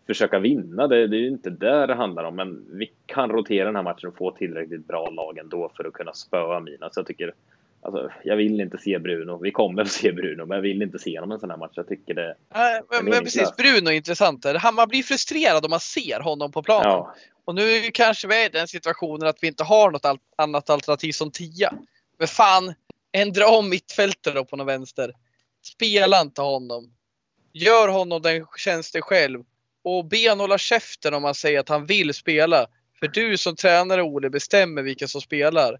försöka 0.06 0.38
vinna. 0.38 0.86
Det, 0.86 1.06
det 1.06 1.16
är 1.16 1.20
ju 1.20 1.28
inte 1.28 1.50
där 1.50 1.86
det 1.86 1.94
handlar 1.94 2.24
om, 2.24 2.36
men 2.36 2.64
vi 2.72 2.92
kan 3.06 3.30
rotera 3.30 3.64
den 3.64 3.76
här 3.76 3.82
matchen 3.82 4.08
och 4.08 4.16
få 4.16 4.30
tillräckligt 4.30 4.86
bra 4.86 5.10
lag 5.10 5.38
ändå 5.38 5.70
för 5.76 5.84
att 5.84 5.92
kunna 5.92 6.12
spöa 6.12 6.60
Milan. 6.60 6.90
Så 6.92 7.00
jag 7.00 7.06
tycker, 7.06 7.34
alltså, 7.88 8.12
jag 8.24 8.36
vill 8.36 8.60
inte 8.60 8.78
se 8.78 8.98
Bruno. 8.98 9.38
Vi 9.42 9.50
kommer 9.50 9.82
att 9.82 9.88
se 9.92 10.12
Bruno, 10.12 10.46
men 10.46 10.54
jag 10.54 10.62
vill 10.62 10.82
inte 10.82 10.98
se 10.98 11.18
honom 11.18 11.32
en 11.32 11.40
sån 11.40 11.50
här 11.50 11.56
match. 11.56 11.72
Jag 11.74 11.88
tycker 11.88 12.14
det. 12.14 12.36
Nej, 12.54 12.80
men, 12.90 13.04
men 13.04 13.24
precis, 13.24 13.56
Bruno 13.56 13.88
är 13.88 13.94
intressant. 13.94 14.46
Man 14.74 14.88
blir 14.88 15.02
frustrerad 15.02 15.64
om 15.64 15.70
man 15.70 15.80
ser 15.80 16.20
honom 16.20 16.52
på 16.52 16.62
planen. 16.62 16.90
Ja. 16.90 17.14
Och 17.44 17.54
nu 17.54 17.90
kanske 17.94 18.28
vi 18.28 18.42
är 18.42 18.46
i 18.46 18.48
den 18.48 18.68
situationen 18.68 19.28
att 19.28 19.38
vi 19.40 19.46
inte 19.46 19.64
har 19.64 19.90
något 19.90 20.20
annat 20.36 20.70
alternativ 20.70 21.12
som 21.12 21.30
tia. 21.30 21.72
Men 22.18 22.28
fan, 22.28 22.74
ändra 23.12 23.48
om 23.48 23.68
mittfältet 23.68 24.34
då 24.34 24.44
på 24.44 24.56
någon 24.56 24.66
vänster. 24.66 25.12
Spela 25.62 26.20
inte 26.20 26.42
honom. 26.42 26.92
Gör 27.52 27.88
honom 27.88 28.22
den 28.22 28.46
tjänsten 28.56 29.02
själv 29.02 29.44
och 29.84 30.04
be 30.04 30.28
honom 30.28 30.40
hålla 30.40 30.58
käften 30.58 31.14
om 31.14 31.24
han 31.24 31.34
säger 31.34 31.60
att 31.60 31.68
han 31.68 31.86
vill 31.86 32.14
spela. 32.14 32.66
För 33.00 33.08
du 33.08 33.36
som 33.36 33.56
tränare 33.56 34.02
Ole 34.02 34.30
bestämmer 34.30 34.82
vilka 34.82 35.08
som 35.08 35.20
spelar. 35.20 35.78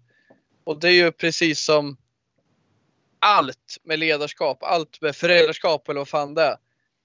Och 0.69 0.79
det 0.79 0.87
är 0.87 0.93
ju 0.93 1.11
precis 1.11 1.65
som 1.65 1.97
allt 3.19 3.77
med 3.83 3.99
ledarskap, 3.99 4.63
allt 4.63 5.01
med 5.01 5.15
föräldraskap 5.15 5.89
eller 5.89 5.99
vad 5.99 6.07
fan 6.07 6.33
det 6.33 6.41
är. 6.41 6.55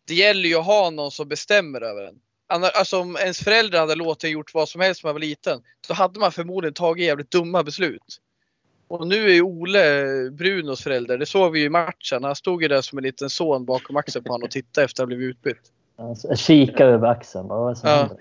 Det 0.06 0.14
gäller 0.14 0.48
ju 0.48 0.54
att 0.54 0.66
ha 0.66 0.90
någon 0.90 1.10
som 1.10 1.28
bestämmer 1.28 1.80
över 1.80 2.04
en. 2.04 2.14
Alltså 2.48 3.00
om 3.00 3.16
ens 3.16 3.40
föräldrar 3.40 3.80
hade 3.80 3.94
låtit 3.94 4.24
en 4.24 4.30
gjort 4.30 4.54
vad 4.54 4.68
som 4.68 4.80
helst 4.80 5.04
när 5.04 5.08
man 5.08 5.14
var 5.14 5.20
liten, 5.20 5.62
så 5.86 5.94
hade 5.94 6.20
man 6.20 6.32
förmodligen 6.32 6.74
tagit 6.74 7.06
jävligt 7.06 7.30
dumma 7.30 7.62
beslut. 7.62 8.20
Och 8.88 9.06
nu 9.06 9.24
är 9.24 9.34
ju 9.34 9.42
Ole 9.42 10.30
Brunos 10.30 10.82
förälder, 10.82 11.18
det 11.18 11.26
såg 11.26 11.52
vi 11.52 11.60
ju 11.60 11.66
i 11.66 11.70
matchen. 11.70 12.24
Han 12.24 12.36
stod 12.36 12.62
ju 12.62 12.68
där 12.68 12.82
som 12.82 12.98
en 12.98 13.04
liten 13.04 13.30
son 13.30 13.64
bakom 13.64 13.96
axeln 13.96 14.24
på 14.24 14.32
honom 14.32 14.44
och 14.44 14.50
tittade 14.50 14.84
efter 14.84 15.02
att 15.02 15.08
han 15.08 15.16
blivit 15.16 15.36
utbytt. 15.36 15.72
Alltså, 15.98 16.36
kika 16.36 16.84
över 16.84 17.08
axeln. 17.08 17.48
Vad 17.48 17.66
är 17.66 17.74
det 17.74 17.76
som 17.76 17.88
ja. 17.90 17.96
händer? 17.96 18.18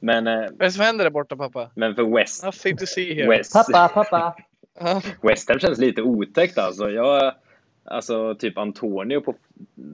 Men, 0.00 0.26
eh, 0.26 0.34
Vad 0.34 0.42
är 0.42 0.64
det 0.64 0.72
som 0.72 0.84
händer 0.84 1.04
där 1.04 1.10
borta 1.10 1.36
pappa? 1.36 1.70
Men 1.74 1.94
för 1.94 2.16
West... 2.16 2.44
Nothing 2.44 2.76
to 2.76 2.86
see 2.86 3.14
here. 3.14 3.28
West, 3.28 3.52
pappa, 3.52 3.88
pappa! 3.88 4.36
West 5.22 5.48
Ham 5.48 5.58
känns 5.58 5.78
lite 5.78 6.02
otäckt 6.02 6.58
alltså. 6.58 6.90
Jag, 6.90 7.34
alltså 7.84 8.34
typ 8.34 8.58
Antonio 8.58 9.20
på 9.20 9.34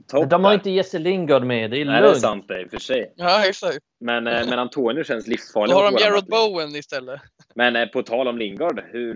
topp. 0.07 0.29
De 0.29 0.43
har 0.43 0.53
inte 0.53 0.69
Jesse 0.69 0.99
Lingard 0.99 1.43
med, 1.43 1.71
det 1.71 1.81
är 1.81 1.85
Nej, 1.85 2.01
lugnt. 2.01 2.13
det 2.13 2.17
är 2.17 2.21
sant 2.21 2.47
det 2.47 2.61
i 2.61 2.65
och 2.65 2.69
för 2.69 2.77
sig. 2.77 3.13
Ja, 3.15 3.45
exakt. 3.47 3.79
Men, 3.99 4.27
eh, 4.27 4.49
men 4.49 4.59
Antonio 4.59 5.03
känns 5.03 5.27
livsfarlig. 5.27 5.75
Då 5.75 5.79
har 5.79 5.91
de 5.91 5.97
Jared 5.97 6.25
Bowen 6.25 6.75
istället. 6.75 7.21
Men 7.55 7.75
eh, 7.75 7.85
på 7.85 8.03
tal 8.03 8.27
om 8.27 8.37
Lingard, 8.37 8.83
hur, 8.91 9.13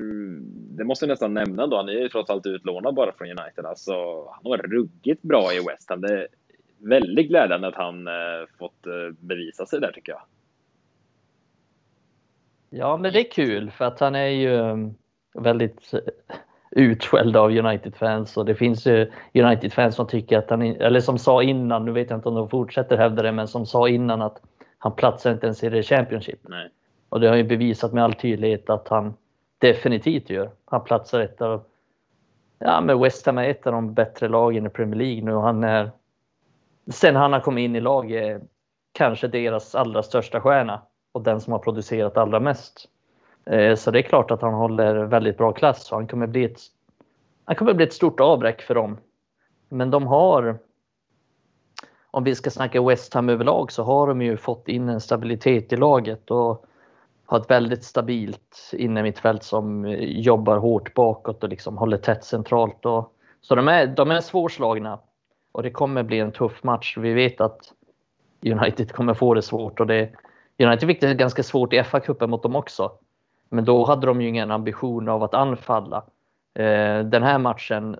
det 0.78 0.84
måste 0.84 1.06
jag 1.06 1.10
nästan 1.10 1.34
nämna 1.34 1.68
då. 1.68 1.78
Han 1.78 1.90
är 1.90 1.94
ju 1.94 2.10
trots 2.10 2.30
allt 2.30 2.46
utlånad 2.46 2.96
bara 2.96 3.12
från 3.12 3.28
United. 3.28 3.66
Alltså, 3.66 3.94
han 4.30 4.44
var 4.44 4.58
ruggigt 4.58 5.22
bra 5.22 5.54
i 5.54 5.60
West 5.60 5.90
Ham. 5.90 6.02
Det, 6.02 6.28
väldigt 6.78 7.28
glädjande 7.28 7.68
att 7.68 7.76
han 7.76 8.08
eh, 8.08 8.14
fått 8.60 8.88
bevisa 9.20 9.66
sig 9.66 9.80
där 9.80 9.92
tycker 9.92 10.12
jag. 10.12 10.22
Ja, 12.70 12.98
men 12.98 13.14
det 13.14 13.20
är 13.20 13.32
kul 13.32 13.72
för 13.72 13.86
att 13.86 14.00
han 14.00 14.16
är 14.16 14.28
ju 14.28 14.56
mm, 14.56 14.96
väldigt 15.34 15.94
eh, 15.94 16.00
utskälld 16.72 17.38
av 17.38 17.52
United-fans 17.52 18.38
och 18.38 18.46
det 18.46 18.56
finns 18.56 18.88
ju 18.88 19.12
United-fans 19.34 19.96
som 19.96 20.08
tycker 20.08 20.38
att 20.38 20.50
han, 20.50 20.62
eller 20.62 21.00
som 21.00 21.18
sa 21.18 21.44
innan, 21.44 21.86
nu 21.86 21.92
vet 21.92 22.10
jag 22.10 22.18
inte 22.18 22.30
om 22.30 22.36
de 22.36 22.50
fortsätter 22.50 22.98
hävda 22.98 23.24
det, 23.24 23.32
men 23.32 23.48
som 23.48 23.66
sa 23.66 23.90
innan 23.90 24.22
att 24.22 24.42
han 24.78 24.96
platsar 24.96 25.32
inte 25.32 25.46
ens 25.46 25.64
i 25.64 25.70
det 25.70 25.84
Championship. 25.84 26.40
Nej. 26.44 26.70
Och 27.10 27.20
det 27.20 27.28
har 27.28 27.36
ju 27.36 27.44
bevisat 27.44 27.94
med 27.94 28.04
all 28.04 28.14
tydlighet 28.14 28.70
att 28.70 28.88
han 28.88 29.14
definitivt 29.58 30.30
gör. 30.30 30.50
Han 30.66 30.84
platsar 30.84 31.20
ett 31.20 31.42
av, 31.42 31.64
ja 32.60 32.82
men 32.82 33.00
West 33.00 33.26
Ham 33.26 33.38
är 33.38 33.50
ett 33.50 33.68
av 33.68 33.74
de 33.74 33.94
bättre 33.94 34.28
lagen 34.28 34.66
i 34.66 34.70
Premier 34.70 34.96
League 34.96 35.24
nu 35.24 35.34
och 35.34 35.42
han 35.42 35.64
är 35.64 35.92
sen 36.92 37.16
han 37.16 37.34
har 37.34 37.40
kommit 37.40 37.62
in 37.62 37.76
i 37.76 37.82
laget, 37.82 38.42
kanske 38.92 39.28
deras 39.28 39.76
allra 39.76 40.04
största 40.04 40.42
stjärna 40.42 40.82
och 41.12 41.22
den 41.22 41.42
som 41.42 41.54
har 41.54 41.60
producerat 41.60 42.18
allra 42.18 42.40
mest. 42.40 42.90
Eh, 43.50 43.76
så 43.76 43.92
det 43.92 44.00
är 44.00 44.04
klart 44.04 44.32
att 44.32 44.42
han 44.42 44.54
håller 44.54 44.96
väldigt 44.96 45.38
bra 45.38 45.52
klass 45.52 45.92
och 45.92 45.98
han 45.98 46.08
kommer 46.08 46.28
bli 46.28 46.44
ett, 46.44 46.60
han 47.46 47.56
kommer 47.56 47.74
bli 47.74 47.86
ett 47.86 47.94
stort 47.94 48.20
avbräck 48.20 48.62
för 48.62 48.76
dem. 48.76 48.98
Men 49.70 49.92
de 49.92 50.08
har, 50.08 50.60
om 52.12 52.24
vi 52.24 52.36
ska 52.36 52.50
snacka 52.50 52.82
West 52.82 53.14
Ham 53.14 53.30
överlag, 53.30 53.72
så 53.72 53.84
har 53.84 54.08
de 54.08 54.22
ju 54.22 54.38
fått 54.38 54.68
in 54.68 54.90
en 54.90 55.02
stabilitet 55.02 55.74
i 55.74 55.78
laget 55.78 56.32
och 56.32 56.66
har 57.26 57.40
ett 57.40 57.52
väldigt 57.52 57.84
stabilt 57.84 58.72
innermittfält 58.74 59.44
som 59.44 59.86
jobbar 60.00 60.58
hårt 60.58 60.94
bakåt 60.94 61.44
och 61.44 61.50
liksom 61.50 61.78
håller 61.78 61.98
tätt 61.98 62.24
centralt. 62.24 62.86
Och, 62.86 63.14
så 63.42 63.56
de 63.56 63.68
är, 63.68 63.88
de 63.88 64.12
är 64.12 64.22
svårslagna 64.22 65.00
och 65.52 65.64
det 65.64 65.72
kommer 65.72 66.04
bli 66.04 66.20
en 66.20 66.32
tuff 66.32 66.64
match. 66.64 66.98
Vi 66.98 67.14
vet 67.14 67.42
att 67.42 67.74
United 68.46 68.92
kommer 68.92 69.14
få 69.14 69.34
det 69.34 69.42
svårt 69.42 69.80
och 69.80 69.88
det, 69.88 70.10
United 70.60 70.90
fick 70.90 71.02
det 71.02 71.14
ganska 71.14 71.44
svårt 71.44 71.74
i 71.74 71.80
FA-cupen 71.84 72.28
mot 72.28 72.44
dem 72.44 72.56
också. 72.56 72.92
Men 73.50 73.66
då 73.66 73.86
hade 73.86 74.08
de 74.08 74.22
ju 74.22 74.28
ingen 74.28 74.52
ambition 74.52 75.10
av 75.10 75.24
att 75.24 75.34
anfalla. 75.34 76.04
Eh, 76.54 77.00
den 77.00 77.24
här 77.24 77.38
matchen 77.38 78.00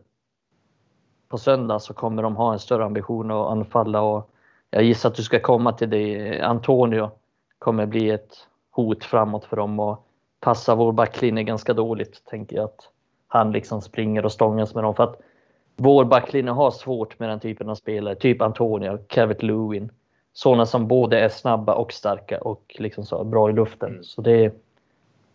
på 1.28 1.38
söndag 1.38 1.80
så 1.80 1.94
kommer 1.94 2.24
de 2.24 2.36
ha 2.36 2.54
en 2.54 2.60
större 2.60 2.86
ambition 2.86 3.32
att 3.32 3.52
anfalla 3.52 4.02
och 4.02 4.30
jag 4.70 4.84
gissar 4.84 5.10
att 5.10 5.16
du 5.16 5.24
ska 5.24 5.40
komma 5.40 5.74
till 5.74 5.90
det. 5.90 6.42
Antonio 6.42 7.12
kommer 7.60 7.86
bli 7.86 8.10
ett 8.10 8.48
hot 8.72 9.04
framåt 9.04 9.46
för 9.46 9.58
dem 9.58 9.80
och 9.80 10.06
passa 10.40 10.76
vår 10.76 10.92
backlinje 10.92 11.44
ganska 11.44 11.74
dåligt, 11.74 12.26
tänker 12.26 12.56
jag 12.56 12.66
att 12.66 12.90
han 13.28 13.52
liksom 13.52 13.82
springer 13.82 14.26
och 14.26 14.32
stångas 14.32 14.76
med 14.76 14.84
dem. 14.84 14.96
För 14.96 15.04
att 15.04 15.22
vår 15.76 16.06
backlinje 16.06 16.52
har 16.52 16.72
svårt 16.72 17.20
med 17.20 17.30
den 17.30 17.40
typen 17.40 17.70
av 17.70 17.76
spelare, 17.76 18.16
typ 18.16 18.42
Antonio, 18.42 19.00
Kevin 19.10 19.38
Lewin. 19.40 19.92
Sådana 20.34 20.66
som 20.66 20.88
både 20.88 21.20
är 21.20 21.30
snabba 21.30 21.74
och 21.74 21.94
starka 21.94 22.42
och 22.42 22.76
liksom 22.80 23.06
så 23.06 23.24
bra 23.24 23.50
i 23.50 23.54
luften. 23.54 23.90
Mm. 23.90 24.04
Så 24.04 24.22
det 24.22 24.54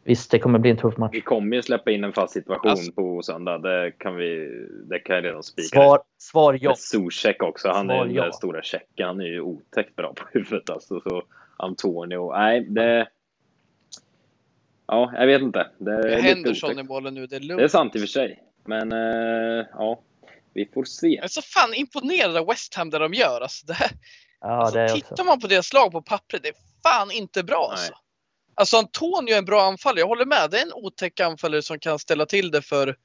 Visst, 0.07 0.31
det 0.31 0.39
kommer 0.39 0.59
bli 0.59 0.71
en 0.71 0.77
tuff 0.77 0.97
match. 0.97 1.11
Vi 1.13 1.21
kommer 1.21 1.57
ju 1.57 1.63
släppa 1.63 1.91
in 1.91 2.05
en 2.05 2.13
fast 2.13 2.33
situation 2.33 2.71
alltså, 2.71 2.93
på 2.93 3.23
söndag. 3.23 3.59
Det 3.59 3.93
kan, 3.99 4.17
vi, 4.17 4.49
det 4.91 4.99
kan 4.99 5.17
jag 5.17 5.25
redan 5.25 5.43
spika. 5.43 5.69
Svar, 5.69 6.03
svar 6.19 6.59
ja. 6.61 6.75
Zuzek 6.77 7.43
också. 7.43 7.69
Han 7.69 7.87
svar 7.87 7.95
är 7.95 8.05
den 8.05 8.15
ja. 8.15 8.33
stora 8.33 8.63
checken. 8.63 9.07
Han 9.07 9.21
är 9.21 9.25
ju 9.25 9.41
otäckt 9.41 9.97
bra 9.97 10.13
på 10.13 10.25
huvudet. 10.33 10.71
Alltså. 10.71 11.01
Så 11.01 11.23
Antonio. 11.57 12.33
Nej, 12.33 12.61
det... 12.61 13.09
Ja, 14.87 15.13
jag 15.15 15.27
vet 15.27 15.43
inte. 15.43 15.71
Det 15.79 16.15
är 16.15 16.23
Henderson 16.23 16.79
i 16.79 16.83
bollen 16.85 17.15
nu. 17.15 17.27
Det 17.27 17.37
är 17.37 17.41
lugnt. 17.41 17.59
Det 17.59 17.65
är 17.65 17.69
sant 17.69 17.97
i 17.97 17.99
och 17.99 18.01
för 18.01 18.09
sig. 18.09 18.43
Men 18.65 18.93
uh, 18.93 19.67
ja, 19.73 20.01
vi 20.55 20.67
får 20.75 20.85
se. 20.85 21.09
Jag 21.09 21.25
är 21.25 21.29
så 21.29 21.43
fan 21.43 21.75
imponerad 21.75 22.37
av 22.37 22.47
West 22.47 22.75
Ham 22.75 22.91
det 22.91 22.99
de 22.99 23.15
gör. 23.15 23.41
Alltså, 23.41 23.67
det, 23.67 23.77
ja, 24.41 24.49
alltså, 24.49 24.79
det 24.79 24.89
tittar 24.89 25.13
också. 25.13 25.25
man 25.25 25.41
på 25.41 25.47
deras 25.47 25.73
lag 25.73 25.93
på 25.93 26.03
pappret, 26.03 26.43
det 26.43 26.49
är 26.49 26.55
fan 26.83 27.11
inte 27.11 27.45
bra 27.45 27.69
alltså. 27.71 27.93
Alltså 28.55 28.77
Antonio 28.77 29.35
är 29.35 29.39
en 29.39 29.45
bra 29.45 29.63
anfallare, 29.63 30.01
jag 30.01 30.07
håller 30.07 30.27
med. 30.27 30.51
Det 30.51 30.59
är 30.59 30.63
en 30.63 30.73
otäck 30.73 31.21
anfallare 31.21 31.63
som 31.63 31.79
kan 31.79 31.99
ställa 31.99 32.27
till 32.27 32.51
det 32.51 32.63
för 32.63 32.97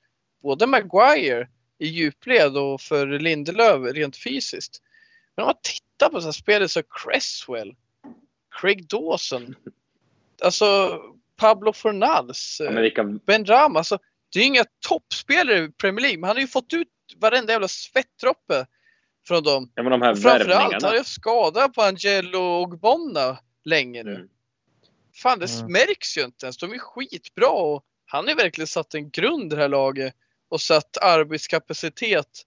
både 0.44 0.68
Maguire 0.68 1.48
i 1.80 1.88
djupled 1.88 2.58
och 2.58 2.82
för 2.82 3.08
Lindelöf 3.08 3.94
rent 3.96 4.18
fysiskt. 4.18 4.82
Men 5.36 5.44
om 5.44 5.48
man 5.48 5.56
tittar 5.64 6.10
på 6.10 6.22
så 6.22 6.28
här 6.28 6.32
spelet 6.32 6.72
så 6.72 6.82
Cresswell, 6.84 7.76
Craig 8.62 8.88
Dawson, 8.88 9.56
alltså 10.44 11.00
Pablo 11.38 11.74
Fornals, 11.74 12.62
ja, 12.64 12.72
vilka... 12.72 13.04
Ben 13.04 13.46
Rama. 13.46 13.80
Alltså, 13.80 14.00
det 14.34 14.40
är 14.40 14.46
inga 14.46 14.66
toppspelare 14.88 15.58
i 15.58 15.72
Premier 15.72 16.02
League, 16.02 16.20
men 16.20 16.28
han 16.28 16.36
har 16.36 16.42
ju 16.42 16.48
fått 16.48 16.74
ut 16.74 16.88
varenda 17.18 17.54
jävla 17.54 17.68
svettdroppe 17.68 18.66
från 19.28 19.44
dem. 19.44 19.72
Ja, 19.76 19.84
men 19.84 19.92
de 19.92 20.02
här 20.02 20.16
Framförallt 20.16 20.84
har 20.84 20.96
jag 20.96 21.06
skada 21.06 21.70
på 21.70 21.82
Angelo 21.82 22.40
och 22.40 22.80
Bonna 22.80 23.38
länge 23.66 24.04
nu. 24.04 24.16
Mm. 24.16 24.28
Fan, 25.14 25.40
det 25.40 25.60
mm. 25.60 25.72
märks 25.72 26.18
ju 26.18 26.24
inte 26.24 26.46
ens. 26.46 26.58
De 26.58 26.72
är 26.74 26.78
skitbra 26.78 27.50
och 27.50 27.84
han 28.06 28.28
har 28.28 28.36
verkligen 28.36 28.68
satt 28.68 28.96
en 28.96 29.10
grund 29.10 29.54
i 29.54 29.56
det 29.56 29.62
här 29.62 29.70
laget 29.70 30.14
och 30.50 30.62
satt 30.62 30.98
arbetskapacitet 30.98 32.46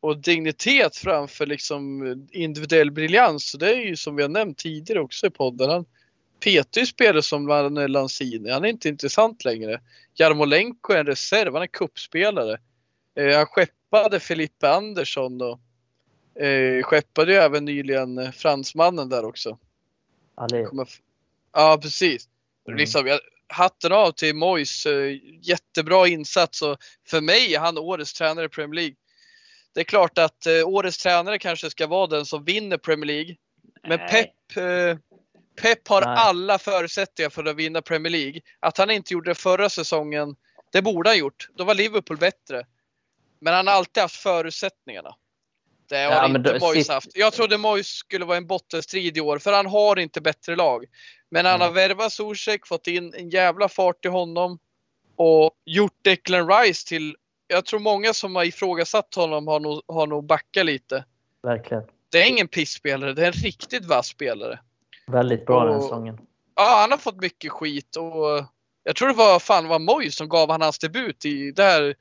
och 0.00 0.18
dignitet 0.18 0.96
framför 0.96 1.46
liksom 1.46 2.06
individuell 2.32 2.90
briljans. 2.90 3.50
Så 3.50 3.58
det 3.58 3.74
är 3.74 3.80
ju 3.80 3.96
som 3.96 4.16
vi 4.16 4.22
har 4.22 4.28
nämnt 4.28 4.58
tidigare 4.58 5.00
också 5.00 5.26
i 5.26 5.30
podden. 5.30 5.70
Han 5.70 5.84
petar 6.40 6.80
ju 6.80 6.86
spelare 6.86 7.22
som 7.22 7.46
Lanzini. 7.88 8.50
Han 8.50 8.64
är 8.64 8.68
inte 8.68 8.88
intressant 8.88 9.44
längre. 9.44 9.80
Jarmolenko 10.14 10.92
är 10.92 10.98
en 10.98 11.06
reserv. 11.06 11.54
Han 11.54 11.62
är 11.62 11.66
kuppspelare. 11.66 12.58
Eh, 13.14 13.36
han 13.36 13.46
skeppade 13.46 14.20
Felipe 14.20 14.70
Andersson 14.70 15.40
och 15.42 15.60
eh, 16.42 16.82
skeppade 16.82 17.32
ju 17.32 17.38
även 17.38 17.64
nyligen 17.64 18.32
fransmannen 18.32 19.08
där 19.08 19.24
också. 19.24 19.58
Allé. 20.34 20.64
Kommer 20.64 20.88
Ja, 21.54 21.78
precis. 21.82 22.28
Mm. 22.68 22.78
Liksom, 22.78 23.06
jag, 23.06 23.20
hatten 23.48 23.92
av 23.92 24.12
till 24.12 24.34
Moyes. 24.34 24.86
eh, 24.86 25.12
Jättebra 25.42 26.08
insats 26.08 26.62
och 26.62 26.76
för 27.08 27.20
mig 27.20 27.54
är 27.54 27.58
han 27.60 27.78
årets 27.78 28.12
tränare 28.12 28.46
i 28.46 28.48
Premier 28.48 28.74
League. 28.74 28.94
Det 29.74 29.80
är 29.80 29.84
klart 29.84 30.18
att 30.18 30.46
eh, 30.46 30.68
årets 30.68 30.98
tränare 30.98 31.38
kanske 31.38 31.70
ska 31.70 31.86
vara 31.86 32.06
den 32.06 32.26
som 32.26 32.44
vinner 32.44 32.76
Premier 32.78 33.06
League. 33.06 33.36
Men 33.88 33.98
Nej. 33.98 34.08
Pep, 34.10 34.56
eh, 34.56 34.98
Pep 35.62 35.88
har 35.88 36.00
Nej. 36.00 36.14
alla 36.18 36.58
förutsättningar 36.58 37.30
för 37.30 37.44
att 37.44 37.56
vinna 37.56 37.82
Premier 37.82 38.10
League. 38.10 38.40
Att 38.60 38.78
han 38.78 38.90
inte 38.90 39.12
gjorde 39.12 39.30
det 39.30 39.34
förra 39.34 39.70
säsongen, 39.70 40.36
det 40.72 40.82
borde 40.82 41.10
han 41.10 41.18
gjort. 41.18 41.48
Då 41.56 41.64
var 41.64 41.74
Liverpool 41.74 42.16
bättre. 42.16 42.66
Men 43.40 43.54
han 43.54 43.66
har 43.66 43.74
alltid 43.74 44.00
haft 44.02 44.16
förutsättningarna. 44.16 45.14
Det 45.88 45.96
har 45.96 46.12
Ja, 46.12 46.26
inte 46.26 46.38
då- 46.52 46.66
Moyes 46.66 46.88
haft. 46.88 47.08
Jag 47.14 47.32
trodde 47.32 47.58
Moyes 47.58 47.86
skulle 47.88 48.24
vara 48.24 48.36
en 48.36 48.46
bottenstrid 48.46 49.16
i 49.16 49.20
år, 49.20 49.38
för 49.38 49.52
han 49.52 49.66
har 49.66 49.98
inte 49.98 50.20
bättre 50.20 50.56
lag. 50.56 50.84
Men 51.34 51.46
han 51.46 51.60
har 51.60 51.70
värvat 51.70 52.12
Zuzek, 52.12 52.66
fått 52.66 52.86
in 52.86 53.14
en 53.14 53.30
jävla 53.30 53.68
fart 53.68 54.04
i 54.04 54.08
honom 54.08 54.58
och 55.16 55.50
gjort 55.64 55.92
Declan 56.02 56.48
Rice 56.48 56.88
till, 56.88 57.16
jag 57.46 57.64
tror 57.64 57.80
många 57.80 58.12
som 58.12 58.36
har 58.36 58.44
ifrågasatt 58.44 59.14
honom 59.14 59.46
har 59.46 59.60
nog, 59.60 59.82
har 59.88 60.06
nog 60.06 60.24
backat 60.26 60.66
lite. 60.66 61.04
Verkligen. 61.42 61.82
Det 62.12 62.22
är 62.22 62.28
ingen 62.28 62.48
pissspelare, 62.48 63.12
det 63.12 63.22
är 63.22 63.26
en 63.26 63.32
riktigt 63.32 63.84
vass 63.84 64.06
spelare. 64.06 64.60
Väldigt 65.06 65.46
bra 65.46 65.64
den 65.64 65.76
Och- 65.76 65.82
säsongen. 65.82 66.18
Ja, 66.54 66.76
han 66.80 66.90
har 66.90 66.98
fått 66.98 67.20
mycket 67.20 67.52
skit 67.52 67.96
och 67.96 68.44
jag 68.84 68.96
tror 68.96 69.08
det 69.08 69.14
var 69.14 69.38
fan 69.38 69.68
var 69.68 69.78
Moyes 69.78 70.16
som 70.16 70.28
gav 70.28 70.50
han 70.50 70.62
hans 70.62 70.78
debut 70.78 71.24
i, 71.24 71.50
det 71.50 71.62
här 71.62 71.94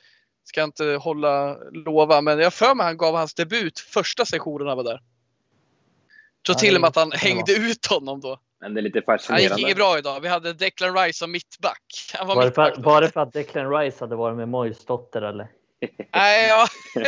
ska 0.43 0.59
jag 0.59 0.67
inte 0.67 0.85
hålla 0.85 1.57
lova, 1.71 2.21
men 2.21 2.39
jag 2.39 2.53
för 2.53 2.75
mig 2.75 2.85
han 2.85 2.97
gav 2.97 3.15
hans 3.15 3.33
debut 3.33 3.79
första 3.79 4.25
sessionen 4.25 4.67
han 4.67 4.77
var 4.77 4.83
där. 4.83 5.01
Jag 6.37 6.45
tror 6.45 6.55
till 6.55 6.75
och 6.75 6.81
med 6.81 6.87
att 6.87 6.95
han 6.95 7.11
hängde 7.11 7.53
ut 7.53 7.85
honom 7.85 8.21
då. 8.21 8.39
Men 8.63 8.73
det 8.73 8.79
är 8.79 8.81
lite 8.81 9.01
Han 9.07 9.13
gick 9.15 9.21
fascinerande. 9.21 9.61
inget 9.61 9.77
bra 9.77 9.97
idag. 9.97 10.19
Vi 10.21 10.27
hade 10.27 10.53
Declan 10.53 10.95
Rice 10.97 11.17
som 11.17 11.31
mittback. 11.31 11.83
Han 12.17 12.27
var 12.27 12.35
Var 12.35 12.41
det, 12.41 12.47
mittback 12.47 12.75
för, 12.75 12.81
då. 12.81 12.89
var 12.89 13.01
det 13.01 13.09
för 13.09 13.19
att 13.21 13.33
Declan 13.33 13.69
Rice 13.77 13.97
hade 13.99 14.15
varit 14.15 14.37
med 14.37 14.49
Moyes 14.49 14.85
dotter 14.85 15.21
eller? 15.21 15.47
Nej, 16.13 16.47
ja. 16.49 16.65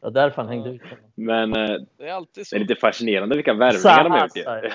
Det 0.00 0.04
var 0.06 0.10
därför 0.10 0.42
han 0.42 0.48
hängde 0.48 0.70
ut 0.70 0.82
honom. 0.82 0.98
Men 1.14 1.56
eh, 1.56 1.76
Det 1.98 2.08
är 2.08 2.12
alltid 2.12 2.40
det 2.42 2.44
så. 2.48 2.56
är 2.56 2.60
lite 2.60 2.74
fascinerande 2.74 3.36
vilka 3.36 3.54
värvningar 3.54 4.04
de 4.04 4.10
har 4.46 4.62
gjort. 4.62 4.72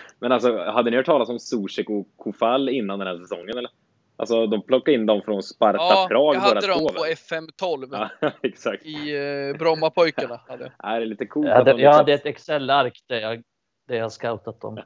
Men 0.20 0.32
alltså, 0.32 0.58
hade 0.64 0.90
ni 0.90 0.96
hört 0.96 1.06
talas 1.06 1.28
om 1.28 1.38
Zuzek 1.38 1.90
och 1.90 2.06
Kofall 2.16 2.68
innan 2.68 2.98
den 2.98 3.08
här 3.08 3.16
säsongen 3.18 3.58
eller? 3.58 3.70
Alltså, 4.16 4.46
de 4.46 4.62
plockade 4.62 4.94
in 4.94 5.06
dem 5.06 5.22
från 5.24 5.42
Sparta 5.42 5.76
Ja, 5.78 6.06
Prag 6.10 6.34
jag 6.34 6.40
hade 6.40 6.66
dem 6.66 6.78
på 6.96 7.02
väl? 7.02 7.12
FM12 7.12 8.08
Ja, 8.20 8.30
exakt. 8.42 8.84
i 8.86 9.16
eh, 9.52 9.58
Brommapojkarna. 9.58 10.40
Hade. 10.48 10.64
jag. 10.64 10.72
Ja, 10.78 10.88
det 10.98 11.02
är 11.04 11.06
lite 11.06 11.26
coolt 11.26 11.48
Jag 11.48 11.54
hade, 11.54 11.72
de 11.72 11.82
jag 11.82 11.92
hade 11.92 12.12
ett 12.12 12.26
Excel-ark 12.26 12.98
där 13.06 13.20
jag, 13.20 13.42
där 13.88 13.96
jag 13.96 14.12
scoutat 14.12 14.60
dem. 14.60 14.80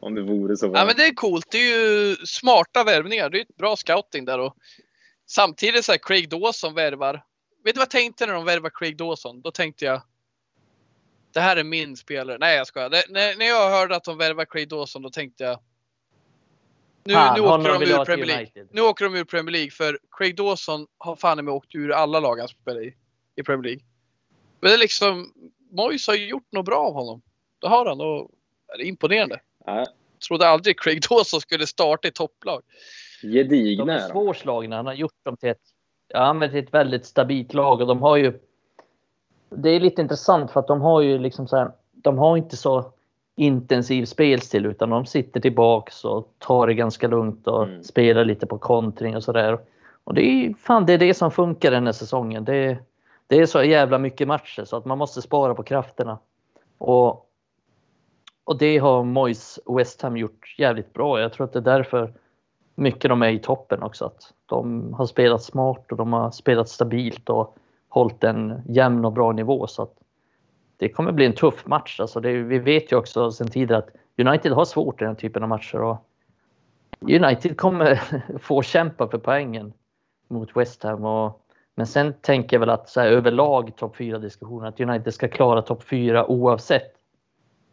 Om 0.00 0.14
det 0.14 0.22
vore 0.22 0.56
så. 0.56 0.66
Ja, 0.66 0.84
men 0.84 0.96
det 0.96 1.06
är 1.06 1.14
coolt. 1.14 1.46
Det 1.50 1.58
är 1.58 1.78
ju 1.78 2.16
smarta 2.16 2.84
värvningar. 2.84 3.30
Det 3.30 3.38
är 3.38 3.42
ett 3.42 3.56
bra 3.56 3.76
scouting 3.76 4.24
där. 4.24 4.38
Och 4.38 4.56
samtidigt 5.26 5.84
så 5.84 5.92
här 5.92 5.98
Craig 6.02 6.28
Dawson 6.28 6.74
värvar. 6.74 7.24
Vet 7.64 7.74
du 7.74 7.78
vad 7.78 7.82
jag 7.82 7.90
tänkte 7.90 8.26
när 8.26 8.34
de 8.34 8.44
värvade 8.44 8.74
Craig 8.74 8.96
Dawson? 8.96 9.40
Då 9.40 9.50
tänkte 9.50 9.84
jag. 9.84 10.02
Det 11.32 11.40
här 11.40 11.56
är 11.56 11.64
min 11.64 11.96
spelare. 11.96 12.38
Nej 12.38 12.56
jag 12.56 12.66
skojar. 12.66 12.90
Det, 12.90 13.04
när, 13.08 13.36
när 13.36 13.46
jag 13.46 13.70
hörde 13.70 13.96
att 13.96 14.04
de 14.04 14.18
värvade 14.18 14.46
Craig 14.46 14.68
Dawson 14.68 15.02
då 15.02 15.10
tänkte 15.10 15.44
jag. 15.44 15.60
Nu, 17.04 17.14
Fan, 17.14 17.34
nu 17.34 17.40
åker 17.40 17.78
de 17.78 17.82
ur 17.82 18.04
Premier 18.04 18.26
League. 18.26 18.42
United. 18.42 18.68
Nu 18.70 18.80
åker 18.80 19.04
de 19.04 19.14
ur 19.14 19.24
Premier 19.24 19.52
League 19.52 19.70
för 19.70 19.98
Craig 20.18 20.36
Dawson 20.36 20.86
har 20.98 21.16
fan 21.16 21.44
mig 21.44 21.54
åkt 21.54 21.74
ur 21.74 21.92
alla 21.92 22.20
lag 22.20 22.38
han 22.38 22.48
spelar 22.48 22.84
i. 22.84 22.94
I 23.36 23.42
Premier 23.42 23.64
League. 23.64 23.84
Men 24.60 24.68
det 24.68 24.74
är 24.74 24.78
liksom. 24.78 25.32
Moyes 25.70 26.06
har 26.06 26.14
ju 26.14 26.28
gjort 26.28 26.52
något 26.52 26.66
bra 26.66 26.76
av 26.76 26.94
honom. 26.94 27.22
Det 27.60 27.68
har 27.68 27.86
han 27.86 28.00
och 28.00 28.30
det 28.78 28.82
är 28.82 28.86
imponerande. 28.86 29.40
Ja, 29.66 29.86
Trodde 30.28 30.48
aldrig 30.48 30.80
Craig 30.80 31.02
Dawson 31.10 31.40
skulle 31.40 31.66
starta 31.66 32.08
i 32.08 32.10
topplag. 32.10 32.62
De 33.22 33.28
gedigna 33.28 33.92
är 33.92 33.98
är 33.98 34.02
de. 34.02 34.08
svårslagna. 34.08 34.76
Han 34.76 34.86
har 34.86 34.94
gjort 34.94 35.24
dem 35.24 35.36
till 35.36 35.48
ett, 35.48 35.62
ja, 36.08 36.32
men 36.32 36.50
till 36.50 36.58
ett 36.64 36.74
väldigt 36.74 37.06
stabilt 37.06 37.54
lag 37.54 37.80
och 37.80 37.86
de 37.86 38.02
har 38.02 38.16
ju. 38.16 38.38
Det 39.50 39.70
är 39.70 39.80
lite 39.80 40.02
intressant 40.02 40.50
för 40.50 40.60
att 40.60 40.66
de 40.66 40.80
har 40.80 41.00
ju 41.00 41.18
liksom 41.18 41.48
så 41.48 41.56
här. 41.56 41.70
De 41.92 42.18
har 42.18 42.36
inte 42.36 42.56
så 42.56 42.92
intensiv 43.36 44.04
spelstil 44.04 44.66
utan 44.66 44.90
de 44.90 45.06
sitter 45.06 45.40
tillbaks 45.40 46.04
och 46.04 46.32
tar 46.38 46.66
det 46.66 46.74
ganska 46.74 47.08
lugnt 47.08 47.46
och 47.46 47.64
Mm. 47.64 47.82
spelar 47.84 48.24
lite 48.24 48.46
på 48.46 48.58
kontring 48.58 49.16
och 49.16 49.24
sådär. 49.24 49.58
Och 50.04 50.14
det 50.14 50.22
är 50.22 50.54
fan 50.54 50.86
det 50.86 50.92
är 50.92 50.98
det 50.98 51.14
som 51.14 51.30
funkar 51.30 51.70
den 51.70 51.86
här 51.86 51.92
säsongen. 51.92 52.44
Det, 52.44 52.78
det 53.26 53.36
är 53.36 53.46
så 53.46 53.62
jävla 53.62 53.98
mycket 53.98 54.28
matcher 54.28 54.64
så 54.64 54.76
att 54.76 54.84
man 54.84 54.98
måste 54.98 55.22
spara 55.22 55.54
på 55.54 55.62
krafterna. 55.62 56.18
Och, 56.78 57.27
och 58.48 58.58
det 58.58 58.78
har 58.78 59.04
Moyes 59.04 59.58
West 59.66 60.02
Ham 60.02 60.16
gjort 60.16 60.54
jävligt 60.58 60.92
bra. 60.92 61.20
Jag 61.20 61.32
tror 61.32 61.44
att 61.44 61.52
det 61.52 61.58
är 61.58 61.60
därför 61.60 62.12
mycket 62.74 63.08
de 63.08 63.22
är 63.22 63.28
i 63.28 63.38
toppen 63.38 63.82
också. 63.82 64.04
Att 64.04 64.32
de 64.46 64.92
har 64.94 65.06
spelat 65.06 65.42
smart 65.42 65.92
och 65.92 65.96
de 65.96 66.12
har 66.12 66.30
spelat 66.30 66.68
stabilt 66.68 67.28
och 67.28 67.56
hållit 67.88 68.24
en 68.24 68.62
jämn 68.68 69.04
och 69.04 69.12
bra 69.12 69.32
nivå. 69.32 69.66
Så 69.66 69.82
att 69.82 69.94
det 70.76 70.88
kommer 70.88 71.12
bli 71.12 71.26
en 71.26 71.32
tuff 71.32 71.66
match. 71.66 72.00
Alltså 72.00 72.20
det, 72.20 72.32
vi 72.32 72.58
vet 72.58 72.92
ju 72.92 72.96
också 72.96 73.30
sedan 73.30 73.48
tidigare 73.48 73.78
att 73.78 73.90
United 74.26 74.52
har 74.52 74.64
svårt 74.64 75.02
i 75.02 75.04
den 75.04 75.16
typen 75.16 75.42
av 75.42 75.48
matcher. 75.48 75.80
Och 75.80 75.96
United 77.00 77.56
kommer 77.56 78.00
få 78.38 78.62
kämpa 78.62 79.08
för 79.08 79.18
poängen 79.18 79.72
mot 80.28 80.56
West 80.56 80.82
Ham. 80.82 81.04
Och, 81.04 81.40
men 81.74 81.86
sen 81.86 82.14
tänker 82.20 82.56
jag 82.56 82.60
väl 82.60 82.70
att 82.70 82.88
så 82.88 83.00
här, 83.00 83.08
överlag 83.08 83.76
topp 83.76 83.96
4-diskussionen 83.96 84.68
att 84.68 84.80
United 84.80 85.14
ska 85.14 85.28
klara 85.28 85.62
topp 85.62 85.82
4 85.82 86.26
oavsett. 86.26 86.97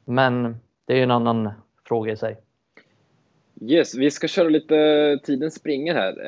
Men 0.05 0.55
det 0.85 0.93
är 0.93 0.97
ju 0.97 1.03
en 1.03 1.11
annan 1.11 1.49
fråga 1.87 2.11
i 2.13 2.17
sig. 2.17 2.37
Yes, 3.61 3.95
vi 3.95 4.11
ska 4.11 4.27
köra 4.27 4.49
lite, 4.49 5.19
tiden 5.23 5.51
springer 5.51 5.93
här. 5.95 6.25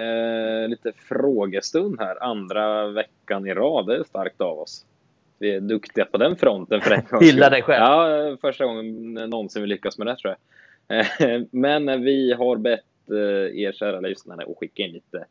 Eh, 0.64 0.68
lite 0.70 0.92
frågestund 0.96 2.00
här, 2.00 2.24
andra 2.24 2.88
veckan 2.88 3.48
i 3.48 3.54
rad. 3.54 3.88
Det 3.88 3.96
är 3.96 4.04
starkt 4.04 4.42
av 4.42 4.60
oss. 4.60 4.86
Vi 5.40 5.52
är 5.56 5.60
duktiga 5.60 6.06
på 6.06 6.18
den 6.18 6.36
fronten 6.36 6.82
för 6.82 6.92
en 6.92 7.06
skull. 7.06 7.38
dig 7.38 7.62
själv. 7.62 7.84
Ja, 7.84 8.38
första 8.42 8.66
gången 8.66 9.14
någonsin 9.14 9.62
vi 9.62 9.68
lyckas 9.68 9.98
med 9.98 10.08
det 10.08 10.16
tror 10.18 10.36
jag. 10.88 11.00
Eh, 11.00 11.42
Men 11.52 12.04
vi 12.04 12.34
har 12.34 12.56
bett 12.56 13.10
eh, 13.12 13.60
er 13.62 13.72
kära 13.72 14.00
lyssnare 14.00 14.46
att 14.52 14.58
skicka 14.58 14.84
in 14.84 14.92
lite 14.92 15.26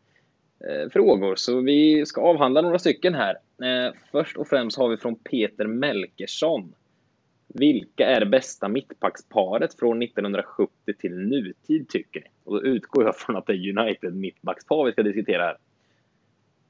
eh, 0.61 0.91
frågor, 0.93 1.37
så 1.37 1.61
vi 1.61 2.07
ska 2.07 2.21
avhandla 2.21 2.61
några 2.61 2.79
stycken 2.79 3.15
här. 3.15 3.35
Eh, 3.63 3.95
Först 4.13 4.37
och 4.37 4.49
främst 4.49 4.79
har 4.79 4.89
vi 4.89 4.97
från 4.97 5.15
Peter 5.15 5.67
Melkersson. 5.67 6.75
Vilka 7.59 8.07
är 8.07 8.21
det 8.21 8.27
bästa 8.27 8.69
mittbacksparet 8.69 9.75
från 9.79 10.03
1970 10.03 10.73
till 10.99 11.15
nutid 11.19 11.89
tycker 11.89 12.21
ni? 12.21 12.27
Och 12.45 12.55
då 12.55 12.63
utgår 12.63 13.05
jag 13.05 13.17
från 13.17 13.37
att 13.37 13.47
det 13.47 13.53
är 13.53 13.79
United 13.79 14.15
mittbackspar 14.17 14.85
vi 14.85 14.93
ska 14.93 15.03
diskutera 15.03 15.43
här. 15.43 15.57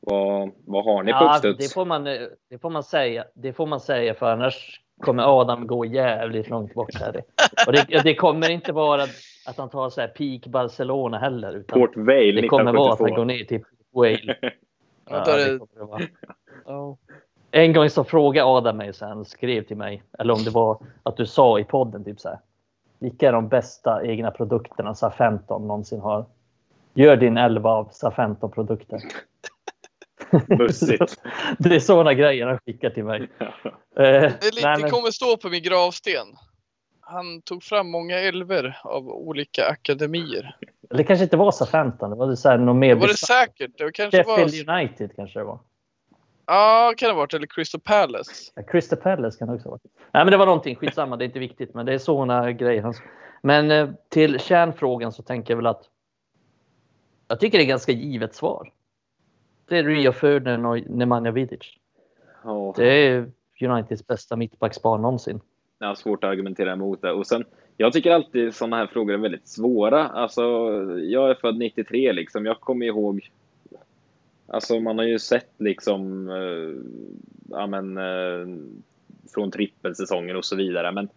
Vad, 0.00 0.50
vad 0.64 0.84
har 0.84 1.02
ni 1.02 1.12
på 1.12 1.18
Ja, 1.18 1.34
uppstuds? 1.34 1.58
det 1.68 1.74
får, 1.74 1.84
man, 1.84 2.04
det 2.04 2.58
får 2.60 2.70
man 2.70 2.82
säga. 2.82 3.24
Det 3.34 3.52
får 3.52 3.66
man 3.66 3.80
säga 3.80 4.14
för 4.14 4.26
annars 4.32 4.80
kommer 5.00 5.40
Adam 5.40 5.66
gå 5.66 5.84
jävligt 5.84 6.50
långt 6.50 6.74
bort 6.74 6.94
här. 6.94 7.22
Och 7.66 7.72
det, 7.72 8.02
det 8.02 8.14
kommer 8.14 8.50
inte 8.50 8.72
vara 8.72 9.02
att 9.46 9.56
han 9.56 9.70
tar 9.70 9.90
så 9.90 10.00
här 10.00 10.08
peak 10.08 10.46
Barcelona 10.46 11.18
heller. 11.18 11.56
Utan 11.56 11.80
Port 11.80 11.96
Vale 11.96 12.32
det 12.40 12.48
kommer 12.48 12.72
vara 12.72 12.92
att 12.92 12.98
han 12.98 13.08
1972. 13.08 13.16
går 13.16 13.24
ner 13.24 13.44
till 13.44 13.64
Wale. 13.92 14.36
Ja, 15.10 15.24
det 15.36 15.52
det- 15.52 15.58
kommer 15.58 15.78
det 15.78 15.84
vara. 15.84 16.02
Ja. 16.66 16.96
En 17.56 17.72
gång 17.72 17.90
så 17.90 18.04
frågade 18.04 18.46
Adam 18.46 18.76
mig, 18.76 18.92
så 18.92 19.06
han 19.06 19.24
skrev 19.24 19.62
till 19.62 19.76
mig, 19.76 20.02
eller 20.18 20.34
om 20.34 20.44
det 20.44 20.50
var 20.50 20.78
att 21.02 21.16
du 21.16 21.26
sa 21.26 21.58
i 21.58 21.64
podden, 21.64 22.04
typ 22.04 22.20
så 22.20 22.28
här. 22.28 22.38
Vilka 22.98 23.28
är 23.28 23.32
de 23.32 23.48
bästa 23.48 24.06
egna 24.06 24.30
produkterna 24.30 24.94
SA 24.94 25.10
15 25.10 25.66
någonsin 25.68 26.00
har? 26.00 26.24
Gör 26.94 27.16
din 27.16 27.36
11 27.36 27.70
av 27.70 27.88
SA 27.92 28.10
15 28.10 28.50
produkter. 28.50 29.00
Bussigt. 30.58 31.22
det 31.58 31.74
är 31.74 31.80
sådana 31.80 32.14
grejer 32.14 32.46
han 32.46 32.58
skickar 32.66 32.90
till 32.90 33.04
mig. 33.04 33.28
Eh, 33.40 33.50
Det, 33.96 34.20
lite, 34.44 34.66
nej, 34.66 34.76
det 34.76 34.82
men- 34.82 34.90
kommer 34.90 35.10
stå 35.10 35.36
på 35.36 35.48
min 35.48 35.62
gravsten. 35.62 36.26
Han 37.00 37.42
tog 37.42 37.62
fram 37.62 37.90
många 37.90 38.18
älver 38.18 38.78
av 38.84 39.08
olika 39.08 39.66
akademier. 39.68 40.56
Det 40.90 41.04
kanske 41.04 41.24
inte 41.24 41.36
var 41.36 41.52
SA 41.52 41.66
15, 41.66 42.10
det 42.10 42.16
var 42.16 42.34
så 42.34 42.48
här, 42.48 42.58
något 42.58 42.76
mer 42.76 42.94
Det 42.94 43.00
var 43.00 43.08
det 43.08 43.16
säkert. 43.16 43.78
Det 43.78 43.92
kanske 43.92 44.22
var... 44.22 44.36
Sheffield 44.36 44.70
United 44.70 45.10
kanske 45.16 45.38
det 45.38 45.44
var. 45.44 45.58
Ja, 46.46 46.94
kan 46.96 47.08
det 47.08 47.12
ha 47.12 47.20
varit. 47.20 47.34
Eller 47.34 47.46
Crystal 47.46 47.80
Palace. 47.80 48.52
Ja, 48.54 48.62
Crystal 48.62 48.98
Palace 48.98 49.38
kan 49.38 49.48
det 49.48 49.54
också 49.54 49.68
vara. 49.68 49.80
Nej, 50.12 50.24
men 50.24 50.30
det 50.30 50.36
var 50.36 50.46
någonting. 50.46 50.76
Skitsamma, 50.76 51.16
det 51.16 51.24
är 51.24 51.26
inte 51.26 51.38
viktigt. 51.38 51.74
Men 51.74 51.86
det 51.86 51.94
är 51.94 51.98
såna 51.98 52.52
grejer. 52.52 52.94
Men 53.42 53.70
eh, 53.70 53.88
till 54.08 54.40
kärnfrågan 54.40 55.12
så 55.12 55.22
tänker 55.22 55.52
jag 55.52 55.56
väl 55.56 55.66
att 55.66 55.84
jag 57.28 57.40
tycker 57.40 57.58
det 57.58 57.64
är 57.64 57.68
ganska 57.68 57.92
givet 57.92 58.34
svar. 58.34 58.72
Det 59.68 59.78
är 59.78 59.84
Rio 59.84 60.12
Ferdinand 60.12 60.66
och 60.66 60.90
Nemanja 60.90 61.30
Vidic. 61.30 61.60
Ja. 62.44 62.74
Det 62.76 62.86
är 62.86 63.30
Uniteds 63.60 64.06
bästa 64.06 64.36
mittbackspar 64.36 64.98
någonsin. 64.98 65.40
Jag 65.78 65.86
har 65.86 65.94
svårt 65.94 66.24
att 66.24 66.30
argumentera 66.30 66.72
emot 66.72 67.02
det. 67.02 67.12
Och 67.12 67.26
sen, 67.26 67.44
jag 67.76 67.92
tycker 67.92 68.10
alltid 68.10 68.54
sådana 68.54 68.76
här 68.76 68.86
frågor 68.86 69.14
är 69.14 69.18
väldigt 69.18 69.48
svåra. 69.48 70.08
Alltså, 70.08 70.42
jag 71.00 71.30
är 71.30 71.34
född 71.34 71.58
93 71.58 72.12
liksom. 72.12 72.46
Jag 72.46 72.60
kommer 72.60 72.86
ihåg 72.86 73.30
Alltså 74.46 74.80
man 74.80 74.98
har 74.98 75.04
ju 75.04 75.18
sett 75.18 75.52
liksom, 75.58 76.28
eh, 76.28 76.74
ja 77.48 77.66
men, 77.66 77.98
eh, 77.98 78.58
från 79.34 79.50
trippelsäsongen 79.50 80.36
och 80.36 80.44
så 80.44 80.56
vidare. 80.56 80.92
Men 80.92 81.08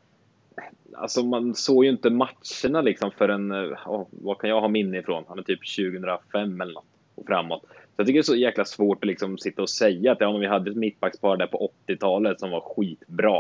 alltså 0.94 1.24
man 1.24 1.56
såg 1.56 1.86
ju 1.86 1.92
inte 1.92 2.10
matcherna 2.10 2.82
liksom 2.82 3.12
förrän, 3.12 3.52
oh, 3.52 4.08
vad 4.12 4.38
kan 4.38 4.50
jag 4.50 4.62
ha 4.62 4.68
minne 4.68 4.98
ifrån? 4.98 5.24
Ja, 5.28 5.36
men 5.36 5.44
typ 5.44 5.60
2005 5.76 6.62
eller 6.62 6.74
något 6.74 6.86
och 7.16 7.26
framåt. 7.28 7.62
Så 7.62 7.94
jag 7.96 8.08
tycker 8.08 8.18
det 8.18 8.22
är 8.22 8.24
så 8.24 8.36
jäkla 8.36 8.66
svårt 8.66 9.04
att 9.04 9.08
liksom 9.08 9.38
sitta 9.38 9.62
och 9.62 9.70
säga 9.70 10.12
att 10.12 10.22
ja, 10.22 10.32
men 10.32 10.42
vi 10.42 10.48
hade 10.48 10.72
ett 10.72 10.78
mittbackspar 10.78 11.38
där 11.38 11.48
på 11.48 11.72
80-talet 11.88 12.40
som 12.40 12.52
var 12.52 12.62
skitbra. 12.62 13.40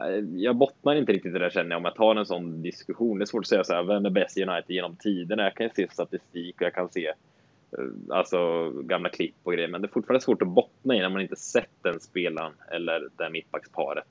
Eh, 0.00 0.24
jag 0.34 0.56
bottnar 0.56 0.94
inte 0.94 1.12
riktigt 1.12 1.30
i 1.30 1.32
det 1.32 1.38
där 1.38 1.50
känner 1.50 1.70
jag 1.70 1.78
om 1.78 1.84
jag 1.84 1.94
tar 1.94 2.16
en 2.16 2.26
sån 2.26 2.62
diskussion. 2.62 3.18
Det 3.18 3.24
är 3.24 3.26
svårt 3.26 3.44
att 3.44 3.48
säga 3.48 3.64
så 3.64 3.74
här, 3.74 3.82
vem 3.82 4.06
är 4.06 4.10
bäst 4.10 4.36
i 4.36 4.44
United 4.44 4.74
genom 4.74 4.96
tiderna? 4.96 5.42
Jag 5.42 5.54
kan 5.54 5.66
ju 5.66 5.70
se 5.76 5.92
statistik 5.92 6.56
och 6.56 6.62
jag 6.62 6.74
kan 6.74 6.88
se 6.88 7.12
alltså 8.10 8.70
gamla 8.70 9.08
klipp 9.08 9.34
och 9.42 9.52
grejer. 9.52 9.68
Men 9.68 9.82
det 9.82 9.86
är 9.86 9.92
fortfarande 9.92 10.24
svårt 10.24 10.42
att 10.42 10.48
bottna 10.48 10.94
i 10.96 11.00
när 11.00 11.08
man 11.08 11.22
inte 11.22 11.36
sett 11.36 11.70
den 11.82 12.00
spelaren 12.00 12.52
eller 12.70 13.08
det 13.16 13.30
mittbacksparet 13.30 14.06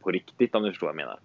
på 0.00 0.10
riktigt 0.10 0.54
om 0.54 0.62
du 0.62 0.70
förstår 0.70 0.86
vad 0.86 0.94
jag 0.94 1.06
menar. 1.06 1.18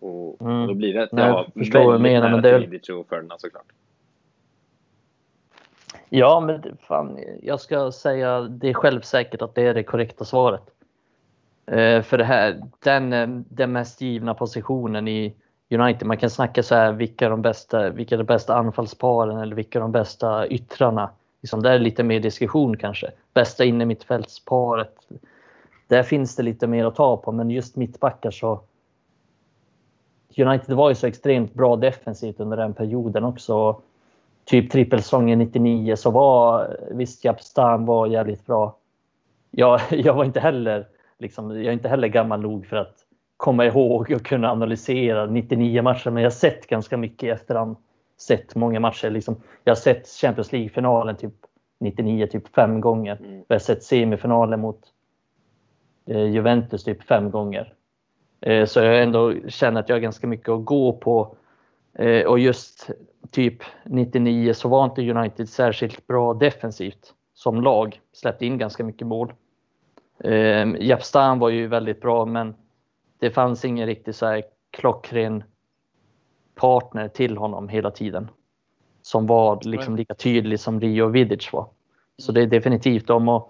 Och, 0.00 0.40
mm. 0.40 0.62
och 0.62 0.68
då 0.68 0.74
blir 0.74 0.94
det 0.94 1.02
att 1.02 1.12
jag 1.12 1.34
Nej, 1.54 1.64
förstår 1.64 1.84
vad 1.84 1.94
du 1.94 1.98
menar, 1.98 2.30
men 2.30 2.42
det 2.42 2.50
är... 2.50 2.94
och 2.94 3.08
Ferdinand 3.08 3.40
såklart. 3.40 3.72
Ja, 6.08 6.40
men 6.40 6.76
fan, 6.80 7.18
jag 7.42 7.60
ska 7.60 7.92
säga 7.92 8.40
det 8.40 8.68
är 8.68 8.74
självsäkert 8.74 9.42
att 9.42 9.54
det 9.54 9.62
är 9.62 9.74
det 9.74 9.82
korrekta 9.82 10.24
svaret. 10.24 10.62
Eh, 11.66 12.02
för 12.02 12.18
det 12.18 12.24
här, 12.24 12.62
den, 12.78 13.44
den 13.48 13.72
mest 13.72 14.00
givna 14.00 14.34
positionen 14.34 15.08
i 15.08 15.34
United. 15.70 16.06
Man 16.06 16.16
kan 16.16 16.30
snacka 16.30 16.62
så 16.62 16.74
här, 16.74 16.92
vilka 16.92 17.26
är 17.26 17.30
de 17.30 17.42
bästa, 17.42 17.90
vilka 17.90 18.14
är 18.14 18.18
de 18.18 18.24
bästa 18.24 18.54
anfallsparen 18.54 19.38
eller 19.38 19.56
vilka 19.56 19.78
är 19.78 19.80
de 19.80 19.92
bästa 19.92 20.46
yttrarna? 20.46 21.10
Liksom, 21.42 21.62
där 21.62 21.70
är 21.70 21.78
lite 21.78 22.02
mer 22.02 22.20
diskussion 22.20 22.76
kanske. 22.76 23.10
Bästa 23.34 23.64
inne 23.64 23.84
mittfältsparet. 23.84 24.94
Där 25.86 26.02
finns 26.02 26.36
det 26.36 26.42
lite 26.42 26.66
mer 26.66 26.84
att 26.84 26.94
ta 26.94 27.16
på, 27.16 27.32
men 27.32 27.50
just 27.50 27.76
mittbackar 27.76 28.30
så 28.30 28.60
United 30.36 30.76
var 30.76 30.88
ju 30.88 30.94
så 30.94 31.06
extremt 31.06 31.54
bra 31.54 31.76
defensivt 31.76 32.40
under 32.40 32.56
den 32.56 32.74
perioden 32.74 33.24
också. 33.24 33.80
Typ 34.44 34.70
trippelsäsongen 34.70 35.38
99 35.38 35.96
så 35.96 36.10
var 36.10 36.76
visst 36.90 37.24
Japstam 37.24 37.86
var 37.86 38.06
jävligt 38.06 38.46
bra. 38.46 38.76
Jag, 39.50 39.80
jag 39.90 40.14
var 40.14 40.24
inte 40.24 40.40
heller 40.40 40.86
liksom, 41.18 41.50
jag 41.56 41.66
är 41.66 41.72
inte 41.72 41.88
heller 41.88 42.08
gammal 42.08 42.40
nog 42.40 42.66
för 42.66 42.76
att 42.76 42.94
komma 43.38 43.66
ihåg 43.66 44.12
och 44.12 44.26
kunna 44.26 44.50
analysera 44.50 45.26
99 45.26 45.82
matcher, 45.82 46.10
men 46.10 46.22
jag 46.22 46.30
har 46.30 46.34
sett 46.34 46.66
ganska 46.66 46.96
mycket 46.96 47.22
i 47.22 47.28
efterhand. 47.30 47.76
Sett 48.20 48.54
många 48.54 48.80
matcher. 48.80 49.10
Liksom. 49.10 49.36
Jag 49.64 49.70
har 49.70 49.76
sett 49.76 50.08
Champions 50.08 50.52
League-finalen 50.52 51.16
typ 51.16 51.34
99 51.80 52.26
typ 52.26 52.54
fem 52.54 52.80
gånger. 52.80 53.16
Mm. 53.16 53.44
Jag 53.48 53.54
har 53.54 53.58
sett 53.58 53.82
semifinalen 53.82 54.60
mot 54.60 54.80
eh, 56.06 56.24
Juventus 56.24 56.84
typ 56.84 57.02
fem 57.02 57.30
gånger. 57.30 57.74
Eh, 58.40 58.64
så 58.64 58.80
jag 58.80 59.02
ändå 59.02 59.34
känner 59.48 59.80
att 59.80 59.88
jag 59.88 59.96
har 59.96 60.00
ganska 60.00 60.26
mycket 60.26 60.48
att 60.48 60.64
gå 60.64 60.92
på. 60.92 61.36
Eh, 61.94 62.26
och 62.26 62.38
just 62.38 62.90
typ 63.30 63.62
99 63.84 64.54
så 64.54 64.68
var 64.68 64.84
inte 64.84 65.10
United 65.10 65.48
särskilt 65.48 66.06
bra 66.06 66.34
defensivt 66.34 67.14
som 67.34 67.62
lag. 67.62 68.00
Släppte 68.12 68.46
in 68.46 68.58
ganska 68.58 68.84
mycket 68.84 69.06
mål. 69.06 69.32
Eh, 70.24 70.66
Japstan 70.80 71.38
var 71.38 71.48
ju 71.48 71.66
väldigt 71.66 72.00
bra, 72.00 72.24
men 72.24 72.54
det 73.18 73.30
fanns 73.30 73.64
ingen 73.64 73.86
riktigt 73.86 74.16
så 74.16 74.26
här 74.26 74.42
klockren 74.70 75.44
partner 76.54 77.08
till 77.08 77.36
honom 77.36 77.68
hela 77.68 77.90
tiden. 77.90 78.30
Som 79.02 79.26
var 79.26 79.60
liksom 79.62 79.96
lika 79.96 80.14
tydlig 80.14 80.60
som 80.60 80.80
Rio 80.80 81.06
Vidic 81.06 81.52
var. 81.52 81.68
Så 82.18 82.32
det 82.32 82.42
är 82.42 82.46
definitivt 82.46 83.10
om 83.10 83.28
att 83.28 83.48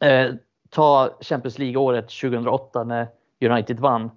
eh, 0.00 0.34
ta 0.70 1.10
Champions 1.20 1.58
League-året 1.58 2.08
2008 2.08 2.84
när 2.84 3.08
United 3.40 3.80
vann. 3.80 4.10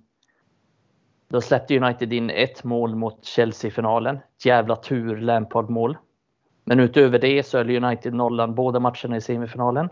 Då 1.28 1.42
släppte 1.42 1.78
United 1.78 2.14
in 2.14 2.30
ett 2.30 2.64
mål 2.64 2.96
mot 2.96 3.26
Chelsea-finalen. 3.26 4.20
Jävla 4.44 4.76
tur 4.76 5.18
Lampard-mål. 5.18 5.98
Men 6.66 6.80
utöver 6.80 7.20
det 7.20 7.44
så 7.44 7.58
är 7.58 7.84
United 7.84 8.14
nollan 8.14 8.56
båda 8.56 8.80
matcherna 8.80 9.18
i 9.18 9.22
semifinalen. 9.22 9.90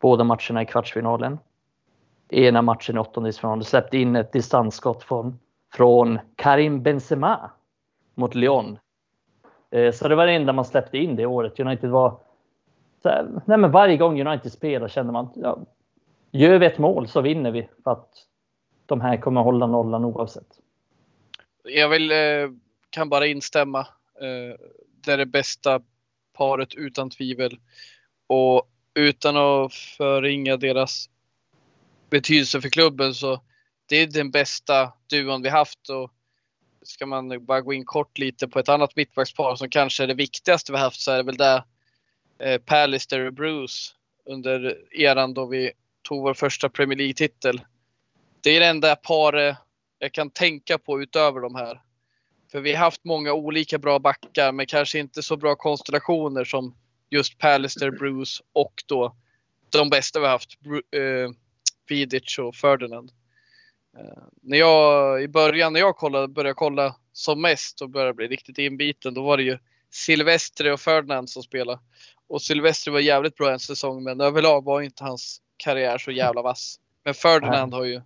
Båda 0.00 0.24
matcherna 0.24 0.62
i 0.62 0.66
kvartsfinalen 0.66 1.38
ena 2.28 2.62
matchen 2.62 2.96
i 2.96 2.98
åttondelsfinalen. 2.98 3.64
Släppte 3.64 3.98
in 3.98 4.16
ett 4.16 4.32
distansskott 4.32 5.02
från, 5.02 5.38
från 5.72 6.18
Karim 6.36 6.82
Benzema 6.82 7.50
mot 8.14 8.34
Lyon. 8.34 8.78
Eh, 9.70 9.92
så 9.92 10.08
det 10.08 10.14
var 10.14 10.26
det 10.26 10.32
enda 10.32 10.52
man 10.52 10.64
släppte 10.64 10.98
in 10.98 11.16
det 11.16 11.26
året. 11.26 11.60
United 11.60 11.90
var... 11.90 12.18
Här, 13.04 13.28
nej 13.44 13.58
men 13.58 13.70
varje 13.70 13.96
gång 13.96 14.26
United 14.26 14.52
spelar 14.52 14.88
känner 14.88 15.12
man 15.12 15.28
ja, 15.34 15.58
gör 16.30 16.58
vi 16.58 16.66
ett 16.66 16.78
mål 16.78 17.08
så 17.08 17.20
vinner 17.20 17.50
vi. 17.50 17.68
För 17.84 17.90
att 17.90 18.08
de 18.86 19.00
här 19.00 19.16
kommer 19.16 19.40
hålla 19.40 19.66
nollan 19.66 20.04
oavsett. 20.04 20.60
Jag 21.64 21.88
vill, 21.88 22.10
eh, 22.10 22.50
kan 22.90 23.08
bara 23.08 23.26
instämma. 23.26 23.80
Eh, 24.20 24.58
det 25.04 25.12
är 25.12 25.18
det 25.18 25.26
bästa 25.26 25.80
paret 26.32 26.74
utan 26.74 27.10
tvivel. 27.10 27.58
Och 28.26 28.70
utan 28.94 29.36
att 29.36 29.72
förringa 29.72 30.56
deras 30.56 31.10
betydelse 32.10 32.60
för 32.60 32.68
klubben 32.68 33.14
så 33.14 33.42
det 33.88 33.96
är 33.96 34.06
den 34.06 34.30
bästa 34.30 34.92
duon 35.10 35.42
vi 35.42 35.48
haft. 35.48 35.88
Och 35.88 36.12
ska 36.82 37.06
man 37.06 37.44
bara 37.46 37.60
gå 37.60 37.72
in 37.72 37.84
kort 37.84 38.18
lite 38.18 38.48
på 38.48 38.58
ett 38.58 38.68
annat 38.68 38.96
mittbackspar 38.96 39.56
som 39.56 39.68
kanske 39.68 40.02
är 40.02 40.06
det 40.06 40.14
viktigaste 40.14 40.72
vi 40.72 40.78
haft 40.78 41.00
så 41.00 41.10
är 41.10 41.16
det 41.16 41.22
väl 41.22 41.36
det 41.36 41.64
eh, 42.38 42.58
Pallister 42.58 43.20
och 43.20 43.32
Bruce 43.32 43.92
under 44.24 44.76
eran 44.90 45.34
då 45.34 45.46
vi 45.46 45.72
tog 46.02 46.22
vår 46.22 46.34
första 46.34 46.68
Premier 46.68 46.98
League-titel. 46.98 47.60
Det 48.40 48.50
är 48.50 48.60
det 48.60 48.66
enda 48.66 48.96
paret 48.96 49.50
eh, 49.50 49.56
jag 49.98 50.12
kan 50.12 50.30
tänka 50.30 50.78
på 50.78 51.02
utöver 51.02 51.40
de 51.40 51.54
här. 51.54 51.80
För 52.52 52.60
vi 52.60 52.72
har 52.72 52.84
haft 52.84 53.04
många 53.04 53.32
olika 53.32 53.78
bra 53.78 53.98
backar 53.98 54.52
men 54.52 54.66
kanske 54.66 54.98
inte 54.98 55.22
så 55.22 55.36
bra 55.36 55.56
konstellationer 55.56 56.44
som 56.44 56.74
just 57.10 57.38
Pallister, 57.38 57.90
Bruce 57.90 58.42
och 58.52 58.82
då 58.86 59.16
de 59.70 59.90
bästa 59.90 60.20
vi 60.20 60.26
har 60.26 60.32
haft. 60.32 60.58
Eh, 60.96 61.30
Eh, 61.90 61.96
Vidic 61.96 62.38
och 62.38 62.54
Ferdinand. 62.54 63.12
Uh, 63.98 64.24
när 64.42 64.58
jag 64.58 65.22
i 65.22 65.28
början 65.28 65.72
när 65.72 65.80
jag 65.80 65.96
kollade, 65.96 66.28
började 66.28 66.54
kolla 66.54 66.96
som 67.12 67.42
mest 67.42 67.82
och 67.82 67.90
började 67.90 68.14
bli 68.14 68.28
riktigt 68.28 68.58
inbiten, 68.58 69.14
då 69.14 69.22
var 69.22 69.36
det 69.36 69.42
ju 69.42 69.58
Silvestre 69.90 70.72
och 70.72 70.80
Ferdinand 70.80 71.30
som 71.30 71.42
spelade. 71.42 71.80
Och 72.28 72.42
Silvestre 72.42 72.90
var 72.90 73.00
jävligt 73.00 73.36
bra 73.36 73.52
en 73.52 73.60
säsong, 73.60 74.04
men 74.04 74.20
överlag 74.20 74.64
var 74.64 74.80
inte 74.80 75.04
hans 75.04 75.40
karriär 75.56 75.98
så 75.98 76.10
jävla 76.10 76.42
vass. 76.42 76.80
Men 77.04 77.14
Ferdinand 77.14 77.74
har 77.74 77.84
ju 77.84 78.02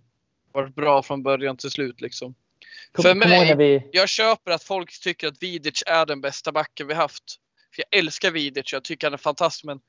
varit 0.51 0.75
bra 0.75 1.03
från 1.03 1.23
början 1.23 1.57
till 1.57 1.71
slut 1.71 2.01
liksom. 2.01 2.35
Kom, 2.91 3.03
För 3.03 3.15
mig, 3.15 3.55
vi... 3.55 3.89
jag 3.91 4.09
köper 4.09 4.51
att 4.51 4.63
folk 4.63 5.01
tycker 5.01 5.27
att 5.27 5.43
Vidic 5.43 5.83
är 5.87 6.05
den 6.05 6.21
bästa 6.21 6.51
backen 6.51 6.87
vi 6.87 6.93
haft. 6.93 7.23
För 7.75 7.83
jag 7.89 7.99
älskar 7.99 8.31
Vidic, 8.31 8.73
jag 8.73 8.83
tycker 8.83 9.07
han 9.07 9.13
är 9.13 9.17
fantastisk, 9.17 9.65
men, 9.65 9.79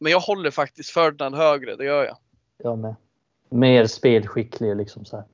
men 0.00 0.12
jag 0.12 0.20
håller 0.20 0.50
faktiskt 0.50 0.90
Ferdinand 0.90 1.34
högre, 1.34 1.76
det 1.76 1.84
gör 1.84 2.04
jag. 2.04 2.16
Jag 2.58 2.78
med 2.78 2.94
mer 3.52 3.86
spelskicklig. 3.86 4.76
Liksom 4.76 5.04
så 5.04 5.16
här. 5.16 5.24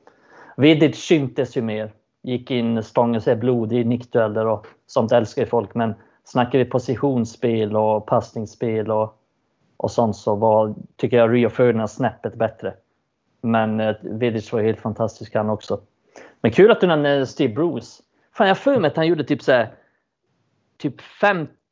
Vidic 0.57 0.97
syntes 0.97 1.57
ju 1.57 1.63
mer. 1.63 1.93
Gick 2.23 2.51
in, 2.51 2.83
stångade 2.83 3.21
sig 3.21 3.37
blod 3.37 3.73
i 3.73 3.85
nickdueller 3.85 4.47
och 4.47 4.67
sånt 4.87 5.13
älskar 5.13 5.43
ju 5.43 5.49
folk. 5.49 5.75
Men 5.75 5.95
snackar 6.25 6.59
vi 6.59 6.65
positionsspel 6.65 7.77
och 7.77 8.07
passningsspel 8.07 8.91
och, 8.91 9.23
och 9.77 9.91
sånt 9.91 10.17
så 10.17 10.35
var, 10.35 10.75
tycker 10.97 11.17
jag 11.17 11.35
Rio 11.35 11.49
Ferdinand 11.49 11.91
snäppet 11.91 12.35
bättre. 12.35 12.75
Men 13.41 13.81
eh, 13.81 13.97
Vidic 14.03 14.53
var 14.53 14.63
helt 14.63 14.81
fantastisk 14.81 15.35
han 15.35 15.51
också. 15.51 15.81
Men 16.41 16.53
kul 16.53 16.71
att 16.71 16.81
du 16.81 16.87
nämnde 16.87 17.27
Steve 17.27 17.55
Bruce. 17.55 18.03
Fan, 18.33 18.49
jag 18.49 18.59
för 18.59 18.81
mig 18.81 18.91
att 18.91 18.97
han 18.97 19.07
gjorde 19.07 19.25
typ 19.25 19.43
så 19.43 19.53
här, 19.53 19.73
typ 20.79 20.95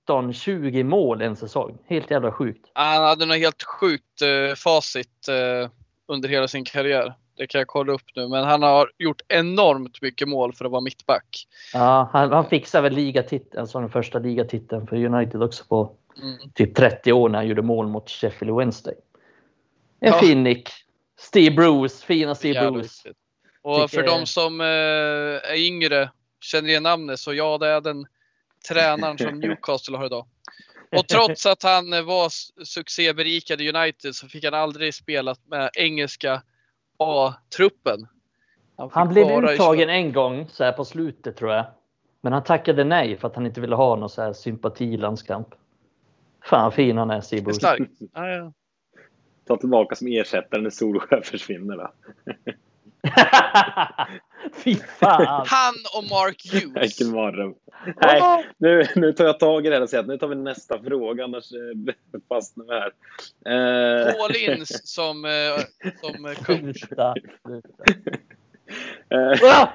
15-20 0.08 0.84
mål 0.84 1.22
en 1.22 1.36
säsong. 1.36 1.78
Helt 1.86 2.10
jävla 2.10 2.32
sjukt. 2.32 2.70
Han 2.72 3.04
hade 3.04 3.26
något 3.26 3.36
helt 3.36 3.62
sjukt 3.62 4.22
eh, 4.22 4.54
facit. 4.54 5.28
Eh, 5.28 5.70
under 6.08 6.28
hela 6.28 6.48
sin 6.48 6.64
karriär. 6.64 7.14
Det 7.36 7.46
kan 7.46 7.58
jag 7.58 7.68
kolla 7.68 7.92
upp 7.92 8.16
nu, 8.16 8.28
men 8.28 8.44
han 8.44 8.62
har 8.62 8.90
gjort 8.98 9.22
enormt 9.28 10.02
mycket 10.02 10.28
mål 10.28 10.52
för 10.52 10.64
att 10.64 10.70
vara 10.70 10.80
mittback. 10.80 11.46
Ja, 11.72 12.08
han, 12.12 12.32
han 12.32 12.48
fixade 12.48 12.82
väl 12.82 12.92
ligatiteln, 12.92 13.60
alltså 13.60 13.80
den 13.80 13.90
första 13.90 14.18
ligatiteln 14.18 14.86
för 14.86 15.04
United 15.04 15.42
också 15.42 15.64
på 15.64 15.92
mm. 16.22 16.50
typ 16.54 16.74
30 16.74 17.12
år 17.12 17.28
när 17.28 17.38
han 17.38 17.48
gjorde 17.48 17.62
mål 17.62 17.86
mot 17.86 18.10
Sheffield 18.10 18.56
Wednesday. 18.56 18.94
En 20.00 20.12
ja. 20.12 20.18
fin 20.18 20.42
nick. 20.42 20.70
Steve 21.18 21.56
Bruce, 21.56 22.06
fina 22.06 22.34
Steve 22.34 22.70
Bruce. 22.70 22.80
Riktigt. 22.82 23.16
Och 23.62 23.90
för 23.90 24.02
de 24.02 24.26
som 24.26 24.60
eh, 24.60 24.66
är 25.50 25.66
yngre, 25.66 26.10
känner 26.40 26.68
igen 26.68 26.82
namnet, 26.82 27.18
så 27.18 27.34
ja, 27.34 27.58
det 27.58 27.66
är 27.68 27.80
den 27.80 28.06
tränaren 28.68 29.18
som 29.18 29.40
Newcastle 29.40 29.96
har 29.96 30.06
idag. 30.06 30.26
Och 30.92 31.08
trots 31.08 31.46
att 31.46 31.62
han 31.62 31.92
eh, 31.92 32.02
var 32.02 32.28
succéberikad 32.64 33.60
i 33.60 33.72
United 33.72 34.14
så 34.14 34.28
fick 34.28 34.44
han 34.44 34.54
aldrig 34.54 34.94
spela 34.94 35.34
med 35.46 35.70
engelska 35.74 36.42
A-truppen. 36.98 38.06
fick 38.76 38.92
Han 38.92 39.08
blev 39.08 39.44
uttagen 39.44 39.88
en 39.88 40.12
gång 40.12 40.48
så 40.48 40.64
här 40.64 40.72
på 40.72 40.84
slutet 40.84 41.36
tror 41.36 41.52
jag. 41.52 41.66
Men 42.20 42.32
han 42.32 42.44
tackade 42.44 42.84
nej 42.84 43.16
för 43.16 43.28
att 43.28 43.34
han 43.34 43.46
inte 43.46 43.60
ville 43.60 43.76
ha 43.76 43.96
någon 43.96 44.10
så 44.10 44.22
här 44.22 44.32
sympatilandskamp. 44.32 45.48
Fan 46.44 46.72
fin 46.72 46.98
han 46.98 47.10
är 47.10 47.20
Seabury. 47.20 47.54
starkt. 47.54 47.92
Ja, 48.14 48.28
ja. 48.28 48.52
Ta 49.46 49.56
tillbaka 49.56 49.94
som 49.94 50.06
ersättare 50.06 50.60
när 50.60 50.70
Solskjaer 50.70 51.22
försvinner 51.22 51.76
då. 51.76 51.90
Fy 54.64 54.74
fan! 54.74 55.46
Han 55.48 55.74
och 55.96 56.04
Mark 56.10 56.42
Hughes. 56.52 56.82
Vilken 56.82 57.10
mardröm. 57.16 57.54
Nej, 58.02 58.44
nu, 58.58 58.86
nu 58.96 59.12
tar 59.12 59.24
jag 59.24 59.40
tag 59.40 59.66
i 59.66 59.68
det 59.68 59.74
här 59.74 59.82
och 59.82 59.90
säger 59.90 60.02
att 60.02 60.08
nu 60.08 60.18
tar 60.18 60.28
vi 60.28 60.34
nästa 60.34 60.82
fråga, 60.82 61.24
annars 61.24 61.52
eh, 61.52 61.94
fastnar 62.28 62.64
vi 62.64 62.72
här. 62.74 62.92
Eh, 64.06 64.12
Paul 64.12 64.36
Ince 64.36 64.78
som, 64.84 65.24
eh, 65.24 65.30
som 66.00 66.34
coach. 66.34 66.78
Sluta, 66.80 67.14
sluta. 67.46 67.84
eh, 69.10 69.50
Ah! 69.50 69.68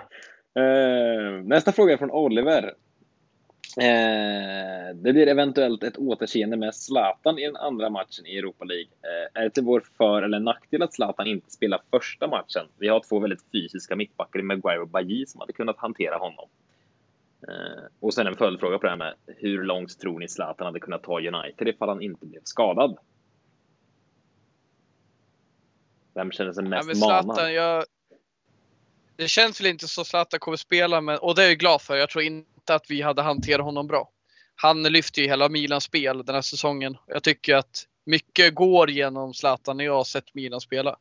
Eh, 0.62 1.44
nästa 1.44 1.72
fråga 1.72 1.94
är 1.94 1.98
från 1.98 2.12
Oliver. 2.12 2.74
Eh, 3.78 4.96
det 4.96 5.14
blir 5.14 5.28
eventuellt 5.28 5.84
ett 5.84 5.98
återseende 5.98 6.58
med 6.58 6.76
Zlatan 6.76 7.40
i 7.40 7.46
den 7.46 7.56
andra 7.56 7.90
matchen 7.90 8.26
i 8.26 8.38
Europa 8.38 8.66
League. 8.66 8.88
Eh, 9.02 9.42
är 9.42 9.44
det 9.44 9.50
till 9.50 9.64
vår 9.64 9.84
för 9.98 10.22
eller 10.22 10.40
nackdel 10.40 10.82
att 10.82 10.94
Zlatan 10.94 11.28
inte 11.28 11.52
spelar 11.52 11.82
första 11.92 12.28
matchen? 12.28 12.68
Vi 12.78 12.88
har 12.88 13.00
två 13.00 13.20
väldigt 13.20 13.44
fysiska 13.52 13.96
mittbackar 13.96 14.40
i 14.40 14.44
Maguire 14.44 14.80
och 14.80 14.88
Bajy 14.88 15.26
som 15.26 15.40
hade 15.40 15.54
kunnat 15.54 15.78
hantera 15.78 16.18
honom. 16.18 16.50
Eh, 17.48 17.84
och 18.00 18.14
sen 18.14 18.28
en 18.28 18.36
följdfråga 18.36 18.78
på 18.78 18.84
det 18.84 18.90
här 18.90 18.98
med 18.98 19.14
hur 19.28 19.64
långt 19.64 20.00
tror 20.00 20.20
ni 20.20 20.28
Zlatan 20.28 20.66
hade 20.66 20.80
kunnat 20.80 21.04
ta 21.04 21.20
United 21.20 21.68
ifall 21.68 21.90
han 21.90 22.02
inte 22.02 22.26
blev 22.26 22.42
skadad? 22.44 22.98
Vem 26.14 26.32
känner 26.32 26.54
sig 26.54 26.64
Ja, 26.64 26.70
mest 26.70 27.02
manad? 27.02 27.24
Zlatan, 27.24 27.54
jag... 27.54 27.86
Det 29.16 29.28
känns 29.28 29.62
väl 29.62 29.68
inte 29.68 29.88
så 29.88 30.04
Zlatan 30.04 30.40
kommer 30.40 30.58
spela, 30.58 31.02
men, 31.02 31.18
och 31.18 31.36
det 31.36 31.44
är 31.44 31.48
jag 31.48 31.58
glad 31.58 31.82
för. 31.82 31.96
Jag 31.96 32.10
tror 32.10 32.24
inte 32.24 32.51
att 32.70 32.86
vi 32.92 33.02
hade 33.02 33.22
hanterat 33.22 33.66
honom 33.66 33.88
bra. 33.88 34.10
Han 34.56 34.84
lyfter 34.84 35.22
ju 35.22 35.28
hela 35.28 35.50
Milans 35.50 35.84
spel 35.84 36.26
den 36.26 36.36
här 36.36 36.42
säsongen. 36.42 36.98
Jag 37.08 37.24
tycker 37.24 37.56
att 37.56 37.88
mycket 38.06 38.56
går 38.56 38.90
genom 38.90 39.34
Zlatan 39.34 39.78
när 39.78 39.86
jag 39.86 39.94
har 39.96 40.04
sett 40.04 40.34
Milan 40.34 40.62
spela. 40.62 40.92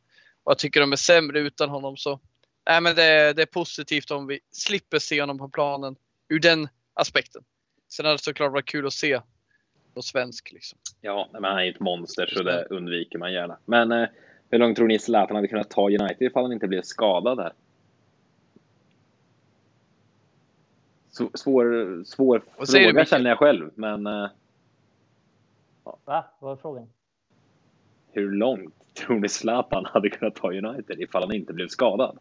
Och 0.43 0.51
jag 0.51 0.57
tycker 0.57 0.79
de 0.81 0.91
är 0.91 0.95
sämre 0.95 1.39
utan 1.39 1.69
honom 1.69 1.97
så. 1.97 2.19
Nej, 2.65 2.81
men 2.81 2.95
det, 2.95 3.03
är- 3.03 3.33
det 3.33 3.41
är 3.41 3.45
positivt 3.45 4.11
om 4.11 4.27
vi 4.27 4.39
slipper 4.51 4.99
se 4.99 5.21
honom 5.21 5.37
på 5.37 5.49
planen 5.49 5.95
ur 6.29 6.39
den 6.39 6.67
aspekten. 6.93 7.43
Sen 7.89 8.05
hade 8.05 8.17
det 8.17 8.23
såklart 8.23 8.51
varit 8.51 8.65
kul 8.65 8.87
att 8.87 8.93
se 8.93 9.21
på 9.93 10.01
svensk 10.01 10.51
liksom. 10.51 10.79
Ja, 11.01 11.29
men 11.33 11.43
han 11.43 11.57
är 11.57 11.63
ju 11.63 11.71
ett 11.71 11.79
monster 11.79 12.27
så 12.27 12.43
det 12.43 12.65
undviker 12.69 13.19
man 13.19 13.33
gärna. 13.33 13.57
Men 13.65 13.91
eh, 13.91 14.07
hur 14.49 14.59
långt 14.59 14.77
tror 14.77 14.87
ni 14.87 14.99
Zlatan 14.99 15.35
hade 15.35 15.47
kunnat 15.47 15.69
ta 15.69 15.87
United 15.89 16.21
ifall 16.21 16.43
han 16.43 16.53
inte 16.53 16.67
blev 16.67 16.81
skadad 16.81 17.39
här? 17.39 17.53
Så- 18.53 18.59
Svår, 21.11 22.03
svår 22.03 22.43
Vad 22.57 22.69
säger 22.69 22.87
du, 22.87 22.89
fråga 22.89 23.01
Mikael? 23.01 23.07
känner 23.07 23.29
jag 23.29 23.39
själv, 23.39 23.69
men 23.75 24.07
eh, 24.07 24.29
Va? 25.83 26.25
Vad 26.39 26.49
var 26.49 26.55
frågan? 26.55 26.87
hur 28.13 28.31
långt 28.31 28.73
tror 28.93 29.19
ni 29.19 29.29
Zlatan 29.29 29.85
hade 29.85 30.09
kunnat 30.09 30.35
ta 30.35 30.47
United 30.53 30.99
ifall 30.99 31.23
han 31.23 31.35
inte 31.35 31.53
blev 31.53 31.67
skadad? 31.67 32.17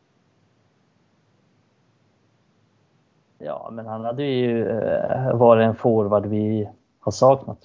Ja, 3.39 3.69
men 3.73 3.87
han 3.87 4.05
hade 4.05 4.25
ju 4.25 4.69
eh, 4.69 5.37
varit 5.37 5.67
en 5.67 5.75
forward 5.75 6.27
vi 6.27 6.69
har 7.01 7.13
saknat. 7.13 7.59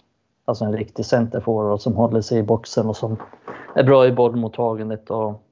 Alltså 0.45 0.65
en 0.65 0.77
riktig 0.77 1.05
centerforward 1.05 1.81
som 1.81 1.93
håller 1.93 2.21
sig 2.21 2.39
i 2.39 2.43
boxen 2.43 2.85
och 2.87 2.97
som 2.97 3.17
är 3.75 3.83
bra 3.83 4.07
i 4.07 4.11
bollmottagandet 4.11 5.09
och 5.09 5.43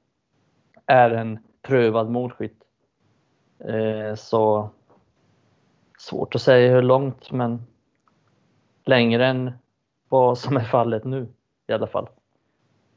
är 0.86 1.10
en 1.10 1.38
prövad 1.62 2.10
målskytt. 2.10 2.58
Eh, 3.58 4.14
så 4.14 4.70
svårt 6.04 6.34
att 6.34 6.42
säga 6.42 6.74
hur 6.74 6.82
långt, 6.82 7.30
men 7.32 7.66
längre 8.84 9.26
än 9.26 9.52
vad 10.08 10.38
som 10.38 10.56
är 10.56 10.64
fallet 10.64 11.04
nu 11.04 11.28
i 11.66 11.72
alla 11.72 11.86
fall. 11.86 12.08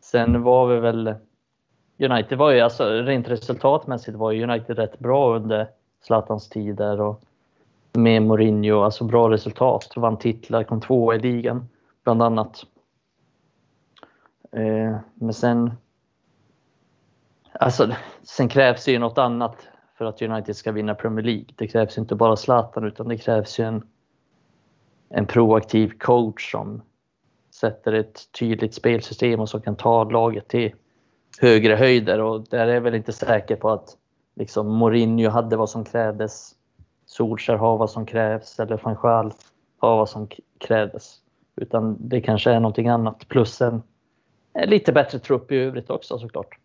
Sen 0.01 0.43
var 0.43 0.67
vi 0.67 0.79
väl 0.79 1.15
United 1.99 2.37
var 2.37 2.51
ju 2.51 2.59
alltså 2.59 2.89
rent 2.89 3.27
resultatmässigt 3.27 4.17
var 4.17 4.31
ju 4.31 4.43
United 4.43 4.77
rätt 4.77 4.99
bra 4.99 5.35
under 5.35 5.69
Zlatans 6.01 6.49
tid 6.49 6.75
där 6.75 7.01
och 7.01 7.21
med 7.93 8.21
Mourinho, 8.21 8.81
alltså 8.81 9.03
bra 9.03 9.29
resultat. 9.29 9.93
Vann 9.95 10.17
titlar, 10.17 10.63
kom 10.63 10.81
tvåa 10.81 11.15
i 11.15 11.19
ligan 11.19 11.69
bland 12.03 12.21
annat. 12.21 12.65
Eh, 14.51 14.97
men 15.13 15.33
sen 15.33 15.71
Alltså, 17.59 17.89
sen 18.23 18.49
krävs 18.49 18.85
det 18.85 18.91
ju 18.91 18.99
något 18.99 19.17
annat 19.17 19.67
för 19.97 20.05
att 20.05 20.21
United 20.21 20.55
ska 20.55 20.71
vinna 20.71 20.95
Premier 20.95 21.25
League. 21.25 21.45
Det 21.55 21.67
krävs 21.67 21.97
inte 21.97 22.15
bara 22.15 22.35
Zlatan 22.35 22.83
utan 22.83 23.07
det 23.07 23.17
krävs 23.17 23.59
ju 23.59 23.63
en, 23.63 23.87
en 25.09 25.25
proaktiv 25.25 25.91
coach 25.99 26.51
som 26.51 26.81
sätter 27.53 27.93
ett 27.93 28.31
tydligt 28.39 28.73
spelsystem 28.73 29.39
och 29.39 29.49
som 29.49 29.61
kan 29.61 29.75
ta 29.75 30.03
laget 30.03 30.47
till 30.47 30.73
högre 31.39 31.75
höjder 31.75 32.21
och 32.21 32.47
där 32.49 32.67
är 32.67 32.73
jag 32.73 32.81
väl 32.81 32.95
inte 32.95 33.13
säker 33.13 33.55
på 33.55 33.69
att 33.69 33.97
liksom 34.35 34.67
Mourinho 34.67 35.29
hade 35.29 35.57
vad 35.57 35.69
som 35.69 35.85
krävdes. 35.85 36.51
Solskjaer 37.05 37.57
har 37.57 37.77
vad 37.77 37.89
som 37.89 38.05
krävs 38.05 38.59
eller 38.59 38.79
van 38.83 38.95
Gaal 39.01 39.33
har 39.77 39.97
vad 39.97 40.09
som 40.09 40.27
krävdes. 40.57 41.17
Utan 41.55 41.97
det 41.99 42.21
kanske 42.21 42.51
är 42.51 42.59
någonting 42.59 42.87
annat 42.87 43.27
plus 43.27 43.61
en, 43.61 43.83
en 44.53 44.69
lite 44.69 44.91
bättre 44.91 45.19
trupp 45.19 45.51
i 45.51 45.55
övrigt 45.55 45.89
också 45.89 46.19
såklart. 46.19 46.57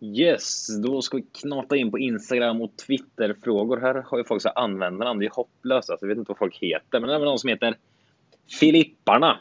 Yes, 0.00 0.66
då 0.82 1.02
ska 1.02 1.16
vi 1.16 1.22
knata 1.22 1.76
in 1.76 1.90
på 1.90 1.98
Instagram 1.98 2.60
och 2.60 2.76
Twitter-frågor. 2.76 3.76
Här 3.76 3.94
har 3.94 4.18
ju 4.18 4.24
folk 4.24 4.42
så 4.42 4.48
här 4.48 4.58
användarnamn, 4.58 5.20
det 5.20 5.26
är 5.26 5.30
hopplöst. 5.30 5.90
Alltså, 5.90 6.06
jag 6.06 6.08
vet 6.08 6.18
inte 6.18 6.30
vad 6.30 6.38
folk 6.38 6.56
heter, 6.56 7.00
men 7.00 7.08
det 7.08 7.14
är 7.14 7.18
väl 7.18 7.28
någon 7.28 7.38
som 7.38 7.48
heter 7.48 7.76
Filipparna. 8.60 9.38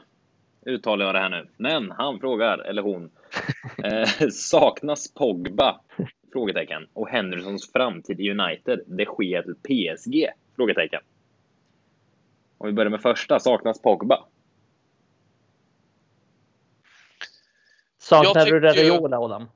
Uttalar 0.66 1.06
jag 1.06 1.16
det 1.16 1.20
här 1.20 1.30
nu. 1.30 1.48
Men 1.58 1.92
han 1.92 2.20
frågar, 2.20 2.58
eller 2.58 2.82
hon, 2.82 3.12
eh, 3.84 4.30
saknas 4.32 5.14
Pogba? 5.14 5.82
Frågetecken. 6.34 6.88
Och 6.94 7.10
Hendersons 7.10 7.72
framtid 7.72 8.20
i 8.20 8.32
United? 8.32 8.80
Det 8.88 9.06
sker 9.06 9.42
till 9.42 9.56
PSG? 9.56 10.28
Frågetecken. 10.56 11.02
Om 12.58 12.68
vi 12.68 12.74
börjar 12.74 12.90
med 12.90 13.02
första, 13.02 13.40
saknas 13.40 13.82
Pogba? 13.82 14.26
Saknar 17.98 18.46
du 18.46 18.60
Raiola 18.60 19.20
Adam? 19.20 19.48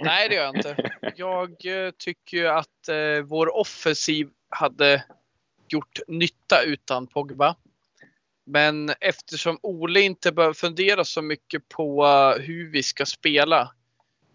Nej, 0.00 0.28
det 0.28 0.34
gör 0.34 0.44
jag 0.44 0.56
inte. 0.56 0.90
Jag 1.16 1.50
eh, 1.66 1.90
tycker 1.90 2.36
ju 2.36 2.48
att 2.48 2.88
eh, 2.88 3.24
vår 3.24 3.56
offensiv 3.56 4.28
hade 4.48 5.04
gjort 5.68 6.00
nytta 6.08 6.62
utan 6.62 7.06
Pogba. 7.06 7.56
Men 8.46 8.92
eftersom 9.00 9.58
Ole 9.62 10.00
inte 10.00 10.32
behöver 10.32 10.54
fundera 10.54 11.04
så 11.04 11.22
mycket 11.22 11.68
på 11.68 12.06
eh, 12.06 12.42
hur 12.42 12.70
vi 12.70 12.82
ska 12.82 13.06
spela. 13.06 13.60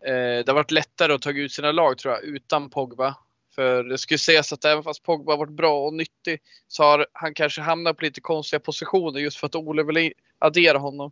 Eh, 0.05 0.13
det 0.13 0.47
har 0.47 0.53
varit 0.53 0.71
lättare 0.71 1.13
att 1.13 1.21
ta 1.21 1.31
ut 1.31 1.51
sina 1.51 1.71
lag 1.71 1.97
tror 1.97 2.13
jag 2.13 2.23
utan 2.23 2.69
Pogba. 2.69 3.15
För 3.55 3.83
det 3.83 3.97
skulle 3.97 4.17
sägas 4.17 4.53
att 4.53 4.65
även 4.65 4.83
fast 4.83 5.03
Pogba 5.03 5.31
har 5.31 5.37
varit 5.37 5.51
bra 5.51 5.85
och 5.85 5.93
nyttig 5.93 6.41
så 6.67 6.83
har 6.83 7.07
han 7.13 7.33
kanske 7.33 7.61
hamnat 7.61 7.97
på 7.97 8.05
lite 8.05 8.21
konstiga 8.21 8.59
positioner 8.59 9.19
just 9.19 9.37
för 9.37 9.47
att 9.47 9.55
Ole 9.55 9.83
vill 9.83 10.13
addera 10.39 10.77
honom 10.77 11.11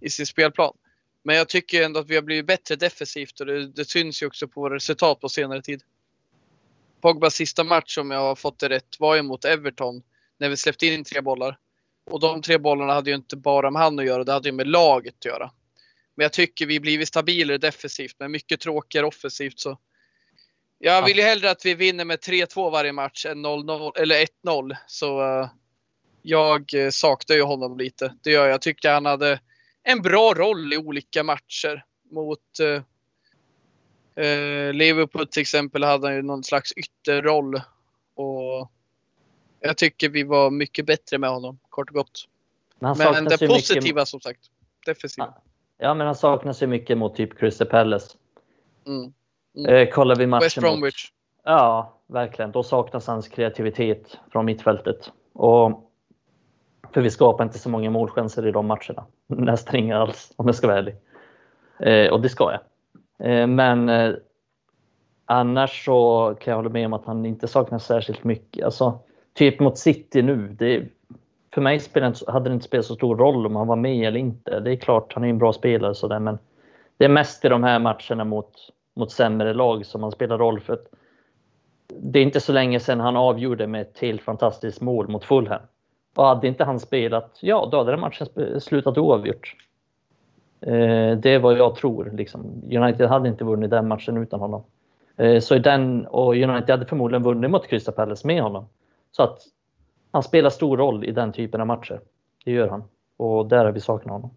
i 0.00 0.10
sin 0.10 0.26
spelplan. 0.26 0.72
Men 1.22 1.36
jag 1.36 1.48
tycker 1.48 1.82
ändå 1.82 2.00
att 2.00 2.08
vi 2.08 2.14
har 2.14 2.22
blivit 2.22 2.46
bättre 2.46 2.76
defensivt 2.76 3.40
och 3.40 3.46
det, 3.46 3.66
det 3.66 3.84
syns 3.84 4.22
ju 4.22 4.26
också 4.26 4.48
på 4.48 4.60
våra 4.60 4.74
resultat 4.74 5.20
på 5.20 5.28
senare 5.28 5.62
tid. 5.62 5.82
Pogbas 7.00 7.34
sista 7.34 7.64
match, 7.64 7.98
om 7.98 8.10
jag 8.10 8.20
har 8.20 8.34
fått 8.34 8.58
det 8.58 8.68
rätt, 8.68 8.96
var 8.98 9.16
ju 9.16 9.22
mot 9.22 9.44
Everton 9.44 10.02
när 10.38 10.48
vi 10.48 10.56
släppte 10.56 10.86
in 10.86 11.04
tre 11.04 11.20
bollar. 11.20 11.58
Och 12.10 12.20
de 12.20 12.42
tre 12.42 12.58
bollarna 12.58 12.92
hade 12.92 13.10
ju 13.10 13.16
inte 13.16 13.36
bara 13.36 13.70
med 13.70 13.82
han 13.82 13.98
att 13.98 14.04
göra, 14.04 14.24
det 14.24 14.32
hade 14.32 14.48
ju 14.48 14.52
med 14.52 14.66
laget 14.66 15.14
att 15.18 15.24
göra. 15.24 15.50
Men 16.14 16.24
jag 16.24 16.32
tycker 16.32 16.66
vi 16.66 16.80
blivit 16.80 17.08
stabilare 17.08 17.58
defensivt, 17.58 18.16
men 18.18 18.30
mycket 18.30 18.60
tråkigare 18.60 19.06
offensivt. 19.06 19.60
Så 19.60 19.78
jag 20.78 21.04
vill 21.04 21.16
ju 21.16 21.22
hellre 21.22 21.50
att 21.50 21.66
vi 21.66 21.74
vinner 21.74 22.04
med 22.04 22.18
3-2 22.18 22.70
varje 22.70 22.92
match 22.92 23.26
än 23.26 23.46
0-0 23.46 23.98
eller 23.98 24.26
1-0. 24.44 24.76
Så 24.86 25.22
eh, 25.22 25.48
jag 26.22 26.74
eh, 26.74 26.90
saknar 26.90 27.36
ju 27.36 27.42
honom 27.42 27.78
lite. 27.78 28.14
Det 28.22 28.30
gör 28.30 28.44
jag. 28.44 28.52
Jag 28.52 28.62
tyckte 28.62 28.90
han 28.90 29.06
hade 29.06 29.40
en 29.82 30.02
bra 30.02 30.34
roll 30.34 30.72
i 30.72 30.76
olika 30.76 31.22
matcher. 31.22 31.84
Mot 32.10 32.38
eh, 32.60 34.24
eh, 34.24 34.72
Liverpool 34.72 35.26
till 35.26 35.40
exempel 35.40 35.84
hade 35.84 36.06
han 36.06 36.16
ju 36.16 36.22
någon 36.22 36.44
slags 36.44 36.72
ytterroll. 36.72 37.60
Och 38.14 38.70
jag 39.60 39.76
tycker 39.76 40.08
vi 40.08 40.22
var 40.22 40.50
mycket 40.50 40.86
bättre 40.86 41.18
med 41.18 41.30
honom, 41.30 41.58
kort 41.68 41.88
och 41.88 41.94
gott. 41.94 42.28
Men, 42.78 42.96
Men 42.98 43.24
det 43.24 43.40
ju 43.40 43.48
mycket- 43.48 43.48
positiva 43.48 44.06
som 44.06 44.20
sagt. 44.20 44.40
Defensiva. 44.86 45.34
Ja, 45.78 45.94
men 45.94 46.06
han 46.06 46.16
saknas 46.16 46.62
ju 46.62 46.66
mycket 46.66 46.98
mot 46.98 47.16
typ 47.16 47.38
Crystal 47.38 47.66
Palace. 47.66 48.16
Mm. 48.86 49.12
Eh, 49.68 49.88
kollar 49.88 50.16
vi 50.16 50.26
matchen 50.26 50.44
West 50.44 50.58
Bromwich. 50.58 51.10
Mot, 51.10 51.42
ja, 51.44 51.98
verkligen. 52.06 52.52
Då 52.52 52.62
saknas 52.62 53.06
hans 53.06 53.28
kreativitet 53.28 54.18
från 54.32 54.44
mittfältet. 54.44 55.12
Och 55.32 55.91
för 56.94 57.00
vi 57.00 57.10
skapar 57.10 57.44
inte 57.44 57.58
så 57.58 57.68
många 57.68 57.90
målchanser 57.90 58.46
i 58.46 58.52
de 58.52 58.66
matcherna. 58.66 59.04
Nästan 59.26 59.76
inga 59.76 59.98
alls 59.98 60.32
om 60.36 60.46
jag 60.46 60.54
ska 60.54 60.66
vara 60.66 60.78
ärlig. 60.78 60.96
Eh, 61.78 62.12
och 62.12 62.20
det 62.20 62.28
ska 62.28 62.52
jag. 62.52 62.60
Eh, 63.28 63.46
men 63.46 63.88
eh, 63.88 64.14
annars 65.26 65.84
så 65.84 66.36
kan 66.40 66.50
jag 66.50 66.58
hålla 66.58 66.70
med 66.70 66.86
om 66.86 66.92
att 66.92 67.04
han 67.04 67.26
inte 67.26 67.48
saknar 67.48 67.78
särskilt 67.78 68.24
mycket. 68.24 68.64
Alltså, 68.64 68.98
typ 69.34 69.60
mot 69.60 69.78
City 69.78 70.22
nu. 70.22 70.56
Det, 70.58 70.88
för 71.54 71.60
mig 71.60 71.80
hade 72.26 72.50
det 72.50 72.54
inte 72.54 72.66
spelat 72.66 72.86
så 72.86 72.94
stor 72.94 73.16
roll 73.16 73.46
om 73.46 73.56
han 73.56 73.66
var 73.66 73.76
med 73.76 74.08
eller 74.08 74.20
inte. 74.20 74.60
Det 74.60 74.72
är 74.72 74.76
klart, 74.76 75.12
han 75.14 75.24
är 75.24 75.28
en 75.28 75.38
bra 75.38 75.52
spelare 75.52 75.94
så 75.94 76.08
där, 76.08 76.18
men 76.18 76.38
det 76.96 77.04
är 77.04 77.08
mest 77.08 77.44
i 77.44 77.48
de 77.48 77.62
här 77.62 77.78
matcherna 77.78 78.24
mot, 78.24 78.52
mot 78.96 79.10
sämre 79.10 79.54
lag 79.54 79.86
som 79.86 80.02
han 80.02 80.12
spelar 80.12 80.38
roll. 80.38 80.60
för 80.60 80.72
att 80.72 80.86
Det 81.86 82.18
är 82.18 82.22
inte 82.22 82.40
så 82.40 82.52
länge 82.52 82.80
sedan 82.80 83.00
han 83.00 83.16
avgjorde 83.16 83.66
med 83.66 83.80
ett 83.80 83.98
helt 83.98 84.22
fantastiskt 84.22 84.80
mål 84.80 85.08
mot 85.08 85.24
Fulham. 85.24 85.60
Och 86.14 86.24
hade 86.24 86.48
inte 86.48 86.64
han 86.64 86.80
spelat, 86.80 87.38
ja 87.40 87.68
då 87.72 87.78
hade 87.78 87.90
den 87.90 88.00
matchen 88.00 88.26
slutat 88.60 88.98
oavgjort. 88.98 89.56
Eh, 90.60 91.18
det 91.18 91.30
är 91.30 91.38
vad 91.38 91.58
jag 91.58 91.74
tror. 91.74 92.10
Liksom. 92.14 92.62
United 92.70 93.08
hade 93.08 93.28
inte 93.28 93.44
vunnit 93.44 93.70
den 93.70 93.88
matchen 93.88 94.16
utan 94.16 94.40
honom. 94.40 94.64
Eh, 95.16 95.40
så 95.40 95.54
i 95.54 95.58
den, 95.58 96.06
och 96.06 96.34
United 96.34 96.70
hade 96.70 96.86
förmodligen 96.86 97.22
vunnit 97.22 97.50
mot 97.50 97.66
Crystal 97.66 97.94
Palace 97.94 98.26
med 98.26 98.42
honom. 98.42 98.68
Så 99.10 99.22
att 99.22 99.38
han 100.10 100.22
spelar 100.22 100.50
stor 100.50 100.76
roll 100.76 101.04
i 101.04 101.12
den 101.12 101.32
typen 101.32 101.60
av 101.60 101.66
matcher. 101.66 102.00
Det 102.44 102.50
gör 102.50 102.68
han. 102.68 102.84
Och 103.16 103.46
där 103.46 103.64
har 103.64 103.72
vi 103.72 103.80
saknat 103.80 104.12
honom. 104.12 104.30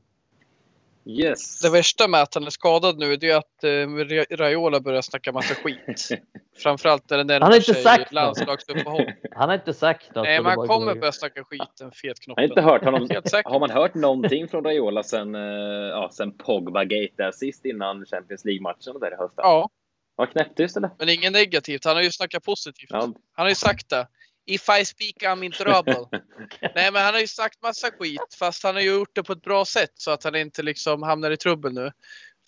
Yes. 1.08 1.60
Det 1.60 1.70
värsta 1.70 2.08
med 2.08 2.22
att 2.22 2.34
han 2.34 2.46
är 2.46 2.50
skadad 2.50 3.00
nu 3.00 3.16
det 3.16 3.30
är 3.30 3.38
att 3.38 3.64
eh, 3.64 4.38
Raiola 4.38 4.80
börjar 4.80 5.02
snacka 5.02 5.32
massa 5.32 5.56
skit. 5.56 6.10
Framförallt 6.58 7.10
när 7.10 7.18
det 7.18 7.24
närmar 7.24 7.42
Han 7.42 7.52
har 7.52 7.58
inte 7.58 7.74
sig 7.74 7.84
sagt 7.84 8.14
landslagsuppehåll. 8.14 9.12
Han 9.36 9.50
har 9.50 9.56
inte 9.56 9.74
sagt 9.74 10.16
något. 10.16 10.24
Nej, 10.24 10.38
men 10.38 10.44
det 10.44 10.50
han 10.50 10.68
kommer 10.68 10.96
börja 10.96 11.12
snacka 11.12 11.44
skit, 11.44 11.82
en 11.82 11.92
fet 11.92 12.20
knopp. 12.20 12.38
Jag 12.38 12.44
har 12.44 12.50
inte 12.50 12.62
hört 12.62 12.84
honom. 12.84 13.08
Har 13.46 13.60
man 13.60 13.70
hört 13.70 13.96
någonting 13.96 14.48
från 14.48 14.64
Raiola 14.64 15.04
sen, 15.04 15.36
eh, 15.36 15.42
ja, 15.42 16.10
sen 16.14 16.32
Pogba-gate 16.38 17.14
där 17.18 17.32
sist 17.32 17.66
innan 17.66 18.06
Champions 18.06 18.46
League-matchen 18.46 19.00
där 19.00 19.12
i 19.14 19.16
höstas? 19.16 19.44
Ja, 19.44 19.70
Var 20.16 20.26
knäpptyst 20.26 20.78
eller? 20.78 20.90
men 21.00 21.10
inget 21.10 21.32
negativt. 21.32 21.86
Han 21.86 21.96
har 21.96 22.04
ju 22.04 22.12
snackat 22.12 22.44
positivt. 22.44 22.90
Ja, 22.90 23.00
Han 23.02 23.16
har 23.36 23.50
ju 23.50 23.56
sagt 23.56 23.90
det. 23.90 24.08
If 24.46 24.70
I 24.70 24.86
speak 24.86 25.24
I'm 25.24 25.44
in 25.44 25.52
trouble. 25.52 26.08
Nej, 26.76 26.92
men 26.92 27.04
han 27.04 27.14
har 27.14 27.22
ju 27.22 27.28
sagt 27.28 27.62
massa 27.62 27.92
skit, 27.92 28.36
fast 28.40 28.64
han 28.64 28.76
har 28.76 28.82
ju 28.82 28.94
gjort 28.94 29.16
det 29.16 29.24
på 29.24 29.34
ett 29.34 29.42
bra 29.42 29.66
sätt 29.66 29.92
så 29.96 30.12
att 30.12 30.24
han 30.24 30.36
inte 30.36 30.64
liksom 30.64 31.04
hamnar 31.04 31.32
i 31.32 31.38
trubbel 31.38 31.74
nu. 31.74 31.92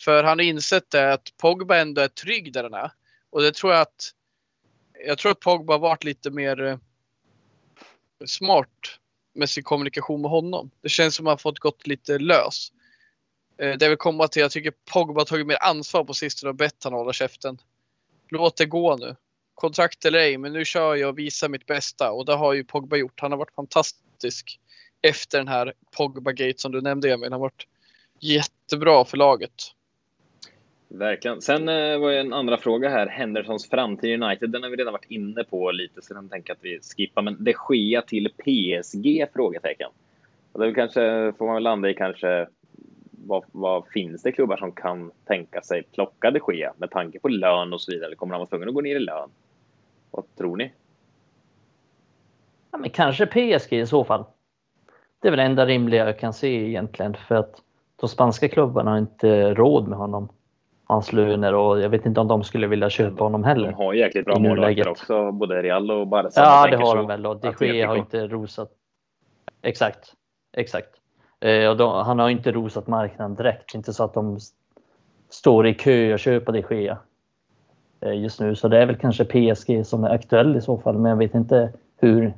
För 0.02 0.24
han 0.24 0.40
har 0.40 0.46
insett 0.46 0.90
det 0.90 1.14
att 1.14 1.38
Pogba 1.38 1.76
ändå 1.76 2.02
är 2.02 2.08
trygg 2.08 2.54
där 2.54 2.64
han 2.64 2.74
är. 2.74 2.92
Och 3.30 3.42
det 3.42 3.52
tror 3.52 3.74
jag 3.74 3.82
att 3.82 4.12
jag 5.06 5.18
tror 5.18 5.32
att 5.32 5.40
Pogba 5.40 5.74
har 5.74 5.80
varit 5.80 6.04
lite 6.04 6.32
mer 6.32 6.64
eh, 6.64 6.78
smart 8.26 9.00
med 9.36 9.50
sin 9.50 9.64
kommunikation 9.64 10.22
med 10.22 10.32
honom. 10.32 10.72
Det 10.82 10.90
känns 10.90 11.16
som 11.16 11.28
att 11.28 11.32
han 11.32 11.38
fått 11.38 11.60
gått 11.60 11.88
lite 11.88 12.20
lös. 12.20 12.72
Eh, 13.58 13.78
Det 13.78 13.90
vill 13.90 13.98
komma 13.98 14.28
till, 14.28 14.42
jag 14.42 14.52
tycker 14.52 14.74
Pogba 14.94 15.22
har 15.22 15.26
tagit 15.26 15.48
mer 15.48 15.64
ansvar 15.64 16.04
på 16.04 16.14
sistone 16.14 16.50
och 16.50 16.56
bett 16.56 16.84
han 16.84 16.94
hålla 16.94 17.14
käften. 17.14 17.58
Låt 18.30 18.58
det 18.58 18.66
gå 18.66 18.96
nu. 18.96 19.16
Kontrakt 19.58 20.06
eller 20.06 20.20
ej, 20.20 20.38
men 20.38 20.54
nu 20.54 20.66
kör 20.66 20.96
jag 20.96 21.10
och 21.10 21.20
visar 21.20 21.50
mitt 21.50 21.66
bästa 21.66 22.12
och 22.12 22.26
det 22.26 22.34
har 22.34 22.54
ju 22.54 22.64
Pogba 22.64 22.96
gjort. 22.96 23.20
Han 23.20 23.32
har 23.32 23.38
varit 23.38 23.54
fantastisk 23.56 24.60
efter 25.02 25.38
den 25.38 25.48
här 25.48 25.74
Pogba-gate 25.98 26.58
som 26.58 26.72
du 26.72 26.82
nämnde 26.82 27.12
Emil. 27.12 27.24
Han 27.24 27.32
har 27.32 27.40
varit 27.40 27.68
jättebra 28.20 29.06
för 29.06 29.18
laget. 29.18 29.54
verkligen. 30.88 31.42
Sen 31.42 31.70
eh, 31.70 31.98
var 32.00 32.12
det 32.12 32.20
en 32.20 32.34
andra 32.34 32.58
fråga 32.58 32.90
här. 32.90 33.08
Hendersons 33.08 33.70
framtid 33.70 34.10
i 34.10 34.24
United. 34.24 34.50
Den 34.50 34.64
har 34.64 34.70
vi 34.70 34.76
redan 34.76 34.94
varit 34.94 35.12
inne 35.12 35.44
på 35.44 35.72
lite, 35.72 36.02
så 36.02 36.14
den 36.14 36.30
tänker 36.30 36.50
jag 36.50 36.56
att 36.56 36.64
vi 36.64 36.80
skippar. 36.80 37.22
Men 37.22 37.44
det 37.44 37.54
sker 37.54 38.02
till 38.02 38.30
PSG? 38.30 39.26
Frågetecken. 39.34 39.90
Och 40.52 40.60
det 40.60 40.74
kanske, 40.74 41.34
får 41.38 41.46
man 41.46 41.56
väl 41.56 41.64
landa 41.64 41.90
i 41.90 41.94
kanske, 41.94 42.48
vad, 43.12 43.46
vad 43.52 43.88
finns 43.88 44.22
det 44.24 44.32
klubbar 44.32 44.58
som 44.58 44.72
kan 44.72 45.12
tänka 45.26 45.62
sig 45.62 45.84
plocka 45.84 46.32
det 46.32 46.42
Gea 46.54 46.74
med 46.78 46.92
tanke 46.92 47.20
på 47.20 47.28
lön 47.28 47.74
och 47.74 47.82
så 47.82 47.92
vidare? 47.92 48.06
Eller 48.06 48.16
kommer 48.16 48.34
han 48.34 48.40
vara 48.40 48.50
tvungen 48.50 48.68
att 48.68 48.76
gå 48.76 48.82
ner 48.82 48.96
i 48.96 49.00
lön? 49.00 49.30
Vad 50.18 50.36
tror 50.36 50.58
ni? 50.58 50.74
Ja, 52.72 52.78
men 52.78 52.90
kanske 52.90 53.26
PSG 53.26 53.74
i 53.74 53.86
så 53.86 54.04
fall. 54.04 54.24
Det 55.22 55.28
är 55.28 55.32
väl 55.32 55.38
det 55.38 55.44
enda 55.44 55.66
rimliga 55.66 56.06
jag 56.06 56.20
kan 56.20 56.34
se 56.34 56.68
egentligen 56.68 57.14
för 57.28 57.36
att 57.36 57.62
de 57.96 58.10
spanska 58.10 58.50
klubbarna 58.50 58.92
har 58.92 58.98
inte 58.98 59.54
råd 59.54 59.88
med 59.88 59.98
honom. 59.98 60.30
Hans 60.84 61.14
löner 61.14 61.54
och 61.54 61.82
jag 61.82 61.90
vet 61.90 62.06
inte 62.06 62.20
om 62.20 62.28
de 62.28 62.44
skulle 62.44 62.68
vilja 62.68 62.90
köpa 62.90 63.24
honom 63.24 63.42
De 63.42 63.48
heller. 63.48 63.72
har 63.72 63.94
ju 63.94 64.00
jäkligt 64.00 64.26
bra 64.26 64.40
målvakter 64.40 64.88
också, 64.90 65.32
både 65.32 65.62
Real 65.62 65.92
och 65.92 66.08
Barca. 66.08 66.30
Ja, 66.36 66.68
det 66.72 66.78
har 66.78 66.96
de 66.96 67.08
väl 67.08 67.26
och 67.26 67.40
de. 67.40 67.66
Gea 67.66 67.88
har 67.88 67.98
inte 67.98 68.28
rosat. 68.28 68.72
Exakt, 69.62 70.14
exakt. 70.54 70.90
Eh, 71.40 71.70
och 71.70 71.78
de, 71.78 72.06
han 72.06 72.20
har 72.20 72.30
inte 72.30 72.52
rosat 72.52 72.88
marknaden 72.88 73.36
direkt. 73.36 73.76
Inte 73.76 73.94
så 73.94 74.04
att 74.04 74.14
de 74.14 74.40
står 75.30 75.68
i 75.68 75.74
kö 75.74 76.14
och 76.14 76.20
köper 76.20 76.52
de 76.54 76.76
Gea 76.76 76.98
Eh, 78.02 78.22
just 78.22 78.40
nu. 78.40 78.56
Så 78.56 78.68
det 78.68 78.78
är 78.78 78.86
väl 78.86 78.96
kanske 78.96 79.26
PSG 79.26 79.86
som 79.86 80.04
är 80.04 80.10
aktuell 80.10 80.56
i 80.56 80.62
så 80.62 80.78
fall. 80.78 80.98
Men 80.98 81.10
jag 81.10 81.18
vet 81.18 81.34
inte 81.36 81.74
hur 81.98 82.34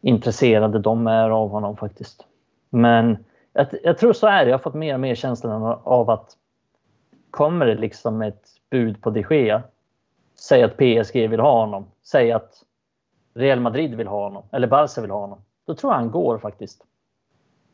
intresserade 0.00 0.78
de 0.78 1.06
är 1.06 1.30
av 1.30 1.48
honom 1.48 1.76
faktiskt. 1.76 2.26
Men 2.70 3.16
jag, 3.52 3.66
jag 3.82 3.98
tror 3.98 4.12
så 4.12 4.26
är 4.26 4.44
det. 4.44 4.50
Jag 4.50 4.58
har 4.58 4.62
fått 4.62 4.74
mer 4.74 4.94
och 4.94 5.00
mer 5.00 5.14
känslan 5.14 5.78
av 5.82 6.10
att 6.10 6.36
kommer 7.30 7.66
det 7.66 7.74
liksom 7.74 8.22
ett 8.22 8.48
bud 8.70 9.02
på 9.02 9.10
de 9.10 9.24
Gea 9.30 9.62
Säg 10.34 10.62
att 10.62 10.76
PSG 10.76 11.28
vill 11.28 11.40
ha 11.40 11.60
honom. 11.60 11.86
Säg 12.02 12.32
att 12.32 12.64
Real 13.34 13.60
Madrid 13.60 13.94
vill 13.94 14.06
ha 14.06 14.24
honom. 14.24 14.42
Eller 14.52 14.66
Barca 14.66 15.00
vill 15.00 15.10
ha 15.10 15.20
honom. 15.20 15.38
Då 15.66 15.74
tror 15.74 15.92
jag 15.92 15.98
han 15.98 16.10
går 16.10 16.38
faktiskt. 16.38 16.84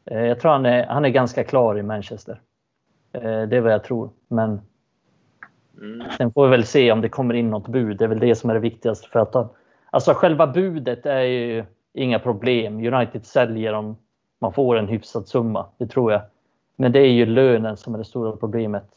Eh, 0.04 0.24
jag 0.24 0.40
tror 0.40 0.52
han 0.52 0.66
är, 0.66 0.86
han 0.86 1.04
är 1.04 1.08
ganska 1.08 1.44
klar 1.44 1.78
i 1.78 1.82
Manchester. 1.82 2.40
Eh, 3.12 3.22
det 3.22 3.56
är 3.56 3.60
vad 3.60 3.72
jag 3.72 3.84
tror. 3.84 4.10
Men 4.28 4.60
Mm. 5.80 6.10
sen 6.18 6.32
får 6.32 6.44
vi 6.44 6.50
väl 6.50 6.64
se 6.64 6.92
om 6.92 7.00
det 7.00 7.08
kommer 7.08 7.34
in 7.34 7.50
något 7.50 7.68
bud. 7.68 7.98
Det 7.98 8.04
är 8.04 8.08
väl 8.08 8.20
det 8.20 8.34
som 8.34 8.50
är 8.50 8.54
det 8.54 8.60
viktigaste. 8.60 9.08
För 9.08 9.20
att 9.20 9.54
alltså 9.90 10.14
själva 10.14 10.46
budet 10.46 11.06
är 11.06 11.20
ju 11.20 11.64
inga 11.94 12.18
problem. 12.18 12.94
United 12.94 13.26
säljer 13.26 13.72
om 13.72 13.96
man 14.38 14.52
får 14.52 14.76
en 14.78 14.88
hyfsad 14.88 15.28
summa. 15.28 15.66
Det 15.78 15.86
tror 15.86 16.12
jag. 16.12 16.22
Men 16.76 16.92
det 16.92 17.00
är 17.00 17.12
ju 17.12 17.26
lönen 17.26 17.76
som 17.76 17.94
är 17.94 17.98
det 17.98 18.04
stora 18.04 18.36
problemet. 18.36 18.88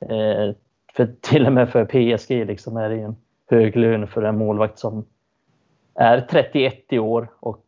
Eh, 0.00 0.54
för 0.94 1.14
till 1.20 1.46
och 1.46 1.52
med 1.52 1.68
för 1.68 1.84
PSG 1.84 2.46
liksom 2.46 2.76
är 2.76 2.88
det 2.88 3.00
en 3.00 3.16
hög 3.50 3.76
lön 3.76 4.06
för 4.06 4.22
en 4.22 4.38
målvakt 4.38 4.78
som 4.78 5.04
är 5.94 6.20
31 6.20 6.84
i 6.90 6.98
år 6.98 7.28
och 7.40 7.64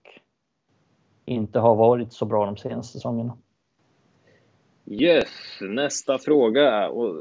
inte 1.24 1.59
har 1.59 1.74
varit 1.74 2.12
så 2.12 2.24
bra 2.24 2.47
de 2.47 2.56
senaste 2.56 2.93
säsongerna. 2.93 3.36
Yes, 4.90 5.58
nästa 5.60 6.18
fråga. 6.18 6.88
Och 6.88 7.16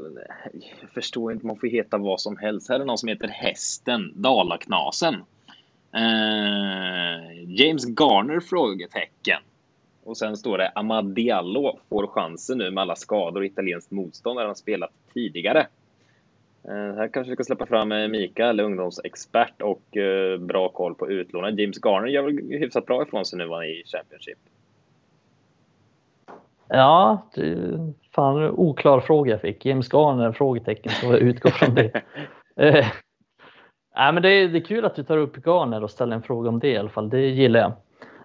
jag 0.80 0.90
förstår 0.90 1.32
inte, 1.32 1.46
man 1.46 1.56
får 1.56 1.66
heta 1.66 1.98
vad 1.98 2.20
som 2.20 2.36
helst. 2.36 2.68
Här 2.68 2.80
är 2.80 2.84
någon 2.84 2.98
som 2.98 3.08
heter 3.08 3.28
Hästen, 3.28 4.12
Dalaknasen. 4.14 5.14
Eh, 5.94 7.44
James 7.46 7.86
Garner? 7.86 8.40
Frågetecken. 8.40 9.40
Och 10.04 10.16
sen 10.16 10.36
står 10.36 10.58
det 10.58 10.72
Amad 10.74 11.14
Diallo 11.14 11.78
får 11.88 12.06
chansen 12.06 12.58
nu 12.58 12.70
med 12.70 12.82
alla 12.82 12.96
skador 12.96 13.40
och 13.40 13.46
italienskt 13.46 13.90
motstånd 13.90 14.36
när 14.36 14.46
han 14.46 14.56
spelat 14.56 14.90
tidigare. 15.14 15.66
Eh, 16.64 16.94
här 16.96 17.08
kanske 17.08 17.30
vi 17.30 17.36
ska 17.36 17.44
släppa 17.44 17.66
fram 17.66 17.92
eh, 17.92 18.08
Mikael, 18.08 18.60
ungdomsexpert 18.60 19.62
och 19.62 19.96
eh, 19.96 20.38
bra 20.38 20.68
koll 20.68 20.94
på 20.94 21.10
utlånade. 21.10 21.62
James 21.62 21.84
Garner 21.84 22.08
gör 22.08 22.22
väl 22.22 22.58
hyfsat 22.58 22.86
bra 22.86 23.02
ifrån 23.02 23.24
sig 23.24 23.38
nu 23.38 23.46
var 23.46 23.56
han 23.56 23.66
i 23.66 23.82
Championship. 23.86 24.38
Ja, 26.68 27.26
fan 28.14 28.50
oklar 28.50 29.00
fråga 29.00 29.30
jag 29.30 29.40
fick. 29.40 29.66
James 29.66 29.92
Garner? 29.92 30.32
Frågetecken, 30.32 30.92
så 30.92 31.06
jag 31.06 31.18
utgår 31.18 31.50
från 31.50 31.74
det. 31.74 32.02
Eh, 32.58 32.86
nej, 33.96 34.12
men 34.12 34.22
det, 34.22 34.28
är, 34.28 34.48
det 34.48 34.58
är 34.58 34.64
kul 34.64 34.84
att 34.84 34.94
du 34.94 35.04
tar 35.04 35.18
upp 35.18 35.36
Garner 35.46 35.84
och 35.84 35.90
ställer 35.90 36.16
en 36.16 36.22
fråga 36.22 36.48
om 36.48 36.58
det 36.58 36.68
i 36.68 36.76
alla 36.76 36.88
fall. 36.88 37.10
Det 37.10 37.20
gillar 37.20 37.60
jag. 37.60 37.72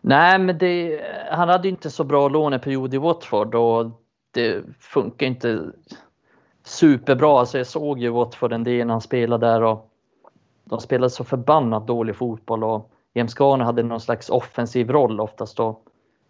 Nej, 0.02 0.40
men 0.40 0.58
det, 0.58 1.02
han 1.32 1.50
hade 1.50 1.70
inte 1.70 1.90
så 1.90 2.04
bra 2.04 2.28
låneperiod 2.28 2.94
i 2.94 2.98
Watford 2.98 3.56
och 3.56 3.86
det 4.34 4.64
funkar 4.80 5.28
inte 5.28 5.72
superbra. 6.64 7.40
Alltså 7.40 7.58
jag 7.58 7.68
såg 7.68 8.00
ju 8.00 8.10
Watford 8.10 8.54
en 8.54 8.64
del 8.64 8.88
när 8.88 8.94
han 8.94 9.02
spelade 9.02 9.48
där 9.48 9.64
och 9.64 9.92
de 10.64 10.80
spelade 10.80 11.10
så 11.10 11.24
förbannat 11.24 11.88
dålig 11.88 12.16
fotboll 12.16 12.64
och 12.64 12.92
James 13.14 13.40
Garner 13.40 13.66
hade 13.66 13.84
någon 13.84 14.02
slags 14.02 14.30
offensiv 14.30 14.90
roll 14.90 15.20
oftast 15.20 15.58
då. 15.58 15.82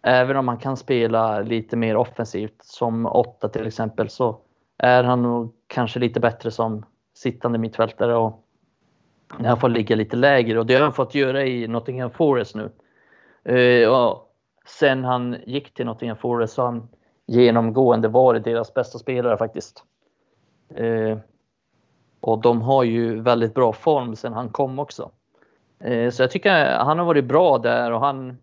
Även 0.02 0.36
om 0.36 0.48
han 0.48 0.58
kan 0.58 0.76
spela 0.76 1.40
lite 1.40 1.76
mer 1.76 1.96
offensivt 1.96 2.62
som 2.62 3.06
åtta 3.06 3.48
till 3.48 3.66
exempel 3.66 4.08
så 4.08 4.38
är 4.78 5.04
han 5.04 5.22
nog 5.22 5.54
kanske 5.66 5.98
lite 5.98 6.20
bättre 6.20 6.50
som 6.50 6.84
sittande 7.14 7.58
mittfältare 7.58 8.16
och 8.16 8.44
han 9.38 9.60
får 9.60 9.68
ligga 9.68 9.96
lite 9.96 10.16
lägre 10.16 10.58
och 10.58 10.66
det 10.66 10.74
har 10.74 10.82
han 10.82 10.92
fått 10.92 11.14
göra 11.14 11.44
i 11.44 11.68
Nottingham 11.68 12.10
Forest 12.10 12.54
nu. 12.54 12.70
Eh, 13.44 13.88
och 13.88 14.34
sen 14.66 15.04
han 15.04 15.36
gick 15.46 15.74
till 15.74 15.86
Nottingham 15.86 16.16
Forest 16.16 16.54
så 16.54 16.62
har 16.62 16.66
han 16.66 16.88
genomgående 17.26 18.08
varit 18.08 18.44
deras 18.44 18.74
bästa 18.74 18.98
spelare 18.98 19.36
faktiskt. 19.36 19.84
Eh, 20.74 21.18
och 22.20 22.40
de 22.40 22.62
har 22.62 22.82
ju 22.84 23.20
väldigt 23.20 23.54
bra 23.54 23.72
form 23.72 24.16
sen 24.16 24.32
han 24.32 24.48
kom 24.48 24.78
också. 24.78 25.10
Eh, 25.80 26.10
så 26.10 26.22
jag 26.22 26.30
tycker 26.30 26.76
han 26.78 26.98
har 26.98 27.06
varit 27.06 27.24
bra 27.24 27.58
där 27.58 27.92
och 27.92 28.00
han, 28.00 28.38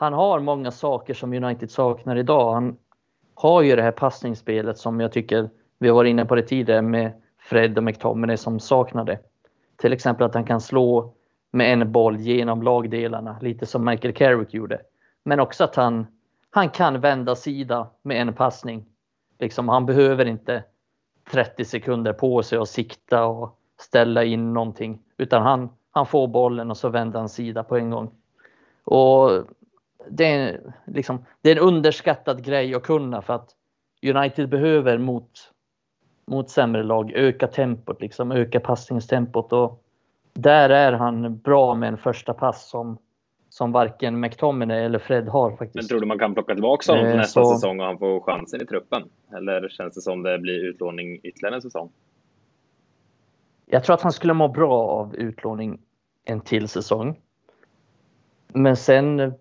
han 0.00 0.12
har 0.12 0.40
många 0.40 0.70
saker 0.70 1.14
som 1.14 1.32
United 1.32 1.70
saknar 1.70 2.16
idag. 2.16 2.52
Han 2.54 2.76
har 3.34 3.62
ju 3.62 3.76
det 3.76 3.82
här 3.82 3.92
passningsspelet 3.92 4.78
som 4.78 5.00
jag 5.00 5.12
tycker 5.12 5.50
vi 5.78 5.88
har 5.88 5.94
varit 5.94 6.10
inne 6.10 6.24
på 6.24 6.34
det 6.34 6.42
tidigare 6.42 6.82
med 6.82 7.12
Fred 7.38 7.78
och 7.78 7.84
McTominay 7.84 8.36
som 8.36 8.60
saknade. 8.60 9.18
Till 9.76 9.92
exempel 9.92 10.26
att 10.26 10.34
han 10.34 10.44
kan 10.44 10.60
slå 10.60 11.14
med 11.50 11.72
en 11.72 11.92
boll 11.92 12.16
genom 12.16 12.62
lagdelarna, 12.62 13.36
lite 13.40 13.66
som 13.66 13.84
Michael 13.84 14.14
Carrick 14.14 14.54
gjorde. 14.54 14.80
Men 15.24 15.40
också 15.40 15.64
att 15.64 15.76
han, 15.76 16.06
han 16.50 16.70
kan 16.70 17.00
vända 17.00 17.34
sida 17.34 17.88
med 18.02 18.20
en 18.20 18.34
passning. 18.34 18.86
Liksom, 19.38 19.68
han 19.68 19.86
behöver 19.86 20.26
inte 20.26 20.64
30 21.30 21.64
sekunder 21.64 22.12
på 22.12 22.42
sig 22.42 22.58
och 22.58 22.68
sikta 22.68 23.24
och 23.24 23.58
ställa 23.80 24.24
in 24.24 24.52
någonting, 24.52 25.02
utan 25.16 25.42
han, 25.42 25.68
han 25.90 26.06
får 26.06 26.28
bollen 26.28 26.70
och 26.70 26.76
så 26.76 26.88
vänder 26.88 27.18
han 27.18 27.28
sida 27.28 27.64
på 27.64 27.76
en 27.76 27.90
gång. 27.90 28.10
Och 28.84 29.30
det 30.08 30.24
är, 30.24 30.60
liksom, 30.86 31.24
det 31.42 31.50
är 31.50 31.56
en 31.56 31.62
underskattad 31.62 32.44
grej 32.44 32.74
att 32.74 32.82
kunna 32.82 33.22
för 33.22 33.34
att 33.34 33.50
United 34.14 34.48
behöver 34.48 34.98
mot, 34.98 35.30
mot 36.26 36.50
sämre 36.50 36.82
lag 36.82 37.12
öka 37.14 37.46
tempot, 37.46 38.00
liksom, 38.00 38.32
öka 38.32 38.60
passningstempot. 38.60 39.52
Och 39.52 39.82
där 40.32 40.70
är 40.70 40.92
han 40.92 41.38
bra 41.38 41.74
med 41.74 41.88
en 41.88 41.98
första 41.98 42.34
pass 42.34 42.68
som, 42.70 42.98
som 43.48 43.72
varken 43.72 44.20
McTominay 44.20 44.84
eller 44.84 44.98
Fred 44.98 45.28
har 45.28 45.50
faktiskt. 45.50 45.74
Men 45.74 45.86
tror 45.88 46.00
du 46.00 46.06
man 46.06 46.18
kan 46.18 46.34
plocka 46.34 46.54
tillbaka 46.54 46.92
honom 46.92 47.06
Eh, 47.06 47.16
nästa 47.16 47.44
så- 47.44 47.54
säsong 47.54 47.80
och 47.80 47.86
han 47.86 47.98
får 47.98 48.20
chansen 48.20 48.62
i 48.62 48.66
truppen? 48.66 49.02
Eller 49.36 49.68
känns 49.68 49.94
det 49.94 50.00
som 50.00 50.22
det 50.22 50.38
blir 50.38 50.64
utlåning 50.64 51.20
ytterligare 51.22 51.54
en 51.54 51.62
säsong? 51.62 51.90
Jag 53.66 53.84
tror 53.84 53.94
att 53.94 54.02
han 54.02 54.12
skulle 54.12 54.32
må 54.34 54.48
bra 54.48 54.88
av 54.88 55.14
utlåning 55.16 55.78
en 56.24 56.40
till 56.40 56.68
säsong. 56.68 57.20
Men 58.52 58.76
sen, 58.76 59.32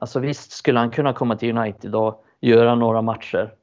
alltså 0.00 0.20
visst 0.20 0.52
skulle 0.52 0.78
han 0.78 0.90
kunna 0.90 1.12
komma 1.12 1.36
till 1.36 1.58
United 1.58 1.94
och 1.94 2.24
göra 2.40 2.74
några 2.74 3.02
matcher. 3.02 3.54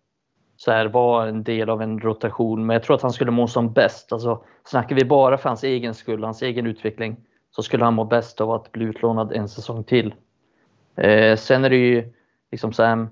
Så 0.58 0.72
här, 0.72 0.86
vara 0.86 1.30
en 1.30 1.44
del 1.44 1.70
av 1.70 1.82
en 1.82 2.00
rotation. 2.00 2.66
Men 2.66 2.74
jag 2.74 2.84
tror 2.84 2.96
att 2.96 3.02
han 3.02 3.14
skulle 3.14 3.32
må 3.32 3.48
som 3.48 3.74
bäst. 3.74 4.14
Alltså, 4.14 4.44
snackar 4.64 4.96
vi 4.96 5.06
bara 5.06 5.38
för 5.38 5.50
hans 5.50 5.64
egen 5.64 5.94
skull, 5.94 6.24
hans 6.24 6.42
egen 6.42 6.68
utveckling, 6.68 7.18
så 7.52 7.64
skulle 7.64 7.84
han 7.84 7.94
må 7.94 8.04
bäst 8.04 8.42
av 8.42 8.52
att 8.52 8.72
bli 8.72 8.86
utlånad 8.86 9.32
en 9.32 9.50
säsong 9.50 9.84
till. 9.84 10.14
Eh, 10.96 11.38
sen 11.38 11.66
är 11.66 11.70
det 11.70 11.76
ju 11.76 12.14
liksom 12.52 12.74
så 12.74 12.84
här, 12.84 13.08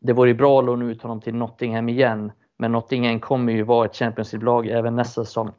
det 0.00 0.12
vore 0.12 0.28
ju 0.28 0.34
bra 0.34 0.58
att 0.58 0.64
låna 0.64 0.84
ut 0.84 1.02
honom 1.02 1.20
till 1.20 1.34
Nottingham 1.34 1.88
igen. 1.88 2.32
Men 2.56 2.72
Nottingham 2.72 3.20
kommer 3.20 3.52
ju 3.52 3.62
vara 3.62 3.86
ett 3.86 3.96
Champions 3.96 4.32
League-lag 4.32 4.66
även 4.66 4.96
nästa 4.96 5.24
säsong. 5.24 5.50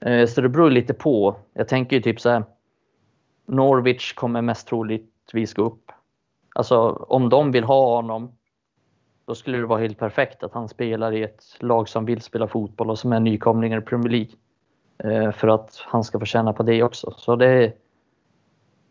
Eh, 0.00 0.26
Så 0.26 0.40
det 0.40 0.48
beror 0.48 0.70
lite 0.70 0.94
på. 0.94 1.36
Jag 1.54 1.68
tänker 1.68 1.96
ju 1.96 2.02
typ 2.02 2.20
så 2.20 2.30
här. 2.30 2.44
Norwich 3.46 4.14
kommer 4.14 4.42
mest 4.42 4.68
troligt 4.68 5.11
vi 5.34 5.46
ska 5.46 5.62
upp. 5.62 5.92
Alltså 6.54 6.78
om 7.08 7.28
de 7.28 7.52
vill 7.52 7.64
ha 7.64 7.96
honom. 7.96 8.32
Då 9.26 9.34
skulle 9.34 9.58
det 9.58 9.66
vara 9.66 9.80
helt 9.80 9.98
perfekt 9.98 10.42
att 10.42 10.52
han 10.52 10.68
spelar 10.68 11.12
i 11.12 11.22
ett 11.22 11.44
lag 11.58 11.88
som 11.88 12.04
vill 12.04 12.20
spela 12.20 12.48
fotboll 12.48 12.90
och 12.90 12.98
som 12.98 13.12
är 13.12 13.20
nykomlingar 13.20 13.78
i 13.78 13.80
Premier 13.80 14.10
League. 14.10 14.32
Eh, 14.98 15.32
För 15.32 15.48
att 15.48 15.84
han 15.86 16.04
ska 16.04 16.18
få 16.18 16.24
tjäna 16.24 16.52
på 16.52 16.62
det 16.62 16.82
också. 16.82 17.14
Så 17.16 17.36
det, 17.36 17.72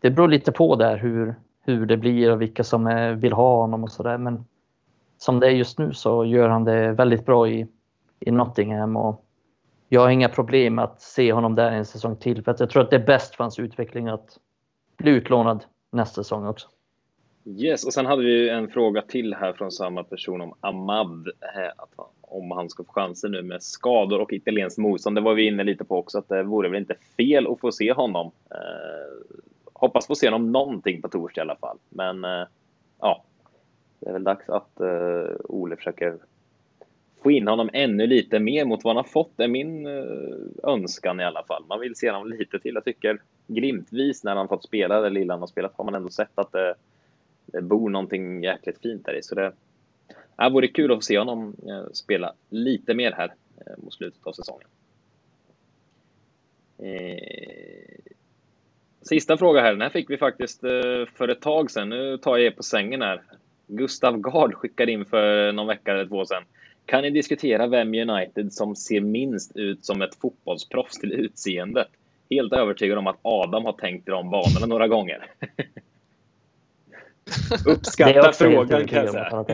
det 0.00 0.10
beror 0.10 0.28
lite 0.28 0.52
på 0.52 0.76
där 0.76 0.96
hur, 0.96 1.34
hur 1.64 1.86
det 1.86 1.96
blir 1.96 2.32
och 2.32 2.42
vilka 2.42 2.64
som 2.64 2.86
är, 2.86 3.12
vill 3.12 3.32
ha 3.32 3.56
honom 3.56 3.82
och 3.84 3.92
sådär. 3.92 4.18
Men 4.18 4.44
som 5.18 5.40
det 5.40 5.46
är 5.46 5.50
just 5.50 5.78
nu 5.78 5.92
så 5.92 6.24
gör 6.24 6.48
han 6.48 6.64
det 6.64 6.92
väldigt 6.92 7.26
bra 7.26 7.48
i, 7.48 7.66
i 8.20 8.30
Nottingham. 8.30 8.96
Och 8.96 9.24
jag 9.88 10.00
har 10.00 10.10
inga 10.10 10.28
problem 10.28 10.74
med 10.74 10.84
att 10.84 11.00
se 11.00 11.32
honom 11.32 11.54
där 11.54 11.70
en 11.70 11.84
säsong 11.84 12.16
till. 12.16 12.42
För 12.44 12.50
att 12.50 12.60
jag 12.60 12.70
tror 12.70 12.82
att 12.82 12.90
det 12.90 12.96
är 12.96 13.06
bäst 13.06 13.34
för 13.34 13.44
hans 13.44 13.58
utveckling 13.58 14.08
att 14.08 14.38
bli 14.96 15.10
utlånad 15.10 15.64
nästa 15.92 16.22
säsong 16.22 16.46
också. 16.46 16.68
Yes, 17.44 17.86
och 17.86 17.92
sen 17.92 18.06
hade 18.06 18.22
vi 18.22 18.48
en 18.48 18.68
fråga 18.68 19.02
till 19.02 19.34
här 19.34 19.52
från 19.52 19.72
samma 19.72 20.04
person 20.04 20.40
om 20.40 20.54
Ahmad. 20.60 21.28
Eh, 21.40 21.84
om 22.20 22.50
han 22.50 22.70
ska 22.70 22.84
få 22.84 22.92
chansen 22.92 23.30
nu 23.30 23.42
med 23.42 23.62
skador 23.62 24.20
och 24.20 24.32
italienskt 24.32 24.78
motstånd. 24.78 25.16
Det 25.16 25.20
var 25.20 25.34
vi 25.34 25.46
inne 25.46 25.64
lite 25.64 25.84
på 25.84 25.98
också, 25.98 26.18
att 26.18 26.28
det 26.28 26.42
vore 26.42 26.68
väl 26.68 26.80
inte 26.80 26.96
fel 27.16 27.46
att 27.46 27.60
få 27.60 27.72
se 27.72 27.92
honom. 27.92 28.30
Eh, 28.50 29.36
hoppas 29.72 30.06
få 30.06 30.14
se 30.14 30.26
honom 30.26 30.52
någonting 30.52 31.02
på 31.02 31.08
torsdag 31.08 31.40
i 31.40 31.42
alla 31.42 31.56
fall. 31.56 31.78
Men 31.88 32.24
eh, 32.24 32.46
ja, 33.00 33.24
det 34.00 34.08
är 34.08 34.12
väl 34.12 34.24
dags 34.24 34.48
att 34.48 34.80
eh, 34.80 35.36
Ole 35.44 35.76
försöker 35.76 36.18
få 37.22 37.30
in 37.30 37.48
honom 37.48 37.70
ännu 37.72 38.06
lite 38.06 38.38
mer 38.38 38.64
mot 38.64 38.84
vad 38.84 38.96
han 38.96 39.04
har 39.04 39.10
fått. 39.10 39.32
Det 39.36 39.44
är 39.44 39.48
min 39.48 39.86
eh, 39.86 40.70
önskan 40.70 41.20
i 41.20 41.24
alla 41.24 41.42
fall. 41.42 41.64
Man 41.68 41.80
vill 41.80 41.96
se 41.96 42.10
honom 42.10 42.28
lite 42.28 42.58
till. 42.58 42.74
Jag 42.74 42.84
tycker 42.84 43.20
glimtvis 43.46 44.24
när 44.24 44.36
han 44.36 44.48
fått 44.48 44.64
spela 44.64 45.00
det 45.00 45.10
lilla 45.10 45.34
han 45.34 45.40
har 45.40 45.46
spelat 45.46 45.74
har 45.76 45.84
man 45.84 45.94
ändå 45.94 46.08
sett 46.08 46.38
att 46.38 46.52
det, 46.52 46.74
det 47.46 47.62
bor 47.62 47.90
någonting 47.90 48.42
jäkligt 48.44 48.78
fint 48.82 49.04
där 49.04 49.14
i. 49.18 49.22
Så 49.22 49.34
det 49.34 49.52
det 50.36 50.50
vore 50.50 50.68
kul 50.68 50.92
att 50.92 50.96
få 50.96 51.02
se 51.02 51.18
honom 51.18 51.56
eh, 51.68 51.92
spela 51.92 52.32
lite 52.50 52.94
mer 52.94 53.12
här 53.12 53.34
eh, 53.66 53.84
mot 53.84 53.94
slutet 53.94 54.26
av 54.26 54.32
säsongen. 54.32 54.68
Eh, 56.78 58.12
sista 59.02 59.36
fråga 59.36 59.60
här. 59.60 59.72
Den 59.72 59.80
här 59.80 59.90
fick 59.90 60.10
vi 60.10 60.18
faktiskt 60.18 60.60
för 61.14 61.28
ett 61.28 61.40
tag 61.40 61.70
sedan. 61.70 61.88
Nu 61.88 62.18
tar 62.18 62.36
jag 62.36 62.46
er 62.46 62.50
på 62.50 62.62
sängen 62.62 63.02
här. 63.02 63.22
Gustav 63.66 64.18
Gard 64.18 64.54
skickade 64.54 64.92
in 64.92 65.04
för 65.04 65.52
någon 65.52 65.66
vecka 65.66 65.92
eller 65.92 66.06
två 66.06 66.24
sedan. 66.24 66.44
Kan 66.86 67.02
ni 67.02 67.10
diskutera 67.10 67.66
vem 67.66 67.94
i 67.94 68.02
United 68.02 68.52
som 68.52 68.76
ser 68.76 69.00
minst 69.00 69.56
ut 69.56 69.84
som 69.84 70.02
ett 70.02 70.14
fotbollsproffs 70.14 70.98
till 70.98 71.12
utseendet? 71.12 71.88
Helt 72.34 72.52
övertygad 72.52 72.98
om 72.98 73.06
att 73.06 73.18
Adam 73.22 73.64
har 73.64 73.72
tänkt 73.72 74.08
i 74.08 74.10
de 74.10 74.30
banorna 74.30 74.66
några 74.66 74.88
gånger. 74.88 75.30
Uppskatta 77.66 78.32
frågan 78.32 78.88
kan 78.88 79.04
jag 79.04 79.10
säga. 79.10 79.44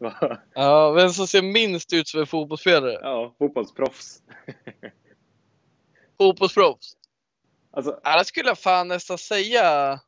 Ja, 0.54 0.90
vem 0.90 1.08
som 1.08 1.26
ser 1.26 1.42
minst 1.42 1.92
ut 1.92 2.08
som 2.08 2.20
en 2.20 2.26
fotbollsspelare? 2.26 2.98
Ja, 3.02 3.34
fotbollsproffs. 3.38 4.22
Fotbollsproffs. 6.18 6.96
Alltså, 7.70 8.00
Ja, 8.04 8.18
det 8.18 8.24
skulle 8.24 8.48
jag 8.48 8.58
fan 8.58 8.88
nästan 8.88 9.18
säga 9.18 10.00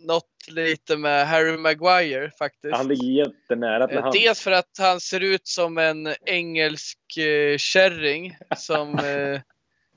något 0.00 0.48
lite 0.48 0.96
med 0.96 1.28
Harry 1.28 1.56
Maguire 1.56 2.30
faktiskt. 2.38 2.76
han 2.76 2.88
ligger 2.88 3.26
jättenära 3.26 3.86
till 3.86 3.96
Eh, 3.96 4.02
han. 4.02 4.12
Dels 4.12 4.40
för 4.40 4.50
att 4.52 4.70
han 4.78 5.00
ser 5.00 5.20
ut 5.20 5.46
som 5.46 5.78
en 5.78 6.14
engelsk 6.26 7.16
eh, 7.16 7.56
kärring 7.56 8.36
som 8.56 8.98
eh, 8.98 9.40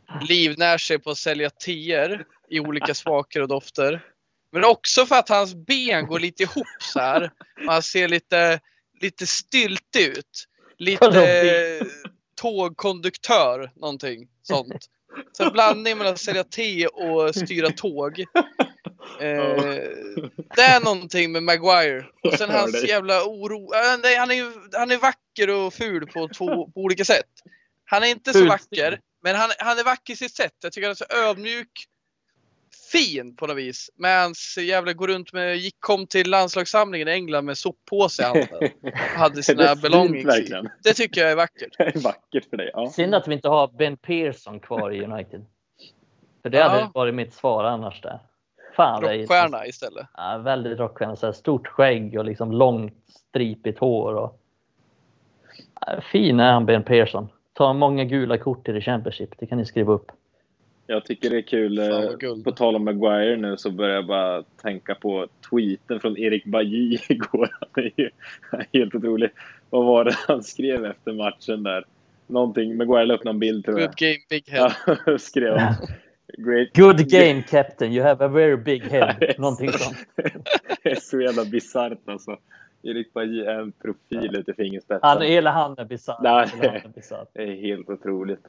livnär 0.30 0.78
sig 0.78 1.00
på 1.00 1.10
att 1.10 1.18
sälja 1.18 1.50
teer 1.50 2.26
i 2.50 2.60
olika 2.60 2.94
smaker 2.94 3.42
och 3.42 3.48
dofter. 3.48 4.06
Men 4.52 4.64
också 4.66 5.06
för 5.06 5.16
att 5.16 5.30
hans 5.30 5.56
ben 5.56 6.06
går 6.08 6.20
lite 6.20 6.44
ihop 6.44 6.68
så 6.80 7.00
här. 7.00 7.32
Han 7.68 7.84
ser 7.84 8.08
lite, 8.08 8.60
lite 9.02 9.28
styltig 9.28 10.02
ut. 10.08 10.46
Lite 10.78 11.06
eh, 11.82 11.88
tågkonduktör, 12.42 13.72
någonting 13.76 14.28
sånt. 14.42 14.86
Så 15.32 15.44
en 15.44 15.52
blandning 15.54 15.98
mellan 15.98 16.14
att 16.14 16.20
sälja 16.20 16.44
te 16.44 16.88
och 16.88 17.36
styra 17.36 17.70
tåg. 17.70 18.26
Eh, 19.22 19.64
det 20.56 20.62
är 20.62 20.84
någonting 20.84 21.32
med 21.32 21.44
Maguire. 21.44 22.06
Och 22.24 22.34
sen 22.34 22.50
hans 22.50 22.84
jävla 22.88 23.24
oro. 23.24 23.70
nej, 24.04 24.16
Han 24.16 24.32
är, 24.32 24.36
ju- 24.36 24.70
han 24.74 24.92
är 24.92 24.98
vacker 24.98 25.50
och 25.50 25.74
ful 25.74 26.08
på, 26.08 26.28
två, 26.28 26.48
på 26.72 26.82
olika 26.82 27.06
sätt. 27.06 27.26
Han 27.86 28.04
är 28.04 28.08
inte 28.08 28.34
så 28.34 28.46
vacker. 28.46 29.00
Men 29.28 29.36
han, 29.36 29.50
han 29.60 29.80
är 29.80 29.84
vacker 29.84 30.14
i 30.14 30.16
sitt 30.16 30.36
sätt. 30.36 30.54
Jag 30.64 30.72
tycker 30.72 30.88
han 30.88 30.92
är 30.92 30.96
så 30.96 31.30
ödmjuk. 31.30 31.86
Fin 32.92 33.36
på 33.36 33.48
något 33.48 33.58
vis. 33.58 33.90
Men 33.96 34.34
jävla 34.60 34.94
går 34.94 35.08
runt 35.08 35.34
med, 35.34 35.58
gick, 35.58 35.76
kom 35.80 36.08
till 36.08 36.30
landslagssamlingen 36.30 37.08
i 37.08 37.12
England 37.12 37.46
med 37.46 37.58
soppåse 37.58 38.24
i 38.24 38.26
handen. 38.26 38.70
Hade 39.18 39.44
sina 39.44 39.76
belongings 39.76 40.26
verkligen. 40.26 40.70
Det 40.84 40.94
tycker 40.94 41.22
jag 41.22 41.32
är 41.32 41.36
vackert. 41.36 41.74
Det 41.78 41.84
är 41.84 42.04
vackert 42.04 42.50
för 42.50 42.58
dig. 42.58 42.72
Ja. 42.74 42.90
Synd 42.90 43.16
att 43.16 43.28
vi 43.28 43.34
inte 43.34 43.50
har 43.50 43.68
Ben 43.68 43.98
Pearson 43.98 44.60
kvar 44.60 44.92
i 44.92 45.04
United. 45.04 45.46
För 46.42 46.50
det 46.50 46.58
Ja. 46.58 46.68
hade 46.70 46.90
varit 46.94 47.16
mitt 47.16 47.34
svar 47.34 47.64
annars 47.64 48.02
där. 48.02 48.20
Fan, 48.76 49.02
Rockstjärna 49.02 49.68
istället. 49.68 50.08
Ja, 50.14 50.38
väldigt 50.38 50.80
rockstjärna. 50.80 51.16
Så 51.16 51.26
här 51.26 51.34
stort 51.34 51.68
skägg 51.68 52.18
och 52.18 52.26
liksom 52.26 52.52
långt 52.52 52.94
stripigt 53.30 53.80
hår. 53.80 54.14
Och... 54.14 54.42
Ja, 55.82 56.02
fin 56.12 56.40
är 56.40 56.52
han 56.52 56.66
Ben 56.66 56.84
Pearson. 56.84 57.30
Tar 57.58 57.74
många 57.74 58.04
gula 58.04 58.38
kort 58.38 58.70
i 58.70 58.72
det 58.72 58.82
Championship. 58.82 59.30
Det 59.40 59.46
kan 59.46 59.58
ni 59.58 59.66
skriva 59.66 59.94
upp. 59.94 60.12
Jag 60.88 61.06
tycker 61.06 61.30
det 61.30 61.38
är 61.38 61.42
kul. 61.42 61.78
Fan, 61.78 62.38
eh. 62.38 62.44
På 62.44 62.52
tal 62.52 62.76
om 62.76 62.86
Maguire 62.86 63.36
nu 63.36 63.58
så 63.58 63.72
börjar 63.72 63.96
jag 63.96 64.08
bara 64.08 64.44
tänka 64.62 64.96
på 64.96 65.28
tweeten 65.50 66.00
från 66.00 66.18
Erik 66.18 66.46
Bajy 66.46 67.00
igår. 67.10 67.50
Han 67.60 67.84
är 67.84 67.92
ju 67.98 68.10
han 68.52 68.60
är 68.60 68.80
helt 68.80 68.96
otrolig. 68.96 69.30
Vad 69.70 69.86
var 69.86 70.04
det 70.04 70.16
han 70.28 70.44
skrev 70.44 70.86
efter 70.86 71.14
matchen 71.14 71.64
där? 71.64 71.86
Någonting. 72.28 72.78
Maguire 72.78 73.06
la 73.06 73.14
upp 73.14 73.24
någon 73.24 73.40
bild 73.40 73.66
tror 73.66 73.80
jag. 73.80 73.90
Good 73.90 73.98
game, 73.98 74.18
big 74.30 74.50
head. 74.50 74.72
Ja, 75.06 75.18
skrev 75.20 75.58
han. 75.58 75.74
Great. 76.38 76.76
Good 76.76 77.10
game 77.10 77.44
captain, 77.44 77.92
you 77.92 78.04
have 78.04 78.26
a 78.26 78.28
very 78.28 78.58
big 78.58 78.84
head. 78.84 79.16
Någonting 79.38 79.72
sånt. 79.72 79.98
Det 80.84 80.92
är 80.92 80.96
så 80.96 81.22
jävla 81.22 81.46
bisarrt 81.46 82.10
alltså. 82.10 82.38
Erik 82.88 83.14
Bajy 83.14 83.42
är 83.42 83.60
en 83.60 83.72
profil 83.72 84.36
ute 84.36 84.52
i 84.52 84.54
fingerspetsen. 84.54 85.00
Han, 85.10 85.22
hela 85.22 85.52
han 85.52 85.78
är 85.78 85.86
bisarr. 85.86 86.20
Nej. 86.22 86.50
Är. 86.62 87.28
Det 87.34 87.44
är 87.44 87.62
helt 87.62 87.90
otroligt. 87.90 88.40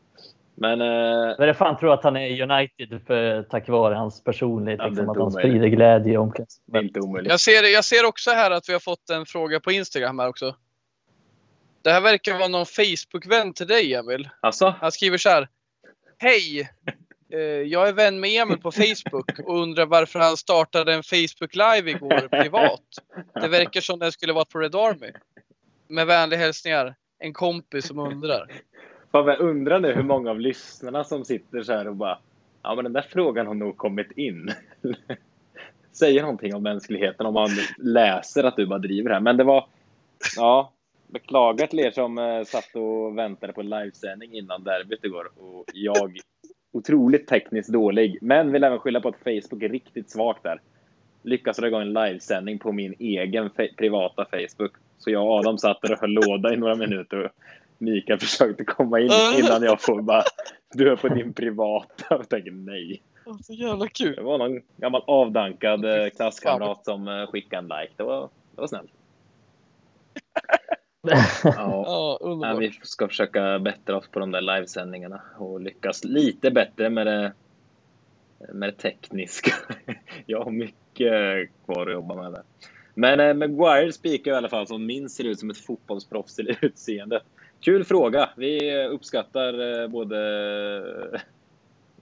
Men 0.55 0.81
eh, 0.81 1.35
Men 1.39 1.49
det 1.49 1.55
fan 1.55 1.77
tror 1.77 1.93
att 1.93 2.05
han 2.05 2.17
är 2.17 2.43
United 2.43 3.01
för, 3.07 3.43
tack 3.43 3.69
vare 3.69 3.95
hans 3.95 4.25
personlighet. 4.25 4.81
Ja, 4.83 4.89
Liksom, 4.89 5.09
att 5.09 5.17
han 5.17 5.31
sprider 5.33 5.69
glädje 5.69 6.13
i 6.13 6.17
omklädningsrummet. 6.17 7.27
Jag 7.27 7.41
ser, 7.41 7.73
jag 7.73 7.85
ser 7.85 8.07
också 8.07 8.31
här 8.31 8.51
att 8.51 8.69
vi 8.69 8.73
har 8.73 8.81
fått 8.81 9.11
en 9.11 9.27
fråga 9.27 9.61
på 9.61 9.73
Instagram 9.73 10.19
här 10.19 10.29
också. 10.29 10.57
Det 11.83 11.91
här 11.91 12.01
verkar 12.01 12.39
vara 12.39 12.49
någon 12.49 12.67
Facebook-vän 12.67 13.53
till 13.53 13.67
dig 13.67 13.95
Emil. 13.95 14.29
Alltså, 14.41 14.75
Han 14.81 14.93
skriver 14.93 15.19
så 15.19 15.29
här. 15.29 15.49
Hej! 16.19 16.71
Eh, 17.33 17.41
jag 17.41 17.89
är 17.89 17.93
vän 17.93 18.21
med 18.21 18.31
Emil 18.31 18.59
på 18.59 18.73
Facebook 18.73 19.39
och 19.45 19.63
undrar 19.63 19.87
varför 19.87 20.19
han 20.19 20.37
startade 20.37 20.95
en 20.95 21.03
Facebook 21.03 21.55
Live 21.55 21.91
igår 21.91 22.29
privat. 22.43 22.83
Det 23.35 23.49
verkar 23.49 23.81
som 23.81 23.99
den 23.99 24.13
skulle 24.13 24.33
varit 24.33 24.51
på 24.51 24.59
Red 24.59 24.75
Army. 24.75 25.13
Med 25.89 26.07
vänliga 26.07 26.41
hälsningar. 26.41 26.95
En 27.19 27.33
kompis 27.33 27.87
som 27.87 27.99
undrar. 27.99 28.47
fan, 29.13 29.27
jag 29.27 29.41
undrar 29.41 29.81
nu 29.81 29.93
hur 29.93 30.03
många 30.03 30.31
av 30.31 30.41
lyssnarna 30.41 31.05
som 31.05 31.25
sitter 31.25 31.63
så 31.63 31.73
här 31.73 31.89
och 31.89 31.97
bara 31.97 32.19
Ja, 32.63 32.75
men 32.75 32.85
den 32.85 32.93
där 32.93 33.07
frågan 33.09 33.47
har 33.47 33.55
nog 33.55 33.77
kommit 33.77 34.13
in. 34.13 34.53
Säger 35.93 36.23
någonting 36.23 36.55
om 36.55 36.63
mänskligheten 36.63 37.27
om 37.27 37.35
man 37.35 37.51
läser 37.79 38.45
att 38.45 38.57
du 38.57 38.67
bara 38.67 38.79
driver 38.79 39.11
här. 39.11 39.21
Men 39.21 39.37
det 39.37 39.45
var, 39.45 39.67
ja, 40.37 40.73
beklagar 41.07 41.67
till 41.67 41.79
er 41.81 41.91
som 41.91 42.19
eh, 42.19 42.45
satt 42.45 42.77
och 42.77 43.19
väntade 43.19 43.53
på 43.53 43.63
livesändning 43.63 44.35
innan 44.35 44.65
derbyt 44.65 45.05
igår. 45.05 45.31
Och 45.37 45.65
jag, 45.75 46.19
otroligt 46.73 47.27
tekniskt 47.27 47.73
dålig, 47.73 48.19
men 48.21 48.53
vill 48.53 48.65
även 48.65 48.79
skylla 48.79 49.01
på 49.01 49.09
att 49.09 49.19
Facebook 49.19 49.63
är 49.63 49.69
riktigt 49.69 50.11
svagt 50.11 50.43
där. 50.43 50.61
Lyckas 51.23 51.57
dra 51.57 51.67
igång 51.67 51.83
en 51.83 51.93
livesändning 51.93 52.59
på 52.59 52.73
min 52.73 52.95
egen 52.99 53.51
privata 53.77 54.27
Facebook. 54.31 54.73
Så 54.99 55.11
jag 55.11 55.27
och 55.27 55.33
Adam 55.33 55.59
satt 55.59 55.83
där 55.83 55.93
och 55.93 55.99
höll 55.99 56.11
låda 56.11 56.55
i 56.55 56.57
några 56.57 56.75
minuter. 56.75 57.25
Och 57.25 57.31
Mikael 57.79 58.19
försökte 58.21 58.65
komma 58.65 59.01
in 59.01 59.11
innan 59.39 59.63
jag 59.63 59.83
får 59.83 60.03
bara, 60.03 60.23
du 60.75 60.93
är 60.93 60.97
på 60.97 61.09
din 61.09 61.33
privata. 61.33 62.17
Och 62.17 62.29
tänker 62.29 62.51
nej. 62.51 63.03
Så 63.43 63.53
jävla 63.53 63.89
kul. 63.89 64.15
Det 64.17 64.23
var 64.23 64.39
någon 64.39 64.61
gammal 64.77 65.03
avdankad 65.07 65.85
eh, 65.85 66.09
klasskamrat 66.09 66.85
som 66.85 67.09
eh, 67.09 67.27
skickade 67.27 67.63
en 67.63 67.81
like. 67.81 67.93
Det 67.97 68.03
var, 68.03 68.21
det 68.55 68.61
var 68.61 68.67
snällt. 68.67 68.91
Ja. 71.03 71.25
Ja, 71.43 71.85
Ja, 71.87 72.19
underbart. 72.21 72.63
vi 72.63 72.73
ska 72.83 73.09
försöka 73.09 73.59
bättra 73.59 73.97
oss 73.97 74.09
på 74.09 74.19
de 74.19 74.31
där 74.31 74.41
livesändningarna 74.41 75.21
och 75.39 75.61
lyckas 75.61 76.05
lite 76.05 76.51
bättre 76.51 76.91
med 76.91 77.07
det, 77.07 77.33
med 78.53 78.69
det 78.69 78.73
tekniska. 78.77 79.55
Jag 80.27 80.45
har 80.45 80.51
mycket 80.51 81.51
kvar 81.65 81.87
att 81.87 81.93
jobba 81.93 82.15
med 82.23 82.33
där. 82.33 82.43
Men 82.95 83.21
eh, 83.21 83.35
Maguire 83.35 83.93
spikar 83.93 84.33
i 84.33 84.35
alla 84.35 84.49
fall 84.49 84.67
som 84.67 84.87
minst 84.87 85.17
ser 85.17 85.25
ut 85.25 85.39
som 85.41 85.51
ett 85.51 85.65
fotbollsproffs 85.67 86.35
till 86.35 86.57
utseendet. 86.63 87.23
Kul 87.61 87.85
fråga. 87.85 88.31
Vi 88.37 88.81
eh, 88.81 88.91
uppskattar 88.91 89.83
eh, 89.83 89.89
både 89.89 90.19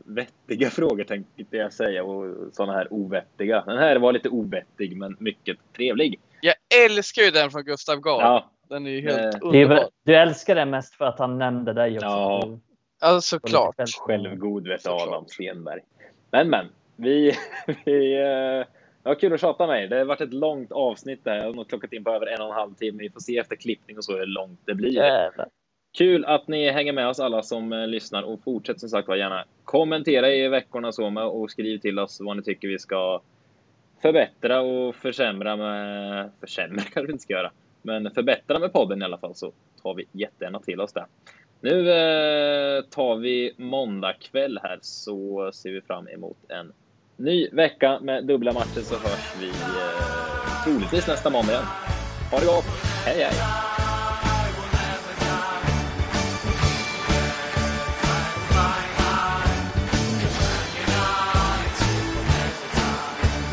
vettiga 0.04 0.70
frågor 0.70 1.04
tänkte 1.04 1.56
jag 1.56 1.72
säga 1.72 2.04
och 2.04 2.34
sådana 2.52 2.72
här 2.72 2.92
ovettiga. 2.92 3.64
Den 3.66 3.78
här 3.78 3.96
var 3.96 4.12
lite 4.12 4.28
ovettig 4.28 4.96
men 4.96 5.16
mycket 5.18 5.56
trevlig. 5.76 6.20
Jag 6.40 6.54
älskar 6.84 7.22
ju 7.22 7.30
den 7.30 7.50
från 7.50 7.64
Gustav 7.64 8.00
Gard. 8.00 8.22
Ja, 8.22 8.50
Den 8.68 8.86
är 8.86 8.90
ju 8.90 9.00
helt 9.00 9.34
Eh, 9.34 9.40
underbar. 9.42 9.88
du 10.04 10.14
älskar 10.16 10.54
det 10.54 10.64
mest 10.64 10.94
för 10.94 11.04
att 11.04 11.18
han 11.18 11.38
nämnde 11.38 11.72
dig 11.72 11.96
också. 11.96 12.06
Ja. 12.06 12.58
Alltså 13.00 13.38
såklart. 13.38 13.74
självgod 13.98 14.68
vet 14.68 14.78
du, 14.78 14.82
Såklart. 14.82 15.08
Adam 15.08 15.24
Stenberg. 15.26 15.80
Men 16.30 16.50
men, 16.50 16.66
vi, 16.96 17.32
vi 17.84 18.14
eh, 18.14 18.66
det 19.02 19.08
var 19.10 19.14
kul 19.14 19.32
att 19.32 19.40
tjata 19.40 19.66
med 19.66 19.84
er. 19.84 19.88
Det 19.88 19.96
har 19.98 20.04
varit 20.04 20.20
ett 20.20 20.34
långt 20.34 20.72
avsnitt 20.72 21.24
där. 21.24 21.36
Jag 21.36 21.44
har 21.44 21.52
nog 21.52 21.68
klockat 21.68 21.92
in 21.92 22.04
på 22.04 22.10
över 22.10 22.26
en 22.26 22.40
och 22.40 22.48
en 22.48 22.54
halv 22.54 22.74
timme. 22.74 22.98
Vi 23.02 23.10
får 23.10 23.20
se 23.20 23.38
efter 23.38 23.56
klippning 23.56 23.96
och 23.96 24.04
så 24.04 24.16
hur 24.16 24.26
långt 24.26 24.60
det 24.64 24.74
blir. 24.74 24.92
Jävlar. 24.92 25.48
Kul 25.98 26.24
att 26.24 26.48
ni 26.48 26.70
hänger 26.70 26.92
med 26.92 27.08
oss 27.08 27.20
alla 27.20 27.42
som 27.42 27.72
eh, 27.72 27.86
lyssnar 27.86 28.22
och 28.22 28.42
fortsätt 28.44 28.80
som 28.80 28.88
sagt 28.88 29.08
var 29.08 29.16
gärna 29.16 29.44
kommentera 29.64 30.30
i 30.30 30.48
veckorna 30.48 30.92
så 30.92 31.10
med 31.10 31.24
och 31.24 31.50
skriv 31.50 31.78
till 31.78 31.98
oss 31.98 32.20
vad 32.20 32.36
ni 32.36 32.42
tycker 32.42 32.68
vi 32.68 32.78
ska 32.78 33.20
förbättra 34.02 34.60
och 34.60 34.94
försämra 34.94 35.56
med... 35.56 36.30
Försämra 36.40 36.80
kanske 36.92 37.06
vi 37.06 37.12
inte 37.12 37.22
ska 37.22 37.32
göra. 37.32 37.50
Men 37.86 38.10
förbättra 38.10 38.58
med 38.58 38.72
podden 38.72 39.02
i 39.02 39.04
alla 39.04 39.18
fall 39.18 39.34
så 39.34 39.52
tar 39.82 39.94
vi 39.94 40.04
jättegärna 40.12 40.60
till 40.60 40.80
oss 40.80 40.92
det. 40.92 41.06
Nu 41.60 41.90
eh, 41.90 42.82
tar 42.82 43.16
vi 43.16 43.54
måndag 43.58 44.12
kväll 44.12 44.58
här 44.62 44.78
så 44.82 45.50
ser 45.54 45.70
vi 45.70 45.80
fram 45.80 46.08
emot 46.08 46.38
en 46.48 46.72
ny 47.16 47.48
vecka 47.52 48.00
med 48.00 48.26
dubbla 48.26 48.52
matcher 48.52 48.82
så 48.82 48.98
hörs 48.98 49.34
vi 49.34 49.76
eh, 49.76 50.52
troligtvis 50.64 51.06
nästa 51.06 51.30
måndag 51.30 51.52
igen. 51.52 51.68
Ha 52.30 52.40
det 52.40 52.46
gott! 52.46 52.70
Hej 53.04 53.22
hej! 53.22 53.46